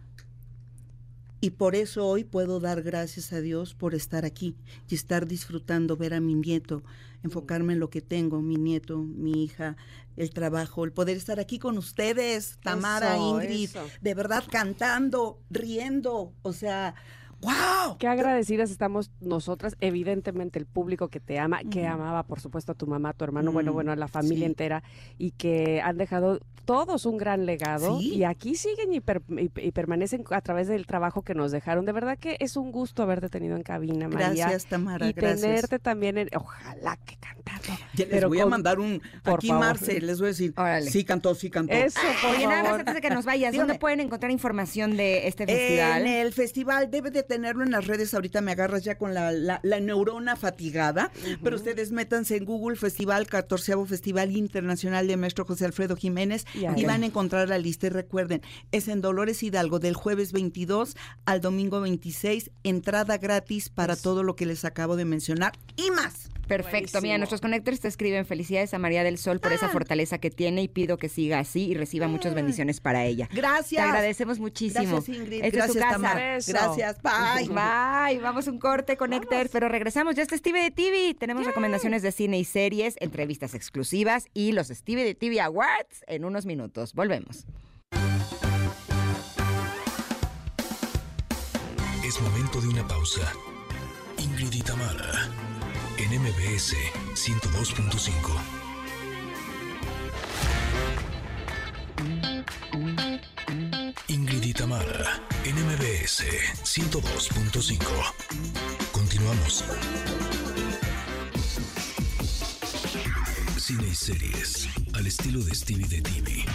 Y 1.43 1.49
por 1.49 1.75
eso 1.75 2.07
hoy 2.07 2.23
puedo 2.23 2.61
dar 2.61 2.81
gracias 2.83 3.33
a 3.33 3.41
Dios 3.41 3.73
por 3.75 3.95
estar 3.95 4.23
aquí 4.23 4.55
y 4.87 4.95
estar 4.95 5.27
disfrutando, 5.27 5.97
ver 5.97 6.13
a 6.13 6.21
mi 6.21 6.35
nieto, 6.35 6.83
enfocarme 7.21 7.73
en 7.73 7.81
lo 7.81 7.89
que 7.89 7.99
tengo, 7.99 8.41
mi 8.41 8.55
nieto, 8.55 8.99
mi 8.99 9.43
hija, 9.43 9.75
el 10.15 10.29
trabajo, 10.29 10.85
el 10.85 10.93
poder 10.93 11.17
estar 11.17 11.41
aquí 11.41 11.59
con 11.59 11.77
ustedes, 11.77 12.59
Tamara, 12.63 13.15
Eso, 13.15 13.29
Ingrid, 13.41 13.65
eso. 13.65 13.85
de 14.01 14.13
verdad 14.13 14.45
cantando, 14.49 15.41
riendo, 15.49 16.31
o 16.43 16.53
sea, 16.53 16.95
¡wow! 17.41 17.97
Qué 17.99 18.07
agradecidas 18.07 18.71
estamos 18.71 19.11
nosotras, 19.19 19.75
evidentemente 19.81 20.59
el 20.59 20.65
público 20.65 21.09
que 21.09 21.19
te 21.19 21.39
ama, 21.39 21.59
que 21.69 21.85
amaba 21.85 22.23
por 22.23 22.39
supuesto 22.39 22.71
a 22.71 22.75
tu 22.75 22.87
mamá, 22.87 23.09
a 23.09 23.13
tu 23.13 23.25
hermano, 23.25 23.51
bueno, 23.51 23.71
Mm, 23.71 23.75
bueno, 23.75 23.91
a 23.91 23.97
la 23.97 24.07
familia 24.07 24.45
sí. 24.45 24.51
entera 24.51 24.81
y 25.17 25.31
que 25.31 25.81
han 25.81 25.97
dejado 25.97 26.39
todos 26.65 27.05
un 27.05 27.17
gran 27.17 27.45
legado 27.45 27.99
Sí. 27.99 28.15
y 28.15 28.23
aquí 28.23 28.55
siguen 28.55 28.93
y, 28.93 28.99
per- 29.01 29.21
y- 29.29 29.51
y 29.59 29.71
permanecen 29.71 30.23
a 30.31 30.41
través 30.41 30.67
del 30.67 30.85
trabajo 30.87 31.21
que 31.21 31.33
nos 31.35 31.51
dejaron. 31.51 31.85
De 31.85 31.91
verdad 31.91 32.17
que 32.17 32.37
es 32.39 32.55
un 32.57 32.71
gusto 32.71 33.03
haberte 33.03 33.29
tenido 33.29 33.55
en 33.55 33.63
cabina, 33.63 34.07
María. 34.07 34.29
Gracias, 34.45 34.65
Tamara, 34.65 35.07
y 35.07 35.13
gracias. 35.13 35.41
tenerte 35.41 35.79
también, 35.79 36.17
en, 36.17 36.29
ojalá 36.35 36.97
que 37.05 37.17
cantando. 37.17 37.63
Ya 37.95 38.05
les 38.05 38.07
pero 38.07 38.27
voy 38.29 38.39
a 38.39 38.45
mandar 38.45 38.79
un, 38.79 39.01
por 39.23 39.35
aquí 39.35 39.47
favor. 39.49 39.65
Marce, 39.65 40.01
les 40.01 40.19
voy 40.19 40.27
a 40.27 40.29
decir, 40.29 40.53
Órale. 40.57 40.89
sí 40.89 41.03
cantó, 41.03 41.35
sí 41.35 41.49
cantó. 41.49 41.73
Eso, 41.73 41.99
por 42.21 42.31
Oye, 42.35 42.47
nada 42.47 42.57
más 42.57 42.63
favor. 42.65 42.79
antes 42.81 42.95
de 42.95 43.01
que 43.01 43.09
nos 43.09 43.25
vayas, 43.25 43.53
¿dónde 43.55 43.75
pueden 43.79 43.99
encontrar 43.99 44.31
información 44.31 44.95
de 44.97 45.27
este 45.27 45.45
festival? 45.45 46.01
En 46.01 46.07
el 46.07 46.33
festival 46.33 46.89
debe 46.91 47.11
de 47.11 47.23
tenerlo 47.23 47.63
en 47.63 47.71
las 47.71 47.87
redes. 47.87 48.13
Ahorita 48.13 48.41
me 48.41 48.51
agarras 48.51 48.83
ya 48.83 48.97
con 48.97 49.13
la, 49.13 49.31
la- 49.31 49.59
la 49.63 49.79
neurona 49.79 50.35
fatigada. 50.35 51.11
Pero 51.43 51.55
ustedes 51.55 51.91
métanse 51.91 52.37
en 52.37 52.45
Google 52.45 52.75
Festival, 52.77 53.27
14 53.27 53.73
Festival 53.87 54.35
Internacional 54.35 55.07
de 55.07 55.17
Maestro 55.17 55.45
José 55.45 55.65
Alfredo 55.65 55.95
Jiménez 55.95 56.45
Y 56.53 56.85
van 56.85 57.03
a 57.03 57.05
encontrar 57.05 57.49
la 57.49 57.57
lista. 57.57 57.87
Y 57.87 57.89
recuerden, 57.89 58.41
es 58.71 58.87
en 58.87 59.01
Dolores 59.01 59.43
Hidalgo 59.43 59.79
del 59.79 59.95
jueves 59.95 60.31
22 60.31 60.95
al 61.25 61.41
domingo 61.41 61.81
26. 61.81 62.51
Entrada 62.63 63.17
gratis 63.17 63.69
para 63.69 63.95
todo 63.95 64.23
lo 64.23 64.35
que 64.35 64.45
les 64.45 64.65
acabo 64.65 64.95
de 64.95 65.05
mencionar 65.05 65.53
y 65.75 65.91
más. 65.91 66.32
Perfecto. 66.47 66.99
Mira, 66.99 66.99
Buenísimo. 66.99 67.17
nuestros 67.19 67.41
conectores 67.41 67.79
te 67.79 67.87
escriben 67.87 68.25
felicidades 68.25 68.73
a 68.73 68.79
María 68.79 69.03
del 69.03 69.17
Sol 69.17 69.39
por 69.39 69.53
esa 69.53 69.69
fortaleza 69.69 70.17
que 70.17 70.29
tiene 70.29 70.61
y 70.61 70.67
pido 70.67 70.97
que 70.97 71.09
siga 71.09 71.39
así 71.39 71.67
y 71.67 71.73
reciba 71.73 72.07
muchas 72.07 72.33
bendiciones 72.33 72.81
para 72.81 73.05
ella. 73.05 73.29
Gracias. 73.33 73.81
Te 73.81 73.89
agradecemos 73.89 74.39
muchísimo. 74.39 74.97
Gracias, 74.97 75.17
Ingrid. 75.17 75.43
Esta 75.43 75.65
es 75.65 75.73
Gracias, 75.73 76.01
casa. 76.01 76.15
Beso. 76.15 76.51
Gracias. 76.51 76.97
Bye. 77.01 77.47
Bye, 77.47 78.19
vamos 78.19 78.47
a 78.47 78.51
un 78.51 78.59
corte 78.59 78.97
con 78.97 79.13
Héctor, 79.13 79.49
pero 79.51 79.69
regresamos. 79.69 80.15
Ya 80.15 80.23
está 80.23 80.37
Stevie 80.37 80.63
de 80.63 80.71
TV. 80.71 81.13
Tenemos 81.17 81.45
recomendaciones 81.45 82.01
de 82.01 82.11
cine 82.11 82.39
y 82.39 82.45
series, 82.45 82.95
entrevistas 82.99 83.53
exclusivas 83.53 84.25
y 84.33 84.51
los 84.51 84.67
Stevie 84.67 85.03
de 85.05 85.15
TV 85.15 85.39
Awards 85.41 86.03
en 86.07 86.25
unos 86.25 86.45
minutos. 86.45 86.93
Volvemos. 86.93 87.45
Es 92.05 92.19
momento 92.21 92.59
de 92.61 92.67
una 92.67 92.87
pausa. 92.87 93.21
Ingrid 94.17 94.53
y 94.53 94.61
Tamara, 94.61 95.29
en 96.03 96.21
MBS 96.21 96.75
102.5. 97.15 98.13
Ingrid 104.09 104.43
y 104.43 104.53
Tamara, 104.53 105.21
en 105.45 105.55
MBS 105.55 106.25
102.5. 106.63 107.79
Continuamos. 108.91 109.63
Cine 113.57 113.87
y 113.87 113.95
series, 113.95 114.67
al 114.93 115.07
estilo 115.07 115.41
de 115.41 115.55
Stevie 115.55 115.87
de 115.87 116.01
TV. 116.01 116.45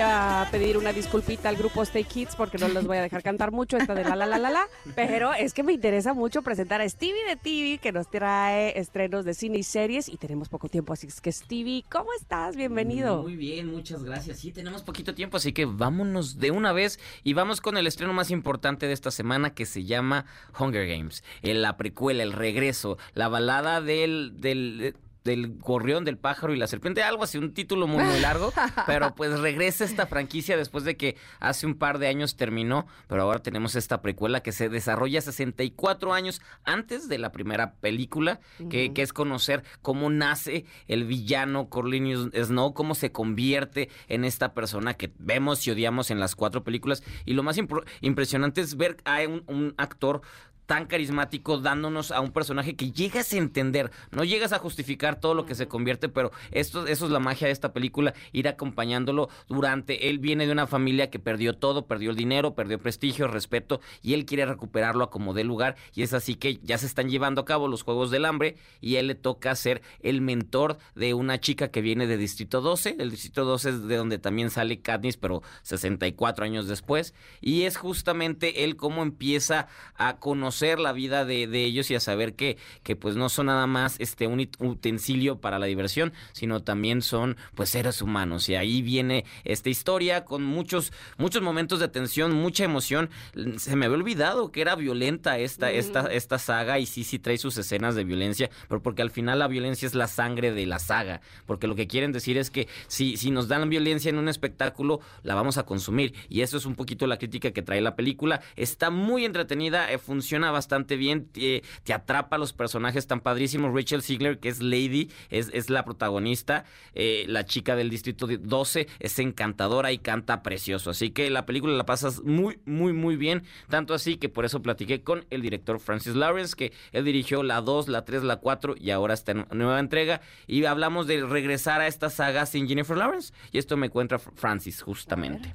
A 0.00 0.46
pedir 0.50 0.76
una 0.76 0.92
disculpita 0.92 1.48
al 1.48 1.56
grupo 1.56 1.82
Stay 1.82 2.04
Kids 2.04 2.36
porque 2.36 2.58
no 2.58 2.68
los 2.68 2.86
voy 2.86 2.98
a 2.98 3.02
dejar 3.02 3.22
cantar 3.22 3.52
mucho 3.52 3.76
esta 3.76 3.94
de 3.94 4.04
la 4.04 4.16
la 4.16 4.26
la 4.26 4.38
la 4.38 4.50
la, 4.50 4.68
pero 4.94 5.32
es 5.34 5.54
que 5.54 5.62
me 5.62 5.72
interesa 5.72 6.14
mucho 6.14 6.42
presentar 6.42 6.80
a 6.80 6.88
Stevie 6.88 7.24
de 7.28 7.36
TV 7.36 7.78
que 7.78 7.92
nos 7.92 8.10
trae 8.10 8.78
estrenos 8.78 9.24
de 9.24 9.34
cine 9.34 9.58
y 9.58 9.62
series 9.62 10.08
y 10.08 10.16
tenemos 10.16 10.48
poco 10.48 10.68
tiempo, 10.68 10.92
así 10.92 11.08
que 11.22 11.32
Stevie, 11.32 11.84
¿cómo 11.90 12.10
estás? 12.20 12.56
Bienvenido. 12.56 13.22
Muy 13.22 13.36
bien, 13.36 13.70
muchas 13.70 14.04
gracias. 14.04 14.38
Sí, 14.38 14.52
tenemos 14.52 14.82
poquito 14.82 15.14
tiempo, 15.14 15.36
así 15.36 15.52
que 15.52 15.64
vámonos 15.64 16.38
de 16.38 16.50
una 16.50 16.72
vez 16.72 16.98
y 17.24 17.32
vamos 17.32 17.60
con 17.60 17.76
el 17.76 17.86
estreno 17.86 18.12
más 18.12 18.30
importante 18.30 18.86
de 18.86 18.92
esta 18.92 19.10
semana 19.10 19.54
que 19.54 19.66
se 19.66 19.84
llama 19.84 20.26
Hunger 20.58 20.86
Games. 20.86 21.24
La 21.42 21.76
precuela, 21.76 22.22
el 22.22 22.32
regreso, 22.32 22.98
la 23.14 23.28
balada 23.28 23.80
del... 23.80 24.34
del 24.36 24.94
del 25.28 25.58
gorrión, 25.58 26.06
del 26.06 26.16
pájaro 26.16 26.54
y 26.54 26.56
la 26.56 26.66
serpiente, 26.66 27.02
algo 27.02 27.22
así, 27.22 27.36
un 27.36 27.52
título 27.52 27.86
muy, 27.86 28.02
muy 28.02 28.18
largo, 28.18 28.50
pero 28.86 29.14
pues 29.14 29.38
regresa 29.38 29.84
esta 29.84 30.06
franquicia 30.06 30.56
después 30.56 30.84
de 30.84 30.96
que 30.96 31.16
hace 31.38 31.66
un 31.66 31.74
par 31.74 31.98
de 31.98 32.08
años 32.08 32.36
terminó, 32.36 32.86
pero 33.08 33.22
ahora 33.22 33.40
tenemos 33.40 33.76
esta 33.76 34.00
precuela 34.00 34.42
que 34.42 34.52
se 34.52 34.70
desarrolla 34.70 35.20
64 35.20 36.14
años 36.14 36.40
antes 36.64 37.08
de 37.08 37.18
la 37.18 37.30
primera 37.30 37.74
película, 37.74 38.40
que, 38.70 38.90
es 38.96 39.12
conocer 39.12 39.62
cómo 39.82 40.10
nace 40.10 40.64
el 40.88 41.04
villano 41.04 41.68
Cornelius 41.68 42.30
Snow, 42.34 42.72
cómo 42.72 42.94
se 42.94 43.12
convierte 43.12 43.90
en 44.08 44.24
esta 44.24 44.54
persona 44.54 44.94
que 44.94 45.12
vemos 45.18 45.64
y 45.66 45.70
odiamos 45.70 46.10
en 46.10 46.18
las 46.18 46.34
cuatro 46.34 46.64
películas. 46.64 47.04
Y 47.26 47.34
lo 47.34 47.42
más 47.42 47.60
impresionante 48.00 48.60
es 48.60 48.76
ver 48.76 48.96
a 49.04 49.20
un, 49.28 49.44
un 49.46 49.74
actor 49.76 50.22
tan 50.68 50.84
carismático 50.84 51.56
dándonos 51.56 52.12
a 52.12 52.20
un 52.20 52.30
personaje 52.30 52.76
que 52.76 52.92
llegas 52.92 53.32
a 53.32 53.38
entender, 53.38 53.90
no 54.10 54.22
llegas 54.22 54.52
a 54.52 54.58
justificar 54.58 55.18
todo 55.18 55.32
lo 55.32 55.46
que 55.46 55.54
se 55.54 55.66
convierte, 55.66 56.10
pero 56.10 56.30
esto, 56.50 56.86
eso 56.86 57.06
es 57.06 57.10
la 57.10 57.20
magia 57.20 57.46
de 57.46 57.54
esta 57.54 57.72
película, 57.72 58.12
ir 58.32 58.48
acompañándolo 58.48 59.30
durante, 59.48 60.10
él 60.10 60.18
viene 60.18 60.44
de 60.44 60.52
una 60.52 60.66
familia 60.66 61.08
que 61.08 61.18
perdió 61.18 61.54
todo, 61.54 61.86
perdió 61.86 62.10
el 62.10 62.16
dinero, 62.16 62.54
perdió 62.54 62.78
prestigio, 62.78 63.28
respeto, 63.28 63.80
y 64.02 64.12
él 64.12 64.26
quiere 64.26 64.44
recuperarlo 64.44 65.04
a 65.04 65.10
como 65.10 65.32
dé 65.32 65.42
lugar, 65.42 65.74
y 65.94 66.02
es 66.02 66.12
así 66.12 66.34
que 66.34 66.58
ya 66.58 66.76
se 66.76 66.84
están 66.84 67.08
llevando 67.08 67.40
a 67.40 67.46
cabo 67.46 67.66
los 67.66 67.82
Juegos 67.82 68.10
del 68.10 68.26
Hambre, 68.26 68.56
y 68.82 68.96
él 68.96 69.06
le 69.06 69.14
toca 69.14 69.54
ser 69.54 69.80
el 70.00 70.20
mentor 70.20 70.76
de 70.94 71.14
una 71.14 71.40
chica 71.40 71.68
que 71.68 71.80
viene 71.80 72.06
de 72.06 72.18
Distrito 72.18 72.60
12, 72.60 72.96
el 72.98 73.10
Distrito 73.10 73.46
12 73.46 73.70
es 73.70 73.86
de 73.86 73.96
donde 73.96 74.18
también 74.18 74.50
sale 74.50 74.82
Katniss, 74.82 75.16
pero 75.16 75.42
64 75.62 76.44
años 76.44 76.68
después, 76.68 77.14
y 77.40 77.62
es 77.62 77.78
justamente 77.78 78.64
él 78.64 78.76
cómo 78.76 79.02
empieza 79.02 79.66
a 79.94 80.18
conocer 80.18 80.57
la 80.62 80.92
vida 80.92 81.24
de, 81.24 81.46
de 81.46 81.64
ellos 81.64 81.90
y 81.90 81.94
a 81.94 82.00
saber 82.00 82.34
que, 82.34 82.56
que 82.82 82.96
pues 82.96 83.16
no 83.16 83.28
son 83.28 83.46
nada 83.46 83.66
más 83.66 83.96
este 83.98 84.26
un 84.26 84.48
utensilio 84.58 85.40
para 85.40 85.58
la 85.58 85.66
diversión, 85.66 86.12
sino 86.32 86.62
también 86.62 87.02
son 87.02 87.36
pues 87.54 87.70
seres 87.70 88.02
humanos. 88.02 88.48
Y 88.48 88.54
ahí 88.54 88.82
viene 88.82 89.24
esta 89.44 89.68
historia 89.70 90.24
con 90.24 90.44
muchos, 90.44 90.92
muchos 91.16 91.42
momentos 91.42 91.80
de 91.80 91.88
tensión, 91.88 92.32
mucha 92.32 92.64
emoción. 92.64 93.10
Se 93.56 93.76
me 93.76 93.86
había 93.86 93.98
olvidado 93.98 94.50
que 94.52 94.60
era 94.60 94.74
violenta 94.74 95.38
esta, 95.38 95.70
esta, 95.70 96.06
esta 96.12 96.38
saga 96.38 96.78
y 96.78 96.86
sí, 96.86 97.04
sí 97.04 97.18
trae 97.18 97.38
sus 97.38 97.56
escenas 97.58 97.94
de 97.94 98.04
violencia, 98.04 98.50
pero 98.68 98.82
porque 98.82 99.02
al 99.02 99.10
final 99.10 99.38
la 99.38 99.48
violencia 99.48 99.86
es 99.86 99.94
la 99.94 100.06
sangre 100.06 100.52
de 100.52 100.66
la 100.66 100.78
saga, 100.78 101.20
porque 101.46 101.66
lo 101.66 101.74
que 101.74 101.86
quieren 101.86 102.12
decir 102.12 102.38
es 102.38 102.50
que 102.50 102.68
si, 102.86 103.16
si 103.16 103.30
nos 103.30 103.48
dan 103.48 103.68
violencia 103.68 104.08
en 104.08 104.18
un 104.18 104.28
espectáculo, 104.28 105.00
la 105.22 105.34
vamos 105.34 105.58
a 105.58 105.64
consumir. 105.64 106.14
Y 106.28 106.42
eso 106.42 106.56
es 106.56 106.66
un 106.66 106.74
poquito 106.74 107.06
la 107.06 107.18
crítica 107.18 107.50
que 107.50 107.62
trae 107.62 107.80
la 107.80 107.96
película. 107.96 108.40
Está 108.56 108.90
muy 108.90 109.24
entretenida, 109.24 109.90
eh, 109.90 109.98
funciona 109.98 110.47
bastante 110.50 110.96
bien, 110.96 111.26
te, 111.26 111.62
te 111.84 111.92
atrapa 111.92 112.36
a 112.36 112.38
los 112.38 112.52
personajes 112.52 113.06
tan 113.06 113.20
padrísimos. 113.20 113.74
Rachel 113.74 114.02
Ziegler, 114.02 114.38
que 114.38 114.48
es 114.48 114.62
Lady, 114.62 115.10
es, 115.30 115.50
es 115.52 115.70
la 115.70 115.84
protagonista, 115.84 116.64
eh, 116.94 117.24
la 117.28 117.44
chica 117.44 117.76
del 117.76 117.90
distrito 117.90 118.26
de 118.26 118.38
12, 118.38 118.88
es 118.98 119.18
encantadora 119.18 119.92
y 119.92 119.98
canta 119.98 120.42
precioso. 120.42 120.90
Así 120.90 121.10
que 121.10 121.30
la 121.30 121.46
película 121.46 121.74
la 121.74 121.86
pasas 121.86 122.22
muy, 122.22 122.60
muy, 122.64 122.92
muy 122.92 123.16
bien. 123.16 123.42
Tanto 123.68 123.94
así 123.94 124.16
que 124.16 124.28
por 124.28 124.44
eso 124.44 124.62
platiqué 124.62 125.02
con 125.02 125.26
el 125.30 125.42
director 125.42 125.80
Francis 125.80 126.14
Lawrence, 126.14 126.56
que 126.56 126.72
él 126.92 127.04
dirigió 127.04 127.42
la 127.42 127.60
2, 127.60 127.88
la 127.88 128.04
3, 128.04 128.22
la 128.24 128.36
4 128.36 128.74
y 128.78 128.90
ahora 128.90 129.14
está 129.14 129.32
en 129.32 129.46
nueva 129.52 129.80
entrega. 129.80 130.20
Y 130.46 130.64
hablamos 130.64 131.06
de 131.06 131.24
regresar 131.24 131.80
a 131.80 131.86
esta 131.86 132.10
saga 132.10 132.46
sin 132.46 132.68
Jennifer 132.68 132.96
Lawrence. 132.96 133.32
Y 133.52 133.58
esto 133.58 133.76
me 133.76 133.90
cuenta 133.90 134.18
Francis 134.18 134.82
justamente. 134.82 135.54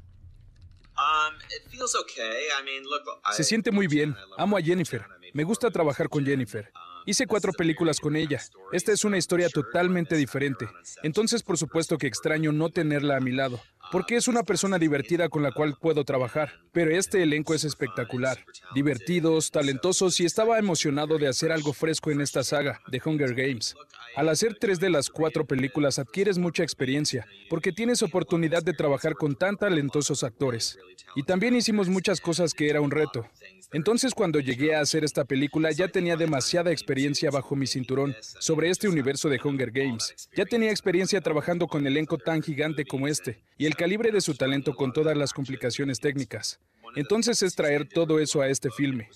Se 3.31 3.43
siente 3.43 3.71
muy 3.71 3.87
bien. 3.87 4.15
Amo 4.37 4.57
a 4.57 4.61
Jennifer. 4.61 5.05
Me 5.33 5.43
gusta 5.43 5.71
trabajar 5.71 6.09
con 6.09 6.25
Jennifer. 6.25 6.71
Hice 7.05 7.27
cuatro 7.27 7.51
películas 7.51 7.99
con 7.99 8.15
ella. 8.15 8.41
Esta 8.71 8.91
es 8.93 9.03
una 9.03 9.17
historia 9.17 9.49
totalmente 9.49 10.15
diferente. 10.15 10.69
Entonces, 11.01 11.43
por 11.43 11.57
supuesto 11.57 11.97
que 11.97 12.07
extraño 12.07 12.51
no 12.53 12.69
tenerla 12.69 13.17
a 13.17 13.19
mi 13.19 13.31
lado, 13.31 13.61
porque 13.93 14.15
es 14.15 14.27
una 14.27 14.41
persona 14.41 14.79
divertida 14.79 15.29
con 15.29 15.43
la 15.43 15.51
cual 15.51 15.77
puedo 15.79 16.03
trabajar. 16.03 16.49
Pero 16.71 16.89
este 16.89 17.21
elenco 17.21 17.53
es 17.53 17.63
espectacular. 17.63 18.43
Divertidos, 18.73 19.51
talentosos 19.51 20.19
y 20.19 20.25
estaba 20.25 20.57
emocionado 20.57 21.19
de 21.19 21.27
hacer 21.27 21.51
algo 21.51 21.73
fresco 21.73 22.09
en 22.09 22.19
esta 22.19 22.43
saga, 22.43 22.81
de 22.87 22.99
Hunger 23.05 23.35
Games. 23.35 23.75
Al 24.15 24.29
hacer 24.29 24.57
tres 24.59 24.79
de 24.79 24.89
las 24.89 25.11
cuatro 25.11 25.45
películas 25.45 25.99
adquieres 25.99 26.39
mucha 26.39 26.63
experiencia, 26.63 27.27
porque 27.51 27.71
tienes 27.71 28.01
oportunidad 28.01 28.63
de 28.63 28.73
trabajar 28.73 29.13
con 29.13 29.35
tan 29.35 29.57
talentosos 29.57 30.23
actores. 30.23 30.79
Y 31.15 31.21
también 31.21 31.55
hicimos 31.55 31.87
muchas 31.87 32.19
cosas 32.19 32.55
que 32.55 32.71
era 32.71 32.81
un 32.81 32.89
reto. 32.89 33.27
Entonces 33.73 34.13
cuando 34.13 34.39
llegué 34.39 34.75
a 34.75 34.81
hacer 34.81 35.03
esta 35.03 35.25
película 35.25 35.71
ya 35.71 35.87
tenía 35.87 36.15
demasiada 36.15 36.71
experiencia 36.71 37.31
bajo 37.31 37.55
mi 37.55 37.65
cinturón 37.65 38.15
sobre 38.21 38.69
este 38.69 38.87
universo 38.87 39.29
de 39.29 39.39
Hunger 39.43 39.71
Games. 39.71 40.29
Ya 40.35 40.45
tenía 40.45 40.69
experiencia 40.69 41.21
trabajando 41.21 41.67
con 41.67 41.87
elenco 41.87 42.19
tan 42.19 42.43
gigante 42.43 42.85
como 42.85 43.07
este 43.07 43.41
y 43.57 43.65
el 43.65 43.75
calibre 43.83 44.13
de 44.13 44.21
su 44.21 44.33
talento 44.33 44.75
con 44.75 44.93
todas 44.93 45.17
las 45.17 45.33
complicaciones 45.33 45.99
técnicas. 45.99 46.57
Entonces 46.95 47.43
es 47.43 47.53
traer 47.53 47.85
todo 47.85 48.17
eso 48.21 48.39
a 48.39 48.47
este 48.47 48.71
filme. 48.71 49.09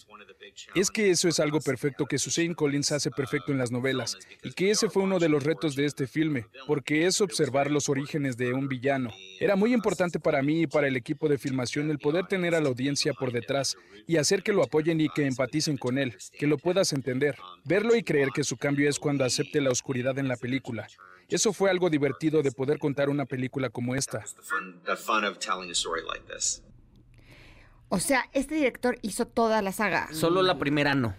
Es 0.76 0.91
que 0.91 1.10
eso 1.10 1.30
es 1.30 1.39
algo 1.39 1.61
perfecto 1.61 2.06
que 2.06 2.18
Suzanne 2.18 2.53
Collins 2.53 2.91
hace 2.91 3.10
perfecto 3.10 3.53
en 3.53 3.60
las 3.60 3.72
novelas, 3.72 4.18
y 4.44 4.52
que 4.52 4.69
ese 4.69 4.89
fue 4.89 5.03
uno 5.03 5.19
de 5.19 5.30
los 5.30 5.45
retos 5.45 5.77
de 5.77 5.85
este 5.85 6.06
filme, 6.06 6.48
porque 6.65 7.06
es 7.06 7.22
observar 7.22 7.72
los 7.72 7.88
orígenes 7.88 8.35
de 8.35 8.52
un 8.52 8.68
villano. 8.68 9.10
Era 9.39 9.56
muy 9.56 9.73
importante 9.73 10.19
para 10.19 10.41
mí 10.41 10.64
y 10.64 10.68
para 10.68 10.89
el 10.89 10.98
equipo 10.98 11.30
de 11.30 11.38
filmación 11.38 11.89
el 11.89 11.99
poder 11.99 12.27
tener 12.27 12.53
a 12.53 12.60
la 12.60 12.68
audiencia 12.68 13.14
por 13.14 13.31
detrás 13.31 13.77
y 14.06 14.18
hacer 14.18 14.44
que 14.44 14.52
lo 14.52 14.64
apoyen 14.64 14.99
y 14.99 15.07
que 15.07 15.27
empaticen 15.27 15.77
con 15.77 15.98
él, 15.98 16.18
que 16.38 16.45
lo 16.45 16.57
puedas 16.57 16.91
entender, 16.91 17.38
verlo 17.64 17.95
y 17.95 18.03
creer 18.03 18.31
que 18.35 18.44
su 18.44 18.57
cambio 18.57 18.89
es 18.89 18.99
cuando 18.99 19.23
acepte 19.23 19.61
la 19.61 19.69
oscuridad 19.69 20.19
en 20.19 20.27
la 20.27 20.35
película. 20.35 20.89
Eso 21.30 21.52
fue 21.52 21.70
algo 21.70 21.90
divertido 21.90 22.41
de 22.41 22.52
poder 22.52 22.80
contar 22.80 23.10
una 23.10 23.26
película 23.26 23.70
como 23.70 23.95
esta. 23.95 24.24
O 27.90 27.99
sea, 27.99 28.26
este 28.34 28.56
director 28.56 28.98
hizo 29.02 29.28
toda 29.28 29.62
la 29.62 29.72
saga. 29.72 30.08
Solo 30.14 30.41
la 30.41 30.58
primera 30.58 30.94
no. 30.94 31.16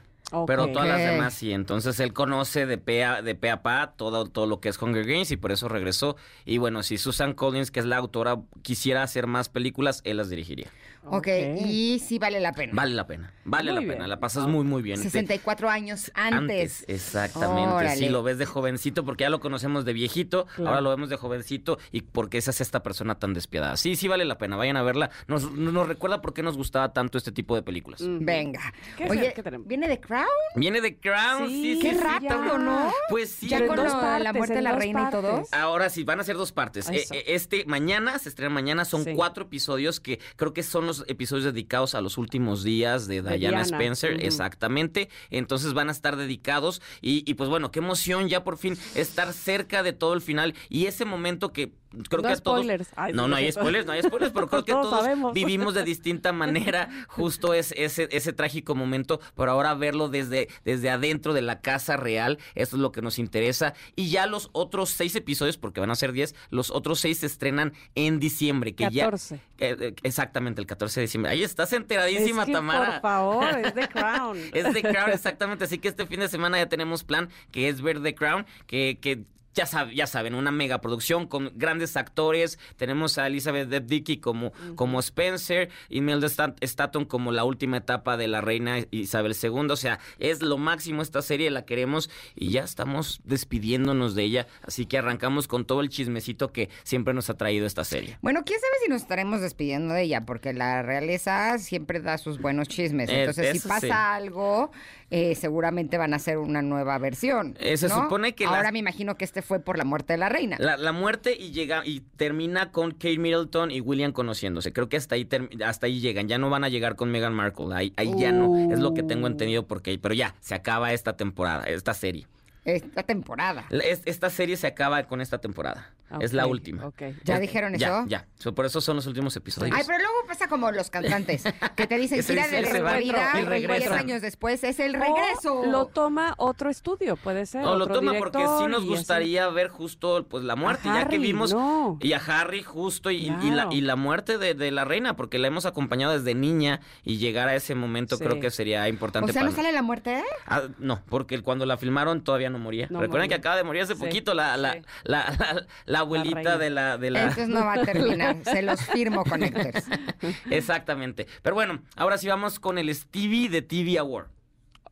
Pero 0.47 0.69
todas 0.69 0.89
las 0.89 0.99
demás 0.99 1.33
sí. 1.35 1.53
Entonces 1.53 1.99
él 2.01 2.13
conoce 2.13 2.67
de 2.67 2.77
pe 2.77 3.03
a, 3.05 3.23
de 3.23 3.35
pe 3.35 3.51
a 3.51 3.63
pa 3.63 3.95
todo, 3.97 4.27
todo 4.27 4.47
lo 4.47 4.61
que 4.61 4.69
es 4.69 4.81
Hunger 4.81 5.07
Games 5.07 5.31
y 5.31 5.39
por 5.39 5.53
eso 5.53 5.69
regresó. 5.69 6.17
Y 6.45 6.59
bueno, 6.59 6.83
si 6.83 6.99
Susan 6.99 7.33
Collins, 7.33 7.71
que 7.71 7.81
es 7.81 7.87
la 7.87 7.97
autora, 7.97 8.39
quisiera 8.63 9.03
hacer 9.03 9.27
más 9.27 9.49
películas, 9.49 10.03
él 10.05 10.19
las 10.19 10.29
dirigiría. 10.29 10.71
Ok, 11.05 11.27
y 11.67 11.99
sí 12.01 12.19
vale 12.19 12.41
la 12.41 12.53
pena. 12.53 12.73
Vale 12.75 12.95
la 12.95 13.07
pena. 13.07 13.33
Vale 13.45 13.73
Muy 13.73 13.85
la 13.87 13.93
pena. 13.95 14.07
La 14.07 14.21
pasas 14.21 14.47
muy, 14.47 14.65
muy 14.65 14.83
bien. 14.83 14.97
Te- 14.99 15.05
64 15.05 15.71
años 15.71 16.11
antes. 16.15 16.85
Exactamente. 16.89 17.73
Órale. 17.73 17.97
Sí, 17.97 18.09
lo 18.09 18.23
ves 18.23 18.39
de 18.39 18.45
jovencito 18.47 19.05
porque 19.05 19.23
ya 19.25 19.31
lo 19.31 19.41
conocemos 19.41 19.85
de 19.85 19.93
viejito, 19.95 20.47
Claro. 20.55 20.69
ahora 20.69 20.81
lo 20.83 20.91
vemos 20.91 21.09
de 21.09 21.17
jovencito 21.17 21.79
y 21.93 22.03
porque 22.03 22.39
esa 22.39 22.51
es 22.51 22.61
esta 22.61 22.83
persona 22.83 23.19
tan 23.19 23.33
despiadada. 23.35 23.77
Sí, 23.77 23.97
sí 23.97 24.07
vale 24.09 24.25
la 24.25 24.39
pena, 24.39 24.57
vayan 24.57 24.77
a 24.77 24.83
verla. 24.83 25.11
Nos, 25.29 25.51
nos 25.53 25.89
recuerda 25.89 26.21
por 26.21 26.35
qué 26.35 26.43
nos 26.43 26.57
gustaba 26.57 26.93
tanto 26.93 27.17
este 27.19 27.33
tipo 27.33 27.55
de 27.55 27.63
películas. 27.63 28.03
Venga. 28.05 28.73
¿Qué 28.97 29.05
es 29.05 29.11
Oye, 29.11 29.33
tenemos? 29.43 29.67
¿viene 29.67 29.89
de 29.89 30.01
Crown? 30.01 30.27
Viene 30.57 30.81
de 30.81 30.99
Crown, 30.99 31.49
sí, 31.49 31.75
sí. 31.77 31.81
Qué 31.81 31.95
sí. 31.95 32.01
rápido, 32.01 32.59
¿no? 32.59 32.93
Pues 33.09 33.31
sí. 33.31 33.49
Ya 33.49 33.67
con 33.67 33.77
dos 33.77 33.87
lo- 33.87 34.01
partes, 34.01 34.25
la 34.25 34.33
muerte 34.33 34.55
de 34.55 34.63
la 34.63 34.73
reina 34.73 35.07
y 35.09 35.11
todo. 35.11 35.31
partes. 35.33 35.53
Ahora 35.53 35.89
sí, 35.91 36.05
van 36.05 36.21
a 36.21 36.25
ser 36.25 36.37
dos 36.37 36.53
partes. 36.53 36.89
Eh, 36.91 37.05
eh, 37.13 37.25
Este 37.29 37.65
mañana, 37.67 38.19
se 38.19 38.29
estrena 38.29 38.51
mañana, 38.53 38.85
son 38.85 39.05
Sí. 39.05 39.13
cuatro 39.15 39.45
episodios 39.45 40.01
que 40.01 40.19
creo 40.37 40.53
que 40.53 40.63
son 40.63 40.87
los 40.89 41.05
episodios 41.07 41.45
dedicados 41.45 41.95
a 41.95 42.01
los 42.01 42.19
últimos 42.19 42.65
días 42.65 43.07
de 43.07 43.23
De 43.23 43.39
Diana, 43.39 43.59
Diana, 43.59 43.63
Spencer. 43.63 44.25
Exactamente. 44.25 45.09
Entonces 45.31 45.75
van 45.75 45.89
a 45.89 45.93
estar 45.93 46.17
dedicados. 46.17 46.83
Y, 47.01 47.23
y, 47.31 47.35
pues 47.35 47.49
bueno, 47.49 47.71
qué 47.71 47.79
emoción 47.79 48.29
ya 48.29 48.43
por 48.43 48.59
fin 48.59 48.77
estar 48.95 49.33
cerca 49.33 49.83
de 49.83 49.93
todo 49.93 50.15
el 50.15 50.21
final. 50.21 50.55
Y 50.69 50.87
ese 50.87 51.05
momento 51.05 51.53
que 51.53 51.73
creo 52.09 52.23
No 52.23 52.29
que 52.29 52.35
a 52.35 52.37
todos. 52.37 52.59
spoilers. 52.61 52.89
Ay, 52.97 53.13
no, 53.13 53.29
no 53.29 53.37
hay 53.37 53.51
spoilers, 53.51 53.87
no 53.87 53.93
hay 53.93 54.03
spoilers, 54.03 54.33
pero 54.33 54.49
creo 54.51 54.65
que 54.65 54.73
Todos 54.73 55.33
vivimos 55.35 55.75
de 55.75 55.85
distinta 55.85 56.33
manera 56.33 56.89
justo 57.09 57.55
es, 57.55 57.73
ese, 57.77 58.09
ese 58.13 58.33
trágico 58.33 58.75
momento, 58.75 59.21
pero 59.37 59.51
ahora 59.53 59.75
verlo 59.75 60.09
desde, 60.09 60.49
desde 60.65 60.91
adentro 60.91 61.33
de 61.33 61.43
la 61.43 61.61
casa 61.61 61.97
real, 61.97 62.39
eso 62.55 62.77
es 62.77 62.83
lo 62.83 62.93
que 62.93 63.03
nos 63.03 63.19
interesa. 63.19 63.75
Y 63.97 64.11
ya 64.11 64.27
los 64.27 64.51
otros 64.53 64.91
seis 64.91 65.15
episodios, 65.17 65.57
porque 65.59 65.81
van 65.81 65.91
a 65.91 65.95
ser 65.95 66.13
diez, 66.13 66.35
los 66.51 66.71
otros 66.71 67.01
seis 67.01 67.19
se 67.19 67.27
estrenan 67.27 67.73
en 67.95 68.21
diciembre, 68.21 68.75
que 68.75 68.85
14. 68.85 69.37
ya... 69.59 69.67
eh, 69.67 69.77
eh, 69.81 69.95
exactamente, 70.03 70.61
el 70.61 70.67
14 70.67 71.01
de 71.01 71.07
diciembre. 71.07 71.33
Ahí 71.33 71.43
estás 71.43 71.73
enteradísima, 71.73 72.43
Es 72.43 72.47
que, 72.47 72.53
Tamara. 72.53 72.93
Por 72.93 73.01
favor, 73.01 73.59
es 73.59 73.75
The 73.75 73.89
Crown. 73.89 74.39
Es 74.53 74.73
The 74.73 74.83
Crown, 74.83 75.11
exactamente. 75.13 75.65
Así 75.65 75.79
que 75.79 75.89
este 75.89 76.07
fin 76.07 76.21
de 76.21 76.29
semana 76.29 76.59
ya 76.59 76.69
tenemos 76.69 77.05
plan, 77.05 77.29
que 77.51 77.69
es 77.69 77.81
ver 77.81 78.03
The 78.03 78.15
Crown, 78.15 78.47
que, 78.67 78.99
que 79.01 79.25
ya, 79.55 79.67
sab- 79.67 79.93
ya 79.93 80.07
saben, 80.07 80.35
una 80.35 80.51
mega 80.51 80.81
producción 80.81 81.27
con 81.27 81.51
grandes 81.55 81.97
actores. 81.97 82.59
Tenemos 82.77 83.19
a 83.19 83.27
Elizabeth 83.27 83.69
Debicki 83.69 84.19
como, 84.19 84.53
como 84.77 85.01
Spencer, 85.01 85.69
Imelda 85.89 86.29
Stat- 86.29 86.57
Staton 86.61 87.05
como 87.05 87.33
la 87.33 87.45
última 87.45 87.79
etapa 87.79 88.17
de 88.17 88.29
la 88.29 88.41
reina 88.41 88.79
Isabel 88.91 89.35
II. 89.41 89.71
O 89.71 89.77
sea, 89.77 89.99
es 90.19 90.43
lo 90.43 90.59
máximo 90.59 91.03
esta 91.03 91.23
serie, 91.23 91.51
la 91.51 91.65
queremos 91.65 92.11
y 92.37 92.51
ya 92.51 92.63
estamos 92.65 93.21
despidiéndonos 93.25 94.15
de 94.15 94.23
ella. 94.25 94.47
Así 94.63 94.87
que 94.87 94.99
arrancamos 94.99 95.49
con 95.49 95.65
todo 95.65 95.81
el 95.81 95.89
chismecito 95.89 96.53
que 96.53 96.69
siempre 96.85 97.15
nos 97.15 97.31
ha 97.31 97.35
traído 97.37 97.67
esta 97.67 97.85
serie. 97.85 98.19
Bueno, 98.23 98.43
quién 98.45 98.61
sabe 98.61 98.73
si 98.85 98.91
nos 98.91 99.03
estaremos 99.03 99.41
despidiendo 99.41 99.95
de 99.95 100.03
ella, 100.03 100.25
porque 100.25 100.53
la 100.53 100.83
realeza 100.83 101.59
siempre 101.59 102.01
da 102.01 102.19
sus 102.19 102.41
buenos 102.41 102.69
chismes. 102.69 103.09
Eh, 103.11 103.21
Entonces, 103.21 103.63
si 103.63 103.69
pasa 103.69 103.81
sí. 103.87 103.91
algo, 103.93 104.71
eh, 105.11 105.35
seguramente 105.35 105.97
van 105.97 106.13
a 106.13 106.17
hacer 106.17 106.39
una 106.39 106.61
nueva 106.63 106.99
versión. 106.99 107.57
Eh, 107.61 107.77
se 107.77 107.89
¿no? 107.89 108.03
supone 108.03 108.35
que 108.35 108.45
Ahora 108.45 108.71
me 108.73 108.79
imagino 108.79 109.17
que 109.17 109.25
este 109.25 109.41
fue 109.43 109.61
por 109.61 109.79
la 109.79 109.85
muerte 109.85 110.13
de 110.13 110.19
la 110.19 110.29
reina. 110.29 110.57
La, 110.59 110.77
la 110.77 110.93
muerte 110.93 111.35
y 111.39 111.51
llega 111.51 111.83
y 111.85 112.01
termina 112.17 112.73
con 112.73 112.93
Kate 112.93 113.19
Middleton 113.19 113.71
y 113.71 113.81
William 113.81 114.13
conociéndose. 114.13 114.73
Creo 114.73 114.89
que 114.89 114.97
hasta 114.99 115.15
ahí 115.15 115.27
hasta 115.65 115.87
ahí 115.87 116.01
llegan. 116.01 116.29
Ya 116.29 116.39
no 116.39 116.51
van 116.51 116.65
a 116.65 116.69
llegar 116.69 116.97
con 116.97 117.11
Meghan 117.11 117.33
Markle. 117.35 117.75
Ahí, 117.75 117.93
ahí 117.97 118.13
ya 118.19 118.33
no. 118.33 118.73
Es 118.73 118.81
lo 118.81 118.95
que 118.95 119.03
tengo 119.03 119.25
Uh. 119.25 119.31
entendido 119.31 119.67
porque 119.67 119.99
pero 119.99 120.15
ya 120.15 120.35
se 120.41 120.55
acaba 120.55 120.93
esta 120.93 121.17
temporada, 121.17 121.65
esta 121.65 121.95
serie. 121.95 122.27
Esta 122.65 123.03
temporada. 123.03 123.65
Esta 123.71 124.29
serie 124.29 124.57
se 124.57 124.67
acaba 124.67 125.03
con 125.05 125.21
esta 125.23 125.39
temporada. 125.39 125.91
Es 126.21 126.33
la 126.33 126.47
última. 126.47 126.91
¿Ya 127.25 127.35
Es- 127.35 127.41
dijeron 127.41 127.75
Ya, 127.77 127.87
eso? 127.89 128.05
ya. 128.09 128.27
So, 128.39 128.55
por 128.55 128.65
eso 128.67 128.81
son 128.81 128.97
los 128.97 129.07
últimos 129.07 129.37
episodios. 129.37 129.77
Ay, 129.77 129.83
pero 129.87 129.99
luego 129.99 130.15
pasa 130.27 130.49
como 130.49 130.71
los 130.73 130.91
cantantes, 130.91 131.43
que 131.77 131.87
te 131.87 131.97
dicen 131.97 132.19
dice, 132.19 132.35
de 132.35 132.41
va 132.81 133.01
y 133.01 133.09
despedida 133.09 133.41
y 133.41 133.45
regresan. 133.45 133.79
10 133.89 133.93
años 134.01 134.23
después 134.23 134.65
es 134.65 134.79
el 134.81 134.97
O 134.97 134.99
regreso. 135.01 135.65
lo 135.67 135.87
toma 135.87 136.35
otro 136.39 136.71
estudio, 136.71 137.17
puede 137.17 137.47
ser. 137.47 137.63
No, 137.63 137.77
lo 137.77 137.87
toma 137.89 138.15
porque 138.19 138.39
sí 138.39 138.67
nos 138.69 138.79
así. 138.81 138.89
gustaría 138.89 139.49
ver 139.49 139.69
justo 139.69 140.27
pues 140.29 140.45
la 140.45 140.57
muerte, 140.57 140.89
A 140.89 140.95
ya 140.95 141.09
que 141.09 141.17
Harry, 141.17 141.19
vimos 141.19 141.53
no. 141.53 141.99
y 142.01 142.13
a 142.13 142.19
Harry 142.19 142.63
justo 142.63 143.11
y, 143.11 143.27
y 143.43 143.51
la, 143.51 143.69
y 143.71 143.81
la 143.81 143.97
muerte 143.97 144.39
de, 144.39 144.55
de 144.55 144.71
la 144.71 144.85
reina, 144.85 145.17
porque 145.17 145.39
la 145.39 145.49
hemos 145.49 145.67
acompañado 145.67 146.13
desde 146.15 146.35
niña 146.35 146.81
y 147.05 147.19
llegar 147.19 147.49
a 147.49 147.55
ese 147.55 147.75
momento 147.75 148.17
Sí. 148.17 148.25
creo 148.25 148.41
que 148.41 148.51
sería 148.51 148.89
importante 148.89 149.31
o 149.31 149.33
sea, 149.33 149.43
¿no 149.43 149.51
para 149.51 149.63
sale 149.63 149.73
la 149.73 149.83
muerte? 149.83 150.23
Ah, 150.47 150.63
no, 150.79 151.03
porque 151.09 151.41
cuando 151.43 151.67
la 151.67 151.77
filmaron 151.77 152.23
todavía 152.23 152.51
no 152.51 152.59
moría. 152.59 152.87
No 152.91 153.01
Recuerden 153.01 153.27
moría. 153.27 153.37
que 153.37 153.41
acaba 153.41 153.57
de 153.57 153.65
morir 153.65 153.83
hace 153.83 153.95
Sí, 153.95 154.01
poquito 154.01 154.35
la, 154.35 154.57
la, 154.57 154.73
sí. 154.75 154.81
la, 155.05 155.59
la- 155.99 156.21
abuelita 156.21 156.59
de 156.59 156.71
la... 156.71 156.99
De 156.99 157.11
la... 157.11 157.21
Entonces 157.23 157.49
no 157.49 157.65
va 157.65 157.75
a 157.75 157.85
terminar. 157.85 158.37
Se 158.45 158.63
los 158.63 158.81
firmo, 158.83 159.25
Connectors. 159.25 159.85
Exactamente. 160.51 161.27
Pero 161.43 161.55
bueno, 161.55 161.83
ahora 161.97 162.19
sí 162.19 162.29
vamos 162.29 162.59
con 162.59 162.79
el 162.79 162.95
Stevie 162.95 163.49
de 163.49 163.63
TV 163.63 163.99
Award. 163.99 164.29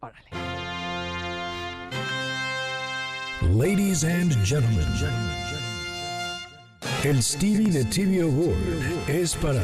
Órale. 0.00 0.30
Ladies 3.54 4.04
and 4.04 4.32
gentlemen, 4.44 4.84
el 7.04 7.22
Stevie 7.22 7.70
de 7.70 7.84
TV 7.84 8.22
Award 8.22 9.08
es 9.08 9.34
para 9.36 9.60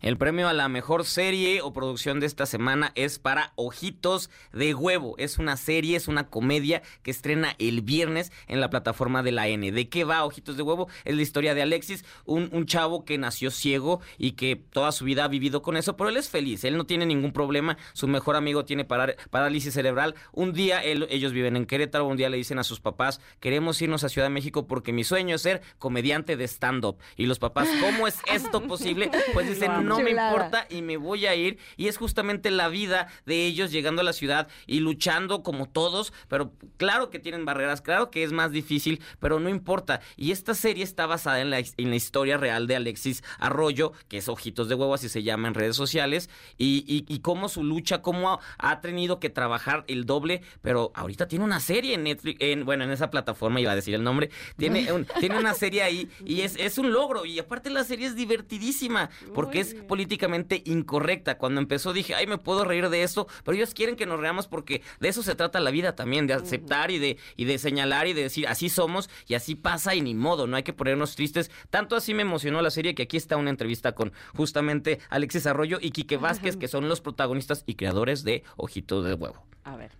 El 0.00 0.16
premio 0.16 0.48
a 0.48 0.54
la 0.54 0.70
mejor 0.70 1.04
serie 1.04 1.60
o 1.60 1.74
producción 1.74 2.20
de 2.20 2.26
esta 2.26 2.46
semana 2.46 2.90
es 2.94 3.18
para 3.18 3.52
Ojitos 3.56 4.30
de 4.50 4.72
Huevo. 4.72 5.14
Es 5.18 5.36
una 5.36 5.58
serie, 5.58 5.94
es 5.94 6.08
una 6.08 6.28
comedia 6.28 6.80
que 7.02 7.10
estrena 7.10 7.54
el 7.58 7.82
viernes 7.82 8.32
en 8.48 8.60
la 8.62 8.70
plataforma 8.70 9.22
de 9.22 9.32
la 9.32 9.48
N. 9.48 9.70
¿De 9.72 9.88
qué 9.90 10.04
va 10.04 10.24
Ojitos 10.24 10.56
de 10.56 10.62
Huevo? 10.62 10.88
Es 11.04 11.14
la 11.14 11.20
historia 11.20 11.54
de 11.54 11.60
Alexis, 11.60 12.06
un, 12.24 12.64
chavo 12.64 13.04
que 13.04 13.18
nació 13.18 13.50
ciego 13.50 14.00
y 14.16 14.32
que 14.32 14.56
toda 14.56 14.90
su 14.92 15.04
vida 15.04 15.24
ha 15.24 15.28
vivido 15.28 15.60
con 15.60 15.76
eso, 15.76 15.98
pero 15.98 16.08
él 16.08 16.16
es 16.16 16.30
feliz, 16.30 16.64
él 16.64 16.78
no 16.78 16.86
tiene 16.86 17.04
ningún 17.04 17.32
problema. 17.32 17.76
Su 17.92 18.08
mejor 18.08 18.36
amigo 18.36 18.64
tiene 18.64 18.86
parálisis 18.86 19.74
cerebral. 19.74 20.14
Un 20.32 20.54
día 20.54 20.82
él- 20.82 21.08
ellos 21.10 21.32
viven 21.32 21.56
en 21.56 21.66
Querétaro, 21.66 22.06
un 22.06 22.16
día 22.16 22.30
le 22.30 22.38
dicen 22.38 22.58
a 22.58 22.64
sus 22.64 22.80
papás, 22.80 23.20
queremos 23.38 23.82
irnos 23.82 24.02
a 24.02 24.08
Ciudad 24.08 24.28
de 24.28 24.34
México 24.34 24.66
porque 24.66 24.94
mi 24.94 25.04
sueño 25.04 25.34
es 25.34 25.42
ser 25.42 25.60
comediante 25.78 26.38
de 26.38 26.44
stand-up. 26.44 26.96
Y 27.16 27.26
los 27.26 27.38
papás, 27.38 27.68
¿cómo 27.82 28.08
es 28.08 28.18
esto 28.32 28.62
posible? 28.66 29.10
Pues 29.34 29.46
dicen, 29.46 29.88
No 29.90 30.00
me 30.04 30.10
importa 30.32 30.66
y 30.70 30.82
me 30.82 30.96
voy 30.96 31.26
a 31.26 31.34
ir. 31.34 31.58
Y 31.76 31.88
es 31.88 31.96
justamente 31.96 32.50
la 32.50 32.68
vida 32.68 33.08
de 33.26 33.46
ellos 33.46 33.70
llegando 33.70 34.00
a 34.00 34.04
la 34.04 34.12
ciudad 34.12 34.48
y 34.66 34.80
luchando 34.80 35.42
como 35.42 35.68
todos, 35.68 36.12
pero 36.28 36.52
claro 36.76 37.10
que 37.10 37.18
tienen 37.18 37.44
barreras, 37.44 37.80
claro 37.80 38.10
que 38.10 38.22
es 38.24 38.32
más 38.32 38.52
difícil, 38.52 39.00
pero 39.18 39.40
no 39.40 39.48
importa. 39.48 40.00
Y 40.16 40.30
esta 40.32 40.54
serie 40.54 40.84
está 40.84 41.06
basada 41.06 41.40
en 41.40 41.50
la, 41.50 41.58
en 41.58 41.90
la 41.90 41.96
historia 41.96 42.36
real 42.36 42.66
de 42.66 42.76
Alexis 42.76 43.22
Arroyo, 43.38 43.92
que 44.08 44.18
es 44.18 44.28
Ojitos 44.28 44.68
de 44.68 44.74
Huevo, 44.74 44.94
así 44.94 45.08
se 45.08 45.22
llama 45.22 45.48
en 45.48 45.54
redes 45.54 45.76
sociales, 45.76 46.30
y, 46.56 46.84
y, 46.86 47.04
y 47.12 47.18
cómo 47.20 47.48
su 47.48 47.64
lucha, 47.64 48.02
cómo 48.02 48.30
ha, 48.30 48.40
ha 48.58 48.80
tenido 48.80 49.20
que 49.20 49.30
trabajar 49.30 49.84
el 49.88 50.06
doble, 50.06 50.42
pero 50.62 50.92
ahorita 50.94 51.28
tiene 51.28 51.44
una 51.44 51.60
serie 51.60 51.94
en 51.94 52.04
Netflix, 52.04 52.38
en, 52.40 52.64
bueno, 52.64 52.84
en 52.84 52.90
esa 52.90 53.10
plataforma, 53.10 53.60
iba 53.60 53.72
a 53.72 53.76
decir 53.76 53.94
el 53.94 54.02
nombre, 54.02 54.30
tiene, 54.56 54.92
un- 54.92 55.06
tiene 55.18 55.38
una 55.38 55.54
serie 55.54 55.82
ahí 55.82 56.08
y 56.24 56.42
es, 56.42 56.56
es 56.56 56.78
un 56.78 56.92
logro. 56.92 57.24
Y 57.26 57.38
aparte 57.38 57.70
la 57.70 57.84
serie 57.84 58.06
es 58.06 58.14
divertidísima 58.16 59.10
porque 59.34 59.60
es 59.60 59.74
políticamente 59.86 60.62
incorrecta. 60.64 61.38
Cuando 61.38 61.60
empezó 61.60 61.92
dije, 61.92 62.14
ay, 62.14 62.26
me 62.26 62.38
puedo 62.38 62.64
reír 62.64 62.88
de 62.88 63.02
esto, 63.02 63.26
pero 63.44 63.56
ellos 63.56 63.74
quieren 63.74 63.96
que 63.96 64.06
nos 64.06 64.20
reamos 64.20 64.46
porque 64.46 64.82
de 65.00 65.08
eso 65.08 65.22
se 65.22 65.34
trata 65.34 65.60
la 65.60 65.70
vida 65.70 65.94
también, 65.94 66.26
de 66.26 66.34
aceptar 66.34 66.90
y 66.90 66.98
de, 66.98 67.18
y 67.36 67.44
de 67.44 67.58
señalar 67.58 68.06
y 68.06 68.12
de 68.12 68.22
decir, 68.22 68.48
así 68.48 68.68
somos 68.68 69.10
y 69.26 69.34
así 69.34 69.54
pasa 69.54 69.94
y 69.94 70.00
ni 70.00 70.14
modo, 70.14 70.46
no 70.46 70.56
hay 70.56 70.62
que 70.62 70.72
ponernos 70.72 71.16
tristes. 71.16 71.50
Tanto 71.70 71.96
así 71.96 72.14
me 72.14 72.22
emocionó 72.22 72.62
la 72.62 72.70
serie 72.70 72.94
que 72.94 73.04
aquí 73.04 73.16
está 73.16 73.36
una 73.36 73.50
entrevista 73.50 73.92
con 73.92 74.12
justamente 74.34 75.00
Alexis 75.08 75.46
Arroyo 75.46 75.78
y 75.80 75.90
Quique 75.90 76.16
Vázquez, 76.16 76.56
que 76.56 76.68
son 76.68 76.88
los 76.88 77.00
protagonistas 77.00 77.64
y 77.66 77.74
creadores 77.74 78.24
de 78.24 78.44
Ojitos 78.56 79.04
de 79.04 79.14
Huevo. 79.14 79.44
A 79.64 79.76
ver. 79.76 79.92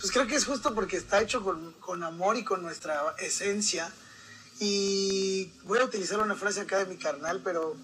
Pues 0.00 0.10
creo 0.10 0.26
que 0.26 0.34
es 0.34 0.44
justo 0.44 0.74
porque 0.74 0.96
está 0.96 1.20
hecho 1.20 1.44
con, 1.44 1.72
con 1.74 2.02
amor 2.02 2.36
y 2.36 2.44
con 2.44 2.62
nuestra 2.62 3.14
esencia. 3.20 3.92
Y 4.58 5.50
voy 5.64 5.78
a 5.78 5.84
utilizar 5.84 6.20
una 6.20 6.34
frase 6.34 6.60
acá 6.60 6.78
de 6.78 6.86
mi 6.86 6.96
carnal, 6.96 7.40
pero 7.42 7.76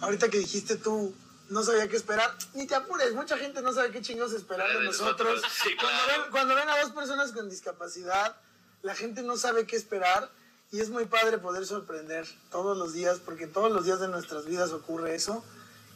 ahorita 0.00 0.28
que 0.28 0.38
dijiste 0.38 0.76
tú, 0.76 1.14
no 1.50 1.62
sabía 1.62 1.88
qué 1.88 1.96
esperar. 1.96 2.36
Ni 2.54 2.66
te 2.66 2.74
apures, 2.74 3.14
mucha 3.14 3.36
gente 3.38 3.62
no 3.62 3.72
sabe 3.72 3.90
qué 3.90 4.02
chingados 4.02 4.32
esperar 4.32 4.68
de 4.68 4.78
de 4.80 4.84
nosotros. 4.84 5.42
sí, 5.62 5.70
cuando, 5.76 6.04
claro. 6.04 6.22
ven, 6.22 6.30
cuando 6.30 6.54
ven 6.54 6.68
a 6.68 6.80
dos 6.82 6.92
personas 6.92 7.32
con 7.32 7.48
discapacidad, 7.48 8.36
la 8.82 8.94
gente 8.94 9.22
no 9.22 9.36
sabe 9.36 9.66
qué 9.66 9.76
esperar. 9.76 10.30
Y 10.70 10.80
es 10.80 10.90
muy 10.90 11.06
padre 11.06 11.38
poder 11.38 11.64
sorprender 11.64 12.26
todos 12.50 12.76
los 12.76 12.92
días, 12.92 13.20
porque 13.24 13.46
todos 13.46 13.72
los 13.72 13.86
días 13.86 14.00
de 14.00 14.08
nuestras 14.08 14.44
vidas 14.44 14.70
ocurre 14.72 15.14
eso. 15.14 15.42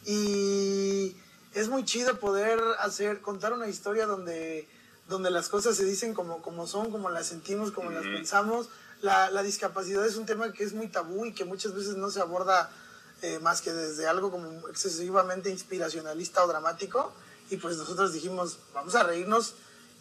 Y 0.06 1.14
es 1.52 1.68
muy 1.68 1.84
chido 1.84 2.18
poder 2.18 2.58
hacer, 2.78 3.20
contar 3.20 3.52
una 3.52 3.68
historia 3.68 4.06
donde, 4.06 4.66
donde 5.08 5.30
las 5.30 5.50
cosas 5.50 5.76
se 5.76 5.84
dicen 5.84 6.14
como, 6.14 6.40
como 6.40 6.66
son, 6.66 6.90
como 6.90 7.10
las 7.10 7.26
sentimos, 7.26 7.70
como 7.70 7.90
las 7.90 8.04
pensamos. 8.04 8.70
La, 9.02 9.30
la 9.30 9.42
discapacidad 9.42 10.06
es 10.06 10.16
un 10.16 10.24
tema 10.24 10.52
que 10.52 10.64
es 10.64 10.72
muy 10.72 10.88
tabú 10.88 11.26
y 11.26 11.34
que 11.34 11.44
muchas 11.44 11.74
veces 11.74 11.96
no 11.96 12.10
se 12.10 12.20
aborda 12.20 12.70
eh, 13.23 13.39
más 13.40 13.62
que 13.62 13.73
desde 13.73 14.07
algo 14.07 14.31
como 14.31 14.69
excesivamente 14.69 15.49
inspiracionalista 15.51 16.44
o 16.44 16.49
dramático. 16.49 17.15
Y 17.51 17.57
pues 17.57 17.77
nosotros 17.77 18.12
dijimos, 18.12 18.59
vamos 18.74 18.94
a 18.94 19.03
reírnos 19.05 19.55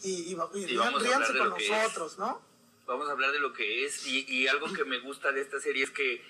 y, 0.03 0.09
y, 0.33 0.37
y 0.55 0.71
Y 0.71 0.75
vamos 0.77 1.01
a 1.01 1.05
ríanse 1.05 1.33
de 1.33 1.39
con 1.39 1.53
que 1.55 1.65
es. 1.65 1.71
nosotros, 1.71 2.17
¿no? 2.17 2.41
Vamos 2.87 3.07
a 3.07 3.11
hablar 3.11 3.31
de 3.31 3.39
lo 3.39 3.53
que 3.53 3.85
es 3.85 4.05
y, 4.07 4.47
algo 4.47 4.71
que 4.73 4.83
me 4.85 4.99
gusta 4.99 5.31
de 5.31 5.41
esta 5.41 5.59
serie 5.61 5.83
es 5.83 5.91
que 5.91 6.21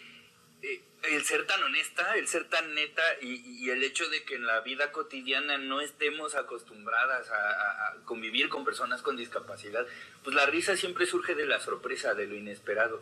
eh, 0.61 0.83
el 1.03 1.23
ser 1.25 1.47
tan 1.47 1.63
honesta, 1.63 2.15
el 2.17 2.27
ser 2.27 2.47
tan 2.49 2.75
neta 2.75 3.01
y, 3.21 3.67
el 3.69 3.83
hecho 3.83 4.07
de 4.09 4.23
que 4.23 4.35
en 4.35 4.45
la 4.45 4.59
vida 4.61 4.91
cotidiana 4.91 5.57
no 5.57 5.81
estemos 5.81 6.35
acostumbradas 6.35 7.29
a, 7.29 7.35
a- 7.35 7.87
a 7.89 7.95
convivir 8.05 8.49
con 8.49 8.63
personas 8.65 9.01
con 9.01 9.17
discapacidad, 9.17 9.87
pues 10.23 10.35
la 10.35 10.45
risa 10.45 10.75
siempre 10.77 11.05
surge 11.07 11.33
de 11.33 11.45
la 11.47 11.59
sorpresa, 11.59 12.13
de 12.13 12.27
lo 12.27 12.35
inesperado. 12.35 13.01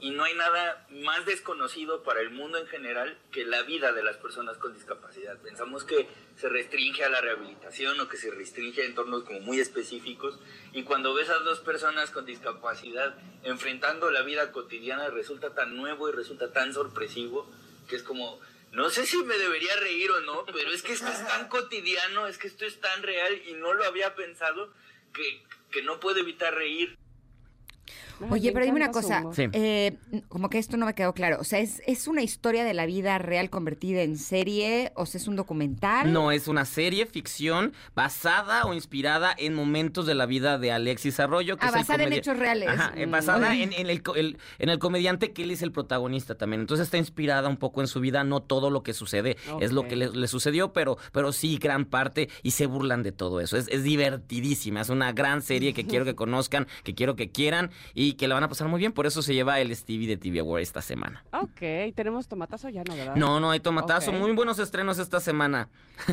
Y 0.00 0.10
no 0.10 0.24
hay 0.24 0.34
nada 0.34 0.86
más 0.90 1.24
desconocido 1.24 2.02
para 2.02 2.20
el 2.20 2.30
mundo 2.30 2.58
en 2.58 2.66
general 2.66 3.18
que 3.32 3.46
la 3.46 3.62
vida 3.62 3.92
de 3.92 4.02
las 4.02 4.16
personas 4.18 4.58
con 4.58 4.74
discapacidad. 4.74 5.38
Pensamos 5.38 5.84
que 5.84 6.06
se 6.36 6.48
restringe 6.50 7.02
a 7.02 7.08
la 7.08 7.22
rehabilitación 7.22 7.98
o 8.00 8.08
que 8.08 8.18
se 8.18 8.30
restringe 8.30 8.82
a 8.82 8.84
entornos 8.84 9.24
como 9.24 9.40
muy 9.40 9.58
específicos. 9.58 10.38
Y 10.72 10.82
cuando 10.82 11.14
ves 11.14 11.30
a 11.30 11.38
dos 11.38 11.60
personas 11.60 12.10
con 12.10 12.26
discapacidad 12.26 13.16
enfrentando 13.42 14.10
la 14.10 14.22
vida 14.22 14.52
cotidiana 14.52 15.08
resulta 15.08 15.54
tan 15.54 15.76
nuevo 15.76 16.08
y 16.08 16.12
resulta 16.12 16.52
tan 16.52 16.74
sorpresivo 16.74 17.50
que 17.88 17.96
es 17.96 18.02
como, 18.02 18.40
no 18.72 18.90
sé 18.90 19.06
si 19.06 19.16
me 19.22 19.38
debería 19.38 19.74
reír 19.76 20.10
o 20.10 20.20
no, 20.20 20.44
pero 20.46 20.70
es 20.72 20.82
que 20.82 20.92
esto 20.92 21.08
es 21.08 21.26
tan 21.26 21.48
cotidiano, 21.48 22.26
es 22.26 22.38
que 22.38 22.48
esto 22.48 22.64
es 22.64 22.80
tan 22.80 23.02
real 23.02 23.40
y 23.46 23.54
no 23.54 23.72
lo 23.72 23.84
había 23.84 24.14
pensado 24.14 24.70
que, 25.14 25.42
que 25.70 25.82
no 25.82 26.00
puedo 26.00 26.20
evitar 26.20 26.54
reír. 26.54 26.98
Oye, 28.30 28.52
pero 28.52 28.64
dime 28.64 28.76
una 28.76 28.90
cosa. 28.90 29.24
Sí. 29.32 29.44
eh, 29.52 29.96
como 30.28 30.48
que 30.48 30.58
esto 30.58 30.76
no 30.76 30.86
me 30.86 30.94
quedó 30.94 31.12
claro. 31.14 31.38
O 31.40 31.44
sea, 31.44 31.58
¿es, 31.58 31.82
¿es 31.86 32.08
una 32.08 32.22
historia 32.22 32.64
de 32.64 32.74
la 32.74 32.86
vida 32.86 33.18
real 33.18 33.50
convertida 33.50 34.02
en 34.02 34.16
serie? 34.18 34.92
¿O 34.94 35.06
sea, 35.06 35.20
es 35.20 35.28
un 35.28 35.36
documental? 35.36 36.12
No, 36.12 36.32
es 36.32 36.48
una 36.48 36.64
serie 36.64 37.06
ficción 37.06 37.72
basada 37.94 38.64
o 38.64 38.74
inspirada 38.74 39.34
en 39.36 39.54
momentos 39.54 40.06
de 40.06 40.14
la 40.14 40.26
vida 40.26 40.58
de 40.58 40.72
Alexis 40.72 41.20
Arroyo. 41.20 41.56
Que 41.56 41.64
Ah, 41.66 41.68
es 41.68 41.74
el 41.74 41.80
basada 41.80 42.04
en 42.04 42.12
hechos 42.12 42.38
reales. 42.38 42.68
Ajá, 42.68 42.92
eh, 42.96 43.06
Mm. 43.06 43.10
basada 43.10 43.48
Ok. 43.48 43.54
en, 43.54 43.72
en 43.72 43.90
el, 43.90 44.02
en 44.58 44.68
el 44.68 44.78
comediante 44.78 45.32
que 45.32 45.42
él 45.42 45.50
es 45.50 45.62
el 45.62 45.72
protagonista 45.72 46.36
también. 46.36 46.60
Entonces 46.60 46.84
está 46.86 46.98
inspirada 46.98 47.48
un 47.48 47.56
poco 47.56 47.80
en 47.80 47.86
su 47.88 48.00
vida. 48.00 48.24
No 48.24 48.40
todo 48.42 48.70
lo 48.70 48.82
que 48.82 48.94
sucede 48.94 49.36
es 49.60 49.72
lo 49.72 49.86
que 49.88 49.96
le, 49.96 50.10
le 50.10 50.28
sucedió, 50.28 50.72
pero, 50.72 50.96
pero 51.12 51.32
sí 51.32 51.58
gran 51.58 51.84
parte 51.84 52.28
y 52.42 52.52
se 52.52 52.66
burlan 52.66 53.02
de 53.02 53.12
todo 53.12 53.40
eso. 53.40 53.56
Es, 53.56 53.68
es 53.68 53.82
divertidísima. 53.84 54.80
Es 54.80 54.88
una 54.88 55.12
gran 55.12 55.42
serie 55.42 55.74
que 55.74 55.86
quiero 55.86 56.04
que 56.04 56.14
conozcan, 56.16 56.66
que 56.84 56.94
quiero 56.94 57.16
que 57.16 57.30
quieran 57.30 57.70
y 57.94 58.05
que 58.14 58.28
la 58.28 58.34
van 58.34 58.44
a 58.44 58.48
pasar 58.48 58.68
muy 58.68 58.78
bien. 58.78 58.92
Por 58.92 59.06
eso 59.06 59.22
se 59.22 59.34
lleva 59.34 59.60
el 59.60 59.74
Stevie 59.74 60.06
de 60.08 60.16
TV 60.16 60.40
Award 60.40 60.62
esta 60.62 60.82
semana. 60.82 61.24
Ok, 61.32 61.60
tenemos 61.94 62.28
tomatazo 62.28 62.68
ya, 62.68 62.82
¿no, 62.84 62.94
verdad? 62.94 63.16
No, 63.16 63.40
no 63.40 63.50
hay 63.50 63.60
tomatazo. 63.60 64.12
Muy 64.12 64.32
buenos 64.32 64.58
estrenos 64.58 64.98
esta 64.98 65.20
semana. 65.20 65.68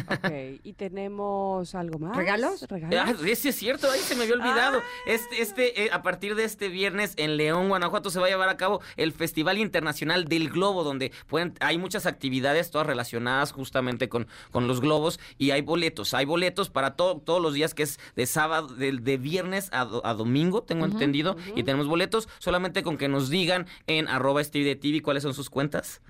Ok, 0.07 0.31
y 0.63 0.73
tenemos 0.73 1.75
algo 1.75 1.99
más. 1.99 2.15
¿Regalos? 2.15 2.61
¿Regalos? 2.69 3.19
Ah, 3.21 3.25
sí, 3.35 3.49
es 3.49 3.55
cierto, 3.55 3.89
ahí 3.91 3.99
se 3.99 4.15
me 4.15 4.23
había 4.23 4.35
olvidado. 4.35 4.81
Este, 5.05 5.41
este, 5.41 5.83
eh, 5.85 5.89
a 5.91 6.01
partir 6.01 6.35
de 6.35 6.43
este 6.45 6.69
viernes 6.69 7.13
en 7.17 7.37
León, 7.37 7.67
Guanajuato, 7.69 8.09
se 8.09 8.19
va 8.19 8.27
a 8.27 8.29
llevar 8.29 8.49
a 8.49 8.57
cabo 8.57 8.81
el 8.97 9.11
Festival 9.11 9.57
Internacional 9.57 10.25
del 10.25 10.49
Globo, 10.49 10.83
donde 10.83 11.11
pueden, 11.27 11.53
hay 11.59 11.77
muchas 11.77 12.05
actividades, 12.05 12.71
todas 12.71 12.87
relacionadas 12.87 13.51
justamente 13.51 14.09
con, 14.09 14.27
con 14.51 14.67
los 14.67 14.81
globos, 14.81 15.19
y 15.37 15.51
hay 15.51 15.61
boletos, 15.61 16.13
hay 16.13 16.25
boletos 16.25 16.69
para 16.69 16.95
to- 16.95 17.21
todos 17.23 17.41
los 17.41 17.53
días 17.53 17.73
que 17.73 17.83
es 17.83 17.99
de 18.15 18.25
sábado, 18.25 18.67
de, 18.69 18.93
de 18.93 19.17
viernes 19.17 19.69
a, 19.73 19.85
do- 19.85 20.05
a 20.05 20.13
domingo, 20.13 20.63
tengo 20.63 20.85
entendido, 20.85 21.35
y 21.55 21.63
tenemos 21.63 21.82
boletos, 21.87 22.29
solamente 22.39 22.83
con 22.83 22.97
que 22.97 23.07
nos 23.07 23.29
digan 23.29 23.67
en 23.87 24.07
arroba 24.07 24.43
Stevie 24.43 24.67
de 24.67 24.75
TV 24.75 25.01
cuáles 25.01 25.23
son 25.23 25.33
sus 25.33 25.49
cuentas. 25.49 26.01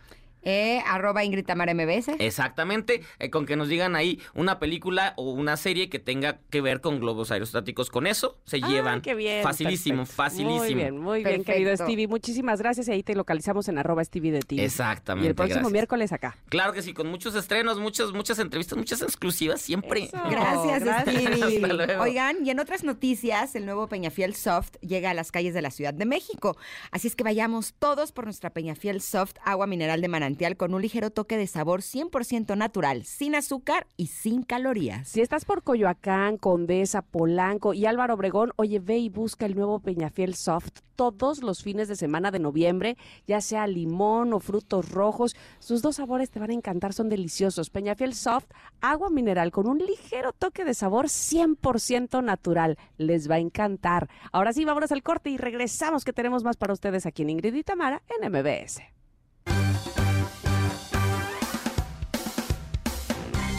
Eh, 0.45 0.81
arroba 0.85 1.23
Ingrid 1.23 1.45
Tamara 1.45 1.73
MBS. 1.73 2.15
Exactamente, 2.19 3.01
eh, 3.19 3.29
con 3.29 3.45
que 3.45 3.55
nos 3.55 3.69
digan 3.69 3.95
ahí 3.95 4.19
una 4.33 4.59
película 4.59 5.13
o 5.15 5.31
una 5.31 5.57
serie 5.57 5.89
que 5.89 5.99
tenga 5.99 6.39
que 6.49 6.61
ver 6.61 6.81
con 6.81 6.99
globos 6.99 7.31
aerostáticos. 7.31 7.89
Con 7.89 8.07
eso 8.07 8.39
se 8.45 8.59
llevan. 8.59 9.01
qué 9.01 9.15
bien. 9.15 9.43
Facilísimo, 9.43 9.99
perfecto. 9.99 10.15
facilísimo. 10.23 10.59
Muy 10.59 10.73
bien, 10.73 10.97
muy 10.97 11.23
bien, 11.23 11.43
querido. 11.43 11.75
Stevie. 11.75 12.07
Muchísimas 12.07 12.59
gracias 12.59 12.87
y 12.87 12.91
ahí 12.91 13.03
te 13.03 13.15
localizamos 13.15 13.67
en 13.69 13.77
arroba 13.77 14.03
Stevie 14.03 14.31
de 14.31 14.41
ti. 14.41 14.59
Exactamente. 14.59 15.27
Y 15.27 15.29
el 15.29 15.35
próximo 15.35 15.59
gracias. 15.59 15.73
miércoles 15.73 16.11
acá. 16.11 16.37
Claro 16.49 16.73
que 16.73 16.81
sí, 16.81 16.93
con 16.93 17.07
muchos 17.07 17.35
estrenos, 17.35 17.79
muchas, 17.79 18.11
muchas 18.11 18.39
entrevistas, 18.39 18.77
muchas 18.77 19.01
exclusivas 19.01 19.61
siempre. 19.61 20.05
Eso. 20.05 20.17
Gracias, 20.29 20.83
gracias. 20.83 21.15
Stevie. 21.15 21.43
Hasta 21.43 21.73
luego. 21.73 22.03
Oigan, 22.03 22.45
y 22.45 22.49
en 22.49 22.59
otras 22.59 22.83
noticias, 22.83 23.55
el 23.55 23.65
nuevo 23.65 23.87
Peñafiel 23.87 24.35
Soft 24.35 24.75
llega 24.81 25.11
a 25.11 25.13
las 25.13 25.31
calles 25.31 25.53
de 25.53 25.61
la 25.61 25.71
Ciudad 25.71 25.93
de 25.93 26.05
México. 26.05 26.57
Así 26.91 27.07
es 27.07 27.15
que 27.15 27.23
vayamos 27.23 27.73
todos 27.77 28.11
por 28.11 28.25
nuestra 28.25 28.49
Peñafiel 28.49 29.01
Soft, 29.01 29.35
agua 29.43 29.67
mineral 29.67 30.01
de 30.01 30.07
manantial 30.07 30.32
con 30.57 30.73
un 30.73 30.81
ligero 30.81 31.11
toque 31.11 31.37
de 31.37 31.47
sabor 31.47 31.81
100% 31.81 32.57
natural, 32.57 33.05
sin 33.05 33.35
azúcar 33.35 33.87
y 33.97 34.07
sin 34.07 34.43
calorías. 34.43 35.07
Si 35.07 35.21
estás 35.21 35.45
por 35.45 35.63
Coyoacán, 35.63 36.37
Condesa, 36.37 37.01
Polanco 37.01 37.73
y 37.73 37.85
Álvaro 37.85 38.15
Obregón, 38.15 38.51
oye, 38.55 38.79
ve 38.79 38.97
y 38.97 39.09
busca 39.09 39.45
el 39.45 39.55
nuevo 39.55 39.79
Peñafiel 39.79 40.35
Soft 40.35 40.81
todos 40.95 41.41
los 41.41 41.63
fines 41.63 41.87
de 41.87 41.95
semana 41.95 42.31
de 42.31 42.39
noviembre, 42.39 42.97
ya 43.27 43.41
sea 43.41 43.67
limón 43.67 44.33
o 44.33 44.39
frutos 44.39 44.91
rojos. 44.91 45.35
Sus 45.59 45.81
dos 45.81 45.95
sabores 45.95 46.29
te 46.29 46.39
van 46.39 46.51
a 46.51 46.53
encantar, 46.53 46.93
son 46.93 47.09
deliciosos. 47.09 47.69
Peñafiel 47.69 48.13
Soft, 48.13 48.45
agua 48.81 49.09
mineral 49.09 49.51
con 49.51 49.67
un 49.67 49.77
ligero 49.77 50.33
toque 50.33 50.65
de 50.65 50.73
sabor 50.73 51.05
100% 51.05 52.23
natural. 52.23 52.77
Les 52.97 53.29
va 53.29 53.35
a 53.35 53.39
encantar. 53.39 54.09
Ahora 54.31 54.51
sí, 54.51 54.65
vámonos 54.65 54.91
al 54.91 55.03
corte 55.03 55.29
y 55.29 55.37
regresamos 55.37 56.03
que 56.03 56.13
tenemos 56.13 56.43
más 56.43 56.57
para 56.57 56.73
ustedes 56.73 57.05
aquí 57.05 57.21
en 57.21 57.29
Ingrid 57.29 57.53
y 57.55 57.63
Tamara 57.63 58.01
en 58.09 58.31
MBS. 58.31 58.81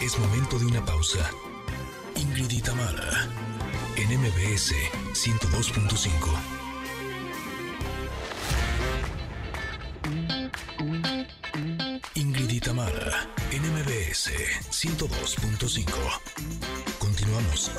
Es 0.05 0.19
momento 0.19 0.59
de 0.59 0.67
una 0.67 0.85
pausa. 0.85 1.31
Ingrid 2.15 2.51
y 2.51 2.61
Tamara, 2.61 3.27
en 3.95 4.19
MBS 4.19 4.75
102.5. 5.13 6.29
Ingrid 12.13 12.51
y 12.51 12.59
Tamara, 12.59 13.27
en 13.49 13.63
MBS 13.63 14.29
102.5. 14.69 15.91
Continuamos. 16.99 17.71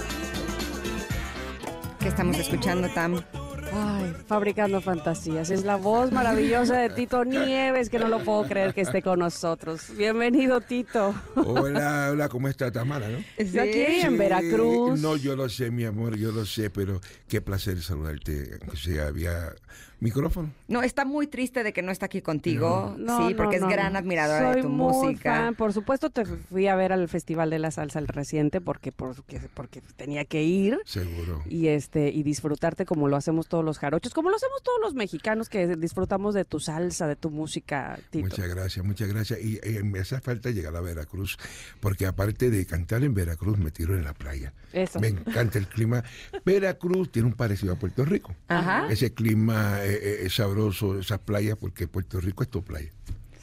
¿Qué 2.00 2.08
estamos 2.08 2.36
escuchando, 2.38 2.88
Tam? 2.88 3.22
Ay, 3.72 4.14
fabricando 4.26 4.80
fantasías. 4.80 5.50
Es 5.50 5.64
la 5.64 5.76
voz 5.76 6.12
maravillosa 6.12 6.78
de 6.78 6.90
Tito 6.90 7.24
Nieves, 7.24 7.90
que 7.90 7.98
no 7.98 8.08
lo 8.08 8.20
puedo 8.24 8.44
creer 8.44 8.74
que 8.74 8.82
esté 8.82 9.02
con 9.02 9.18
nosotros. 9.18 9.90
Bienvenido, 9.96 10.60
Tito. 10.60 11.14
Hola, 11.34 12.08
hola, 12.12 12.28
¿cómo 12.28 12.48
está 12.48 12.70
Tamara, 12.70 13.08
no? 13.08 13.18
Está 13.36 13.62
aquí 13.62 13.80
en 13.80 14.16
Veracruz. 14.16 15.00
No, 15.00 15.16
yo 15.16 15.36
lo 15.36 15.48
sé, 15.48 15.70
mi 15.70 15.84
amor, 15.84 16.16
yo 16.16 16.32
lo 16.32 16.44
sé, 16.46 16.70
pero 16.70 17.00
qué 17.28 17.40
placer 17.40 17.80
saludarte. 17.82 18.58
O 18.72 18.76
sea, 18.76 19.08
había 19.08 19.52
micrófono. 19.98 20.52
No, 20.68 20.82
está 20.82 21.04
muy 21.04 21.26
triste 21.26 21.62
de 21.62 21.72
que 21.72 21.82
no 21.82 21.90
está 21.90 22.06
aquí 22.06 22.20
contigo. 22.20 22.94
No, 22.98 23.18
sí, 23.18 23.30
no, 23.32 23.36
porque 23.36 23.58
no, 23.58 23.66
es 23.66 23.72
gran 23.72 23.96
admiradora 23.96 24.52
Soy 24.52 24.56
de 24.56 24.62
tu 24.62 24.68
muy 24.68 24.92
música. 24.92 25.34
fan. 25.36 25.54
Por 25.54 25.72
supuesto, 25.72 26.10
te 26.10 26.24
fui 26.24 26.66
a 26.66 26.76
ver 26.76 26.92
al 26.92 27.08
Festival 27.08 27.48
de 27.50 27.58
la 27.58 27.70
Salsa 27.70 27.98
el 27.98 28.06
reciente 28.08 28.60
porque, 28.60 28.92
porque, 28.92 29.40
porque 29.54 29.80
tenía 29.96 30.24
que 30.24 30.42
ir. 30.42 30.78
Seguro. 30.84 31.42
Y 31.48 31.68
este 31.68 32.10
y 32.10 32.22
disfrutarte 32.22 32.84
como 32.84 33.08
lo 33.08 33.16
hacemos 33.16 33.48
todos 33.48 33.55
los 33.64 33.78
jarochos, 33.78 34.12
como 34.14 34.30
lo 34.30 34.36
hacemos 34.36 34.62
todos 34.62 34.80
los 34.80 34.94
mexicanos 34.94 35.48
que 35.48 35.76
disfrutamos 35.76 36.34
de 36.34 36.44
tu 36.44 36.60
salsa, 36.60 37.06
de 37.06 37.16
tu 37.16 37.30
música, 37.30 37.98
Tito. 38.10 38.26
Muchas 38.26 38.48
gracias, 38.48 38.84
muchas 38.84 39.08
gracias. 39.08 39.40
Y 39.40 39.58
eh, 39.62 39.82
me 39.82 40.00
hace 40.00 40.20
falta 40.20 40.50
llegar 40.50 40.74
a 40.76 40.80
Veracruz, 40.80 41.38
porque 41.80 42.06
aparte 42.06 42.50
de 42.50 42.66
cantar 42.66 43.04
en 43.04 43.14
Veracruz, 43.14 43.58
me 43.58 43.70
tiro 43.70 43.96
en 43.96 44.04
la 44.04 44.14
playa. 44.14 44.52
Eso. 44.72 45.00
Me 45.00 45.08
encanta 45.08 45.58
el 45.58 45.66
clima. 45.68 46.04
Veracruz 46.44 47.10
tiene 47.10 47.28
un 47.28 47.34
parecido 47.34 47.72
a 47.72 47.76
Puerto 47.76 48.04
Rico. 48.04 48.34
Ajá. 48.48 48.88
Ese 48.90 49.12
clima 49.12 49.84
eh, 49.84 49.94
eh, 49.94 50.18
es 50.22 50.34
sabroso, 50.34 50.98
esas 50.98 51.20
playas, 51.20 51.56
porque 51.56 51.88
Puerto 51.88 52.20
Rico 52.20 52.42
es 52.42 52.50
tu 52.50 52.62
playa. 52.62 52.92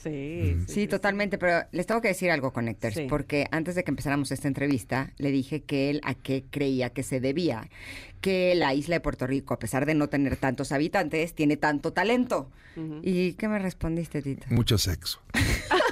Sí, 0.04 0.58
Sí, 0.68 0.88
totalmente, 0.88 1.38
pero 1.38 1.66
les 1.72 1.86
tengo 1.86 2.02
que 2.02 2.10
decir 2.10 2.30
algo, 2.32 2.52
Connectors, 2.54 2.96
Sí. 2.96 3.08
porque 3.10 3.48
antes 3.52 3.76
de 3.76 3.84
que 3.84 3.92
empezáramos 3.92 4.32
esta 4.32 4.48
entrevista, 4.48 5.12
le 5.18 5.32
dije 5.32 5.62
que 5.64 5.90
él 5.90 6.02
a 6.04 6.14
qué 6.14 6.44
creía 6.50 6.90
que 6.92 7.04
se 7.04 7.20
debía, 7.20 7.70
que 8.22 8.56
la 8.56 8.74
isla 8.74 8.96
de 8.96 9.00
Puerto 9.02 9.28
Rico, 9.28 9.54
a 9.54 9.60
pesar 9.60 9.86
de 9.86 9.96
no 9.96 10.10
tener 10.10 10.36
tantos 10.38 10.72
habitantes, 10.72 11.34
tiene 11.34 11.58
tanto 11.58 11.94
talento. 11.94 12.50
¿Y 13.04 13.34
qué 13.34 13.48
me 13.48 13.60
respondiste, 13.60 14.22
Tito? 14.22 14.48
Mucho 14.50 14.78
sexo. 14.78 15.22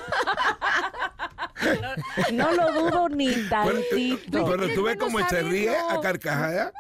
No 2.34 2.52
lo 2.54 2.72
dudo 2.74 3.10
ni 3.10 3.28
Bueno, 3.30 3.80
tantito. 3.90 4.44
Cuando 4.46 4.68
tú 4.70 4.84
ves 4.84 4.98
cómo 4.98 5.28
se 5.28 5.42
ríe 5.44 5.70
a 5.76 6.00
carcajada, 6.02 6.72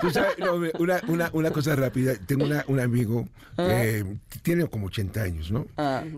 tú 0.00 0.10
sabes, 0.10 0.38
no, 0.38 0.54
una, 0.78 1.00
una, 1.08 1.30
una 1.32 1.50
cosa 1.50 1.76
rápida. 1.76 2.14
Tengo 2.26 2.44
una- 2.44 2.64
un 2.68 2.80
amigo 2.80 3.28
que 3.56 4.16
tiene 4.42 4.66
como 4.68 4.86
80 4.86 5.22
años, 5.22 5.50
¿no? 5.50 5.66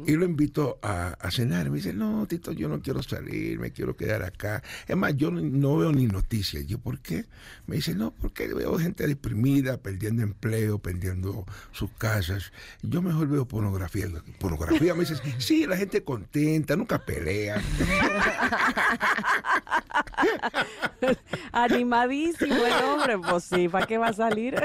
Y 0.06 0.12
lo 0.12 0.24
invito 0.24 0.78
a, 0.82 1.09
a 1.20 1.30
cenar. 1.30 1.70
Me 1.70 1.76
dice, 1.76 1.93
no, 1.93 2.26
Tito, 2.26 2.52
yo 2.52 2.68
no 2.68 2.80
quiero 2.80 3.02
salir, 3.02 3.59
me 3.59 3.72
quiero 3.72 3.97
quedar 3.97 4.22
acá. 4.22 4.62
Es 4.86 4.97
más, 4.97 5.16
yo 5.16 5.30
no, 5.30 5.40
no 5.40 5.76
veo 5.76 5.93
ni 5.93 6.06
noticias. 6.06 6.66
Yo, 6.66 6.78
¿por 6.78 7.01
qué? 7.01 7.24
Me 7.66 7.76
dice, 7.76 7.94
no, 7.94 8.12
porque 8.12 8.52
veo 8.52 8.78
gente 8.78 9.06
deprimida, 9.06 9.78
perdiendo 9.78 10.22
empleo, 10.22 10.78
perdiendo 10.78 11.44
sus 11.72 11.90
casas. 11.98 12.52
Yo 12.82 13.02
mejor 13.02 13.28
veo 13.28 13.47
pornografía. 13.47 14.06
Pornografía, 14.39 14.94
me 14.94 15.01
dice, 15.01 15.14
sí, 15.39 15.66
la 15.66 15.76
gente 15.76 16.05
contenta, 16.05 16.76
nunca 16.76 17.05
pelea. 17.05 17.60
Animadísimo 21.52 22.54
el 22.54 22.84
hombre, 22.84 23.18
pues 23.18 23.44
sí, 23.44 23.68
¿para 23.68 23.86
qué 23.86 23.98
va 23.98 24.08
a 24.08 24.12
salir? 24.12 24.54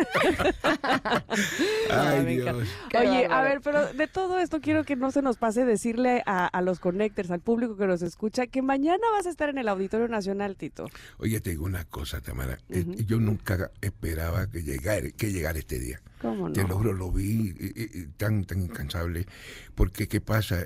Ay, 1.91 2.25
Dios. 2.25 2.67
Oye, 2.97 3.27
a 3.29 3.41
ver, 3.41 3.61
pero 3.61 3.93
de 3.93 4.07
todo 4.07 4.39
esto 4.39 4.59
quiero 4.61 4.83
que 4.83 4.95
no 4.95 5.11
se 5.11 5.21
nos 5.21 5.37
pase 5.37 5.65
decirle 5.65 6.23
a, 6.25 6.47
a 6.47 6.61
los 6.61 6.79
connectors, 6.79 7.31
al 7.31 7.41
público 7.41 7.75
que 7.77 7.87
nos 7.87 8.01
escucha, 8.01 8.47
que 8.47 8.61
mañana 8.61 9.03
vas 9.13 9.25
a 9.25 9.29
estar 9.29 9.49
en 9.49 9.57
el 9.57 9.67
Auditorio 9.67 10.07
Nacional, 10.07 10.55
Tito. 10.55 10.85
Oye, 11.17 11.39
te 11.41 11.51
digo 11.51 11.65
una 11.65 11.83
cosa, 11.85 12.21
Tamara. 12.21 12.57
Eh, 12.69 12.85
Yo 13.05 13.19
nunca 13.19 13.71
esperaba 13.81 14.47
que 14.47 14.63
llegara, 14.63 15.09
que 15.11 15.31
llegara 15.31 15.59
este 15.59 15.79
día. 15.79 16.01
¿Cómo 16.21 16.51
Te 16.51 16.63
no? 16.63 16.81
lo 16.83 16.93
lo 16.93 17.11
vi 17.11 17.53
eh, 17.59 17.73
eh, 17.75 18.07
tan, 18.17 18.43
tan 18.45 18.61
incansable. 18.61 19.27
Porque, 19.75 20.07
¿qué 20.07 20.19
pasa? 20.19 20.65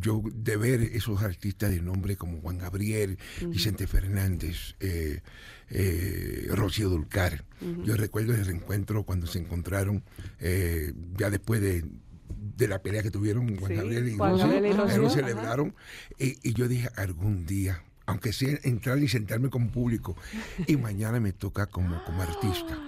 Yo, 0.00 0.22
de 0.32 0.56
ver 0.56 0.80
esos 0.82 1.22
artistas 1.22 1.70
de 1.70 1.80
nombre 1.80 2.16
como 2.16 2.40
Juan 2.40 2.58
Gabriel, 2.58 3.18
Ujú. 3.40 3.50
Vicente 3.50 3.86
Fernández, 3.88 4.76
eh, 4.80 5.20
eh, 5.70 6.46
Rocío 6.50 6.88
Dulcar. 6.88 7.44
Yo 7.84 7.96
recuerdo 7.96 8.34
el 8.34 8.44
reencuentro 8.44 9.04
cuando 9.04 9.26
se 9.26 9.38
encontraron, 9.38 10.04
eh, 10.38 10.92
ya 11.18 11.30
después 11.30 11.60
de, 11.62 11.84
de 12.56 12.68
la 12.68 12.82
pelea 12.82 13.02
que 13.02 13.10
tuvieron 13.10 13.56
Juan 13.56 13.70
Sí, 13.72 13.76
Gabriel 13.76 14.08
y 14.08 14.16
Juan 14.16 14.38
Rocío. 14.38 15.02
Lo 15.02 15.10
celebraron. 15.10 15.74
Y, 16.18 16.38
y 16.48 16.52
yo 16.52 16.68
dije, 16.68 16.88
algún 16.96 17.46
día, 17.46 17.82
aunque 18.06 18.32
sea 18.34 18.58
entrar 18.64 18.98
y 18.98 19.08
sentarme 19.08 19.48
como 19.48 19.72
público, 19.72 20.14
y 20.66 20.76
mañana 20.76 21.18
me 21.20 21.32
toca 21.32 21.66
como, 21.66 22.04
como 22.04 22.22
artista. 22.22 22.78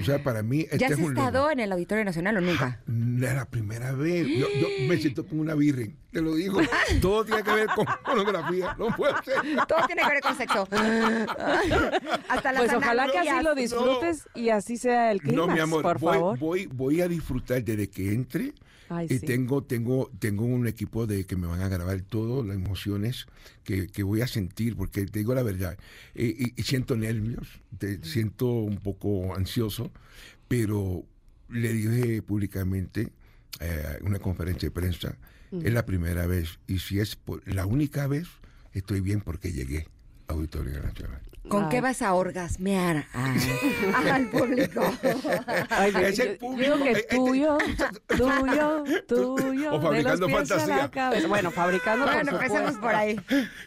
O 0.00 0.04
sea, 0.04 0.22
para 0.22 0.42
mí, 0.42 0.60
este 0.62 0.78
¿Ya 0.78 0.86
has 0.86 0.92
es 0.92 0.98
un 0.98 1.14
logro. 1.14 1.20
estado 1.26 1.50
en 1.50 1.60
el 1.60 1.72
Auditorio 1.72 2.04
Nacional 2.04 2.36
o 2.36 2.40
nunca? 2.40 2.80
No 2.86 3.26
es 3.26 3.34
la 3.34 3.44
primera 3.44 3.92
vez. 3.92 4.26
Yo, 4.26 4.46
yo 4.60 4.68
me 4.88 4.96
siento 4.98 5.26
como 5.26 5.40
una 5.42 5.54
virgen, 5.54 5.96
te 6.10 6.20
lo 6.20 6.34
digo. 6.34 6.60
Todo 7.00 7.24
tiene 7.24 7.42
que 7.42 7.50
ver 7.52 7.66
con 7.74 7.86
pornografía. 8.04 8.74
No 8.78 8.94
puede 8.96 9.14
ser. 9.24 9.36
Todo 9.66 9.86
tiene 9.86 10.02
que 10.02 10.08
ver 10.08 10.20
con 10.20 10.36
sexo. 10.36 10.68
Hasta 12.28 12.52
las 12.52 12.62
Pues 12.62 12.74
ojalá 12.74 13.08
que 13.10 13.18
así 13.18 13.44
lo 13.44 13.54
disfrutes 13.54 14.28
y 14.34 14.48
así 14.50 14.76
sea 14.76 15.12
el 15.12 15.20
clímax, 15.20 15.46
No, 15.46 15.52
mi 15.54 15.60
amor, 15.60 15.82
por 15.82 15.98
voy, 15.98 16.12
favor. 16.14 16.38
Voy, 16.38 16.66
voy 16.66 17.00
a 17.00 17.08
disfrutar 17.08 17.62
desde 17.62 17.88
que 17.88 18.12
entre. 18.12 18.52
Ay, 18.94 19.06
y 19.10 19.18
sí. 19.18 19.26
tengo, 19.26 19.62
tengo, 19.64 20.10
tengo 20.18 20.44
un 20.44 20.66
equipo 20.66 21.06
de 21.06 21.24
que 21.24 21.36
me 21.36 21.46
van 21.46 21.60
a 21.62 21.68
grabar 21.68 22.00
todo, 22.02 22.44
las 22.44 22.56
emociones 22.56 23.26
que, 23.64 23.86
que 23.86 24.02
voy 24.02 24.20
a 24.20 24.26
sentir, 24.26 24.76
porque 24.76 25.06
te 25.06 25.20
digo 25.20 25.34
la 25.34 25.42
verdad, 25.42 25.78
eh, 26.14 26.34
y, 26.38 26.60
y 26.60 26.62
siento 26.64 26.96
nervios, 26.96 27.48
te- 27.78 28.04
siento 28.04 28.46
un 28.52 28.78
poco 28.78 29.34
ansioso, 29.34 29.90
pero 30.48 31.04
le 31.48 31.72
dije 31.72 32.22
públicamente 32.22 33.12
eh, 33.60 33.98
en 34.00 34.06
una 34.06 34.18
conferencia 34.18 34.68
de 34.68 34.70
prensa, 34.72 35.16
Mm. 35.50 35.66
es 35.66 35.72
la 35.74 35.84
primera 35.84 36.26
vez, 36.26 36.58
y 36.66 36.78
si 36.78 36.98
es 36.98 37.14
por- 37.16 37.46
la 37.46 37.66
única 37.66 38.06
vez, 38.06 38.26
estoy 38.72 39.00
bien 39.02 39.20
porque 39.20 39.52
llegué 39.52 39.86
a 40.28 40.32
Auditorio 40.32 40.80
Nacional. 40.82 41.20
¿Con 41.48 41.68
qué 41.68 41.80
vas 41.80 42.02
a 42.02 42.14
orgasmear 42.14 43.06
a- 43.12 43.34
al 44.14 44.30
público? 44.30 44.80
Ay, 45.70 45.92
Es 46.04 46.18
el 46.20 46.38
digo 46.38 46.76
que 46.82 46.90
es 46.92 47.08
tuyo, 47.08 47.58
tuyo, 48.08 48.84
tuyo. 49.08 49.72
O 49.74 49.78
de 49.78 49.82
fabricando 49.82 50.28
los 50.28 50.40
pies 50.40 50.50
a 50.52 50.66
la 50.66 50.88
fantasía. 50.88 51.28
Bueno, 51.28 51.50
fabricando 51.50 52.04
por 52.06 52.14
Bueno, 52.14 52.30
empecemos 52.32 52.74
por 52.78 52.94
ahí. 52.94 53.20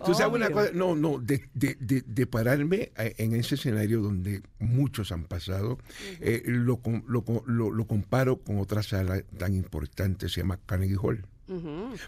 Tú 0.05 0.13
sabes 0.13 0.33
una 0.35 0.49
cosa, 0.49 0.69
no, 0.73 0.95
no, 0.95 1.19
de, 1.19 1.47
de, 1.53 1.75
de, 1.79 2.01
de 2.05 2.27
pararme 2.27 2.91
eh, 2.97 3.13
en 3.17 3.33
ese 3.35 3.55
escenario 3.55 4.01
donde 4.01 4.41
muchos 4.59 5.11
han 5.11 5.25
pasado, 5.25 5.77
eh, 6.21 6.43
lo, 6.45 6.79
lo, 7.07 7.23
lo, 7.45 7.71
lo 7.71 7.87
comparo 7.87 8.37
con 8.37 8.59
otra 8.59 8.83
sala 8.83 9.21
tan 9.37 9.53
importante, 9.53 10.29
se 10.29 10.41
llama 10.41 10.59
Carnegie 10.65 10.97
Hall. 11.01 11.25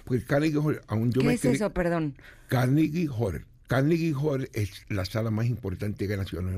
Porque 0.05 0.23
Carnegie 0.25 0.57
Hall, 0.59 0.81
aún 0.87 1.11
yo 1.11 1.21
¿Qué 1.21 1.27
me 1.27 1.33
es 1.33 1.41
quedé- 1.41 1.55
eso, 1.55 1.71
perdón? 1.71 2.15
Carnegie 2.47 3.07
Hall. 3.07 3.45
Carnegie 3.67 4.13
Hall 4.13 4.49
es 4.53 4.85
la 4.89 5.03
sala 5.05 5.29
más 5.29 5.45
importante 5.47 6.07
de 6.07 6.15
la 6.17 6.23
ciudad 6.23 6.43
de 6.43 6.51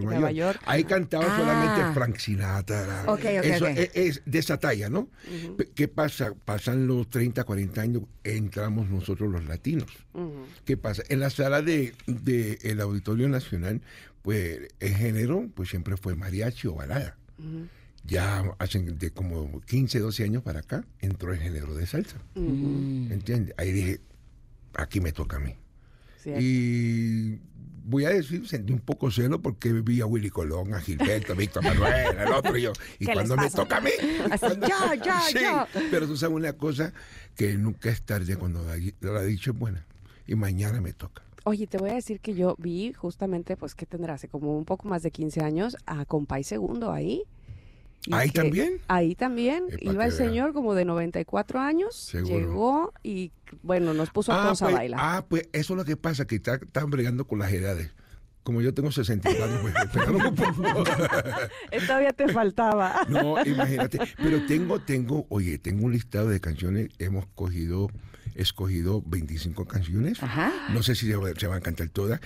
Nueva, 0.00 0.30
York. 0.30 0.34
York. 0.56 0.60
Ahí 0.66 0.84
cantaba 0.84 1.24
Ah. 1.28 1.36
solamente 1.36 1.94
Frank 1.94 2.16
Sinatra. 2.18 3.02
Ok, 3.08 3.18
ok, 3.18 3.24
Eso 3.44 3.64
ok. 3.64 3.70
Es, 3.76 3.90
es 3.94 4.22
de 4.24 4.38
esa 4.38 4.58
talla, 4.58 4.88
¿no? 4.88 5.08
¿Qué 5.74 5.88
pasa? 5.88 6.32
Pasan 6.44 6.86
los 6.86 7.08
30, 7.10 7.42
40 7.44 7.80
años, 7.80 8.02
entramos 8.22 8.88
nosotros 8.88 9.30
los 9.32 9.44
latinos. 9.46 9.88
¿Qué 10.64 10.76
pasa? 10.76 11.02
En 11.08 11.20
la 11.20 11.30
sala 11.30 11.60
de, 11.60 11.92
de 12.06 12.58
el 12.62 12.80
Auditorio 12.80 13.28
Nacional, 13.28 13.82
pues 14.22 14.60
el 14.80 14.94
género 14.94 15.48
pues 15.54 15.68
siempre 15.70 15.96
fue 15.96 16.14
mariachi 16.14 16.68
o 16.68 16.74
balada. 16.74 17.16
Ya 18.06 18.44
hace 18.58 18.80
de 18.80 19.10
como 19.10 19.60
15, 19.62 19.98
12 19.98 20.24
años 20.24 20.42
para 20.42 20.60
acá 20.60 20.84
entró 21.00 21.32
el 21.32 21.40
género 21.40 21.74
de 21.74 21.86
salsa. 21.86 22.18
¿Entiendes? 22.36 23.54
Ahí 23.58 23.72
dije, 23.72 24.00
aquí 24.74 25.00
me 25.00 25.10
toca 25.12 25.38
a 25.38 25.40
mí. 25.40 25.54
Cierto. 26.24 26.40
Y 26.42 27.38
voy 27.84 28.06
a 28.06 28.10
decir, 28.10 28.48
sentí 28.48 28.72
un 28.72 28.80
poco 28.80 29.10
celo 29.10 29.42
porque 29.42 29.72
vi 29.72 30.00
a 30.00 30.06
Willy 30.06 30.30
Colón, 30.30 30.72
a 30.72 30.80
Gilberto, 30.80 31.34
a 31.34 31.36
Víctor 31.36 31.62
Manuel, 31.62 32.18
al 32.18 32.32
otro 32.32 32.56
y 32.56 32.62
yo. 32.62 32.72
Y 32.98 33.04
¿Qué 33.06 33.12
cuando 33.12 33.36
me 33.36 33.50
toca 33.50 33.76
a 33.76 33.80
mí. 33.82 33.90
Así, 34.30 34.46
cuando- 34.46 34.66
ya, 34.66 34.94
ya, 34.94 35.20
Sí, 35.28 35.38
ya. 35.40 35.68
Pero 35.90 36.06
tú 36.06 36.16
sabes 36.16 36.34
una 36.34 36.54
cosa, 36.54 36.92
que 37.36 37.54
nunca 37.54 37.90
es 37.90 38.02
tarde 38.02 38.36
cuando 38.36 38.64
la, 39.00 39.22
dicha 39.22 39.50
es 39.50 39.58
buena. 39.58 39.84
Y 40.26 40.34
mañana 40.34 40.80
me 40.80 40.94
toca. 40.94 41.22
Oye, 41.44 41.66
te 41.66 41.76
voy 41.76 41.90
a 41.90 41.94
decir 41.94 42.20
que 42.20 42.34
yo 42.34 42.56
vi 42.58 42.94
justamente, 42.94 43.58
pues, 43.58 43.74
¿qué 43.74 43.84
tendrá? 43.84 44.14
Hace 44.14 44.28
como 44.28 44.56
un 44.56 44.64
poco 44.64 44.88
más 44.88 45.02
de 45.02 45.10
15 45.10 45.42
años 45.42 45.76
a 45.84 46.06
Compay 46.06 46.42
Segundo 46.42 46.90
ahí. 46.90 47.24
¿Ahí 48.10 48.30
también? 48.30 48.80
Ahí 48.88 49.14
también. 49.14 49.64
Eh, 49.70 49.78
Iba 49.80 50.04
el 50.06 50.12
señor 50.12 50.52
como 50.52 50.74
de 50.74 50.84
94 50.84 51.60
años. 51.60 51.94
Seguro. 51.96 52.38
Llegó 52.38 52.92
y, 53.02 53.32
bueno, 53.62 53.94
nos 53.94 54.10
puso 54.10 54.32
a 54.32 54.42
todos 54.42 54.60
pues, 54.60 54.72
a 54.72 54.76
bailar. 54.76 55.00
ah, 55.02 55.24
pues 55.28 55.48
eso 55.52 55.72
es 55.74 55.76
lo 55.78 55.84
que 55.84 55.96
pasa, 55.96 56.26
que 56.26 56.36
está- 56.36 56.56
están 56.56 56.90
bregando 56.90 57.26
con 57.26 57.38
las 57.38 57.52
edades. 57.52 57.90
Como 58.42 58.60
yo 58.60 58.74
tengo 58.74 58.92
64, 58.92 59.58
pues 59.62 59.72
me 59.72 59.86
pegaron 59.86 60.16
un 60.26 60.34
poco. 60.34 60.84
Eh, 61.70 61.80
Todavía 61.86 62.12
te 62.12 62.28
faltaba. 62.28 62.94
No, 63.08 63.42
imagínate. 63.42 63.98
Pero 64.18 64.44
tengo, 64.46 64.80
tengo, 64.80 65.24
oye, 65.30 65.56
tengo 65.56 65.86
un 65.86 65.92
listado 65.92 66.28
de 66.28 66.40
canciones. 66.40 66.90
Hemos 66.98 67.24
cogido, 67.34 67.88
escogido 68.34 69.02
25 69.06 69.64
canciones. 69.64 70.18
No 70.74 70.82
sé 70.82 70.94
si 70.94 71.06
se, 71.06 71.16
va- 71.16 71.32
se 71.34 71.46
van 71.46 71.58
a 71.58 71.60
cantar 71.62 71.88
todas. 71.88 72.20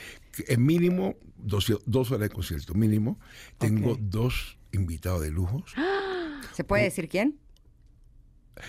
En 0.48 0.66
mínimo, 0.66 1.14
dos, 1.36 1.72
dos 1.86 2.10
horas 2.10 2.28
de 2.28 2.34
concierto, 2.34 2.74
mínimo. 2.74 3.20
Tengo 3.58 3.96
dos 4.00 4.57
invitados 4.72 5.22
de 5.22 5.30
lujos. 5.30 5.74
¿Se 6.54 6.64
puede 6.64 6.84
decir 6.84 7.08
quién? 7.08 7.38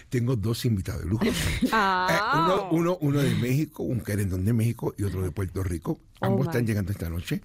Tengo 0.10 0.36
dos 0.36 0.66
invitados 0.66 1.04
de 1.04 1.10
lujo. 1.10 1.26
Ah. 1.72 2.08
Eh, 2.10 2.40
uno, 2.40 2.70
uno, 2.72 2.98
uno 3.02 3.20
de 3.20 3.36
México, 3.36 3.84
un 3.84 4.02
querendón 4.02 4.46
de 4.46 4.54
México 4.54 4.94
y 4.98 5.04
otro 5.04 5.22
de 5.22 5.32
Puerto 5.32 5.64
Rico. 5.64 6.00
Oh, 6.20 6.26
Ambos 6.26 6.48
están 6.48 6.66
llegando 6.66 6.92
esta 6.92 7.10
noche. 7.10 7.42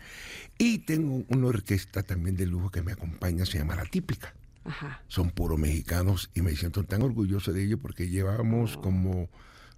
Y 0.59 0.79
tengo 0.79 1.25
una 1.29 1.49
orquesta 1.49 2.03
también 2.03 2.37
de 2.37 2.47
lujo 2.47 2.71
que 2.71 2.83
me 2.83 2.93
acompaña, 2.93 3.47
se 3.47 3.59
llama 3.59 3.77
La 3.77 3.85
Típica. 3.85 4.35
Ajá. 4.65 5.03
Son 5.09 5.31
puro 5.31 5.57
mexicanos 5.57 6.31
y 6.35 6.43
me 6.43 6.55
siento 6.57 6.85
tan 6.85 7.03
orgulloso 7.03 7.53
de 7.53 7.65
ellos 7.65 7.81
porque 7.81 8.09
llevábamos 8.09 8.77
como 8.77 9.29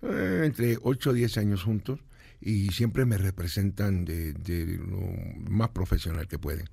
eh, 0.03 0.43
entre 0.44 0.78
8 0.81 1.11
o 1.11 1.12
10 1.12 1.39
años 1.39 1.62
juntos 1.62 2.01
y 2.40 2.69
siempre 2.69 3.05
me 3.05 3.19
representan 3.19 4.05
de, 4.05 4.32
de 4.32 4.78
lo 4.78 5.51
más 5.51 5.70
profesional 5.70 6.28
que 6.28 6.39
pueden. 6.39 6.69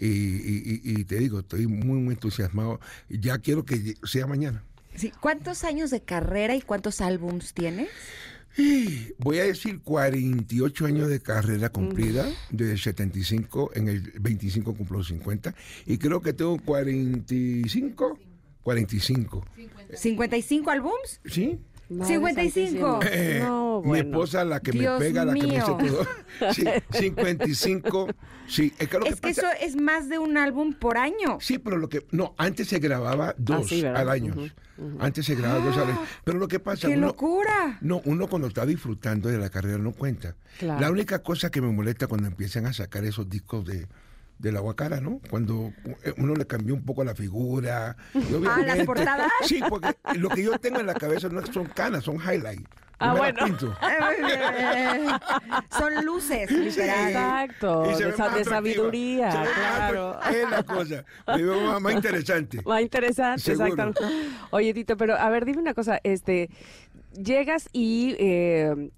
Y, 0.00 0.06
y- 0.06 0.80
y- 0.84 1.04
te 1.04 1.16
digo, 1.16 1.40
estoy 1.40 1.66
muy, 1.66 1.98
muy 2.00 2.14
entusiasmado. 2.14 2.80
Ya 3.08 3.38
quiero 3.38 3.64
que 3.64 3.94
sea 4.04 4.26
mañana. 4.26 4.62
Sí. 4.94 5.12
¿Cuántos 5.20 5.64
años 5.64 5.90
de 5.90 6.00
carrera 6.02 6.54
y 6.56 6.62
cuántos 6.62 7.00
álbums 7.00 7.52
tienes? 7.54 7.88
Voy 9.18 9.38
a 9.38 9.44
decir 9.44 9.80
48 9.82 10.86
años 10.86 11.08
de 11.10 11.20
carrera 11.20 11.68
cumplida, 11.68 12.26
desde 12.50 12.78
75, 12.78 13.72
en 13.74 13.88
el 13.88 14.00
25 14.18 14.74
cumplo 14.74 15.04
50, 15.04 15.54
y 15.84 15.98
creo 15.98 16.22
que 16.22 16.32
tengo 16.32 16.56
45, 16.64 18.18
45. 18.62 19.44
¿55 19.92 20.68
álbums? 20.70 21.20
¿Sí? 21.26 21.58
Madre 21.88 22.14
55. 22.14 23.00
Eh, 23.10 23.38
No, 23.42 23.82
Mi 23.84 23.98
esposa, 24.00 24.44
la 24.44 24.60
que 24.60 24.72
Dios 24.72 24.98
me 24.98 25.06
pega, 25.06 25.24
la 25.24 25.34
que 25.34 25.40
me 25.42 25.46
mío. 25.48 25.64
todo. 25.64 26.06
Sí, 26.52 26.64
55. 26.92 28.08
Sí, 28.48 28.72
es 28.78 28.88
que 28.88 28.98
lo 28.98 29.06
Es 29.06 29.16
que 29.16 29.20
pasa- 29.28 29.52
eso 29.52 29.64
es 29.66 29.76
más 29.80 30.08
de 30.08 30.18
un 30.18 30.36
álbum 30.36 30.72
por 30.74 30.98
año. 30.98 31.38
Sí, 31.40 31.58
pero 31.58 31.76
lo 31.76 31.88
que. 31.88 32.06
No, 32.10 32.34
antes 32.38 32.68
se 32.68 32.78
grababa 32.78 33.34
dos 33.38 33.70
Ah, 33.84 33.98
al 34.00 34.08
año. 34.08 34.34
Antes 35.00 35.26
se 35.26 35.34
grababa 35.34 35.64
dos 35.64 35.76
al 35.76 35.88
año. 35.90 36.02
Pero 36.24 36.38
lo 36.38 36.46
que 36.48 36.60
pasa. 36.60 36.86
¡Qué 36.88 36.96
uno- 36.96 37.08
locura! 37.08 37.78
No, 37.80 38.02
uno 38.04 38.28
cuando 38.28 38.48
está 38.48 38.66
disfrutando 38.66 39.28
de 39.28 39.38
la 39.38 39.50
carrera 39.50 39.78
no 39.78 39.92
cuenta. 39.92 40.36
Claro. 40.58 40.80
La 40.80 40.90
única 40.90 41.22
cosa 41.22 41.50
que 41.50 41.60
me 41.60 41.72
molesta 41.72 42.06
cuando 42.06 42.26
empiezan 42.28 42.66
a 42.66 42.72
sacar 42.72 43.04
esos 43.04 43.28
discos 43.28 43.64
de, 43.64 43.86
de 44.38 44.52
la 44.52 44.60
guacara, 44.60 45.00
¿no? 45.00 45.20
Cuando 45.30 45.72
uno 46.18 46.34
le 46.34 46.46
cambió 46.46 46.74
un 46.74 46.84
poco 46.84 47.04
la 47.04 47.14
figura. 47.14 47.96
Ah, 48.48 48.62
¿las 48.64 48.84
portadas? 48.84 49.30
Sí, 49.44 49.60
porque 49.68 49.94
lo 50.14 50.28
que 50.28 50.42
yo 50.42 50.58
tengo 50.58 50.80
en 50.80 50.86
la 50.86 50.94
cabeza 50.94 51.28
no 51.28 51.44
son 51.46 51.66
canas, 51.66 52.04
son 52.04 52.16
highlights. 52.16 52.64
Ah, 52.98 53.14
bueno. 53.14 53.40
Eh, 53.82 55.06
Son 55.70 56.04
luces, 56.04 56.50
literal. 56.50 57.08
Exacto, 57.08 57.90
Y 57.90 57.94
se 57.94 58.06
de, 58.06 58.44
sabiduría, 58.44 59.28
claro. 59.54 60.18
Es 60.30 60.50
la 60.50 60.62
cosa. 60.62 61.04
Me 61.26 61.42
veo 61.42 61.60
más, 61.60 61.80
más 61.80 61.92
interesante. 61.94 62.62
Más 62.64 62.80
interesante, 62.80 63.42
Seguro. 63.42 63.66
exactamente. 63.66 64.00
Oye, 64.50 64.72
Tito, 64.72 64.96
pero 64.96 65.14
a 65.14 65.28
ver, 65.28 65.44
dime 65.44 65.60
una 65.60 65.74
cosa, 65.74 66.00
este, 66.02 66.48
llegas 67.12 67.68
y 67.72 68.16
eh, 68.18 68.90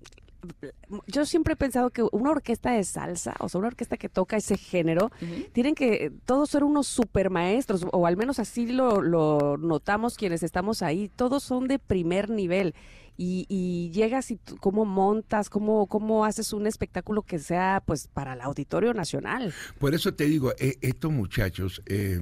yo 1.06 1.26
siempre 1.26 1.54
he 1.54 1.56
pensado 1.56 1.90
que 1.90 2.02
una 2.12 2.30
orquesta 2.30 2.72
de 2.72 2.84
salsa, 2.84 3.34
o 3.40 3.48
sea, 3.48 3.58
una 3.58 3.68
orquesta 3.68 3.96
que 3.96 4.08
toca 4.08 4.36
ese 4.36 4.56
género, 4.56 5.10
tienen 5.52 5.74
que 5.74 6.12
todos 6.24 6.50
ser 6.50 6.64
unos 6.64 6.86
super 6.86 7.30
maestros, 7.30 7.86
o 7.92 8.06
al 8.06 8.16
menos 8.16 8.38
así 8.38 8.66
lo, 8.66 9.00
lo 9.02 9.56
notamos 9.58 10.16
quienes 10.16 10.42
estamos 10.42 10.82
ahí, 10.82 11.08
todos 11.14 11.42
son 11.42 11.68
de 11.68 11.78
primer 11.78 12.30
nivel. 12.30 12.74
Y, 13.20 13.46
y 13.48 13.90
llegas 13.90 14.30
y 14.30 14.36
tú- 14.36 14.56
cómo 14.58 14.84
montas, 14.84 15.50
cómo, 15.50 15.88
cómo 15.88 16.24
haces 16.24 16.52
un 16.52 16.68
espectáculo 16.68 17.22
que 17.22 17.40
sea 17.40 17.82
pues 17.84 18.06
para 18.06 18.34
el 18.34 18.40
auditorio 18.40 18.94
nacional. 18.94 19.52
Por 19.80 19.92
eso 19.92 20.14
te 20.14 20.24
digo, 20.26 20.52
eh, 20.60 20.76
estos 20.82 21.10
muchachos, 21.10 21.82
eh, 21.86 22.20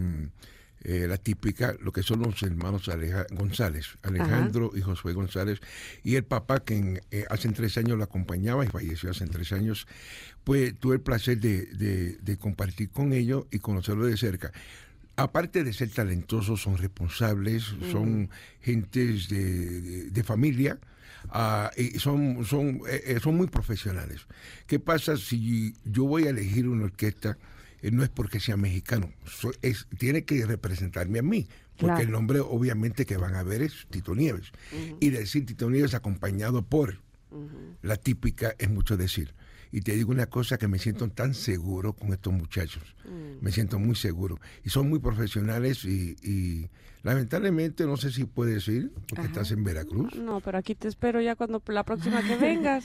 eh, 0.82 1.06
la 1.08 1.16
típica, 1.16 1.74
lo 1.80 1.92
que 1.92 2.02
son 2.02 2.20
los 2.22 2.42
hermanos 2.42 2.88
Aleja- 2.88 3.26
González, 3.30 3.86
Alejandro 4.02 4.70
y 4.74 4.80
Josué 4.82 5.12
González, 5.14 5.60
y 6.04 6.14
el 6.16 6.24
papá 6.24 6.60
que 6.64 6.76
en, 6.76 7.00
eh, 7.10 7.24
hace 7.30 7.48
tres 7.50 7.76
años 7.78 7.98
lo 7.98 8.04
acompañaba 8.04 8.64
y 8.64 8.68
falleció 8.68 9.10
hace 9.10 9.26
tres 9.26 9.52
años, 9.52 9.86
pues 10.44 10.78
tuve 10.78 10.96
el 10.96 11.00
placer 11.00 11.38
de, 11.40 11.66
de- 11.66 12.16
de 12.18 12.36
compartir 12.36 12.90
con 12.90 13.12
ellos 13.12 13.46
y 13.50 13.58
conocerlo 13.58 14.06
de 14.06 14.16
cerca. 14.16 14.52
Aparte 15.16 15.64
de 15.64 15.72
ser 15.72 15.88
talentosos, 15.90 16.60
son 16.60 16.76
responsables, 16.76 17.64
son 17.90 18.28
gentes 18.60 19.28
de, 19.28 19.80
de- 19.80 20.10
de 20.10 20.24
familia, 20.24 20.78
ah, 21.30 21.70
y 21.76 21.98
son, 21.98 22.44
son, 22.44 22.82
eh, 22.88 23.02
eh, 23.06 23.20
son 23.22 23.34
muy 23.36 23.46
profesionales. 23.46 24.26
¿Qué 24.66 24.78
pasa 24.78 25.16
si 25.16 25.74
yo 25.84 26.04
voy 26.04 26.26
a 26.26 26.30
elegir 26.30 26.68
una 26.68 26.84
orquesta? 26.84 27.38
Eh, 27.86 27.90
no 27.92 28.02
es 28.02 28.08
porque 28.08 28.40
sea 28.40 28.56
mexicano, 28.56 29.12
so- 29.26 29.52
es, 29.62 29.86
tiene 29.98 30.24
que 30.24 30.44
representarme 30.46 31.18
a 31.20 31.22
mí, 31.22 31.46
porque 31.76 31.86
Claro. 31.86 32.00
el 32.02 32.10
nombre 32.10 32.40
obviamente 32.40 33.04
que 33.06 33.16
van 33.16 33.34
a 33.34 33.42
ver 33.42 33.62
es 33.62 33.86
Tito 33.90 34.14
Nieves. 34.14 34.50
Y 35.00 35.10
decir 35.10 35.44
Tito 35.46 35.68
Nieves 35.70 35.94
acompañado 35.94 36.62
por 36.62 37.00
la 37.82 37.96
típica 37.96 38.54
es 38.58 38.70
mucho 38.70 38.96
decir. 38.96 39.34
Y 39.72 39.80
te 39.82 39.92
digo 39.94 40.10
una 40.12 40.26
cosa 40.26 40.56
que 40.58 40.68
me 40.68 40.78
siento 40.78 41.06
tan 41.10 41.34
seguro 41.34 41.92
con 41.92 42.12
estos 42.12 42.32
muchachos. 42.32 42.82
Me 43.42 43.52
siento 43.52 43.78
muy 43.78 43.94
seguro. 43.96 44.38
Y 44.64 44.70
son 44.70 44.88
muy 44.88 45.00
profesionales 45.00 45.84
y, 45.84 46.16
y 46.22 46.70
lamentablemente 47.02 47.84
no 47.84 47.96
sé 47.98 48.10
si 48.10 48.24
puedes 48.24 48.66
ir 48.68 48.90
porque 49.08 49.26
estás 49.26 49.50
en 49.50 49.62
Veracruz. 49.64 50.14
No, 50.14 50.40
pero 50.40 50.56
aquí 50.58 50.74
te 50.74 50.88
espero 50.88 51.20
ya 51.20 51.34
cuando 51.36 51.62
la 51.66 51.84
próxima 51.84 52.22
que 52.26 52.36
vengas. 52.40 52.84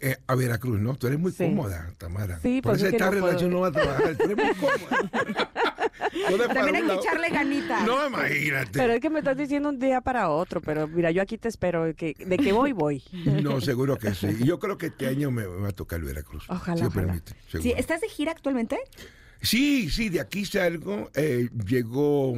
Eh, 0.00 0.16
a 0.26 0.34
Veracruz, 0.34 0.80
¿no? 0.80 0.94
Tú 0.96 1.06
eres 1.06 1.18
muy 1.18 1.32
Sí. 1.32 1.44
cómoda, 1.44 1.92
Tamara. 1.98 2.38
Sí, 2.40 2.60
Por 2.62 2.72
pues 2.72 2.82
eso 2.82 2.90
esta 2.92 3.04
no 3.06 3.10
puedo. 3.12 3.26
relación 3.26 3.50
no 3.50 3.60
va 3.60 3.68
a 3.68 3.72
trabajar. 3.72 4.16
Tú 4.16 4.24
eres 4.24 4.36
muy 4.36 4.46
cómoda. 4.60 6.48
También 6.54 6.76
hay 6.76 6.82
que 6.86 6.94
echarle 6.94 7.28
ganitas. 7.28 7.84
No, 7.86 8.06
imagínate. 8.06 8.70
Pero 8.78 8.92
es 8.94 9.00
que 9.00 9.10
me 9.10 9.18
estás 9.20 9.36
diciendo 9.36 9.68
un 9.68 9.78
día 9.78 10.00
para 10.00 10.30
otro, 10.30 10.60
pero 10.60 10.88
mira, 10.88 11.10
yo 11.10 11.22
aquí 11.22 11.36
te 11.38 11.48
espero, 11.48 11.94
que, 11.94 12.14
de 12.18 12.38
que 12.38 12.52
voy, 12.52 12.72
voy. 12.72 13.02
No, 13.42 13.60
seguro 13.60 13.96
que 13.98 14.14
sí. 14.14 14.28
Yo 14.44 14.58
creo 14.58 14.78
que 14.78 14.86
este 14.86 15.06
año 15.06 15.30
me, 15.30 15.44
va 15.46 15.68
a 15.68 15.72
tocar 15.72 16.00
Veracruz. 16.00 16.44
Ojalá, 16.48 16.76
si 16.76 16.84
ojalá. 16.84 17.06
permite, 17.06 17.32
Sí. 17.60 17.72
¿Estás 17.76 18.00
de 18.00 18.08
gira 18.08 18.32
actualmente? 18.32 18.78
Sí, 19.42 19.90
sí, 19.90 20.08
de 20.08 20.20
aquí 20.20 20.44
salgo. 20.46 21.10
eh, 21.14 21.48
llegó 21.66 22.34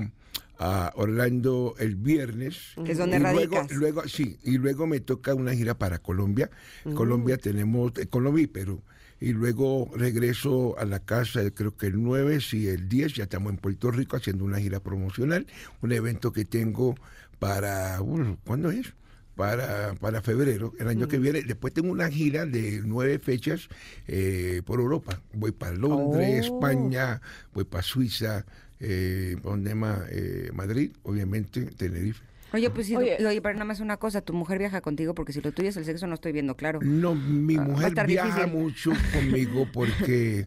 a 0.58 0.92
Orlando 0.96 1.74
el 1.78 1.94
viernes. 1.94 2.72
Que 2.84 2.92
es 2.92 2.98
donde 2.98 3.18
y 3.18 3.74
luego, 3.74 4.06
sí, 4.08 4.38
y 4.42 4.58
luego 4.58 4.86
me 4.86 5.00
toca 5.00 5.34
una 5.34 5.54
gira 5.54 5.78
para 5.78 5.98
Colombia. 5.98 6.50
Mm. 6.84 6.94
Colombia 6.94 7.36
tenemos, 7.38 7.92
eh, 7.98 8.06
Colombia 8.08 8.44
y 8.44 8.48
Perú. 8.48 8.82
Y 9.20 9.32
luego 9.32 9.90
regreso 9.96 10.78
a 10.78 10.84
la 10.84 11.00
casa, 11.00 11.42
eh, 11.42 11.52
creo 11.52 11.76
que 11.76 11.86
el 11.86 12.02
9, 12.02 12.40
sí, 12.40 12.68
el 12.68 12.88
10, 12.88 13.14
ya 13.14 13.24
estamos 13.24 13.52
en 13.52 13.58
Puerto 13.58 13.90
Rico 13.90 14.16
haciendo 14.16 14.44
una 14.44 14.58
gira 14.58 14.80
promocional, 14.80 15.46
un 15.80 15.92
evento 15.92 16.32
que 16.32 16.44
tengo 16.44 16.94
para, 17.38 18.00
uh, 18.00 18.36
¿cuándo 18.44 18.70
es? 18.70 18.94
Para, 19.34 19.94
para 19.94 20.20
febrero, 20.20 20.72
el 20.80 20.88
año 20.88 21.06
que 21.06 21.18
viene. 21.20 21.42
Después 21.42 21.72
tengo 21.72 21.92
una 21.92 22.08
gira 22.08 22.44
de 22.44 22.82
nueve 22.84 23.20
fechas 23.20 23.68
eh, 24.08 24.62
por 24.66 24.80
Europa. 24.80 25.22
Voy 25.32 25.52
para 25.52 25.74
Londres, 25.74 26.48
Oh. 26.50 26.56
España, 26.56 27.20
voy 27.54 27.62
para 27.62 27.84
Suiza, 27.84 28.44
eh, 28.80 29.36
¿para 29.42 29.50
¿dónde 29.56 29.74
más? 29.74 30.00
Eh, 30.10 30.50
Madrid, 30.52 30.92
obviamente, 31.02 31.62
Tenerife. 31.66 32.22
Oye, 32.52 32.70
pues 32.70 32.86
sí, 32.86 32.96
Oye. 32.96 33.18
oye, 33.26 33.42
pero 33.42 33.54
nada 33.54 33.66
más 33.66 33.80
una 33.80 33.98
cosa, 33.98 34.22
tu 34.22 34.32
mujer 34.32 34.58
viaja 34.58 34.80
contigo 34.80 35.14
porque 35.14 35.32
si 35.34 35.42
lo 35.42 35.52
tuyo 35.52 35.68
es 35.68 35.76
el 35.76 35.84
sexo 35.84 36.06
no 36.06 36.14
estoy 36.14 36.32
viendo 36.32 36.56
claro. 36.56 36.80
No, 36.82 37.14
mi 37.14 37.56
Ah, 37.56 37.60
mujer 37.60 38.06
viaja 38.06 38.46
difícil. 38.46 38.56
mucho 38.58 38.92
conmigo 39.12 39.66
porque 39.70 40.46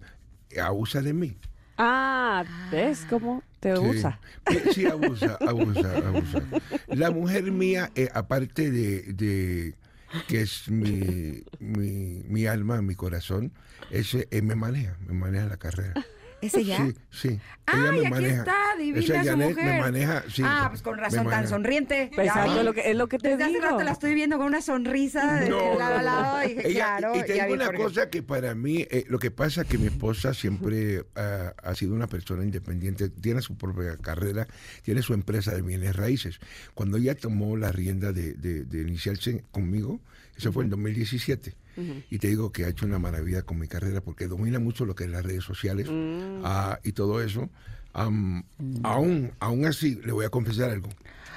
abusa 0.60 1.02
de 1.02 1.14
mí. 1.14 1.38
Ah, 1.78 2.44
¿ves 2.72 3.06
cómo 3.08 3.44
te 3.60 3.76
Sí. 3.76 3.82
usa? 3.84 4.20
Sí, 4.72 4.86
abusa, 4.88 5.38
abusa, 5.46 5.94
abusa. 6.08 6.42
La 6.90 7.12
mujer 7.12 7.52
mía, 7.52 7.92
eh, 7.96 8.10
aparte 8.14 8.72
de, 8.72 9.14
de 9.14 9.76
que 10.28 10.42
es 10.42 10.70
mi, 10.70 11.44
mi, 11.60 12.24
mi 12.28 12.46
alma, 12.48 12.82
mi 12.82 12.96
corazón, 12.96 13.52
ese 13.92 14.28
eh, 14.32 14.42
me 14.42 14.56
maneja, 14.56 14.98
me 15.08 15.14
maneja 15.14 15.46
la 15.46 15.58
carrera. 15.58 15.94
¿Ese 16.42 16.64
ya? 16.66 16.78
Sí, 16.86 16.96
sí. 17.12 17.40
Ay, 17.68 17.80
ella 17.82 17.92
me 17.92 18.00
aquí 18.00 18.10
maneja. 18.10 18.40
está, 18.40 18.56
divina 18.78 19.22
Esa 19.22 19.32
su 19.32 19.38
mujer. 19.38 19.66
me 19.66 19.80
maneja, 19.80 20.24
sí. 20.28 20.42
ah, 20.44 20.68
pues 20.70 20.82
con 20.82 20.96
me 20.96 21.02
razón 21.04 21.30
tan 21.30 21.48
sonriente. 21.48 22.10
Vi. 22.18 22.64
lo 22.64 22.74
que- 22.74 22.90
es 22.92 22.98
lo 22.98 23.08
que 23.08 23.18
te 23.20 23.30
Desde 23.30 23.44
hace 23.44 23.54
digo. 23.54 23.66
rato 23.66 23.84
la 23.84 23.92
estoy 23.92 24.14
viendo 24.16 24.38
con 24.38 24.48
una 24.48 24.62
sonrisa 24.62 25.40
de 25.40 25.50
No, 25.50 25.78
lado 25.78 25.96
a 25.98 26.02
lado. 26.02 26.38
no. 26.38 26.44
Y 26.44 26.48
dije, 26.56 26.68
Ella- 26.70 26.98
claro, 26.98 27.16
y 27.16 27.22
te 27.22 27.28
ya 27.38 27.46
digo 27.46 27.58
vi 27.58 27.64
una 27.64 27.72
cosa 27.78 28.10
que 28.10 28.24
para 28.24 28.56
mí, 28.56 28.88
eh, 28.90 29.06
lo 29.08 29.20
que 29.20 29.30
pasa 29.32 29.62
es 29.62 29.68
que 29.68 29.78
mi 29.78 29.88
esposa 29.88 30.34
siempre 30.34 31.06
ah, 31.16 31.54
ha 31.64 31.76
sido 31.76 31.94
una 31.94 32.08
persona 32.08 32.44
independiente, 32.44 33.10
tiene 33.10 33.42
su 33.42 33.56
propia 33.56 33.96
carrera, 33.98 34.48
tiene 34.82 35.02
su 35.04 35.14
empresa 35.14 35.54
de 35.54 35.62
bienes 35.62 35.96
raíces. 35.96 36.40
Cuando 36.74 36.98
ella 36.98 37.16
tomó 37.16 37.56
la 37.56 37.72
rienda 37.72 38.12
de, 38.12 38.34
de- 38.34 38.66
de 38.66 38.82
iniciarse 38.82 39.44
conmigo, 39.52 40.00
eso 40.36 40.52
fue 40.52 40.64
en 40.64 40.72
2017. 40.72 41.54
Y 42.10 42.20
te 42.20 42.28
digo 42.28 42.52
que 42.52 42.66
ha 42.66 42.70
hecho 42.70 42.86
una 42.86 43.00
maravilla 43.00 43.44
con 43.44 43.60
mi 43.60 43.68
carrera 43.68 44.02
porque 44.02 44.28
domina 44.28 44.60
mucho 44.60 44.86
lo 44.86 44.96
que 44.96 45.06
es 45.06 45.10
las 45.10 45.24
redes 45.24 45.44
sociales 45.44 45.88
ah, 46.44 46.80
y 46.84 46.92
todo 46.92 47.22
eso. 47.22 47.50
Am, 47.94 48.44
aún, 48.84 49.32
aún 49.40 49.66
así, 49.66 49.96
le 50.04 50.12
voy 50.12 50.26
a 50.26 50.30
confesar 50.30 50.70
algo. 50.70 50.90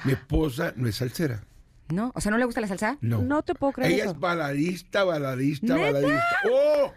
Mi 0.05 0.12
esposa 0.12 0.73
no 0.77 0.89
es 0.89 0.97
salsera. 0.97 1.43
¿No? 1.89 2.12
O 2.15 2.20
sea, 2.20 2.31
¿no 2.31 2.39
le 2.39 2.44
gusta 2.44 2.61
la 2.61 2.69
salsa? 2.69 2.98
No. 3.01 3.23
No 3.23 3.43
te 3.43 3.55
puedo 3.55 3.73
creer 3.73 3.93
Ella 3.93 4.02
eso. 4.05 4.12
es 4.12 4.19
baladista, 4.20 5.05
baladista, 5.05 5.74
¿Neta? 5.74 5.93
baladista. 5.93 6.36
¡Oh! 6.51 6.93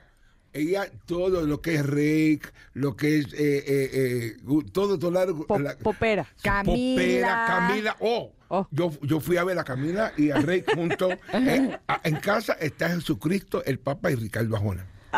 Ella 0.58 0.90
todo 1.06 1.46
lo 1.46 1.62
que 1.62 1.76
es 1.76 1.86
rake, 1.86 2.42
lo 2.74 2.96
que 2.96 3.20
es 3.20 3.26
eh, 3.34 3.64
eh, 3.68 3.90
eh, 3.94 4.38
todo, 4.72 4.98
todo 5.00 5.12
largo. 5.12 5.46
la- 5.60 5.78
popera. 5.78 6.28
Popera, 6.64 7.46
Camila. 7.48 7.96
Oh, 8.00 8.32
Yo, 8.72 8.92
yo 9.02 9.20
fui 9.20 9.38
a 9.38 9.44
ver 9.44 9.58
a 9.60 9.64
Camila 9.64 10.14
y 10.18 10.32
a 10.32 10.38
Rey 10.38 10.64
juntos. 10.74 11.14
A- 11.88 12.02
en 12.04 12.16
casa 12.18 12.54
está 12.54 12.90
Jesucristo, 12.90 13.64
el 13.66 13.80
Papa 13.80 14.12
y 14.12 14.16
Ricardo 14.16 14.56
Ajona. 14.56 14.86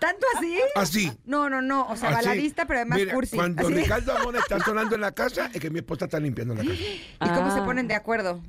¿Tanto 0.00 0.26
así? 0.36 0.58
Así. 0.74 1.12
No, 1.26 1.48
no, 1.48 1.62
no. 1.62 1.86
O 1.88 1.96
sea, 1.96 2.08
Así. 2.10 2.26
baladista, 2.28 2.66
pero 2.66 2.80
además 2.80 2.98
Mira, 2.98 3.14
cursi. 3.14 3.36
Cuando 3.36 3.62
Así. 3.66 3.74
Ricardo 3.74 4.12
Ajona 4.12 4.38
está 4.40 4.58
sonando 4.64 4.94
en 4.94 5.00
la 5.00 5.12
casa, 5.12 5.50
es 5.52 5.60
que 5.60 5.70
mi 5.70 5.78
esposa 5.78 6.06
está 6.06 6.18
limpiando 6.18 6.54
la 6.54 6.62
casa. 6.64 6.74
¿Y 6.74 7.28
cómo 7.34 7.54
se 7.54 7.60
ponen 7.62 7.86
de 7.86 7.94
acuerdo 7.94 8.40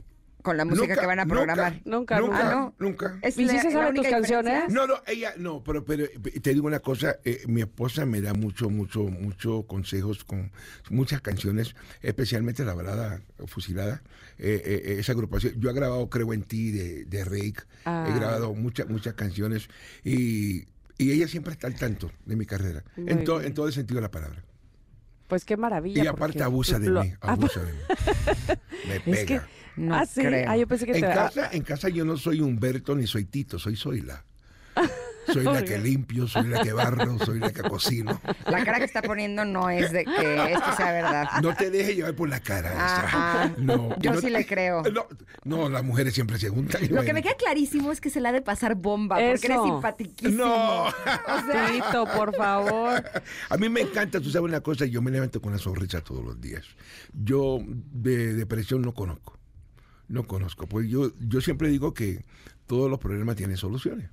con 0.41 0.55
la 0.55 0.63
música 0.65 0.87
Nunca, 0.87 1.01
que 1.01 1.07
van 1.07 1.19
a 1.19 1.25
programar? 1.25 1.81
Nunca, 1.83 2.19
nunca, 2.19 2.47
Ah, 2.49 2.51
¿no? 2.51 2.75
nunca. 2.79 3.19
¿Es 3.21 3.37
la- 3.37 3.63
la 3.63 3.89
única 3.89 4.19
diferencia? 4.21 4.67
No, 4.69 4.87
no, 4.87 4.95
ella, 5.05 5.33
no, 5.37 5.61
pero, 5.63 5.83
pero 5.83 6.05
te 6.41 6.53
digo 6.53 6.67
una 6.67 6.79
cosa, 6.79 7.17
eh, 7.25 7.41
mi 7.47 7.61
esposa 7.61 8.05
me 8.05 8.21
da 8.21 8.33
mucho, 8.33 8.69
mucho, 8.69 9.03
mucho 9.03 9.63
consejos 9.67 10.23
con 10.23 10.51
muchas 10.89 11.21
canciones, 11.21 11.75
especialmente 12.01 12.63
la 12.63 12.73
balada 12.75 13.21
fusilada, 13.47 14.01
eh, 14.37 14.61
eh, 14.63 14.95
esa 14.99 15.11
agrupación. 15.11 15.53
Yo 15.59 15.69
he 15.69 15.73
grabado 15.73 16.09
Creo 16.09 16.31
en 16.33 16.43
ti 16.43 16.71
de, 16.71 17.05
de 17.05 17.25
Rake, 17.25 17.63
Ah. 17.85 18.07
he 18.09 18.17
grabado 18.17 18.53
muchas, 18.53 18.87
muchas 18.87 19.15
canciones 19.15 19.67
y, 20.03 20.65
y 20.97 21.11
ella 21.11 21.27
siempre 21.27 21.53
está 21.53 21.67
al 21.67 21.75
tanto 21.75 22.09
de 22.25 22.35
mi 22.37 22.45
carrera, 22.45 22.83
Muy 22.95 23.11
en, 23.11 23.23
to- 23.25 23.41
en 23.41 23.53
todo 23.53 23.67
el 23.67 23.73
sentido 23.73 23.97
de 23.97 24.03
la 24.03 24.11
palabra. 24.11 24.43
Pues 25.27 25.43
qué 25.43 25.57
maravilla. 25.57 26.05
Y 26.05 26.07
aparte 26.07 26.33
porque 26.39 26.43
abusa 26.43 26.79
de 26.79 26.87
lo- 26.87 27.03
mí, 27.03 27.13
abusa 27.21 27.59
de 27.61 27.73
mí. 27.73 27.79
Me 28.87 28.95
Es 28.95 29.01
pega. 29.25 29.25
que- 29.25 29.66
No 29.77 29.95
Ah, 29.95 30.05
sí. 30.05 30.21
creo. 30.21 30.49
Ah, 30.49 30.57
yo 30.57 30.67
pensé 30.67 30.85
que 30.85 30.91
en 30.93 31.01
te- 31.01 31.07
casa, 31.13 31.49
en 31.51 31.61
casa 31.63 31.89
yo 31.89 32.03
no 32.03 32.17
soy 32.17 32.41
Humberto 32.41 32.95
ni 32.95 33.07
soy 33.07 33.25
Tito, 33.25 33.57
soy 33.59 33.75
Zoila. 33.75 34.23
Soy 35.27 35.43
la 35.43 35.61
que 35.61 35.77
limpio, 35.77 36.25
soy 36.25 36.47
la 36.47 36.63
que 36.63 36.71
barro, 36.71 37.19
soy 37.19 37.39
la 37.39 37.51
que 37.51 37.61
cocino. 37.61 38.21
La 38.49 38.63
cara 38.63 38.77
que 38.77 38.85
está 38.85 39.01
poniendo 39.01 39.43
no 39.43 39.69
es 39.69 39.91
de 39.91 40.05
que 40.05 40.53
esto 40.53 40.73
sea 40.77 40.93
verdad. 40.93 41.27
No 41.43 41.53
te 41.53 41.69
dejes 41.69 41.97
llevar 41.97 42.13
por 42.15 42.29
la 42.29 42.39
cara 42.39 42.71
esa. 42.71 43.03
Ajá. 43.03 43.53
No, 43.57 43.93
Yo 43.99 44.13
no 44.13 44.21
sí 44.21 44.27
te- 44.27 44.31
le 44.31 44.45
creo. 44.45 44.83
No, 44.83 45.05
no, 45.43 45.67
las 45.67 45.83
mujeres 45.83 46.13
siempre 46.13 46.39
se 46.39 46.47
juntan. 46.47 46.81
Lo 46.89 47.03
que 47.03 47.11
me 47.11 47.21
queda 47.21 47.35
clarísimo 47.35 47.91
es 47.91 47.99
que 47.99 48.09
se 48.09 48.21
la 48.21 48.29
ha 48.29 48.31
de 48.31 48.41
pasar 48.41 48.75
bomba, 48.75 49.17
porque 49.17 49.47
eres 49.47 49.61
simpatiquísimo. 49.65 50.45
No. 50.45 50.83
O 50.85 50.91
sea, 51.51 51.71
Tito, 51.73 52.05
por 52.15 52.33
favor. 52.33 53.03
A 53.49 53.57
mí 53.57 53.67
me 53.67 53.81
encanta, 53.81 54.21
tú 54.21 54.29
sabes 54.29 54.47
una 54.47 54.61
cosa, 54.61 54.85
yo 54.85 55.01
me 55.01 55.11
levanto 55.11 55.41
con 55.41 55.49
una 55.51 55.59
sonrisa 55.59 55.99
todos 55.99 56.23
los 56.23 56.39
días. 56.39 56.63
Yo 57.11 57.59
de 57.65 58.33
depresión 58.33 58.81
no 58.81 58.93
conozco, 58.93 59.36
no 60.07 60.25
conozco, 60.25 60.67
pues 60.67 60.87
yo, 60.87 61.11
yo 61.19 61.41
siempre 61.41 61.69
digo 61.69 61.93
que 61.93 62.23
todos 62.65 62.89
los 62.89 62.99
problemas 62.99 63.35
tienen 63.35 63.57
soluciones. 63.57 64.09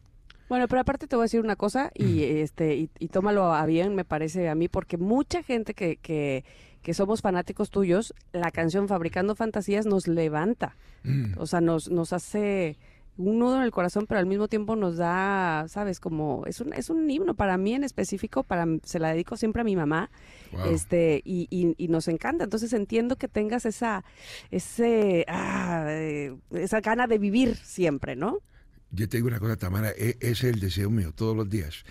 Bueno, 0.49 0.69
pero 0.69 0.81
aparte 0.81 1.07
te 1.07 1.17
voy 1.17 1.23
a 1.23 1.27
decir 1.27 1.41
una 1.41 1.57
cosa 1.57 1.91
y 1.95 2.23
este 2.23 2.77
y, 2.77 2.91
y 2.99 3.09
tómalo 3.09 3.55
a 3.55 3.65
bien, 3.67 3.95
me 3.95 4.05
parece 4.05 4.49
a 4.49 4.55
mí, 4.55 4.69
porque 4.69 4.97
mucha 4.99 5.43
gente 5.43 5.75
que, 5.75 5.97
que, 5.97 6.45
que 6.83 6.95
somos 6.95 7.23
fanáticos 7.23 7.71
tuyos, 7.71 8.15
la 8.33 8.51
canción 8.51 8.87
Fabricando 8.87 9.35
Fantasías 9.35 9.87
nos 9.87 10.07
levanta. 10.07 10.77
Mm. 11.03 11.39
O 11.39 11.47
sea, 11.47 11.61
nos, 11.61 11.91
nos 11.91 12.13
hace 12.13 12.77
un 13.17 13.39
nudo 13.39 13.57
en 13.57 13.63
el 13.63 13.71
corazón, 13.71 14.07
pero 14.09 14.19
al 14.19 14.27
mismo 14.27 14.49
tiempo 14.49 14.75
nos 14.75 14.97
da, 14.97 15.67
¿sabes? 15.69 16.01
Como 16.01 16.45
es 16.47 16.61
un, 16.61 16.73
es 16.73 16.91
un 16.91 17.09
himno 17.09 17.35
para 17.35 17.57
mí 17.57 17.75
en 17.75 17.85
específico, 17.85 18.43
para 18.43 18.67
se 18.83 18.99
la 18.99 19.11
dedico 19.11 19.37
siempre 19.37 19.61
a 19.61 19.65
mi 19.65 19.77
mamá. 19.77 20.11
Wow. 20.53 20.67
Este, 20.73 21.23
y, 21.25 21.47
y, 21.51 21.75
y 21.77 21.89
nos 21.89 22.09
encanta. 22.09 22.45
Entonces 22.45 22.73
entiendo 22.73 23.17
que 23.17 23.29
tengas 23.29 23.67
esa, 23.67 24.05
ese, 24.51 25.25
ah, 25.29 25.87
eh, 25.89 26.37
esa 26.51 26.81
gana 26.81 27.07
de 27.07 27.19
vivir 27.19 27.57
siempre, 27.57 28.17
¿no? 28.17 28.39
Yo 28.91 29.09
te 29.09 29.17
digo 29.17 29.29
una 29.29 29.41
cosa, 29.41 29.57
Tamara, 29.57 29.91
e- 29.91 30.17
ese 30.21 30.49
es 30.49 30.55
el 30.55 30.61
deseo 30.61 30.91
mío 30.91 31.13
todos 31.13 31.37
los 31.37 31.49
días. 31.49 31.85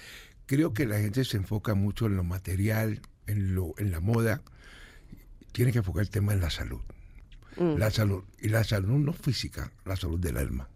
Creo 0.45 0.73
que 0.73 0.85
la 0.85 0.99
gente 0.99 1.23
se 1.23 1.37
enfoca 1.37 1.73
mucho 1.73 2.05
en 2.05 2.17
lo 2.17 2.23
material, 2.23 3.01
en, 3.27 3.55
lo, 3.55 3.73
en 3.77 3.91
la 3.91 4.01
moda. 4.01 4.41
Tiene 5.53 5.71
que 5.71 5.77
enfocar 5.77 6.01
el 6.01 6.09
tema 6.09 6.33
en 6.33 6.41
la 6.41 6.49
salud. 6.49 6.81
Mm. 7.57 7.77
La 7.77 7.91
salud. 7.91 8.23
Y 8.41 8.49
la 8.49 8.63
salud 8.63 8.97
no 8.97 9.13
física, 9.13 9.71
la 9.85 9.95
salud 9.95 10.19
del 10.19 10.37
alma. 10.37 10.67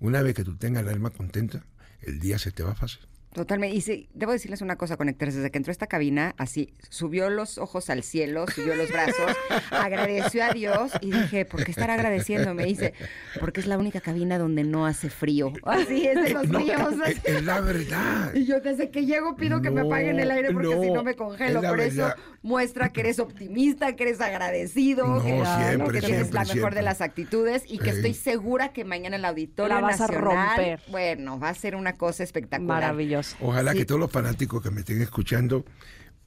Una 0.00 0.22
vez 0.22 0.34
que 0.34 0.44
tú 0.44 0.56
tengas 0.56 0.82
el 0.84 0.90
alma 0.90 1.10
contenta, 1.10 1.64
el 2.00 2.20
día 2.20 2.38
se 2.38 2.52
te 2.52 2.62
va 2.62 2.74
fácil. 2.74 3.00
Totalmente. 3.38 3.76
Y 3.76 3.80
sí, 3.80 4.08
debo 4.14 4.32
decirles 4.32 4.60
una 4.62 4.76
cosa, 4.76 4.96
conectores. 4.96 5.34
Desde 5.34 5.50
que 5.50 5.58
entró 5.58 5.70
a 5.70 5.72
esta 5.72 5.86
cabina, 5.86 6.34
así, 6.38 6.72
subió 6.90 7.30
los 7.30 7.58
ojos 7.58 7.88
al 7.90 8.02
cielo, 8.02 8.46
subió 8.54 8.74
los 8.74 8.90
brazos, 8.90 9.32
agradeció 9.70 10.44
a 10.44 10.50
Dios 10.52 10.92
y 11.00 11.10
dije, 11.12 11.44
¿por 11.44 11.64
qué 11.64 11.70
estar 11.70 11.90
agradeciendo? 11.90 12.54
Me 12.54 12.64
dice, 12.64 12.94
porque 13.40 13.60
es 13.60 13.66
la 13.66 13.78
única 13.78 14.00
cabina 14.00 14.38
donde 14.38 14.64
no 14.64 14.86
hace 14.86 15.10
frío. 15.10 15.52
Así 15.64 16.06
es 16.06 16.14
de 16.22 16.30
los 16.30 16.48
No, 16.48 16.58
míos. 16.60 16.94
es, 17.06 17.24
es 17.24 17.44
la 17.44 17.60
verdad. 17.60 18.34
Y 18.34 18.44
yo 18.46 18.60
desde 18.60 18.90
que 18.90 19.06
llego 19.06 19.36
pido 19.36 19.60
que 19.62 19.70
me 19.70 19.82
apaguen 19.82 20.18
el 20.20 20.30
aire 20.30 20.52
porque 20.52 20.74
no, 20.74 20.82
si 20.82 20.90
no 20.90 21.02
me 21.04 21.14
congelo. 21.14 21.60
Por 21.62 21.80
eso 21.80 22.12
muestra 22.42 22.88
que 22.90 23.00
eres 23.00 23.18
optimista, 23.18 23.94
que 23.96 24.04
eres 24.04 24.20
agradecido, 24.20 25.06
No, 25.06 25.22
que, 25.22 25.42
siempre, 25.66 26.00
que 26.00 26.06
tienes 26.06 26.32
la 26.32 26.44
siempre, 26.44 26.54
mejor 26.56 26.74
de 26.74 26.82
las 26.82 27.00
actitudes 27.00 27.62
y 27.66 27.78
que 27.78 27.90
Ey. 27.90 27.96
estoy 27.96 28.14
segura 28.14 28.72
que 28.72 28.84
mañana 28.84 29.16
el 29.16 29.24
Auditorio 29.24 29.74
La 29.74 29.80
vas 29.80 30.00
a 30.00 30.06
romper. 30.06 30.80
bueno, 30.90 31.38
va 31.38 31.50
a 31.50 31.54
ser 31.54 31.76
una 31.76 31.94
cosa 31.94 32.22
espectacular. 32.24 32.80
Maravilloso. 32.82 33.27
Ojalá 33.40 33.72
Sí. 33.72 33.78
que 33.78 33.84
todos 33.84 34.00
los 34.00 34.10
fanáticos 34.10 34.62
que 34.62 34.70
me 34.70 34.80
estén 34.80 35.00
escuchando, 35.02 35.64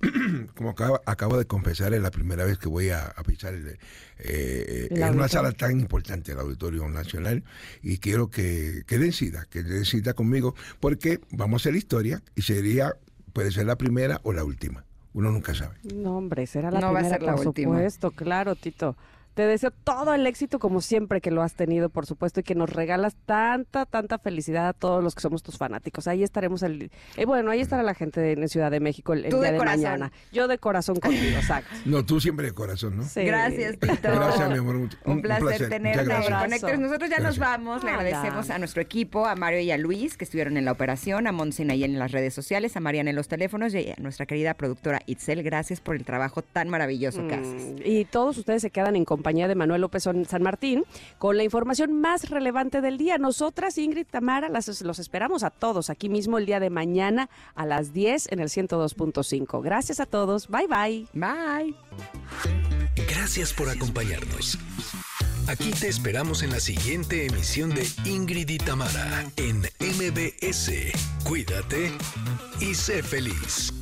como 0.56 0.72
acabo, 0.72 1.00
acabo 1.06 1.38
de 1.38 1.46
confesar, 1.46 1.94
es 1.94 2.02
la 2.02 2.12
primera 2.12 2.44
vez 2.46 2.58
que 2.58 2.68
voy 2.68 2.90
a, 2.90 3.06
a 3.06 3.24
pisar 3.24 3.54
el, 3.54 3.78
eh, 4.20 4.88
El 4.90 5.02
en 5.02 5.16
una 5.16 5.28
sala 5.28 5.52
tan 5.52 5.80
importante, 5.80 6.32
el 6.32 6.40
Auditorio 6.40 6.88
Nacional, 6.90 7.44
y 7.84 7.98
quiero 8.00 8.30
que, 8.30 8.84
que 8.88 8.98
den 8.98 9.12
cita, 9.14 9.46
que 9.50 9.62
den 9.64 9.86
cita 9.86 10.14
conmigo, 10.14 10.56
porque 10.80 11.20
vamos 11.32 11.62
a 11.62 11.70
hacer 11.70 11.76
historia 11.76 12.22
y 12.36 12.42
sería, 12.42 12.96
puede 13.34 13.52
ser 13.52 13.66
la 13.68 13.76
primera 13.78 14.20
o 14.24 14.34
la 14.34 14.44
última. 14.44 14.86
Uno 15.14 15.30
nunca 15.30 15.54
sabe. 15.54 15.76
No, 15.94 16.18
hombre, 16.18 16.48
será 16.48 16.72
la 16.72 16.80
No 16.80 16.94
va 16.94 17.02
a 17.02 17.04
ser 17.04 17.22
la 17.22 17.36
por 17.36 17.48
última. 17.48 17.76
supuesto, 17.76 18.12
claro, 18.12 18.56
Tito. 18.56 18.96
Te 19.34 19.44
deseo 19.44 19.72
todo 19.72 20.14
el 20.14 20.28
éxito 20.28 20.60
como 20.60 20.82
siempre 20.82 21.22
que 21.22 21.32
lo 21.32 21.42
has 21.42 21.54
tenido, 21.56 21.90
por 21.90 22.06
supuesto, 22.06 22.42
y 22.42 22.44
que 22.44 22.54
nos 22.54 22.70
regalas 22.70 23.16
tanta, 23.26 23.86
tanta 23.86 24.20
felicidad 24.20 24.68
a 24.68 24.74
todos 24.74 25.02
los 25.02 25.16
que 25.16 25.22
somos 25.22 25.42
tus 25.42 25.58
fanáticos. 25.58 26.08
Ahí 26.08 26.22
estaremos 26.22 26.64
el... 26.64 26.92
eh, 27.16 27.26
bueno, 27.26 27.50
ahí 27.52 27.62
estará 27.62 27.82
la 27.82 27.94
gente 27.94 28.20
de, 28.20 28.34
en 28.34 28.50
Ciudad 28.50 28.70
de 28.72 28.82
México 28.82 29.14
el, 29.14 29.24
el 29.26 29.32
Tú 29.32 29.38
de 29.38 29.44
día 29.44 29.52
de, 29.54 29.58
corazón. 29.58 29.82
mañana. 29.84 30.12
Yo 30.34 30.48
de 30.50 30.58
corazón 30.58 30.98
contigo, 31.00 31.38
exacto. 31.38 31.70
No, 31.86 32.06
tú 32.06 32.20
siempre 32.20 32.48
de 32.48 32.52
corazón, 32.54 32.98
¿no? 32.98 33.04
Sí. 33.04 33.24
Gracias, 33.24 33.80
Tito. 33.80 33.96
Gracias, 34.02 34.50
mi 34.52 34.58
amor. 34.58 34.76
Un, 34.76 34.90
Un 35.06 35.22
placer, 35.22 35.44
Muchas 35.44 35.70
tenerte. 35.70 36.06
Conectores, 36.06 36.80
nosotros 36.80 37.10
ya 37.10 37.20
nos 37.20 37.40
vamos. 37.40 37.84
Le 37.86 37.90
agradecemos 37.92 38.50
a 38.50 38.60
nuestro 38.60 38.82
equipo, 38.82 39.26
a 39.26 39.36
Mario 39.36 39.62
y 39.62 39.72
a 39.72 39.78
Luis, 39.78 40.18
que 40.18 40.26
estuvieron 40.26 40.58
en 40.58 40.66
la 40.66 40.74
operación, 40.74 41.26
a 41.28 41.32
Monse 41.32 41.64
y 41.64 41.84
en 41.86 42.00
las 42.00 42.12
redes 42.12 42.34
sociales, 42.34 42.76
a 42.76 42.82
Mariana 42.82 43.12
en 43.12 43.16
los 43.16 43.28
teléfonos 43.30 43.74
y 43.74 43.92
a 43.92 43.96
nuestra 43.98 44.26
querida 44.26 44.56
productora 44.56 45.00
Itzel. 45.06 45.42
Gracias 45.42 45.80
por 45.80 45.96
el 45.96 46.04
trabajo 46.04 46.42
tan 46.42 46.68
maravilloso 46.70 47.26
que 47.28 47.36
haces. 47.36 47.64
Mm, 47.64 47.76
Y 47.86 48.04
todos 48.06 48.38
ustedes 48.38 48.62
se 48.62 48.72
quedan 48.72 48.96
en 48.98 49.06
compañía 49.06 49.21
de 49.22 49.56
Manuel 49.56 49.82
López 49.82 50.04
San 50.04 50.44
Martín 50.44 50.84
con 51.18 51.38
la 51.38 51.44
información 51.44 52.02
más 52.02 52.30
relevante 52.30 52.82
del 52.82 52.98
día. 52.98 53.18
Nosotras, 53.18 53.78
Ingrid 53.78 54.08
Tamara, 54.10 54.50
las, 54.50 54.82
los 54.82 55.00
esperamos 55.00 55.44
a 55.44 55.50
todos 55.50 55.90
aquí 55.90 56.10
mismo 56.10 56.38
el 56.38 56.46
día 56.46 56.60
de 56.60 56.70
mañana 56.70 57.30
a 57.56 57.66
las 57.66 57.94
10 57.94 58.32
en 58.32 58.40
el 58.40 58.50
102.5. 58.50 59.62
Gracias 59.64 60.00
a 60.00 60.06
todos. 60.06 60.48
Bye 60.48 60.68
bye. 60.68 61.08
Bye. 61.14 61.76
Gracias 63.08 63.54
por 63.54 63.70
acompañarnos. 63.70 64.58
Aquí 65.48 65.72
te 65.72 65.88
esperamos 65.88 66.44
en 66.44 66.52
la 66.52 66.60
siguiente 66.60 67.26
emisión 67.26 67.72
de 67.72 67.88
Ingrid 68.06 68.50
y 68.50 68.58
Tamara 68.58 69.26
en 69.38 69.60
MBS. 69.80 70.72
Cuídate 71.24 71.92
y 72.60 72.76
sé 72.76 73.02
feliz. 73.04 73.81